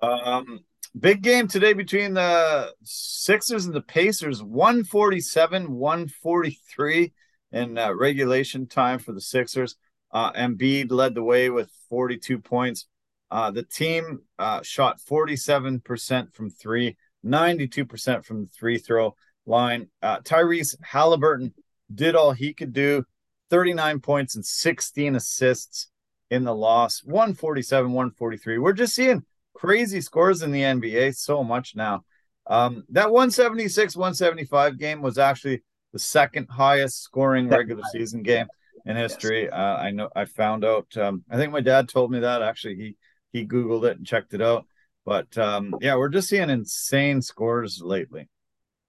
Um, 0.00 0.60
Big 0.98 1.22
game 1.22 1.48
today 1.48 1.72
between 1.72 2.12
the 2.12 2.74
Sixers 2.82 3.64
and 3.64 3.74
the 3.74 3.80
Pacers 3.80 4.42
147 4.42 5.72
143 5.72 7.12
in 7.52 7.78
uh, 7.78 7.94
regulation 7.94 8.66
time 8.66 8.98
for 8.98 9.12
the 9.12 9.20
Sixers. 9.20 9.76
Uh, 10.12 10.32
Embiid 10.32 10.90
led 10.90 11.14
the 11.14 11.22
way 11.22 11.48
with 11.48 11.70
42 11.88 12.38
points. 12.40 12.86
Uh, 13.30 13.50
the 13.50 13.62
team 13.62 14.20
uh, 14.38 14.60
shot 14.60 15.00
47% 15.00 16.34
from 16.34 16.50
three, 16.50 16.98
92% 17.24 18.22
from 18.22 18.42
the 18.42 18.48
three 18.48 18.76
throw 18.76 19.16
line. 19.46 19.88
Uh, 20.02 20.20
Tyrese 20.20 20.76
Haliburton 20.86 21.54
did 21.94 22.14
all 22.14 22.32
he 22.32 22.52
could 22.52 22.74
do 22.74 23.02
39 23.48 24.00
points 24.00 24.34
and 24.34 24.44
16 24.44 25.16
assists 25.16 25.88
in 26.30 26.44
the 26.44 26.54
loss, 26.54 27.02
147 27.02 27.92
143. 27.92 28.58
We're 28.58 28.74
just 28.74 28.94
seeing 28.94 29.24
crazy 29.54 30.00
scores 30.00 30.42
in 30.42 30.50
the 30.50 30.62
NBA 30.62 31.16
so 31.16 31.42
much 31.42 31.74
now. 31.74 32.04
Um, 32.46 32.84
that 32.90 33.10
176 33.10 33.96
175 33.96 34.78
game 34.78 35.02
was 35.02 35.18
actually 35.18 35.62
the 35.92 35.98
second 35.98 36.48
highest 36.50 37.02
scoring 37.02 37.48
regular 37.48 37.82
season 37.92 38.22
game 38.22 38.46
in 38.86 38.96
history. 38.96 39.48
Uh, 39.48 39.76
I 39.76 39.90
know 39.90 40.08
I 40.14 40.24
found 40.24 40.64
out. 40.64 40.96
Um, 40.96 41.24
I 41.30 41.36
think 41.36 41.52
my 41.52 41.60
dad 41.60 41.88
told 41.88 42.10
me 42.10 42.20
that 42.20 42.42
actually. 42.42 42.76
He 42.76 42.96
he 43.32 43.46
googled 43.46 43.84
it 43.84 43.96
and 43.96 44.06
checked 44.06 44.34
it 44.34 44.42
out. 44.42 44.66
But 45.04 45.36
um, 45.38 45.74
yeah, 45.80 45.96
we're 45.96 46.08
just 46.08 46.28
seeing 46.28 46.50
insane 46.50 47.22
scores 47.22 47.80
lately. 47.82 48.28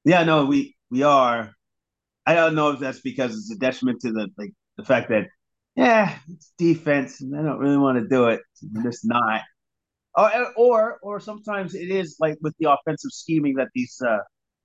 Yeah, 0.04 0.24
no, 0.24 0.46
we 0.46 0.76
we 0.90 1.04
are. 1.04 1.52
I 2.26 2.36
don't 2.36 2.56
know 2.56 2.72
if 2.72 2.80
that's 2.80 3.02
because 3.02 3.36
it's 3.36 3.52
a 3.52 3.58
detriment 3.58 4.02
to 4.02 4.12
the 4.12 4.30
like 4.38 4.54
the 4.78 4.84
fact 4.84 5.10
that 5.10 5.28
yeah, 5.76 6.18
it's 6.32 6.54
defense 6.58 7.22
and 7.22 7.36
I 7.38 7.42
don't 7.42 7.60
really 7.60 7.78
want 7.78 7.98
to 8.00 8.08
do 8.08 8.28
it. 8.28 8.42
I'm 8.76 8.84
just 8.84 9.06
not 9.06 9.42
or 10.16 10.54
or 10.56 11.00
or 11.02 11.20
sometimes 11.20 11.76
it 11.76 11.90
is 11.90 12.18
like 12.20 12.38
with 12.42 12.56
the 12.60 12.72
offensive 12.72 13.12
scheming 13.12 13.56
that 13.56 13.70
these 13.76 14.02
uh, 14.06 14.20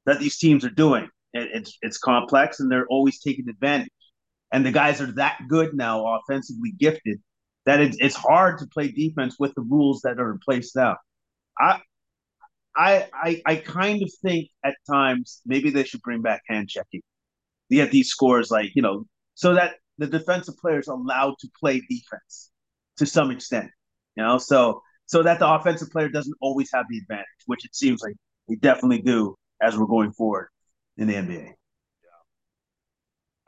that 0.06 0.20
these 0.20 0.38
teams 0.38 0.64
are 0.64 0.70
doing. 0.70 1.08
It, 1.34 1.48
it's 1.54 1.78
it's 1.82 1.98
complex 1.98 2.60
and 2.60 2.70
they're 2.70 2.86
always 2.88 3.20
taking 3.20 3.48
advantage. 3.48 3.88
And 4.52 4.64
the 4.64 4.72
guys 4.72 5.00
are 5.00 5.12
that 5.12 5.40
good 5.48 5.74
now, 5.74 6.06
offensively 6.16 6.72
gifted, 6.78 7.20
that 7.66 7.80
it's 7.80 7.96
it's 8.00 8.16
hard 8.16 8.58
to 8.60 8.66
play 8.66 8.88
defense 8.88 9.36
with 9.38 9.54
the 9.54 9.62
rules 9.62 10.00
that 10.02 10.18
are 10.20 10.32
in 10.32 10.38
place 10.38 10.74
now. 10.76 10.96
I 11.58 11.80
I 12.76 13.08
I, 13.14 13.42
I 13.46 13.56
kind 13.56 14.02
of 14.02 14.10
think 14.22 14.48
at 14.64 14.74
times 14.90 15.40
maybe 15.46 15.70
they 15.70 15.84
should 15.84 16.02
bring 16.02 16.22
back 16.22 16.42
hand 16.48 16.68
checking. 16.68 17.02
to 17.70 17.76
get 17.76 17.90
these 17.90 18.08
scores 18.08 18.50
like 18.50 18.70
you 18.74 18.82
know 18.82 19.04
so 19.34 19.54
that 19.54 19.76
the 19.98 20.06
defensive 20.06 20.56
players 20.58 20.88
are 20.88 20.96
allowed 20.96 21.34
to 21.40 21.48
play 21.60 21.80
defense 21.88 22.50
to 22.98 23.06
some 23.06 23.30
extent. 23.30 23.70
You 24.16 24.24
know, 24.24 24.38
so 24.38 24.82
so 25.08 25.22
that 25.22 25.38
the 25.38 25.50
offensive 25.50 25.90
player 25.90 26.08
doesn't 26.08 26.36
always 26.40 26.70
have 26.72 26.84
the 26.88 26.98
advantage, 26.98 27.26
which 27.46 27.64
it 27.64 27.74
seems 27.74 28.02
like 28.02 28.14
we 28.46 28.56
definitely 28.56 29.00
do 29.00 29.34
as 29.60 29.76
we're 29.76 29.86
going 29.86 30.12
forward 30.12 30.48
in 30.98 31.08
the 31.08 31.14
NBA. 31.14 31.52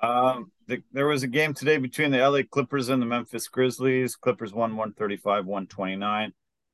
Yeah. 0.03 0.09
Um, 0.09 0.51
the, 0.67 0.83
there 0.93 1.07
was 1.07 1.23
a 1.23 1.29
game 1.29 1.53
today 1.53 1.77
between 1.77 2.11
the 2.13 2.19
LA 2.19 2.41
Clippers 2.51 2.89
and 2.89 3.01
the 3.01 3.07
Memphis 3.07 3.47
Grizzlies. 3.47 4.17
Clippers 4.17 4.55
won 4.55 4.71
135, 4.71 5.45
129. 5.45 6.33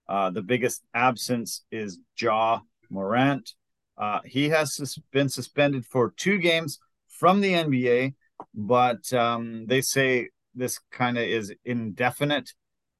Uh, 0.08 0.30
the 0.30 0.42
biggest 0.42 0.82
absence 0.94 1.64
is 1.72 1.98
Ja 2.16 2.60
Morant. 2.88 3.54
Uh, 3.98 4.20
he 4.24 4.48
has 4.50 4.76
sus- 4.76 5.00
been 5.10 5.28
suspended 5.28 5.84
for 5.84 6.12
two 6.16 6.38
games 6.38 6.78
from 7.08 7.40
the 7.40 7.54
NBA, 7.54 8.14
but 8.54 9.12
um, 9.12 9.66
they 9.66 9.80
say 9.80 10.28
this 10.54 10.78
kind 10.92 11.18
of 11.18 11.24
is 11.24 11.52
indefinite. 11.64 12.52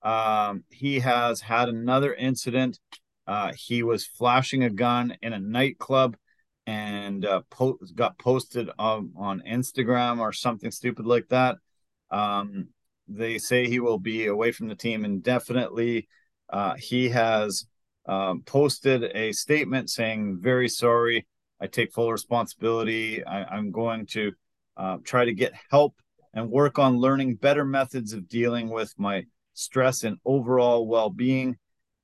Um, 0.07 0.63
he 0.71 1.01
has 1.01 1.41
had 1.41 1.69
another 1.69 2.15
incident. 2.15 2.79
Uh, 3.27 3.51
he 3.57 3.83
was 3.83 4.07
flashing 4.07 4.63
a 4.63 4.71
gun 4.71 5.17
in 5.21 5.33
a 5.33 5.41
nightclub 5.41 6.17
and 6.65 7.27
uh, 7.27 7.43
po- 7.51 7.81
got 7.97 8.17
posted 8.17 8.71
on, 8.79 9.11
on 9.17 9.43
Instagram 9.45 10.21
or 10.21 10.33
something 10.33 10.71
stupid 10.71 11.07
like 11.07 11.27
that. 11.31 11.57
Um, 12.13 12.69
they 13.09 13.39
say 13.39 13.67
he 13.67 13.81
will 13.81 13.99
be 13.99 14.27
away 14.27 14.53
from 14.53 14.69
the 14.69 14.77
team 14.77 15.05
indefinitely. 15.05 16.07
Uh, 16.49 16.75
he 16.79 17.09
has 17.09 17.67
um, 18.07 18.43
posted 18.43 19.11
a 19.13 19.33
statement 19.33 19.91
saying, 19.91 20.39
Very 20.41 20.69
sorry. 20.69 21.27
I 21.61 21.67
take 21.67 21.93
full 21.93 22.13
responsibility. 22.13 23.25
I, 23.25 23.59
am 23.59 23.73
going 23.73 24.07
to 24.13 24.33
uh, 24.77 24.99
try 25.03 25.25
to 25.25 25.35
get 25.35 25.53
help 25.69 25.97
and 26.33 26.49
work 26.49 26.79
on 26.79 26.99
learning 26.99 27.37
better 27.37 27.65
methods 27.65 28.13
of 28.13 28.29
dealing 28.29 28.69
with 28.69 28.95
my 28.99 29.25
stress 29.57 30.05
and 30.05 30.19
overall 30.25 30.87
well 30.87 31.11
being. 31.11 31.57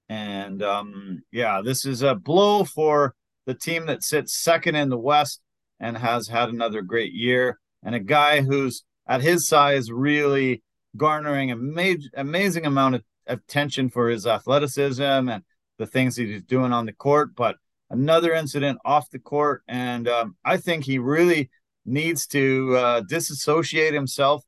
And 0.08 0.62
um, 0.62 1.22
yeah, 1.30 1.62
this 1.64 1.86
is 1.86 2.02
a 2.02 2.14
blow 2.14 2.64
for 2.64 3.14
the 3.46 3.54
team 3.54 3.86
that 3.86 4.02
sits 4.02 4.36
second 4.36 4.74
in 4.74 4.88
the 4.88 4.98
West 4.98 5.40
and 5.80 5.96
has 5.96 6.28
had 6.28 6.48
another 6.48 6.82
great 6.82 7.12
year, 7.12 7.58
and 7.82 7.94
a 7.94 8.00
guy 8.00 8.40
who's 8.40 8.84
at 9.08 9.20
his 9.20 9.48
size 9.48 9.90
really 9.90 10.62
garnering 10.96 11.50
a 11.50 11.56
major, 11.56 12.08
amazing 12.14 12.66
amount 12.66 12.94
of 12.94 13.02
attention 13.26 13.88
for 13.88 14.08
his 14.08 14.26
athleticism 14.26 15.02
and 15.02 15.42
the 15.78 15.86
things 15.86 16.16
that 16.16 16.26
he's 16.26 16.42
doing 16.42 16.72
on 16.72 16.86
the 16.86 16.92
court. 16.92 17.34
But 17.34 17.56
another 17.90 18.32
incident 18.32 18.78
off 18.84 19.10
the 19.10 19.18
court, 19.18 19.62
and 19.66 20.06
um, 20.08 20.36
I 20.44 20.56
think 20.56 20.84
he 20.84 20.98
really 20.98 21.50
needs 21.84 22.26
to 22.28 22.76
uh, 22.76 23.00
disassociate 23.08 23.94
himself 23.94 24.44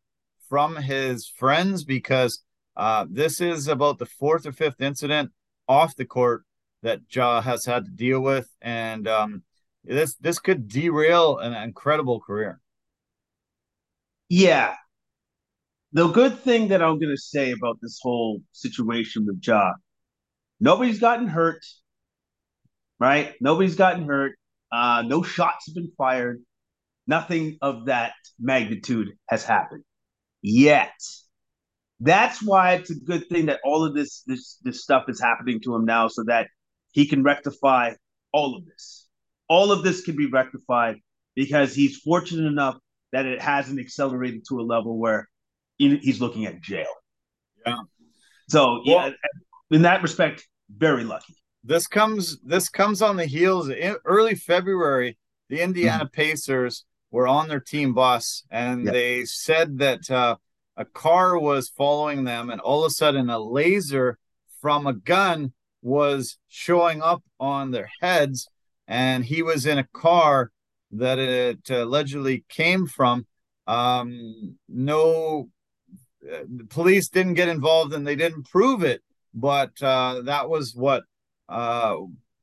from 0.49 0.77
his 0.77 1.27
friends 1.27 1.83
because 1.83 2.44
uh, 2.77 3.07
this 3.09 3.41
is 3.41 3.69
about 3.69 3.99
the 3.99 4.07
fourth 4.07 4.47
or 4.47 4.53
fifth 4.53 4.81
incident 4.81 5.31
off 5.69 5.97
the 5.97 6.05
court 6.05 6.43
that 6.83 7.01
Ja 7.11 7.41
has 7.41 7.65
had 7.65 7.85
to 7.85 7.91
deal 7.91 8.21
with, 8.21 8.49
and 8.61 9.09
um, 9.09 9.43
this 9.85 10.15
this 10.17 10.39
could 10.39 10.69
derail 10.69 11.39
an 11.39 11.55
incredible 11.55 12.21
career. 12.21 12.61
Yeah. 14.29 14.75
The 15.93 16.09
good 16.09 16.41
thing 16.41 16.69
that 16.69 16.83
I'm 16.83 16.99
going 16.99 17.15
to 17.15 17.21
say 17.21 17.53
about 17.53 17.79
this 17.81 18.01
whole 18.03 18.43
situation 18.53 19.27
with 19.27 19.41
Ja, 19.47 19.75
nobody's 20.59 20.99
gotten 20.99 21.29
hurt, 21.29 21.65
right? 22.99 23.35
Nobody's 23.41 23.77
gotten 23.77 24.05
hurt. 24.05 24.37
Uh, 24.73 25.05
no 25.07 25.23
shots 25.23 25.67
have 25.67 25.77
been 25.77 25.93
fired. 25.97 26.43
Nothing 27.07 27.59
of 27.63 27.87
that 27.87 28.15
magnitude 28.41 29.11
has 29.29 29.45
happened 29.45 29.85
yet. 30.43 30.95
That's 32.01 32.43
why 32.43 32.75
it's 32.75 32.91
a 32.91 32.95
good 32.95 33.29
thing 33.29 33.47
that 33.47 33.61
all 33.65 33.85
of 33.85 33.95
this 33.95 34.23
this 34.27 34.59
this 34.63 34.83
stuff 34.83 35.05
is 35.09 35.21
happening 35.21 35.61
to 35.65 35.75
him 35.75 35.85
now, 35.85 36.09
so 36.09 36.25
that 36.25 36.49
he 36.93 37.07
can 37.07 37.23
rectify 37.23 37.93
all 38.33 38.57
of 38.57 38.67
this. 38.67 39.07
All 39.49 39.73
of 39.73 39.83
this 39.83 40.03
can 40.03 40.17
be 40.17 40.27
rectified 40.27 40.97
because 41.35 41.75
he's 41.75 41.99
fortunate 41.99 42.47
enough 42.47 42.79
that 43.13 43.27
it 43.27 43.41
hasn't 43.41 43.79
accelerated 43.79 44.43
to 44.49 44.61
a 44.61 44.63
level 44.63 44.99
where 44.99 45.29
he's 45.79 46.21
looking 46.21 46.47
at 46.47 46.61
jail. 46.61 46.87
Yeah. 47.67 47.77
So 48.49 48.83
well, 48.87 49.09
yeah, 49.09 49.11
in 49.71 49.83
that 49.83 50.03
respect, 50.03 50.47
very 50.69 51.05
lucky. 51.05 51.35
This 51.63 51.87
comes 51.87 52.39
this 52.41 52.69
comes 52.69 53.01
on 53.03 53.17
the 53.17 53.27
heels 53.27 53.69
in 53.69 53.97
early 54.05 54.35
February. 54.35 55.17
The 55.49 55.61
Indiana 55.61 56.05
mm-hmm. 56.05 56.21
Pacers 56.21 56.85
were 57.11 57.29
on 57.29 57.49
their 57.49 57.61
team 57.61 57.95
bus 57.95 58.45
and 58.51 58.87
they 58.87 59.25
said 59.25 59.79
that 59.79 60.11
uh, 60.11 60.37
a 60.77 60.85
car 60.85 61.39
was 61.39 61.69
following 61.69 62.25
them, 62.25 62.51
and 62.51 62.61
all 62.61 62.85
of 62.85 62.89
a 62.89 62.95
sudden, 62.95 63.31
a 63.31 63.39
laser 63.39 64.19
from 64.61 64.87
a 64.87 64.93
gun 64.93 65.53
was 65.83 66.39
showing 66.49 67.03
up 67.03 67.23
on 67.39 67.71
their 67.71 67.91
heads, 68.01 68.49
and 68.89 69.25
he 69.25 69.43
was 69.43 69.67
in 69.67 69.79
a 69.79 69.89
car 69.93 70.51
that 70.91 71.19
it 71.19 71.69
allegedly 71.71 72.45
came 72.49 72.87
from. 72.87 73.27
Um, 73.67 74.57
no, 74.69 75.49
uh, 76.25 76.39
the 76.49 76.65
police 76.65 77.09
didn't 77.09 77.35
get 77.35 77.49
involved, 77.49 77.93
and 77.95 78.07
they 78.07 78.17
didn't 78.17 78.51
prove 78.51 78.83
it, 78.83 79.03
but 79.33 79.81
uh, 79.83 80.23
that 80.23 80.49
was 80.49 80.75
what 80.75 81.05
uh, 81.49 81.97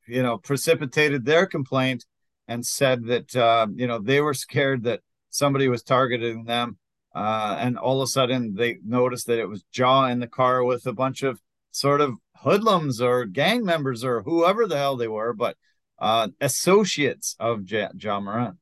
you 0.06 0.22
know 0.22 0.38
precipitated 0.38 1.24
their 1.24 1.46
complaint 1.46 2.04
and 2.48 2.64
said 2.64 3.04
that 3.06 3.34
uh, 3.36 3.66
you 3.74 3.86
know 3.86 3.98
they 3.98 4.20
were 4.20 4.34
scared 4.34 4.84
that 4.84 5.00
somebody 5.30 5.68
was 5.68 5.82
targeting 5.82 6.44
them 6.44 6.78
uh, 7.14 7.56
and 7.58 7.78
all 7.78 8.00
of 8.00 8.06
a 8.06 8.10
sudden 8.10 8.54
they 8.54 8.78
noticed 8.84 9.26
that 9.26 9.38
it 9.38 9.48
was 9.48 9.64
Ja 9.72 10.06
in 10.06 10.20
the 10.20 10.26
car 10.26 10.64
with 10.64 10.86
a 10.86 10.92
bunch 10.92 11.22
of 11.22 11.40
sort 11.70 12.00
of 12.00 12.14
hoodlums 12.36 13.00
or 13.00 13.24
gang 13.24 13.64
members 13.64 14.04
or 14.04 14.22
whoever 14.22 14.66
the 14.66 14.76
hell 14.76 14.96
they 14.96 15.08
were, 15.08 15.32
but 15.32 15.56
uh, 15.98 16.28
associates 16.40 17.36
of 17.38 17.70
ja 17.70 18.20
Morant. 18.20 18.56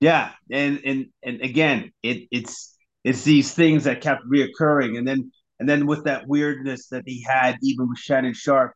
Yeah, 0.00 0.32
and 0.50 0.80
and 0.84 1.06
and 1.22 1.40
again, 1.40 1.92
it 2.02 2.28
it's 2.30 2.76
it's 3.02 3.24
these 3.24 3.54
things 3.54 3.84
that 3.84 4.02
kept 4.02 4.22
reoccurring, 4.26 4.98
and 4.98 5.08
then 5.08 5.32
and 5.58 5.68
then 5.68 5.86
with 5.86 6.04
that 6.04 6.28
weirdness 6.28 6.88
that 6.88 7.04
he 7.06 7.22
had 7.22 7.56
even 7.62 7.88
with 7.88 7.98
Shannon 7.98 8.34
Sharpe 8.34 8.74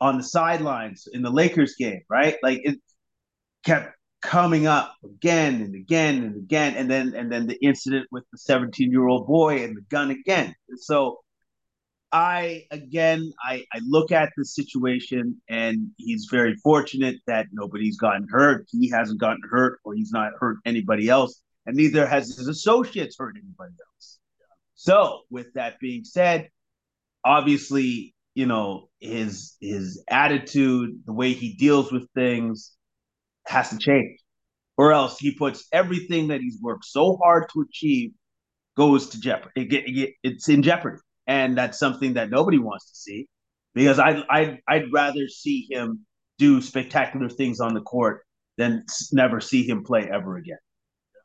on 0.00 0.16
the 0.16 0.24
sidelines 0.24 1.06
in 1.12 1.22
the 1.22 1.30
Lakers 1.30 1.74
game, 1.78 2.00
right? 2.08 2.36
Like 2.42 2.60
it 2.64 2.80
kept 3.64 3.94
coming 4.22 4.66
up 4.68 4.94
again 5.04 5.60
and 5.60 5.74
again 5.74 6.22
and 6.22 6.36
again 6.36 6.74
and 6.76 6.90
then 6.90 7.12
and 7.14 7.30
then 7.30 7.46
the 7.46 7.58
incident 7.64 8.06
with 8.10 8.24
the 8.32 8.38
17 8.38 8.90
year 8.90 9.06
old 9.06 9.26
boy 9.26 9.62
and 9.64 9.76
the 9.76 9.82
gun 9.90 10.10
again. 10.10 10.54
So 10.76 11.18
i 12.14 12.66
again 12.70 13.32
i 13.42 13.64
i 13.72 13.80
look 13.86 14.12
at 14.12 14.30
the 14.36 14.44
situation 14.44 15.40
and 15.48 15.88
he's 15.96 16.28
very 16.30 16.54
fortunate 16.56 17.16
that 17.26 17.46
nobody's 17.52 17.98
gotten 17.98 18.26
hurt. 18.30 18.66
He 18.70 18.88
hasn't 18.90 19.20
gotten 19.20 19.42
hurt 19.50 19.80
or 19.84 19.94
he's 19.94 20.12
not 20.12 20.32
hurt 20.38 20.58
anybody 20.64 21.08
else 21.08 21.42
and 21.66 21.76
neither 21.76 22.06
has 22.06 22.36
his 22.36 22.48
associates 22.48 23.16
hurt 23.18 23.36
anybody 23.36 23.74
else. 23.94 24.18
So 24.74 25.22
with 25.30 25.52
that 25.54 25.80
being 25.80 26.04
said 26.04 26.48
obviously 27.24 28.14
you 28.34 28.46
know 28.46 28.88
his 29.00 29.56
his 29.60 30.02
attitude 30.08 31.02
the 31.06 31.12
way 31.12 31.32
he 31.32 31.54
deals 31.54 31.90
with 31.90 32.06
things 32.14 32.72
has 33.46 33.70
to 33.70 33.78
change, 33.78 34.18
or 34.76 34.92
else 34.92 35.18
he 35.18 35.34
puts 35.34 35.66
everything 35.72 36.28
that 36.28 36.40
he's 36.40 36.58
worked 36.60 36.84
so 36.84 37.18
hard 37.22 37.48
to 37.52 37.62
achieve 37.62 38.12
goes 38.76 39.10
to 39.10 39.20
jeopardy. 39.20 39.62
It 39.62 39.64
get, 39.66 39.84
it, 39.86 40.14
it's 40.22 40.48
in 40.48 40.62
jeopardy, 40.62 40.98
and 41.26 41.56
that's 41.56 41.78
something 41.78 42.14
that 42.14 42.30
nobody 42.30 42.58
wants 42.58 42.90
to 42.90 42.96
see. 42.96 43.28
Because 43.74 43.98
I 43.98 44.22
I 44.28 44.58
I'd 44.68 44.92
rather 44.92 45.28
see 45.28 45.66
him 45.70 46.06
do 46.38 46.60
spectacular 46.60 47.28
things 47.28 47.60
on 47.60 47.74
the 47.74 47.80
court 47.80 48.22
than 48.58 48.84
never 49.12 49.40
see 49.40 49.68
him 49.68 49.84
play 49.84 50.08
ever 50.12 50.36
again. 50.36 50.58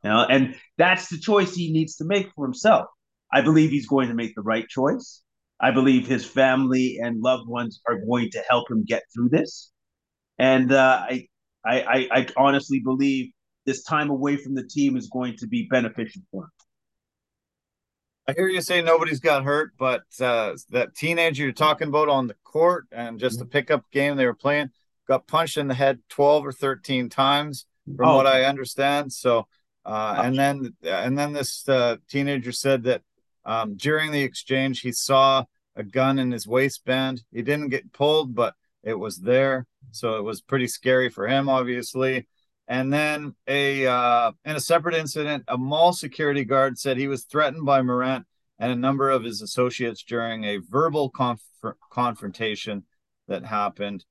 You 0.03 0.10
know, 0.11 0.26
and 0.30 0.56
that's 0.77 1.10
the 1.10 1.18
choice 1.18 1.56
he 1.56 1.72
needs 1.72 1.95
to 1.98 2.06
make 2.06 2.30
for 2.35 2.45
himself. 2.45 2.88
I 3.34 3.41
believe 3.41 3.72
he's 3.72 3.88
going 3.88 4.07
to 4.10 4.14
make 4.14 4.35
the 4.35 4.41
right 4.41 4.68
choice. 4.68 5.22
I 5.60 5.72
believe 5.72 6.07
his 6.07 6.26
family 6.26 6.99
and 7.02 7.22
loved 7.22 7.48
ones 7.48 7.81
are 7.88 7.99
going 7.99 8.30
to 8.31 8.44
help 8.49 8.69
him 8.69 8.85
get 8.85 9.03
through 9.14 9.30
this. 9.30 9.72
And 10.38 10.72
uh, 10.72 11.06
I, 11.10 11.27
I, 11.68 11.81
I, 11.81 12.07
I 12.11 12.27
honestly 12.38 12.80
believe 12.80 13.31
this 13.65 13.84
time 13.84 14.10
away 14.10 14.38
from 14.38 14.56
the 14.56 14.64
team 14.64 14.95
is 14.95 15.10
going 15.10 15.35
to 15.38 15.48
be 15.48 15.68
beneficial 15.69 16.22
for 16.31 16.44
him. 16.44 16.52
I 18.30 18.34
hear 18.34 18.48
you 18.48 18.61
say 18.61 18.81
nobody's 18.81 19.19
got 19.19 19.44
hurt, 19.44 19.72
but 19.77 20.03
uh, 20.19 20.53
that 20.69 20.95
teenager 20.95 21.44
you're 21.44 21.53
talking 21.53 21.88
about 21.88 22.10
on 22.10 22.27
the 22.27 22.35
court 22.44 22.85
and 22.91 23.19
just 23.19 23.39
a 23.39 23.44
mm-hmm. 23.44 23.52
pickup 23.52 23.89
game 23.91 24.18
they 24.18 24.26
were 24.26 24.34
playing 24.34 24.69
got 25.07 25.27
punched 25.27 25.57
in 25.57 25.68
the 25.68 25.73
head 25.73 25.99
12 26.10 26.45
or 26.45 26.52
13 26.52 27.10
times, 27.10 27.65
from 27.95 28.10
oh. 28.10 28.15
what 28.18 28.27
I 28.27 28.44
understand. 28.44 29.14
So, 29.14 29.48
uh, 29.85 30.22
and 30.23 30.38
then 30.38 30.76
and 30.84 31.18
then 31.18 31.31
this 31.31 31.68
uh, 31.69 31.95
teenager 32.10 32.52
said 32.52 32.84
that 32.84 33.03
um, 33.45 33.77
during 33.77 34.11
the 34.11 34.22
exchange 34.22 34.81
he 34.81 34.91
saw 34.91 35.45
a 35.77 35.84
gun 35.84 36.19
in 36.19 36.31
his 36.31 36.48
waistband. 36.48 37.23
He 37.31 37.41
didn't 37.41 37.69
get 37.69 37.94
pulled, 37.94 38.35
but 38.35 38.56
it 38.84 38.95
was 38.95 39.19
there. 39.19 39.68
So 39.91 40.18
it 40.18 40.23
was 40.23 40.41
pretty 40.41 40.68
scary 40.68 41.09
for 41.09 41.27
him, 41.27 41.49
obviously. 41.49 42.27
And 42.68 42.91
then 42.91 43.35
a 43.47 43.88
uh, 43.88 44.31
in 44.43 44.55
a 44.55 44.59
separate 44.59 44.95
incident, 44.95 45.45
a 45.47 45.57
mall 45.57 45.93
security 45.93 46.43
guard 46.43 46.77
said 46.77 46.97
he 46.97 47.07
was 47.07 47.23
threatened 47.23 47.65
by 47.65 47.81
Morant 47.81 48.26
and 48.59 48.72
a 48.72 48.76
number 48.76 49.09
of 49.09 49.23
his 49.23 49.41
associates 49.41 50.03
during 50.03 50.43
a 50.43 50.57
verbal 50.57 51.09
conf- 51.09 51.41
confrontation 51.91 52.84
that 53.27 53.45
happened. 53.45 54.03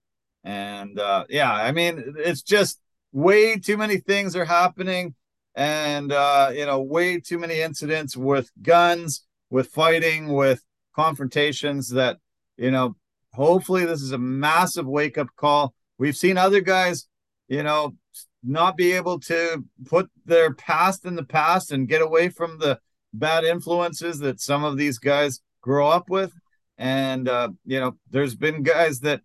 And 0.44 0.98
uh, 0.98 1.24
yeah, 1.28 1.53
I 1.53 1.73
mean, 1.73 2.15
it's 2.19 2.43
just 2.43 2.81
way 3.12 3.57
too 3.57 3.77
many 3.77 3.98
things 3.98 4.36
are 4.36 4.44
happening, 4.44 5.15
and 5.55 6.12
uh, 6.12 6.51
you 6.55 6.65
know, 6.65 6.81
way 6.81 7.20
too 7.20 7.39
many 7.39 7.61
incidents 7.61 8.16
with 8.16 8.51
guns, 8.62 9.27
with 9.51 9.69
fighting, 9.69 10.32
with 10.32 10.62
confrontations 10.94 11.90
that 11.90 12.19
you 12.57 12.70
know 12.70 12.97
Hopefully, 13.36 13.84
this 13.84 14.00
is 14.00 14.12
a 14.12 14.18
massive 14.18 14.86
wake 14.86 15.18
up 15.18 15.28
call. 15.36 15.74
We've 15.98 16.16
seen 16.16 16.38
other 16.38 16.60
guys, 16.60 17.06
you 17.48 17.62
know, 17.62 17.94
not 18.42 18.76
be 18.76 18.92
able 18.92 19.20
to 19.20 19.62
put 19.84 20.08
their 20.24 20.54
past 20.54 21.04
in 21.04 21.16
the 21.16 21.24
past 21.24 21.70
and 21.70 21.88
get 21.88 22.00
away 22.00 22.30
from 22.30 22.58
the 22.58 22.78
bad 23.12 23.44
influences 23.44 24.20
that 24.20 24.40
some 24.40 24.64
of 24.64 24.78
these 24.78 24.98
guys 24.98 25.40
grow 25.60 25.88
up 25.88 26.08
with. 26.08 26.32
And 26.78 27.28
uh, 27.28 27.50
you 27.66 27.78
know, 27.78 27.96
there's 28.10 28.34
been 28.34 28.62
guys 28.62 29.00
that 29.00 29.20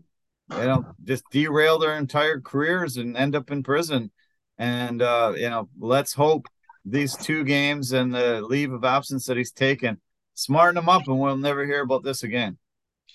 you 0.51 0.65
know 0.65 0.85
just 1.03 1.23
derail 1.31 1.79
their 1.79 1.95
entire 1.95 2.41
careers 2.41 2.97
and 2.97 3.15
end 3.15 3.33
up 3.33 3.49
in 3.49 3.63
prison. 3.63 4.11
And 4.57 5.01
uh, 5.01 5.33
you 5.37 5.49
know, 5.49 5.69
let's 5.79 6.13
hope 6.13 6.47
these 6.83 7.15
two 7.15 7.45
games 7.45 7.93
and 7.93 8.13
the 8.13 8.41
leave 8.41 8.73
of 8.73 8.83
absence 8.83 9.25
that 9.27 9.37
he's 9.37 9.51
taken 9.53 10.01
smarten 10.33 10.77
him 10.77 10.89
up, 10.89 11.07
and 11.07 11.19
we'll 11.19 11.37
never 11.37 11.65
hear 11.65 11.81
about 11.81 12.03
this 12.03 12.23
again. 12.23 12.57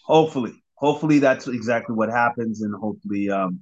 Hopefully, 0.05 0.63
hopefully 0.77 1.19
that's 1.19 1.49
exactly 1.49 1.95
what 1.95 2.11
happens, 2.11 2.63
and 2.63 2.75
hopefully 2.75 3.29
um, 3.31 3.61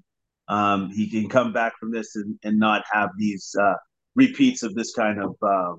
um, 0.49 0.91
he 0.91 1.09
can 1.09 1.29
come 1.29 1.53
back 1.53 1.73
from 1.81 1.91
this 1.91 2.17
and, 2.17 2.39
and 2.45 2.59
not 2.59 2.85
have 2.93 3.11
these 3.19 3.55
uh, 3.61 3.75
repeats 4.15 4.63
of 4.63 4.75
this 4.75 4.93
kind 4.93 5.21
of 5.23 5.37
uh, 5.43 5.75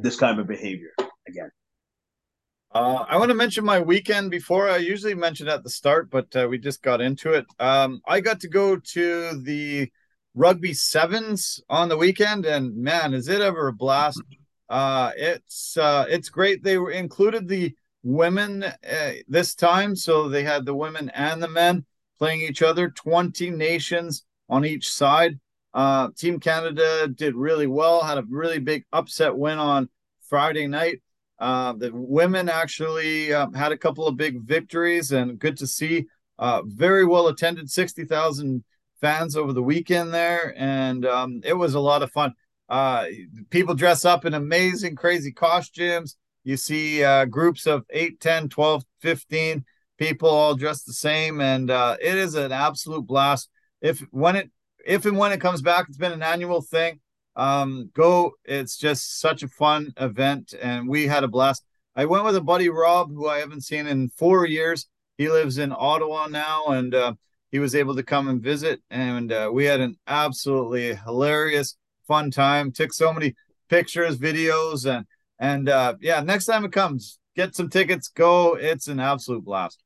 this 0.00 0.16
kind 0.16 0.40
of 0.40 0.46
behavior 0.46 0.90
again. 1.28 1.50
Uh, 2.72 3.04
I 3.08 3.18
want 3.18 3.28
to 3.28 3.36
mention 3.36 3.64
my 3.64 3.78
weekend 3.78 4.32
before 4.32 4.68
I 4.68 4.78
usually 4.78 5.14
mention 5.14 5.46
at 5.46 5.62
the 5.62 5.70
start, 5.70 6.10
but 6.10 6.34
uh, 6.34 6.48
we 6.50 6.58
just 6.58 6.82
got 6.82 7.00
into 7.00 7.32
it. 7.32 7.46
Um, 7.60 8.00
I 8.04 8.20
got 8.20 8.40
to 8.40 8.48
go 8.48 8.76
to 8.76 9.40
the 9.42 9.92
rugby 10.34 10.74
sevens 10.74 11.60
on 11.70 11.88
the 11.88 11.96
weekend, 11.96 12.46
and 12.46 12.76
man, 12.76 13.14
is 13.14 13.28
it 13.28 13.40
ever 13.40 13.68
a 13.68 13.72
blast! 13.72 14.20
Uh, 14.68 15.12
it's 15.16 15.76
uh, 15.76 16.06
it's 16.08 16.28
great. 16.30 16.64
They 16.64 16.78
were 16.78 16.90
included 16.90 17.46
the 17.46 17.76
women 18.04 18.62
uh, 18.62 19.12
this 19.26 19.56
time, 19.56 19.96
so 19.96 20.28
they 20.28 20.44
had 20.44 20.64
the 20.64 20.74
women 20.74 21.10
and 21.10 21.42
the 21.42 21.48
men 21.48 21.84
playing 22.18 22.42
each 22.42 22.62
other. 22.62 22.90
Twenty 22.90 23.50
nations 23.50 24.24
on 24.48 24.64
each 24.64 24.88
side. 24.92 25.40
Uh, 25.72 26.10
Team 26.16 26.38
Canada 26.38 27.08
did 27.08 27.34
really 27.34 27.66
well. 27.66 28.04
Had 28.04 28.18
a 28.18 28.24
really 28.28 28.60
big 28.60 28.84
upset 28.92 29.36
win 29.36 29.58
on 29.58 29.88
Friday 30.28 30.68
night 30.68 31.00
uh, 31.38 31.72
the 31.72 31.90
women 31.92 32.48
actually 32.48 33.32
um, 33.32 33.52
had 33.52 33.72
a 33.72 33.76
couple 33.76 34.06
of 34.06 34.16
big 34.16 34.40
victories, 34.42 35.12
and 35.12 35.38
good 35.38 35.56
to 35.58 35.66
see. 35.66 36.06
Uh, 36.38 36.62
very 36.64 37.04
well 37.04 37.28
attended, 37.28 37.70
sixty 37.70 38.04
thousand 38.04 38.64
fans 39.00 39.36
over 39.36 39.52
the 39.52 39.62
weekend 39.62 40.14
there, 40.14 40.54
and 40.56 41.04
um, 41.04 41.40
it 41.44 41.54
was 41.54 41.74
a 41.74 41.80
lot 41.80 42.02
of 42.02 42.10
fun. 42.12 42.32
Uh, 42.68 43.06
people 43.50 43.74
dress 43.74 44.04
up 44.04 44.24
in 44.24 44.34
amazing, 44.34 44.96
crazy 44.96 45.32
costumes. 45.32 46.16
You 46.44 46.56
see 46.56 47.02
uh, 47.02 47.24
groups 47.24 47.66
of 47.66 47.84
8, 47.90 48.20
10, 48.20 48.48
12, 48.50 48.84
15 49.00 49.64
people 49.98 50.28
all 50.28 50.54
dressed 50.54 50.86
the 50.86 50.92
same, 50.92 51.40
and 51.40 51.70
uh, 51.70 51.96
it 52.00 52.16
is 52.16 52.34
an 52.34 52.52
absolute 52.52 53.06
blast. 53.06 53.48
If 53.80 54.00
when 54.10 54.36
it 54.36 54.50
if 54.86 55.06
and 55.06 55.16
when 55.16 55.32
it 55.32 55.40
comes 55.40 55.62
back, 55.62 55.86
it's 55.88 55.96
been 55.96 56.12
an 56.12 56.22
annual 56.22 56.60
thing 56.60 57.00
um, 57.36 57.90
go. 57.94 58.32
It's 58.44 58.76
just 58.76 59.20
such 59.20 59.42
a 59.42 59.48
fun 59.48 59.92
event, 59.96 60.54
and 60.60 60.88
we 60.88 61.06
had 61.06 61.24
a 61.24 61.28
blast. 61.28 61.64
I 61.96 62.06
went 62.06 62.24
with 62.24 62.36
a 62.36 62.40
buddy, 62.40 62.68
Rob, 62.68 63.10
who 63.10 63.28
I 63.28 63.38
haven't 63.38 63.62
seen 63.62 63.86
in 63.86 64.08
four 64.10 64.46
years. 64.46 64.86
He 65.16 65.28
lives 65.28 65.58
in 65.58 65.72
Ottawa 65.76 66.26
now, 66.26 66.66
and 66.66 66.94
uh, 66.94 67.14
he 67.50 67.58
was 67.58 67.74
able 67.74 67.94
to 67.96 68.02
come 68.02 68.28
and 68.28 68.42
visit, 68.42 68.82
and 68.90 69.32
uh, 69.32 69.50
we 69.52 69.64
had 69.64 69.80
an 69.80 69.96
absolutely 70.06 70.94
hilarious, 70.94 71.76
fun 72.06 72.30
time. 72.30 72.72
Took 72.72 72.92
so 72.92 73.12
many 73.12 73.34
pictures, 73.68 74.18
videos, 74.18 74.86
and 74.86 75.06
and 75.38 75.68
uh, 75.68 75.94
yeah, 76.00 76.20
next 76.20 76.46
time 76.46 76.64
it 76.64 76.72
comes, 76.72 77.18
get 77.36 77.54
some 77.54 77.68
tickets. 77.68 78.08
Go. 78.08 78.54
It's 78.54 78.88
an 78.88 79.00
absolute 79.00 79.44
blast. 79.44 79.82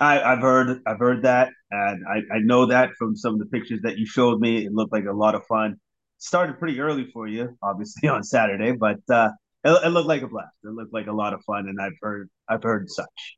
I, 0.00 0.20
I've 0.20 0.40
heard 0.40 0.80
I've 0.86 0.98
heard 0.98 1.22
that, 1.24 1.50
and 1.70 2.04
I, 2.06 2.36
I 2.36 2.38
know 2.40 2.66
that 2.66 2.90
from 2.98 3.16
some 3.16 3.34
of 3.34 3.40
the 3.40 3.46
pictures 3.46 3.80
that 3.82 3.98
you 3.98 4.06
showed 4.06 4.40
me. 4.40 4.64
It 4.64 4.72
looked 4.72 4.92
like 4.92 5.06
a 5.06 5.12
lot 5.12 5.34
of 5.34 5.44
fun 5.46 5.76
started 6.18 6.58
pretty 6.58 6.78
early 6.80 7.10
for 7.12 7.26
you, 7.26 7.56
obviously 7.62 8.08
on 8.08 8.22
Saturday, 8.22 8.72
but 8.72 9.00
uh, 9.10 9.30
it, 9.64 9.86
it, 9.86 9.88
looked 9.88 10.08
like 10.08 10.22
a 10.22 10.28
blast. 10.28 10.54
It 10.62 10.68
looked 10.68 10.94
like 10.94 11.08
a 11.08 11.12
lot 11.12 11.34
of 11.34 11.42
fun, 11.44 11.68
and 11.68 11.80
I've 11.80 11.96
heard 12.00 12.30
I've 12.48 12.62
heard 12.62 12.88
such. 12.88 13.36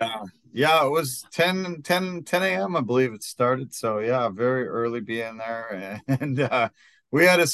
Yeah, 0.00 0.22
yeah, 0.52 0.86
it 0.86 0.90
was 0.90 1.24
10, 1.32 1.82
10, 1.82 2.24
10 2.24 2.42
a.m. 2.42 2.76
I 2.76 2.80
believe 2.80 3.12
it 3.12 3.22
started. 3.22 3.72
So 3.72 4.00
yeah, 4.00 4.28
very 4.28 4.66
early 4.66 5.00
being 5.00 5.36
there, 5.36 6.00
and 6.08 6.40
uh, 6.40 6.70
we 7.12 7.24
had 7.24 7.40
a 7.40 7.46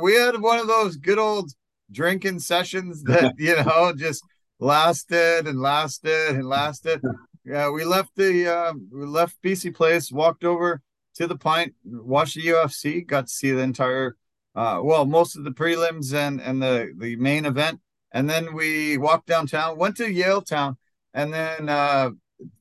we 0.00 0.14
had 0.14 0.40
one 0.40 0.60
of 0.60 0.68
those 0.68 0.96
good 0.96 1.18
old 1.18 1.50
drinking 1.90 2.38
sessions 2.38 3.02
that 3.04 3.34
you 3.38 3.56
know 3.56 3.92
just 3.96 4.22
lasted 4.58 5.46
and 5.46 5.60
lasted 5.60 6.36
and 6.36 6.48
lasted. 6.48 7.00
Yeah, 7.44 7.70
we 7.70 7.84
left 7.84 8.14
the 8.16 8.48
uh, 8.48 8.72
we 8.92 9.06
left 9.06 9.42
BC 9.42 9.74
Place, 9.74 10.12
walked 10.12 10.44
over 10.44 10.82
to 11.14 11.26
the 11.26 11.36
pint, 11.36 11.74
watched 11.84 12.34
the 12.34 12.46
UFC, 12.46 13.06
got 13.06 13.26
to 13.26 13.32
see 13.32 13.50
the 13.50 13.62
entire, 13.62 14.16
uh, 14.54 14.80
well, 14.82 15.04
most 15.04 15.36
of 15.36 15.44
the 15.44 15.50
prelims 15.50 16.14
and 16.14 16.40
and 16.40 16.62
the 16.62 16.92
the 16.98 17.16
main 17.16 17.46
event, 17.46 17.80
and 18.12 18.28
then 18.28 18.54
we 18.54 18.98
walked 18.98 19.26
downtown, 19.26 19.78
went 19.78 19.96
to 19.96 20.04
Yaletown, 20.04 20.76
and 21.14 21.32
then 21.32 21.68
uh, 21.68 22.10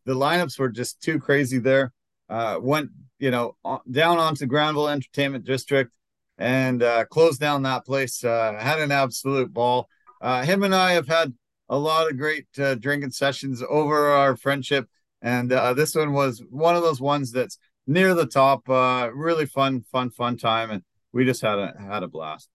the 0.05 0.13
lineups 0.13 0.57
were 0.57 0.69
just 0.69 1.01
too 1.01 1.19
crazy 1.19 1.59
there. 1.59 1.91
Uh, 2.29 2.57
went 2.61 2.89
you 3.19 3.31
know 3.31 3.57
down 3.91 4.17
onto 4.17 4.45
Granville 4.45 4.87
Entertainment 4.87 5.43
District 5.43 5.91
and 6.39 6.81
uh, 6.81 7.05
closed 7.05 7.39
down 7.39 7.63
that 7.63 7.85
place. 7.85 8.23
Uh, 8.23 8.57
had 8.57 8.79
an 8.79 8.91
absolute 8.91 9.53
ball. 9.53 9.87
Uh, 10.21 10.43
him 10.43 10.63
and 10.63 10.73
I 10.73 10.93
have 10.93 11.07
had 11.07 11.33
a 11.67 11.77
lot 11.77 12.09
of 12.09 12.17
great 12.17 12.47
uh, 12.57 12.75
drinking 12.75 13.11
sessions 13.11 13.61
over 13.67 14.09
our 14.09 14.35
friendship, 14.35 14.87
and 15.21 15.51
uh, 15.51 15.73
this 15.73 15.93
one 15.93 16.13
was 16.13 16.41
one 16.49 16.75
of 16.75 16.81
those 16.81 17.01
ones 17.01 17.31
that's 17.31 17.57
near 17.85 18.15
the 18.15 18.25
top. 18.25 18.67
Uh, 18.67 19.09
really 19.13 19.45
fun, 19.45 19.83
fun, 19.91 20.09
fun 20.09 20.37
time, 20.37 20.71
and 20.71 20.81
we 21.13 21.25
just 21.25 21.41
had 21.41 21.59
a 21.59 21.73
had 21.77 22.03
a 22.03 22.07
blast. 22.07 22.49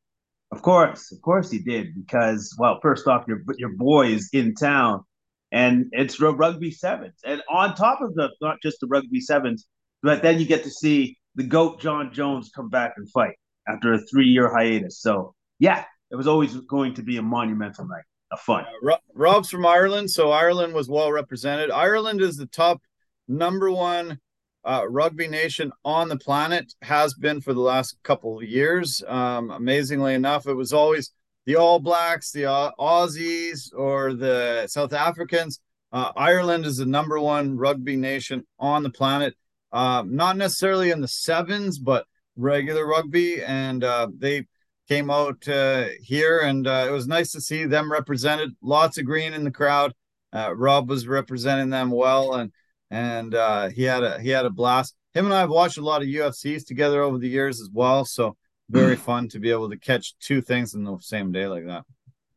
Of 0.50 0.62
course, 0.62 1.12
of 1.12 1.20
course, 1.20 1.50
he 1.50 1.58
did 1.58 1.94
because 1.94 2.54
well, 2.58 2.78
first 2.82 3.06
off, 3.06 3.24
your 3.28 3.42
your 3.58 3.76
boy 3.76 4.06
is 4.06 4.30
in 4.32 4.54
town, 4.54 5.04
and 5.52 5.86
it's 5.92 6.20
rugby 6.20 6.70
sevens, 6.70 7.20
and 7.24 7.42
on 7.50 7.74
top 7.74 8.00
of 8.00 8.14
the 8.14 8.30
not 8.40 8.56
just 8.62 8.80
the 8.80 8.86
rugby 8.86 9.20
sevens, 9.20 9.66
but 10.02 10.22
then 10.22 10.38
you 10.38 10.46
get 10.46 10.64
to 10.64 10.70
see 10.70 11.18
the 11.34 11.44
goat 11.44 11.80
Jon 11.80 12.12
Jones 12.12 12.50
come 12.54 12.68
back 12.68 12.94
and 12.96 13.10
fight 13.10 13.36
after 13.68 13.94
a 13.94 13.98
three 13.98 14.26
year 14.26 14.48
hiatus. 14.48 15.00
So 15.00 15.34
yeah, 15.58 15.84
it 16.10 16.16
was 16.16 16.26
always 16.26 16.56
going 16.56 16.94
to 16.94 17.02
be 17.02 17.16
a 17.16 17.22
monumental 17.22 17.86
night 17.86 18.04
of 18.30 18.40
fun. 18.40 18.64
Uh, 18.86 18.96
Rob's 19.14 19.50
from 19.50 19.66
Ireland, 19.66 20.10
so 20.10 20.30
Ireland 20.30 20.74
was 20.74 20.88
well 20.88 21.10
represented. 21.12 21.70
Ireland 21.70 22.20
is 22.20 22.36
the 22.36 22.46
top 22.46 22.82
number 23.28 23.70
one 23.70 24.18
uh, 24.64 24.82
rugby 24.88 25.28
nation 25.28 25.72
on 25.84 26.08
the 26.08 26.16
planet 26.16 26.72
has 26.82 27.14
been 27.14 27.40
for 27.40 27.52
the 27.52 27.60
last 27.60 27.96
couple 28.02 28.38
of 28.38 28.44
years. 28.44 29.02
Um, 29.06 29.50
amazingly 29.50 30.14
enough, 30.14 30.46
it 30.46 30.54
was 30.54 30.72
always 30.72 31.10
the 31.46 31.56
All 31.56 31.78
Blacks, 31.78 32.32
the 32.32 32.42
Aussies, 32.78 33.70
or 33.74 34.14
the 34.14 34.66
South 34.68 34.92
Africans. 34.92 35.60
Uh, 35.92 36.10
Ireland 36.16 36.64
is 36.64 36.78
the 36.78 36.86
number 36.86 37.20
one 37.20 37.56
rugby 37.56 37.96
nation 37.96 38.46
on 38.58 38.82
the 38.82 38.90
planet. 38.90 39.34
Uh, 39.70 40.02
not 40.06 40.36
necessarily 40.36 40.90
in 40.90 41.00
the 41.00 41.08
sevens, 41.08 41.78
but 41.78 42.06
regular 42.36 42.86
rugby, 42.86 43.42
and 43.42 43.82
uh, 43.84 44.08
they 44.16 44.46
came 44.88 45.10
out 45.10 45.46
uh, 45.48 45.86
here, 46.00 46.40
and 46.40 46.66
uh, 46.66 46.86
it 46.88 46.92
was 46.92 47.06
nice 47.06 47.32
to 47.32 47.40
see 47.40 47.64
them 47.64 47.90
represented. 47.90 48.50
Lots 48.62 48.98
of 48.98 49.06
green 49.06 49.32
in 49.32 49.44
the 49.44 49.50
crowd. 49.50 49.92
Rob 50.32 50.88
was 50.88 51.06
representing 51.06 51.70
them 51.70 51.90
well, 51.90 52.34
and 52.34 52.50
and 52.90 53.34
uh, 53.34 53.68
he 53.68 53.82
had 53.82 54.02
a 54.02 54.20
he 54.20 54.30
had 54.30 54.46
a 54.46 54.50
blast. 54.50 54.94
Him 55.14 55.26
and 55.26 55.34
I 55.34 55.40
have 55.40 55.50
watched 55.50 55.78
a 55.78 55.82
lot 55.82 56.02
of 56.02 56.08
UFCs 56.08 56.66
together 56.66 57.02
over 57.02 57.18
the 57.18 57.28
years 57.28 57.60
as 57.60 57.70
well, 57.72 58.04
so 58.04 58.36
very 58.70 58.96
fun 58.96 59.28
to 59.28 59.38
be 59.38 59.50
able 59.50 59.70
to 59.70 59.78
catch 59.78 60.16
two 60.18 60.40
things 60.40 60.74
in 60.74 60.84
the 60.84 60.96
same 61.00 61.32
day 61.32 61.46
like 61.46 61.66
that. 61.66 61.84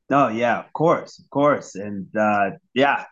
Oh 0.10 0.30
yeah, 0.30 0.60
of 0.60 0.72
course, 0.74 1.20
of 1.20 1.30
course, 1.30 1.76
and 1.76 2.08
uh, 2.16 2.52
yeah, 2.74 3.06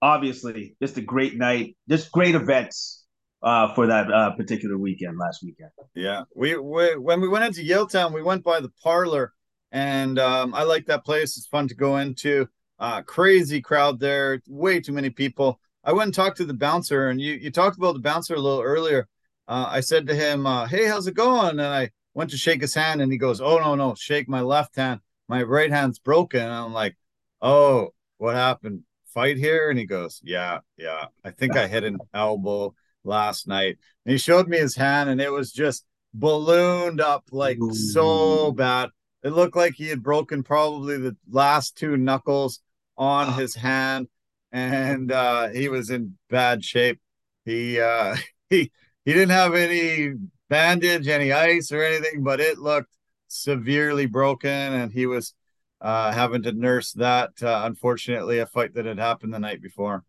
obviously, 0.00 0.76
just 0.80 0.96
a 0.96 1.02
great 1.02 1.36
night, 1.36 1.76
just 1.88 2.12
great 2.12 2.34
events 2.34 2.99
uh, 3.42 3.74
for 3.74 3.86
that 3.86 4.12
uh, 4.12 4.30
particular 4.32 4.76
weekend 4.76 5.18
last 5.18 5.42
weekend. 5.42 5.70
Yeah, 5.94 6.24
we, 6.34 6.56
we 6.56 6.96
when 6.96 7.20
we 7.20 7.28
went 7.28 7.44
into 7.44 7.62
Yaletown, 7.62 8.12
we 8.12 8.22
went 8.22 8.44
by 8.44 8.60
the 8.60 8.72
parlor, 8.82 9.32
and 9.72 10.18
um, 10.18 10.54
I 10.54 10.62
like 10.64 10.86
that 10.86 11.04
place. 11.04 11.36
It's 11.36 11.46
fun 11.46 11.68
to 11.68 11.74
go 11.74 11.98
into. 11.98 12.48
Uh, 12.78 13.02
crazy 13.02 13.60
crowd 13.60 14.00
there, 14.00 14.40
way 14.48 14.80
too 14.80 14.92
many 14.92 15.10
people. 15.10 15.60
I 15.84 15.92
went 15.92 16.08
and 16.08 16.14
talked 16.14 16.38
to 16.38 16.46
the 16.46 16.54
bouncer, 16.54 17.08
and 17.08 17.20
you 17.20 17.34
you 17.34 17.50
talked 17.50 17.76
about 17.76 17.92
the 17.92 18.00
bouncer 18.00 18.34
a 18.34 18.40
little 18.40 18.62
earlier. 18.62 19.06
Uh, 19.46 19.66
I 19.68 19.80
said 19.80 20.06
to 20.06 20.14
him, 20.14 20.46
uh, 20.46 20.66
"Hey, 20.66 20.86
how's 20.86 21.06
it 21.06 21.14
going?" 21.14 21.50
And 21.50 21.62
I 21.62 21.90
went 22.14 22.30
to 22.30 22.36
shake 22.36 22.60
his 22.62 22.74
hand, 22.74 23.02
and 23.02 23.12
he 23.12 23.18
goes, 23.18 23.40
"Oh 23.40 23.58
no, 23.58 23.74
no, 23.74 23.94
shake 23.94 24.28
my 24.28 24.40
left 24.40 24.76
hand. 24.76 25.00
My 25.28 25.42
right 25.42 25.70
hand's 25.70 25.98
broken." 25.98 26.40
And 26.40 26.52
I'm 26.52 26.72
like, 26.72 26.96
"Oh, 27.42 27.90
what 28.18 28.34
happened? 28.34 28.84
Fight 29.06 29.36
here?" 29.36 29.68
And 29.70 29.78
he 29.78 29.84
goes, 29.84 30.20
"Yeah, 30.24 30.60
yeah. 30.78 31.06
I 31.24 31.30
think 31.32 31.56
I 31.56 31.66
hit 31.66 31.84
an 31.84 31.98
elbow 32.14 32.74
last 33.04 33.46
night." 33.48 33.78
And 34.04 34.12
he 34.12 34.18
showed 34.18 34.48
me 34.48 34.58
his 34.58 34.76
hand, 34.76 35.10
and 35.10 35.20
it 35.20 35.32
was 35.32 35.52
just 35.52 35.84
ballooned 36.14 37.00
up 37.00 37.24
like 37.30 37.58
Ooh. 37.60 37.74
so 37.74 38.52
bad. 38.52 38.90
It 39.22 39.30
looked 39.30 39.56
like 39.56 39.74
he 39.74 39.88
had 39.88 40.02
broken 40.02 40.42
probably 40.42 40.96
the 40.96 41.16
last 41.28 41.76
two 41.76 41.96
knuckles 41.96 42.60
on 42.96 43.34
his 43.34 43.54
hand 43.54 44.08
and 44.52 45.12
uh, 45.12 45.48
he 45.48 45.68
was 45.68 45.90
in 45.90 46.16
bad 46.28 46.64
shape. 46.64 47.00
He 47.44 47.80
uh, 47.80 48.16
he 48.50 48.70
he 49.04 49.12
didn't 49.12 49.30
have 49.30 49.54
any 49.54 50.14
bandage, 50.48 51.08
any 51.08 51.32
ice 51.32 51.72
or 51.72 51.82
anything, 51.82 52.22
but 52.22 52.40
it 52.40 52.58
looked 52.58 52.94
severely 53.28 54.06
broken, 54.06 54.50
and 54.50 54.92
he 54.92 55.06
was 55.06 55.34
uh, 55.80 56.12
having 56.12 56.42
to 56.42 56.52
nurse 56.52 56.92
that. 56.92 57.30
Uh, 57.42 57.62
unfortunately, 57.64 58.38
a 58.38 58.46
fight 58.46 58.74
that 58.74 58.86
had 58.86 58.98
happened 58.98 59.32
the 59.32 59.38
night 59.38 59.62
before. 59.62 60.04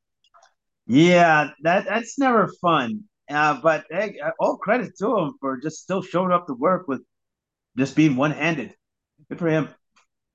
Yeah, 0.92 1.52
that 1.62 1.86
that's 1.86 2.20
never 2.20 2.52
fun. 2.62 3.06
Uh, 3.30 3.62
but 3.62 3.86
hey, 3.90 4.20
all 4.42 4.58
credit 4.58 4.92
to 4.98 5.18
him 5.18 5.36
for 5.40 5.56
just 5.56 5.82
still 5.82 6.02
showing 6.02 6.34
up 6.34 6.48
to 6.48 6.54
work 6.54 6.90
with 6.90 7.02
just 7.78 7.96
being 7.96 8.18
one 8.18 8.32
handed. 8.32 8.76
Good 9.30 9.40
for 9.40 9.48
him. 9.48 9.70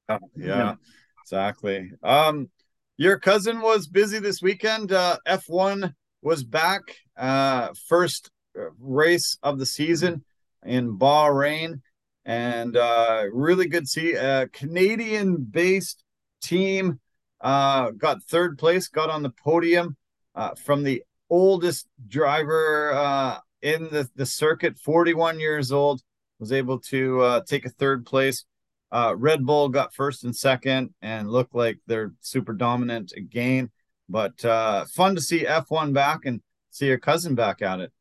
Yeah, 0.09 0.19
yeah, 0.35 0.75
exactly. 1.23 1.91
Um, 2.03 2.49
your 2.97 3.19
cousin 3.19 3.61
was 3.61 3.87
busy 3.87 4.19
this 4.19 4.41
weekend. 4.41 4.93
Uh, 4.93 5.19
F1 5.29 5.93
was 6.23 6.43
back. 6.43 6.81
Uh, 7.19 7.75
first 7.87 8.31
race 8.79 9.37
of 9.43 9.59
the 9.59 9.67
season 9.67 10.25
in 10.65 10.97
Bahrain, 10.99 11.83
and 12.25 12.79
uh, 12.79 13.25
really 13.31 13.69
good 13.69 13.87
see 13.87 14.15
a 14.15 14.49
Canadian-based 14.49 16.03
team 16.41 16.99
uh, 17.43 17.91
got 17.91 18.23
third 18.23 18.57
place, 18.57 18.89
got 18.89 19.11
on 19.11 19.23
the 19.23 19.35
podium 19.45 19.99
uh, 20.37 20.55
from 20.55 20.83
the 20.83 21.03
oldest 21.31 21.89
driver 22.07 22.93
uh, 22.93 23.39
in 23.63 23.85
the, 23.85 24.09
the 24.15 24.27
circuit, 24.27 24.79
41 24.79 25.41
years 25.41 25.73
old, 25.73 26.03
was 26.39 26.53
able 26.53 26.79
to 26.79 27.21
uh, 27.23 27.41
take 27.49 27.65
a 27.65 27.71
third 27.71 28.05
place. 28.05 28.45
Uh, 28.93 29.15
Red 29.17 29.45
Bull 29.45 29.69
got 29.69 29.95
first 29.95 30.23
and 30.25 30.37
second 30.37 30.95
and 31.03 31.31
looked 31.31 31.55
like 31.55 31.79
they're 31.87 32.13
super 32.21 32.53
dominant 32.53 33.13
again. 33.17 33.71
But 34.09 34.45
uh, 34.45 34.85
fun 34.85 35.17
to 35.17 35.21
see 35.21 35.45
F1 35.45 35.93
back 35.93 36.21
and 36.27 36.41
see 36.71 36.87
your 36.87 36.99
cousin 36.99 37.35
back 37.35 37.63
at 37.63 37.81
it. 37.81 37.93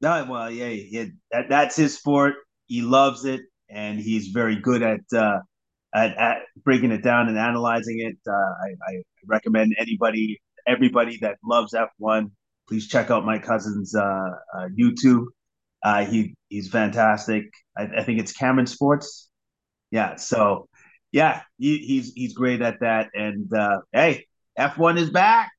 No, 0.00 0.26
well, 0.28 0.50
yeah, 0.50 1.04
that, 1.30 1.48
that's 1.50 1.76
his 1.76 1.96
sport. 1.98 2.34
He 2.66 2.80
loves 2.80 3.24
it, 3.24 3.42
and 3.68 4.00
he's 4.00 4.28
very 4.28 4.56
good 4.56 4.82
at 4.82 5.00
at, 5.94 6.16
at 6.16 6.38
breaking 6.64 6.90
it 6.90 7.02
down 7.02 7.28
and 7.28 7.38
analyzing 7.38 8.00
it. 8.00 8.16
I, 8.26 8.90
I 8.90 9.02
recommend 9.26 9.76
anybody, 9.78 10.40
everybody 10.66 11.18
that 11.18 11.38
loves 11.44 11.74
F1, 11.74 12.30
please 12.68 12.88
check 12.88 13.10
out 13.10 13.24
my 13.24 13.38
cousin's 13.38 13.94
uh, 13.94 14.30
uh, 14.54 14.68
YouTube. 14.78 15.26
Uh, 15.82 16.04
he 16.04 16.34
he's 16.48 16.68
fantastic. 16.68 17.44
I, 17.76 17.88
I, 17.98 18.04
think 18.04 18.20
it's 18.20 18.32
Cameron 18.32 18.66
Sports. 18.66 19.28
Yeah. 19.90 20.16
So 20.16 20.68
yeah, 21.10 21.42
he, 21.58 21.78
he's 21.78 22.12
he's 22.14 22.34
great 22.34 22.62
at 22.62 22.80
that. 22.80 23.08
And 23.14 23.52
uh, 23.52 23.80
hey, 23.92 24.26
F1 24.58 24.98
is 24.98 25.10
back. 25.10 25.50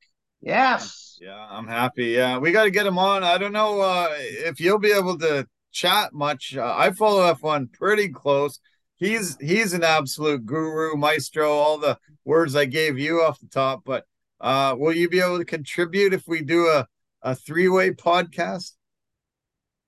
Yes. 0.41 1.17
Yeah, 1.21 1.47
I'm 1.49 1.67
happy. 1.67 2.07
Yeah, 2.07 2.37
we 2.37 2.51
got 2.51 2.63
to 2.63 2.71
get 2.71 2.85
him 2.85 2.97
on. 2.97 3.23
I 3.23 3.37
don't 3.37 3.53
know 3.53 3.79
uh, 3.79 4.09
if 4.11 4.59
you'll 4.59 4.79
be 4.79 4.91
able 4.91 5.17
to 5.19 5.47
chat 5.71 6.13
much. 6.13 6.55
Uh, 6.57 6.73
I 6.75 6.91
follow 6.91 7.33
F1 7.33 7.71
pretty 7.71 8.09
close. 8.09 8.59
He's 8.95 9.37
he's 9.39 9.73
an 9.73 9.83
absolute 9.83 10.45
guru, 10.45 10.95
maestro. 10.95 11.51
All 11.51 11.77
the 11.77 11.97
words 12.25 12.55
I 12.55 12.65
gave 12.65 12.97
you 12.97 13.21
off 13.21 13.39
the 13.39 13.47
top, 13.47 13.83
but 13.85 14.05
uh, 14.43 14.75
will 14.77 14.93
you 14.93 15.09
be 15.09 15.21
able 15.21 15.39
to 15.39 15.45
contribute 15.45 16.13
if 16.13 16.27
we 16.27 16.43
do 16.43 16.67
a 16.67 16.85
a 17.21 17.33
three 17.33 17.69
way 17.69 17.91
podcast? 17.91 18.73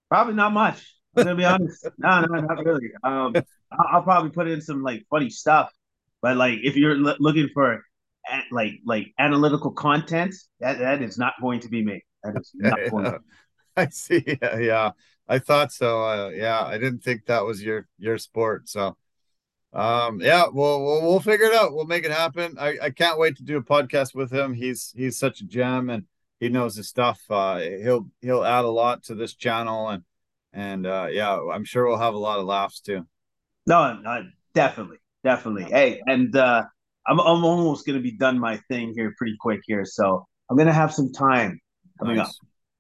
Probably 0.10 0.34
not 0.34 0.53
much. 0.53 0.95
I'm 1.15 1.26
gonna 1.26 1.36
be 1.36 1.45
honest. 1.45 1.86
No, 1.98 2.22
no, 2.22 2.40
not 2.40 2.65
really. 2.65 2.90
Um, 3.03 3.36
I'll 3.72 4.03
probably 4.03 4.32
put 4.32 4.48
in 4.48 4.61
some 4.61 4.82
like 4.82 5.06
funny 5.10 5.30
stuff, 5.30 5.72
but 6.22 6.38
like 6.38 6.60
if 6.64 6.76
you're 6.76 6.95
l- 6.95 7.18
looking 7.19 7.49
for 7.53 7.84
like 8.52 8.73
like 8.86 9.14
analytical 9.19 9.72
content, 9.72 10.34
that 10.61 10.80
that 10.80 11.02
is 11.02 11.18
not 11.18 11.34
going 11.41 11.60
to 11.60 11.69
be 11.69 11.84
me. 11.84 12.03
That 12.23 12.40
is 12.40 12.52
not 12.56 12.80
yeah, 12.80 12.90
going. 12.90 13.03
To 13.06 13.19
I 13.76 13.90
see. 13.90 14.23
Yeah, 14.41 14.57
yeah, 14.57 14.91
I 15.27 15.40
thought 15.40 15.73
so. 15.73 16.03
Uh, 16.03 16.30
yeah, 16.30 16.64
I 16.64 16.77
didn't 16.77 17.03
think 17.03 17.26
that 17.26 17.45
was 17.45 17.61
your 17.61 17.88
your 17.98 18.18
sport. 18.18 18.69
So, 18.69 18.95
um, 19.76 20.22
yeah, 20.22 20.45
we'll, 20.52 20.84
we'll 20.84 21.02
we'll 21.02 21.19
figure 21.19 21.47
it 21.47 21.53
out. 21.53 21.73
We'll 21.73 21.85
make 21.85 22.06
it 22.06 22.11
happen. 22.11 22.56
I 22.57 22.77
I 22.84 22.89
can't 22.91 23.19
wait 23.19 23.35
to 23.38 23.43
do 23.43 23.57
a 23.57 23.64
podcast 23.64 24.15
with 24.15 24.31
him. 24.31 24.53
He's 24.53 24.93
he's 24.95 25.19
such 25.19 25.41
a 25.41 25.45
gem 25.45 25.89
and 25.89 26.06
he 26.39 26.47
knows 26.47 26.77
his 26.77 26.88
stuff. 26.88 27.19
Uh, 27.30 27.60
he'll 27.60 28.07
he'll 28.22 28.45
add 28.45 28.64
a 28.64 28.69
lot 28.69 29.03
to 29.03 29.15
this 29.15 29.34
channel 29.34 29.89
and 29.89 30.03
and 30.53 30.88
uh, 30.88 31.07
yeah, 31.11 31.38
I'm 31.52 31.65
sure 31.65 31.85
we'll 31.85 31.97
have 31.97 32.14
a 32.14 32.19
lot 32.19 32.39
of 32.39 32.45
laughs 32.45 32.80
too. 32.80 33.06
No, 33.68 33.99
no 33.99 34.23
definitely, 34.53 34.97
definitely. 35.26 35.65
Hey, 35.65 36.02
and 36.07 36.34
uh, 36.35 36.64
I'm 37.06 37.19
I'm 37.19 37.43
almost 37.43 37.85
gonna 37.85 37.99
be 37.99 38.11
done 38.11 38.39
my 38.39 38.57
thing 38.69 38.93
here 38.95 39.14
pretty 39.18 39.35
quick 39.39 39.60
here, 39.65 39.84
so 39.84 40.26
I'm 40.49 40.56
gonna 40.56 40.72
have 40.72 40.93
some 40.93 41.11
time 41.11 41.60
coming 41.99 42.15
nice. 42.15 42.27
up. 42.27 42.34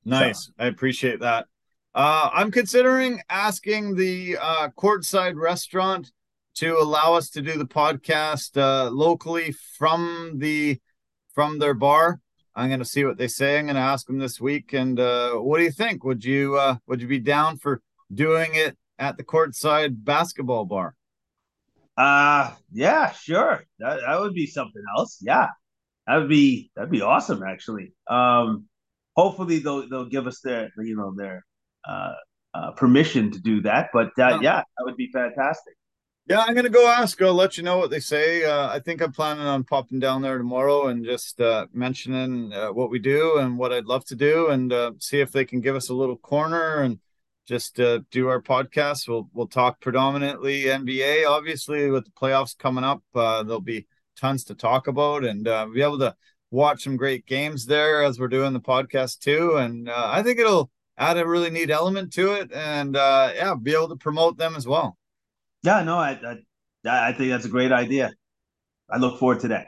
Nice, 0.05 0.45
so. 0.45 0.51
I 0.59 0.67
appreciate 0.67 1.19
that. 1.19 1.47
Uh, 1.93 2.29
I'm 2.31 2.51
considering 2.51 3.21
asking 3.29 3.95
the 3.95 4.37
uh, 4.39 4.69
Courtside 4.77 5.35
Restaurant 5.35 6.11
to 6.55 6.77
allow 6.77 7.13
us 7.13 7.29
to 7.31 7.41
do 7.41 7.57
the 7.57 7.65
podcast 7.65 8.57
uh, 8.59 8.89
locally 8.89 9.53
from 9.77 10.33
the 10.37 10.79
from 11.33 11.59
their 11.59 11.73
bar. 11.73 12.19
I'm 12.55 12.69
going 12.69 12.79
to 12.79 12.85
see 12.85 13.03
what 13.03 13.17
they 13.17 13.27
say. 13.27 13.59
I'm 13.59 13.65
going 13.65 13.75
to 13.75 13.81
ask 13.81 14.07
them 14.07 14.17
this 14.17 14.39
week. 14.39 14.71
And 14.71 14.97
uh, 14.97 15.33
what 15.33 15.57
do 15.57 15.65
you 15.65 15.71
think? 15.71 16.05
Would 16.05 16.23
you 16.23 16.55
uh, 16.55 16.77
would 16.87 17.01
you 17.01 17.07
be 17.07 17.19
down 17.19 17.57
for 17.57 17.81
doing 18.13 18.51
it 18.53 18.77
at 18.97 19.17
the 19.17 19.23
courtside 19.23 20.03
basketball 20.03 20.65
bar? 20.65 20.95
Uh 21.97 22.51
yeah, 22.73 23.11
sure. 23.11 23.63
That 23.79 24.01
that 24.05 24.19
would 24.19 24.33
be 24.33 24.47
something 24.47 24.83
else. 24.97 25.17
Yeah, 25.21 25.47
that 26.05 26.17
would 26.17 26.27
be 26.27 26.69
that'd 26.75 26.91
be 26.91 27.01
awesome. 27.01 27.41
Actually, 27.41 27.93
um, 28.09 28.65
hopefully 29.15 29.59
they'll 29.59 29.87
they'll 29.87 30.09
give 30.09 30.27
us 30.27 30.41
their 30.41 30.71
you 30.77 30.97
know 30.97 31.13
their 31.15 31.45
uh, 31.87 32.15
uh 32.53 32.71
permission 32.71 33.31
to 33.31 33.39
do 33.39 33.61
that. 33.61 33.91
But 33.93 34.07
uh, 34.19 34.39
yeah, 34.41 34.63
that 34.77 34.83
would 34.83 34.97
be 34.97 35.09
fantastic. 35.13 35.75
Yeah, 36.27 36.39
I'm 36.39 36.55
gonna 36.55 36.69
go 36.69 36.87
ask. 36.87 37.21
I'll 37.21 37.35
let 37.35 37.55
you 37.55 37.61
know 37.61 37.77
what 37.77 37.91
they 37.91 37.99
say. 37.99 38.43
Uh, 38.43 38.67
I 38.67 38.79
think 38.79 38.99
I'm 38.99 39.11
planning 39.11 39.45
on 39.45 39.63
popping 39.63 39.99
down 39.99 40.23
there 40.23 40.39
tomorrow 40.39 40.87
and 40.87 41.05
just 41.05 41.39
uh, 41.39 41.67
mentioning 41.71 42.51
uh, 42.51 42.69
what 42.69 42.89
we 42.89 42.97
do 42.97 43.37
and 43.37 43.59
what 43.59 43.71
I'd 43.71 43.85
love 43.85 44.05
to 44.05 44.15
do, 44.15 44.47
and 44.49 44.73
uh, 44.73 44.93
see 44.97 45.19
if 45.19 45.31
they 45.31 45.45
can 45.45 45.61
give 45.61 45.75
us 45.75 45.89
a 45.89 45.93
little 45.93 46.17
corner 46.17 46.81
and 46.81 46.99
just 47.45 47.79
uh, 47.79 47.99
do 48.09 48.27
our 48.27 48.41
podcast. 48.41 49.07
We'll 49.07 49.29
we'll 49.33 49.45
talk 49.47 49.79
predominantly 49.81 50.63
NBA. 50.63 51.25
Obviously, 51.29 51.91
with 51.91 52.05
the 52.05 52.11
playoffs 52.11 52.57
coming 52.57 52.83
up, 52.83 53.03
uh, 53.13 53.43
there'll 53.43 53.61
be 53.61 53.85
tons 54.19 54.43
to 54.45 54.55
talk 54.55 54.87
about, 54.87 55.23
and 55.25 55.43
be 55.75 55.83
able 55.83 55.99
to 55.99 56.15
watch 56.49 56.83
some 56.85 56.97
great 56.97 57.27
games 57.27 57.67
there 57.67 58.01
as 58.01 58.19
we're 58.19 58.29
doing 58.29 58.53
the 58.53 58.59
podcast 58.59 59.19
too. 59.19 59.57
And 59.57 59.87
I 59.91 60.23
think 60.23 60.39
it'll 60.39 60.71
add 60.97 61.19
a 61.19 61.27
really 61.27 61.51
neat 61.51 61.69
element 61.69 62.13
to 62.13 62.33
it, 62.33 62.51
and 62.51 62.95
yeah, 62.95 63.53
be 63.61 63.75
able 63.75 63.89
to 63.89 63.95
promote 63.95 64.37
them 64.37 64.55
as 64.55 64.65
well. 64.67 64.97
Yeah, 65.65 65.81
no, 65.81 65.97
I, 65.97 66.11
I 66.85 67.09
I 67.09 67.13
think 67.13 67.31
that's 67.31 67.45
a 67.45 67.49
great 67.49 67.71
idea. 67.71 68.11
I 68.87 68.97
look 68.97 69.19
forward 69.19 69.39
to 69.39 69.47
that. 69.47 69.65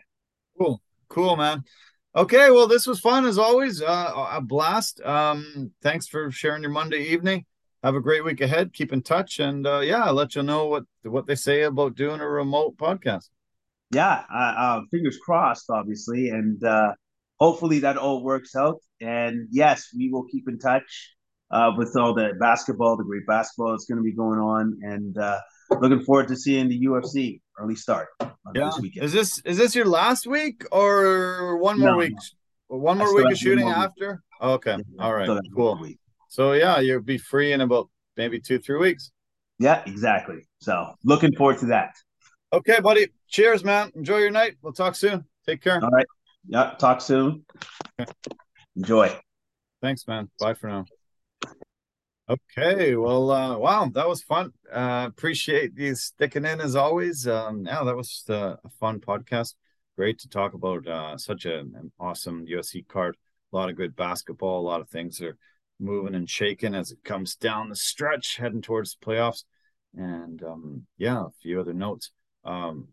Cool, 0.57 0.79
cool, 1.09 1.35
man. 1.35 1.63
Okay, 2.15 2.51
well, 2.51 2.67
this 2.67 2.85
was 2.85 2.99
fun 2.99 3.25
as 3.25 3.39
always. 3.39 3.81
Uh, 3.81 4.27
a 4.31 4.39
blast. 4.39 5.01
Um, 5.01 5.71
thanks 5.81 6.07
for 6.07 6.29
sharing 6.29 6.61
your 6.61 6.71
Monday 6.71 7.01
evening. 7.13 7.45
Have 7.83 7.95
a 7.95 8.01
great 8.01 8.23
week 8.23 8.41
ahead. 8.41 8.73
Keep 8.73 8.93
in 8.93 9.01
touch, 9.01 9.39
and 9.39 9.65
uh, 9.65 9.79
yeah, 9.79 10.03
I'll 10.03 10.13
let 10.13 10.35
you 10.35 10.43
know 10.43 10.67
what 10.67 10.83
what 11.01 11.25
they 11.25 11.35
say 11.35 11.63
about 11.63 11.95
doing 11.95 12.21
a 12.21 12.29
remote 12.29 12.77
podcast. 12.77 13.29
Yeah, 13.91 14.23
uh, 14.31 14.81
fingers 14.91 15.17
crossed, 15.17 15.69
obviously, 15.71 16.29
and 16.29 16.63
uh, 16.63 16.93
hopefully 17.39 17.79
that 17.79 17.97
all 17.97 18.23
works 18.23 18.55
out. 18.55 18.81
And 19.01 19.47
yes, 19.49 19.87
we 19.95 20.09
will 20.11 20.25
keep 20.25 20.47
in 20.47 20.59
touch 20.59 21.15
uh, 21.49 21.71
with 21.75 21.95
all 21.95 22.13
the 22.13 22.33
basketball, 22.39 22.97
the 22.97 23.03
great 23.03 23.25
basketball 23.25 23.71
that's 23.71 23.85
going 23.85 23.97
to 23.97 24.03
be 24.03 24.13
going 24.13 24.39
on, 24.39 24.77
and 24.83 25.17
uh, 25.17 25.39
looking 25.69 26.01
forward 26.01 26.27
to 26.29 26.35
seeing 26.35 26.67
the 26.69 26.85
UFC 26.85 27.41
early 27.59 27.75
start 27.75 28.07
yeah. 28.19 28.65
this 28.65 28.79
weekend. 28.79 29.05
Is 29.05 29.13
this 29.13 29.41
is 29.45 29.57
this 29.57 29.75
your 29.75 29.85
last 29.85 30.27
week 30.27 30.63
or 30.71 31.57
one 31.57 31.79
more 31.79 31.91
no, 31.91 31.97
week? 31.97 32.13
No. 32.69 32.77
One 32.77 32.97
more 32.97 33.15
week 33.15 33.31
of 33.31 33.37
shooting 33.37 33.69
after? 33.69 34.21
okay. 34.41 34.77
Yeah, 34.77 35.03
All 35.03 35.13
right. 35.13 35.29
Cool. 35.55 35.87
So 36.29 36.53
yeah, 36.53 36.79
you'll 36.79 37.01
be 37.01 37.17
free 37.17 37.53
in 37.53 37.61
about 37.61 37.89
maybe 38.17 38.39
two, 38.39 38.59
three 38.59 38.77
weeks. 38.77 39.11
Yeah, 39.59 39.83
exactly. 39.85 40.47
So 40.59 40.93
looking 41.03 41.33
forward 41.35 41.59
to 41.59 41.67
that. 41.67 41.95
Okay, 42.53 42.79
buddy. 42.79 43.07
Cheers, 43.29 43.63
man. 43.63 43.91
Enjoy 43.95 44.17
your 44.17 44.31
night. 44.31 44.55
We'll 44.61 44.73
talk 44.73 44.95
soon. 44.95 45.25
Take 45.45 45.61
care. 45.61 45.83
All 45.83 45.89
right. 45.89 46.05
Yeah, 46.47 46.75
talk 46.77 47.01
soon. 47.01 47.45
Okay. 47.99 48.11
Enjoy. 48.75 49.17
Thanks, 49.81 50.07
man. 50.07 50.29
Bye 50.39 50.53
for 50.53 50.69
now. 50.69 50.85
Okay, 52.29 52.95
well, 52.97 53.31
uh, 53.31 53.57
wow, 53.57 53.89
that 53.93 54.07
was 54.07 54.21
fun. 54.21 54.51
Uh, 54.69 55.05
appreciate 55.07 55.71
you 55.77 55.95
sticking 55.95 56.43
in 56.43 56.59
as 56.59 56.75
always. 56.75 57.25
Um, 57.25 57.65
yeah, 57.65 57.85
that 57.85 57.95
was 57.95 58.25
uh, 58.29 58.57
a 58.65 58.69
fun 58.81 58.99
podcast. 58.99 59.53
Great 59.95 60.19
to 60.19 60.27
talk 60.27 60.53
about 60.53 60.85
uh, 60.87 61.17
such 61.17 61.45
a, 61.45 61.59
an 61.59 61.89
awesome 61.97 62.45
UFC 62.45 62.85
card. 62.85 63.15
A 63.53 63.55
lot 63.55 63.69
of 63.69 63.77
good 63.77 63.95
basketball. 63.95 64.59
A 64.59 64.67
lot 64.67 64.81
of 64.81 64.89
things 64.89 65.21
are 65.21 65.37
moving 65.79 66.15
and 66.15 66.29
shaking 66.29 66.75
as 66.75 66.91
it 66.91 67.01
comes 67.05 67.37
down 67.37 67.69
the 67.69 67.77
stretch, 67.77 68.35
heading 68.35 68.61
towards 68.61 68.97
the 68.99 69.05
playoffs. 69.05 69.45
And 69.95 70.43
um, 70.43 70.85
yeah, 70.97 71.27
a 71.27 71.31
few 71.41 71.61
other 71.61 71.73
notes. 71.73 72.11
Um, 72.43 72.89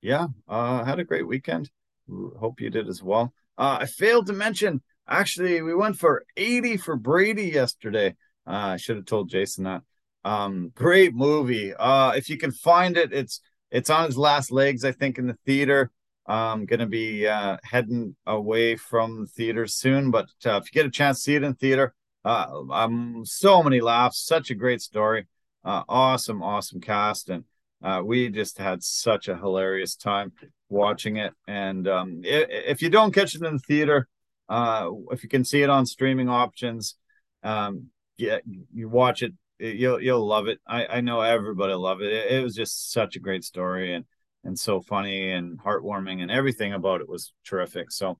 yeah, 0.00 0.28
uh, 0.48 0.84
had 0.84 0.98
a 1.00 1.04
great 1.04 1.26
weekend. 1.26 1.70
Hope 2.08 2.62
you 2.62 2.70
did 2.70 2.88
as 2.88 3.02
well. 3.02 3.34
Uh, 3.58 3.78
I 3.82 3.86
failed 3.86 4.26
to 4.28 4.32
mention. 4.32 4.80
Actually, 5.06 5.60
we 5.60 5.74
went 5.74 5.98
for 5.98 6.24
80 6.34 6.78
for 6.78 6.96
Brady 6.96 7.48
yesterday. 7.50 8.16
Uh, 8.46 8.74
I 8.74 8.76
should 8.76 8.96
have 8.96 9.06
told 9.06 9.30
Jason 9.30 9.64
that. 9.64 9.82
Um, 10.24 10.72
great 10.74 11.14
movie. 11.14 11.74
Uh, 11.74 12.12
if 12.12 12.28
you 12.28 12.36
can 12.36 12.52
find 12.52 12.96
it, 12.96 13.12
it's 13.12 13.40
it's 13.70 13.90
on 13.90 14.06
his 14.06 14.18
last 14.18 14.50
legs, 14.50 14.84
I 14.84 14.92
think, 14.92 15.18
in 15.18 15.26
the 15.26 15.38
theater. 15.46 15.90
I'm 16.26 16.66
gonna 16.66 16.86
be 16.86 17.26
uh, 17.26 17.56
heading 17.64 18.16
away 18.26 18.76
from 18.76 19.22
the 19.22 19.26
theater 19.26 19.66
soon, 19.66 20.10
but 20.10 20.28
uh, 20.44 20.56
if 20.56 20.66
you 20.66 20.72
get 20.72 20.86
a 20.86 20.90
chance 20.90 21.18
to 21.18 21.22
see 21.22 21.34
it 21.36 21.42
in 21.42 21.54
theater, 21.54 21.94
uh, 22.24 22.46
um, 22.70 23.22
so 23.24 23.62
many 23.62 23.80
laughs, 23.80 24.24
such 24.24 24.50
a 24.50 24.54
great 24.54 24.82
story, 24.82 25.26
uh, 25.64 25.82
awesome, 25.88 26.42
awesome 26.42 26.80
cast, 26.80 27.30
and 27.30 27.44
uh, 27.82 28.02
we 28.04 28.28
just 28.28 28.58
had 28.58 28.82
such 28.82 29.28
a 29.28 29.36
hilarious 29.36 29.96
time 29.96 30.32
watching 30.68 31.16
it. 31.16 31.32
And 31.48 31.88
um, 31.88 32.20
if, 32.22 32.46
if, 32.50 32.82
you 32.82 32.90
don't 32.90 33.14
catch 33.14 33.34
it 33.34 33.42
in 33.42 33.54
the 33.54 33.58
theater, 33.58 34.06
uh, 34.48 34.90
if 35.10 35.22
you 35.22 35.28
can 35.28 35.44
see 35.44 35.62
it 35.62 35.70
on 35.70 35.86
streaming 35.86 36.28
options, 36.28 36.96
um, 37.42 37.86
yeah, 38.20 38.38
you 38.72 38.88
watch 38.88 39.22
it, 39.22 39.32
you'll 39.58 40.00
you'll 40.00 40.26
love 40.26 40.48
it. 40.48 40.58
I, 40.66 40.86
I 40.86 41.00
know 41.00 41.20
everybody 41.20 41.74
love 41.74 42.00
it. 42.02 42.12
it. 42.12 42.32
It 42.32 42.42
was 42.42 42.54
just 42.54 42.92
such 42.92 43.16
a 43.16 43.20
great 43.20 43.44
story 43.44 43.94
and 43.94 44.04
and 44.44 44.58
so 44.58 44.80
funny 44.80 45.30
and 45.32 45.58
heartwarming 45.58 46.22
and 46.22 46.30
everything 46.30 46.72
about 46.72 47.00
it 47.00 47.08
was 47.08 47.32
terrific. 47.44 47.90
So 47.90 48.18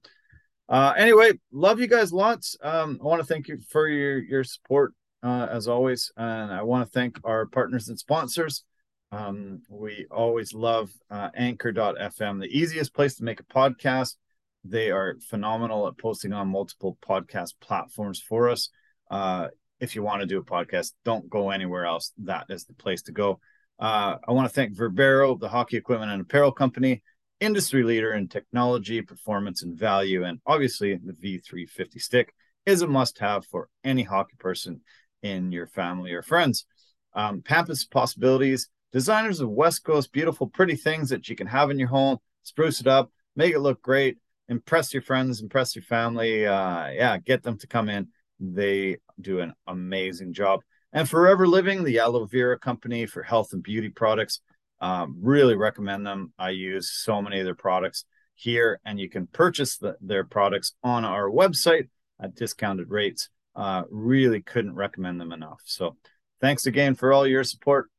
uh, 0.69 0.93
anyway, 0.97 1.33
love 1.51 1.81
you 1.81 1.87
guys 1.87 2.13
lots. 2.13 2.57
Um, 2.63 2.99
I 3.01 3.05
want 3.05 3.21
to 3.21 3.27
thank 3.27 3.49
you 3.49 3.59
for 3.69 3.89
your 3.89 4.19
your 4.19 4.45
support 4.45 4.93
uh, 5.23 5.49
as 5.51 5.69
always, 5.69 6.13
and 6.17 6.53
I 6.53 6.63
want 6.63 6.87
to 6.87 6.91
thank 6.91 7.19
our 7.25 7.47
partners 7.47 7.89
and 7.89 7.99
sponsors. 7.99 8.65
Um, 9.13 9.63
we 9.69 10.07
always 10.11 10.55
love 10.55 10.91
uh, 11.11 11.31
Anchor.fm, 11.35 12.41
the 12.41 12.59
easiest 12.59 12.95
place 12.95 13.17
to 13.17 13.25
make 13.25 13.41
a 13.41 13.45
podcast. 13.45 14.15
They 14.63 14.91
are 14.91 15.17
phenomenal 15.29 15.89
at 15.89 15.99
posting 15.99 16.33
on 16.33 16.49
multiple 16.49 16.97
podcast 17.05 17.55
platforms 17.61 18.21
for 18.21 18.49
us. 18.49 18.69
Uh, 19.11 19.49
if 19.81 19.95
you 19.95 20.03
want 20.03 20.21
to 20.21 20.27
do 20.27 20.39
a 20.39 20.45
podcast, 20.45 20.93
don't 21.05 21.29
go 21.29 21.51
anywhere 21.51 21.87
else. 21.87 22.13
That 22.19 22.47
is 22.51 22.65
the 22.65 22.75
place 22.75 23.03
to 23.03 23.13
go. 23.13 23.41
Uh, 23.79 24.17
I 24.29 24.33
want 24.33 24.47
to 24.47 24.55
thank 24.55 24.77
Verbero, 24.77 25.41
the 25.41 25.49
hockey 25.49 25.79
equipment 25.79 26.13
and 26.13 26.21
apparel 26.21 26.53
company, 26.53 27.03
industry 27.41 27.83
leader 27.83 28.13
in 28.13 28.29
technology, 28.29 29.01
performance, 29.01 29.63
and 29.63 29.79
value. 29.79 30.25
And 30.25 30.41
obviously, 30.47 30.95
the 31.03 31.15
V350 31.15 32.01
stick 32.01 32.35
is 32.67 32.83
a 32.83 32.87
must 32.87 33.19
have 33.19 33.47
for 33.47 33.69
any 33.83 34.03
hockey 34.03 34.37
person 34.39 34.83
in 35.23 35.51
your 35.51 35.67
family 35.67 36.13
or 36.13 36.23
friends. 36.23 36.67
Um, 37.15 37.43
Pampas 37.43 37.87
Possibilities, 37.87 38.69
designers 38.93 39.41
of 39.41 39.49
West 39.49 39.83
Coast, 39.83 40.13
beautiful, 40.13 40.47
pretty 40.47 40.77
things 40.77 41.09
that 41.09 41.29
you 41.29 41.35
can 41.35 41.47
have 41.47 41.71
in 41.71 41.79
your 41.79 41.89
home, 41.89 42.19
spruce 42.43 42.81
it 42.81 42.87
up, 42.87 43.11
make 43.35 43.55
it 43.55 43.61
look 43.61 43.81
great, 43.81 44.19
impress 44.49 44.93
your 44.93 45.03
friends, 45.03 45.41
impress 45.41 45.75
your 45.75 45.83
family. 45.83 46.47
Uh, 46.47 46.89
yeah, 46.89 47.17
get 47.19 47.43
them 47.43 47.57
to 47.59 47.67
come 47.67 47.89
in. 47.89 48.09
They 48.41 48.97
do 49.21 49.41
an 49.41 49.53
amazing 49.67 50.33
job. 50.33 50.61
And 50.93 51.09
Forever 51.09 51.47
Living, 51.47 51.85
the 51.85 52.01
aloe 52.01 52.27
vera 52.27 52.59
company 52.59 53.07
for 53.07 53.23
health 53.23 53.53
and 53.53 53.63
beauty 53.63 53.91
products. 53.91 54.41
Um, 54.81 55.19
really 55.21 55.57
recommend 55.57 56.07
them. 56.07 56.33
I 56.39 56.51
use 56.51 56.91
so 56.91 57.21
many 57.21 57.39
of 57.39 57.45
their 57.45 57.55
products 57.55 58.05
here, 58.35 58.81
and 58.85 58.99
you 58.99 59.11
can 59.11 59.27
purchase 59.27 59.77
the, 59.77 59.97
their 60.01 60.25
products 60.25 60.75
on 60.83 61.05
our 61.05 61.29
website 61.29 61.89
at 62.21 62.35
discounted 62.35 62.91
rates. 62.91 63.29
Uh, 63.55 63.83
really 63.91 64.41
couldn't 64.41 64.75
recommend 64.75 65.21
them 65.21 65.33
enough. 65.33 65.61
So, 65.65 65.97
thanks 66.41 66.67
again 66.67 66.95
for 66.95 67.13
all 67.13 67.27
your 67.27 67.45
support. 67.45 67.91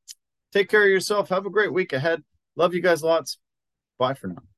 Take 0.51 0.69
care 0.69 0.83
of 0.83 0.89
yourself. 0.89 1.29
Have 1.29 1.45
a 1.45 1.51
great 1.51 1.71
week 1.71 1.93
ahead. 1.93 2.23
Love 2.55 2.73
you 2.73 2.81
guys 2.81 3.03
lots. 3.03 3.37
Bye 3.99 4.15
for 4.15 4.27
now. 4.27 4.50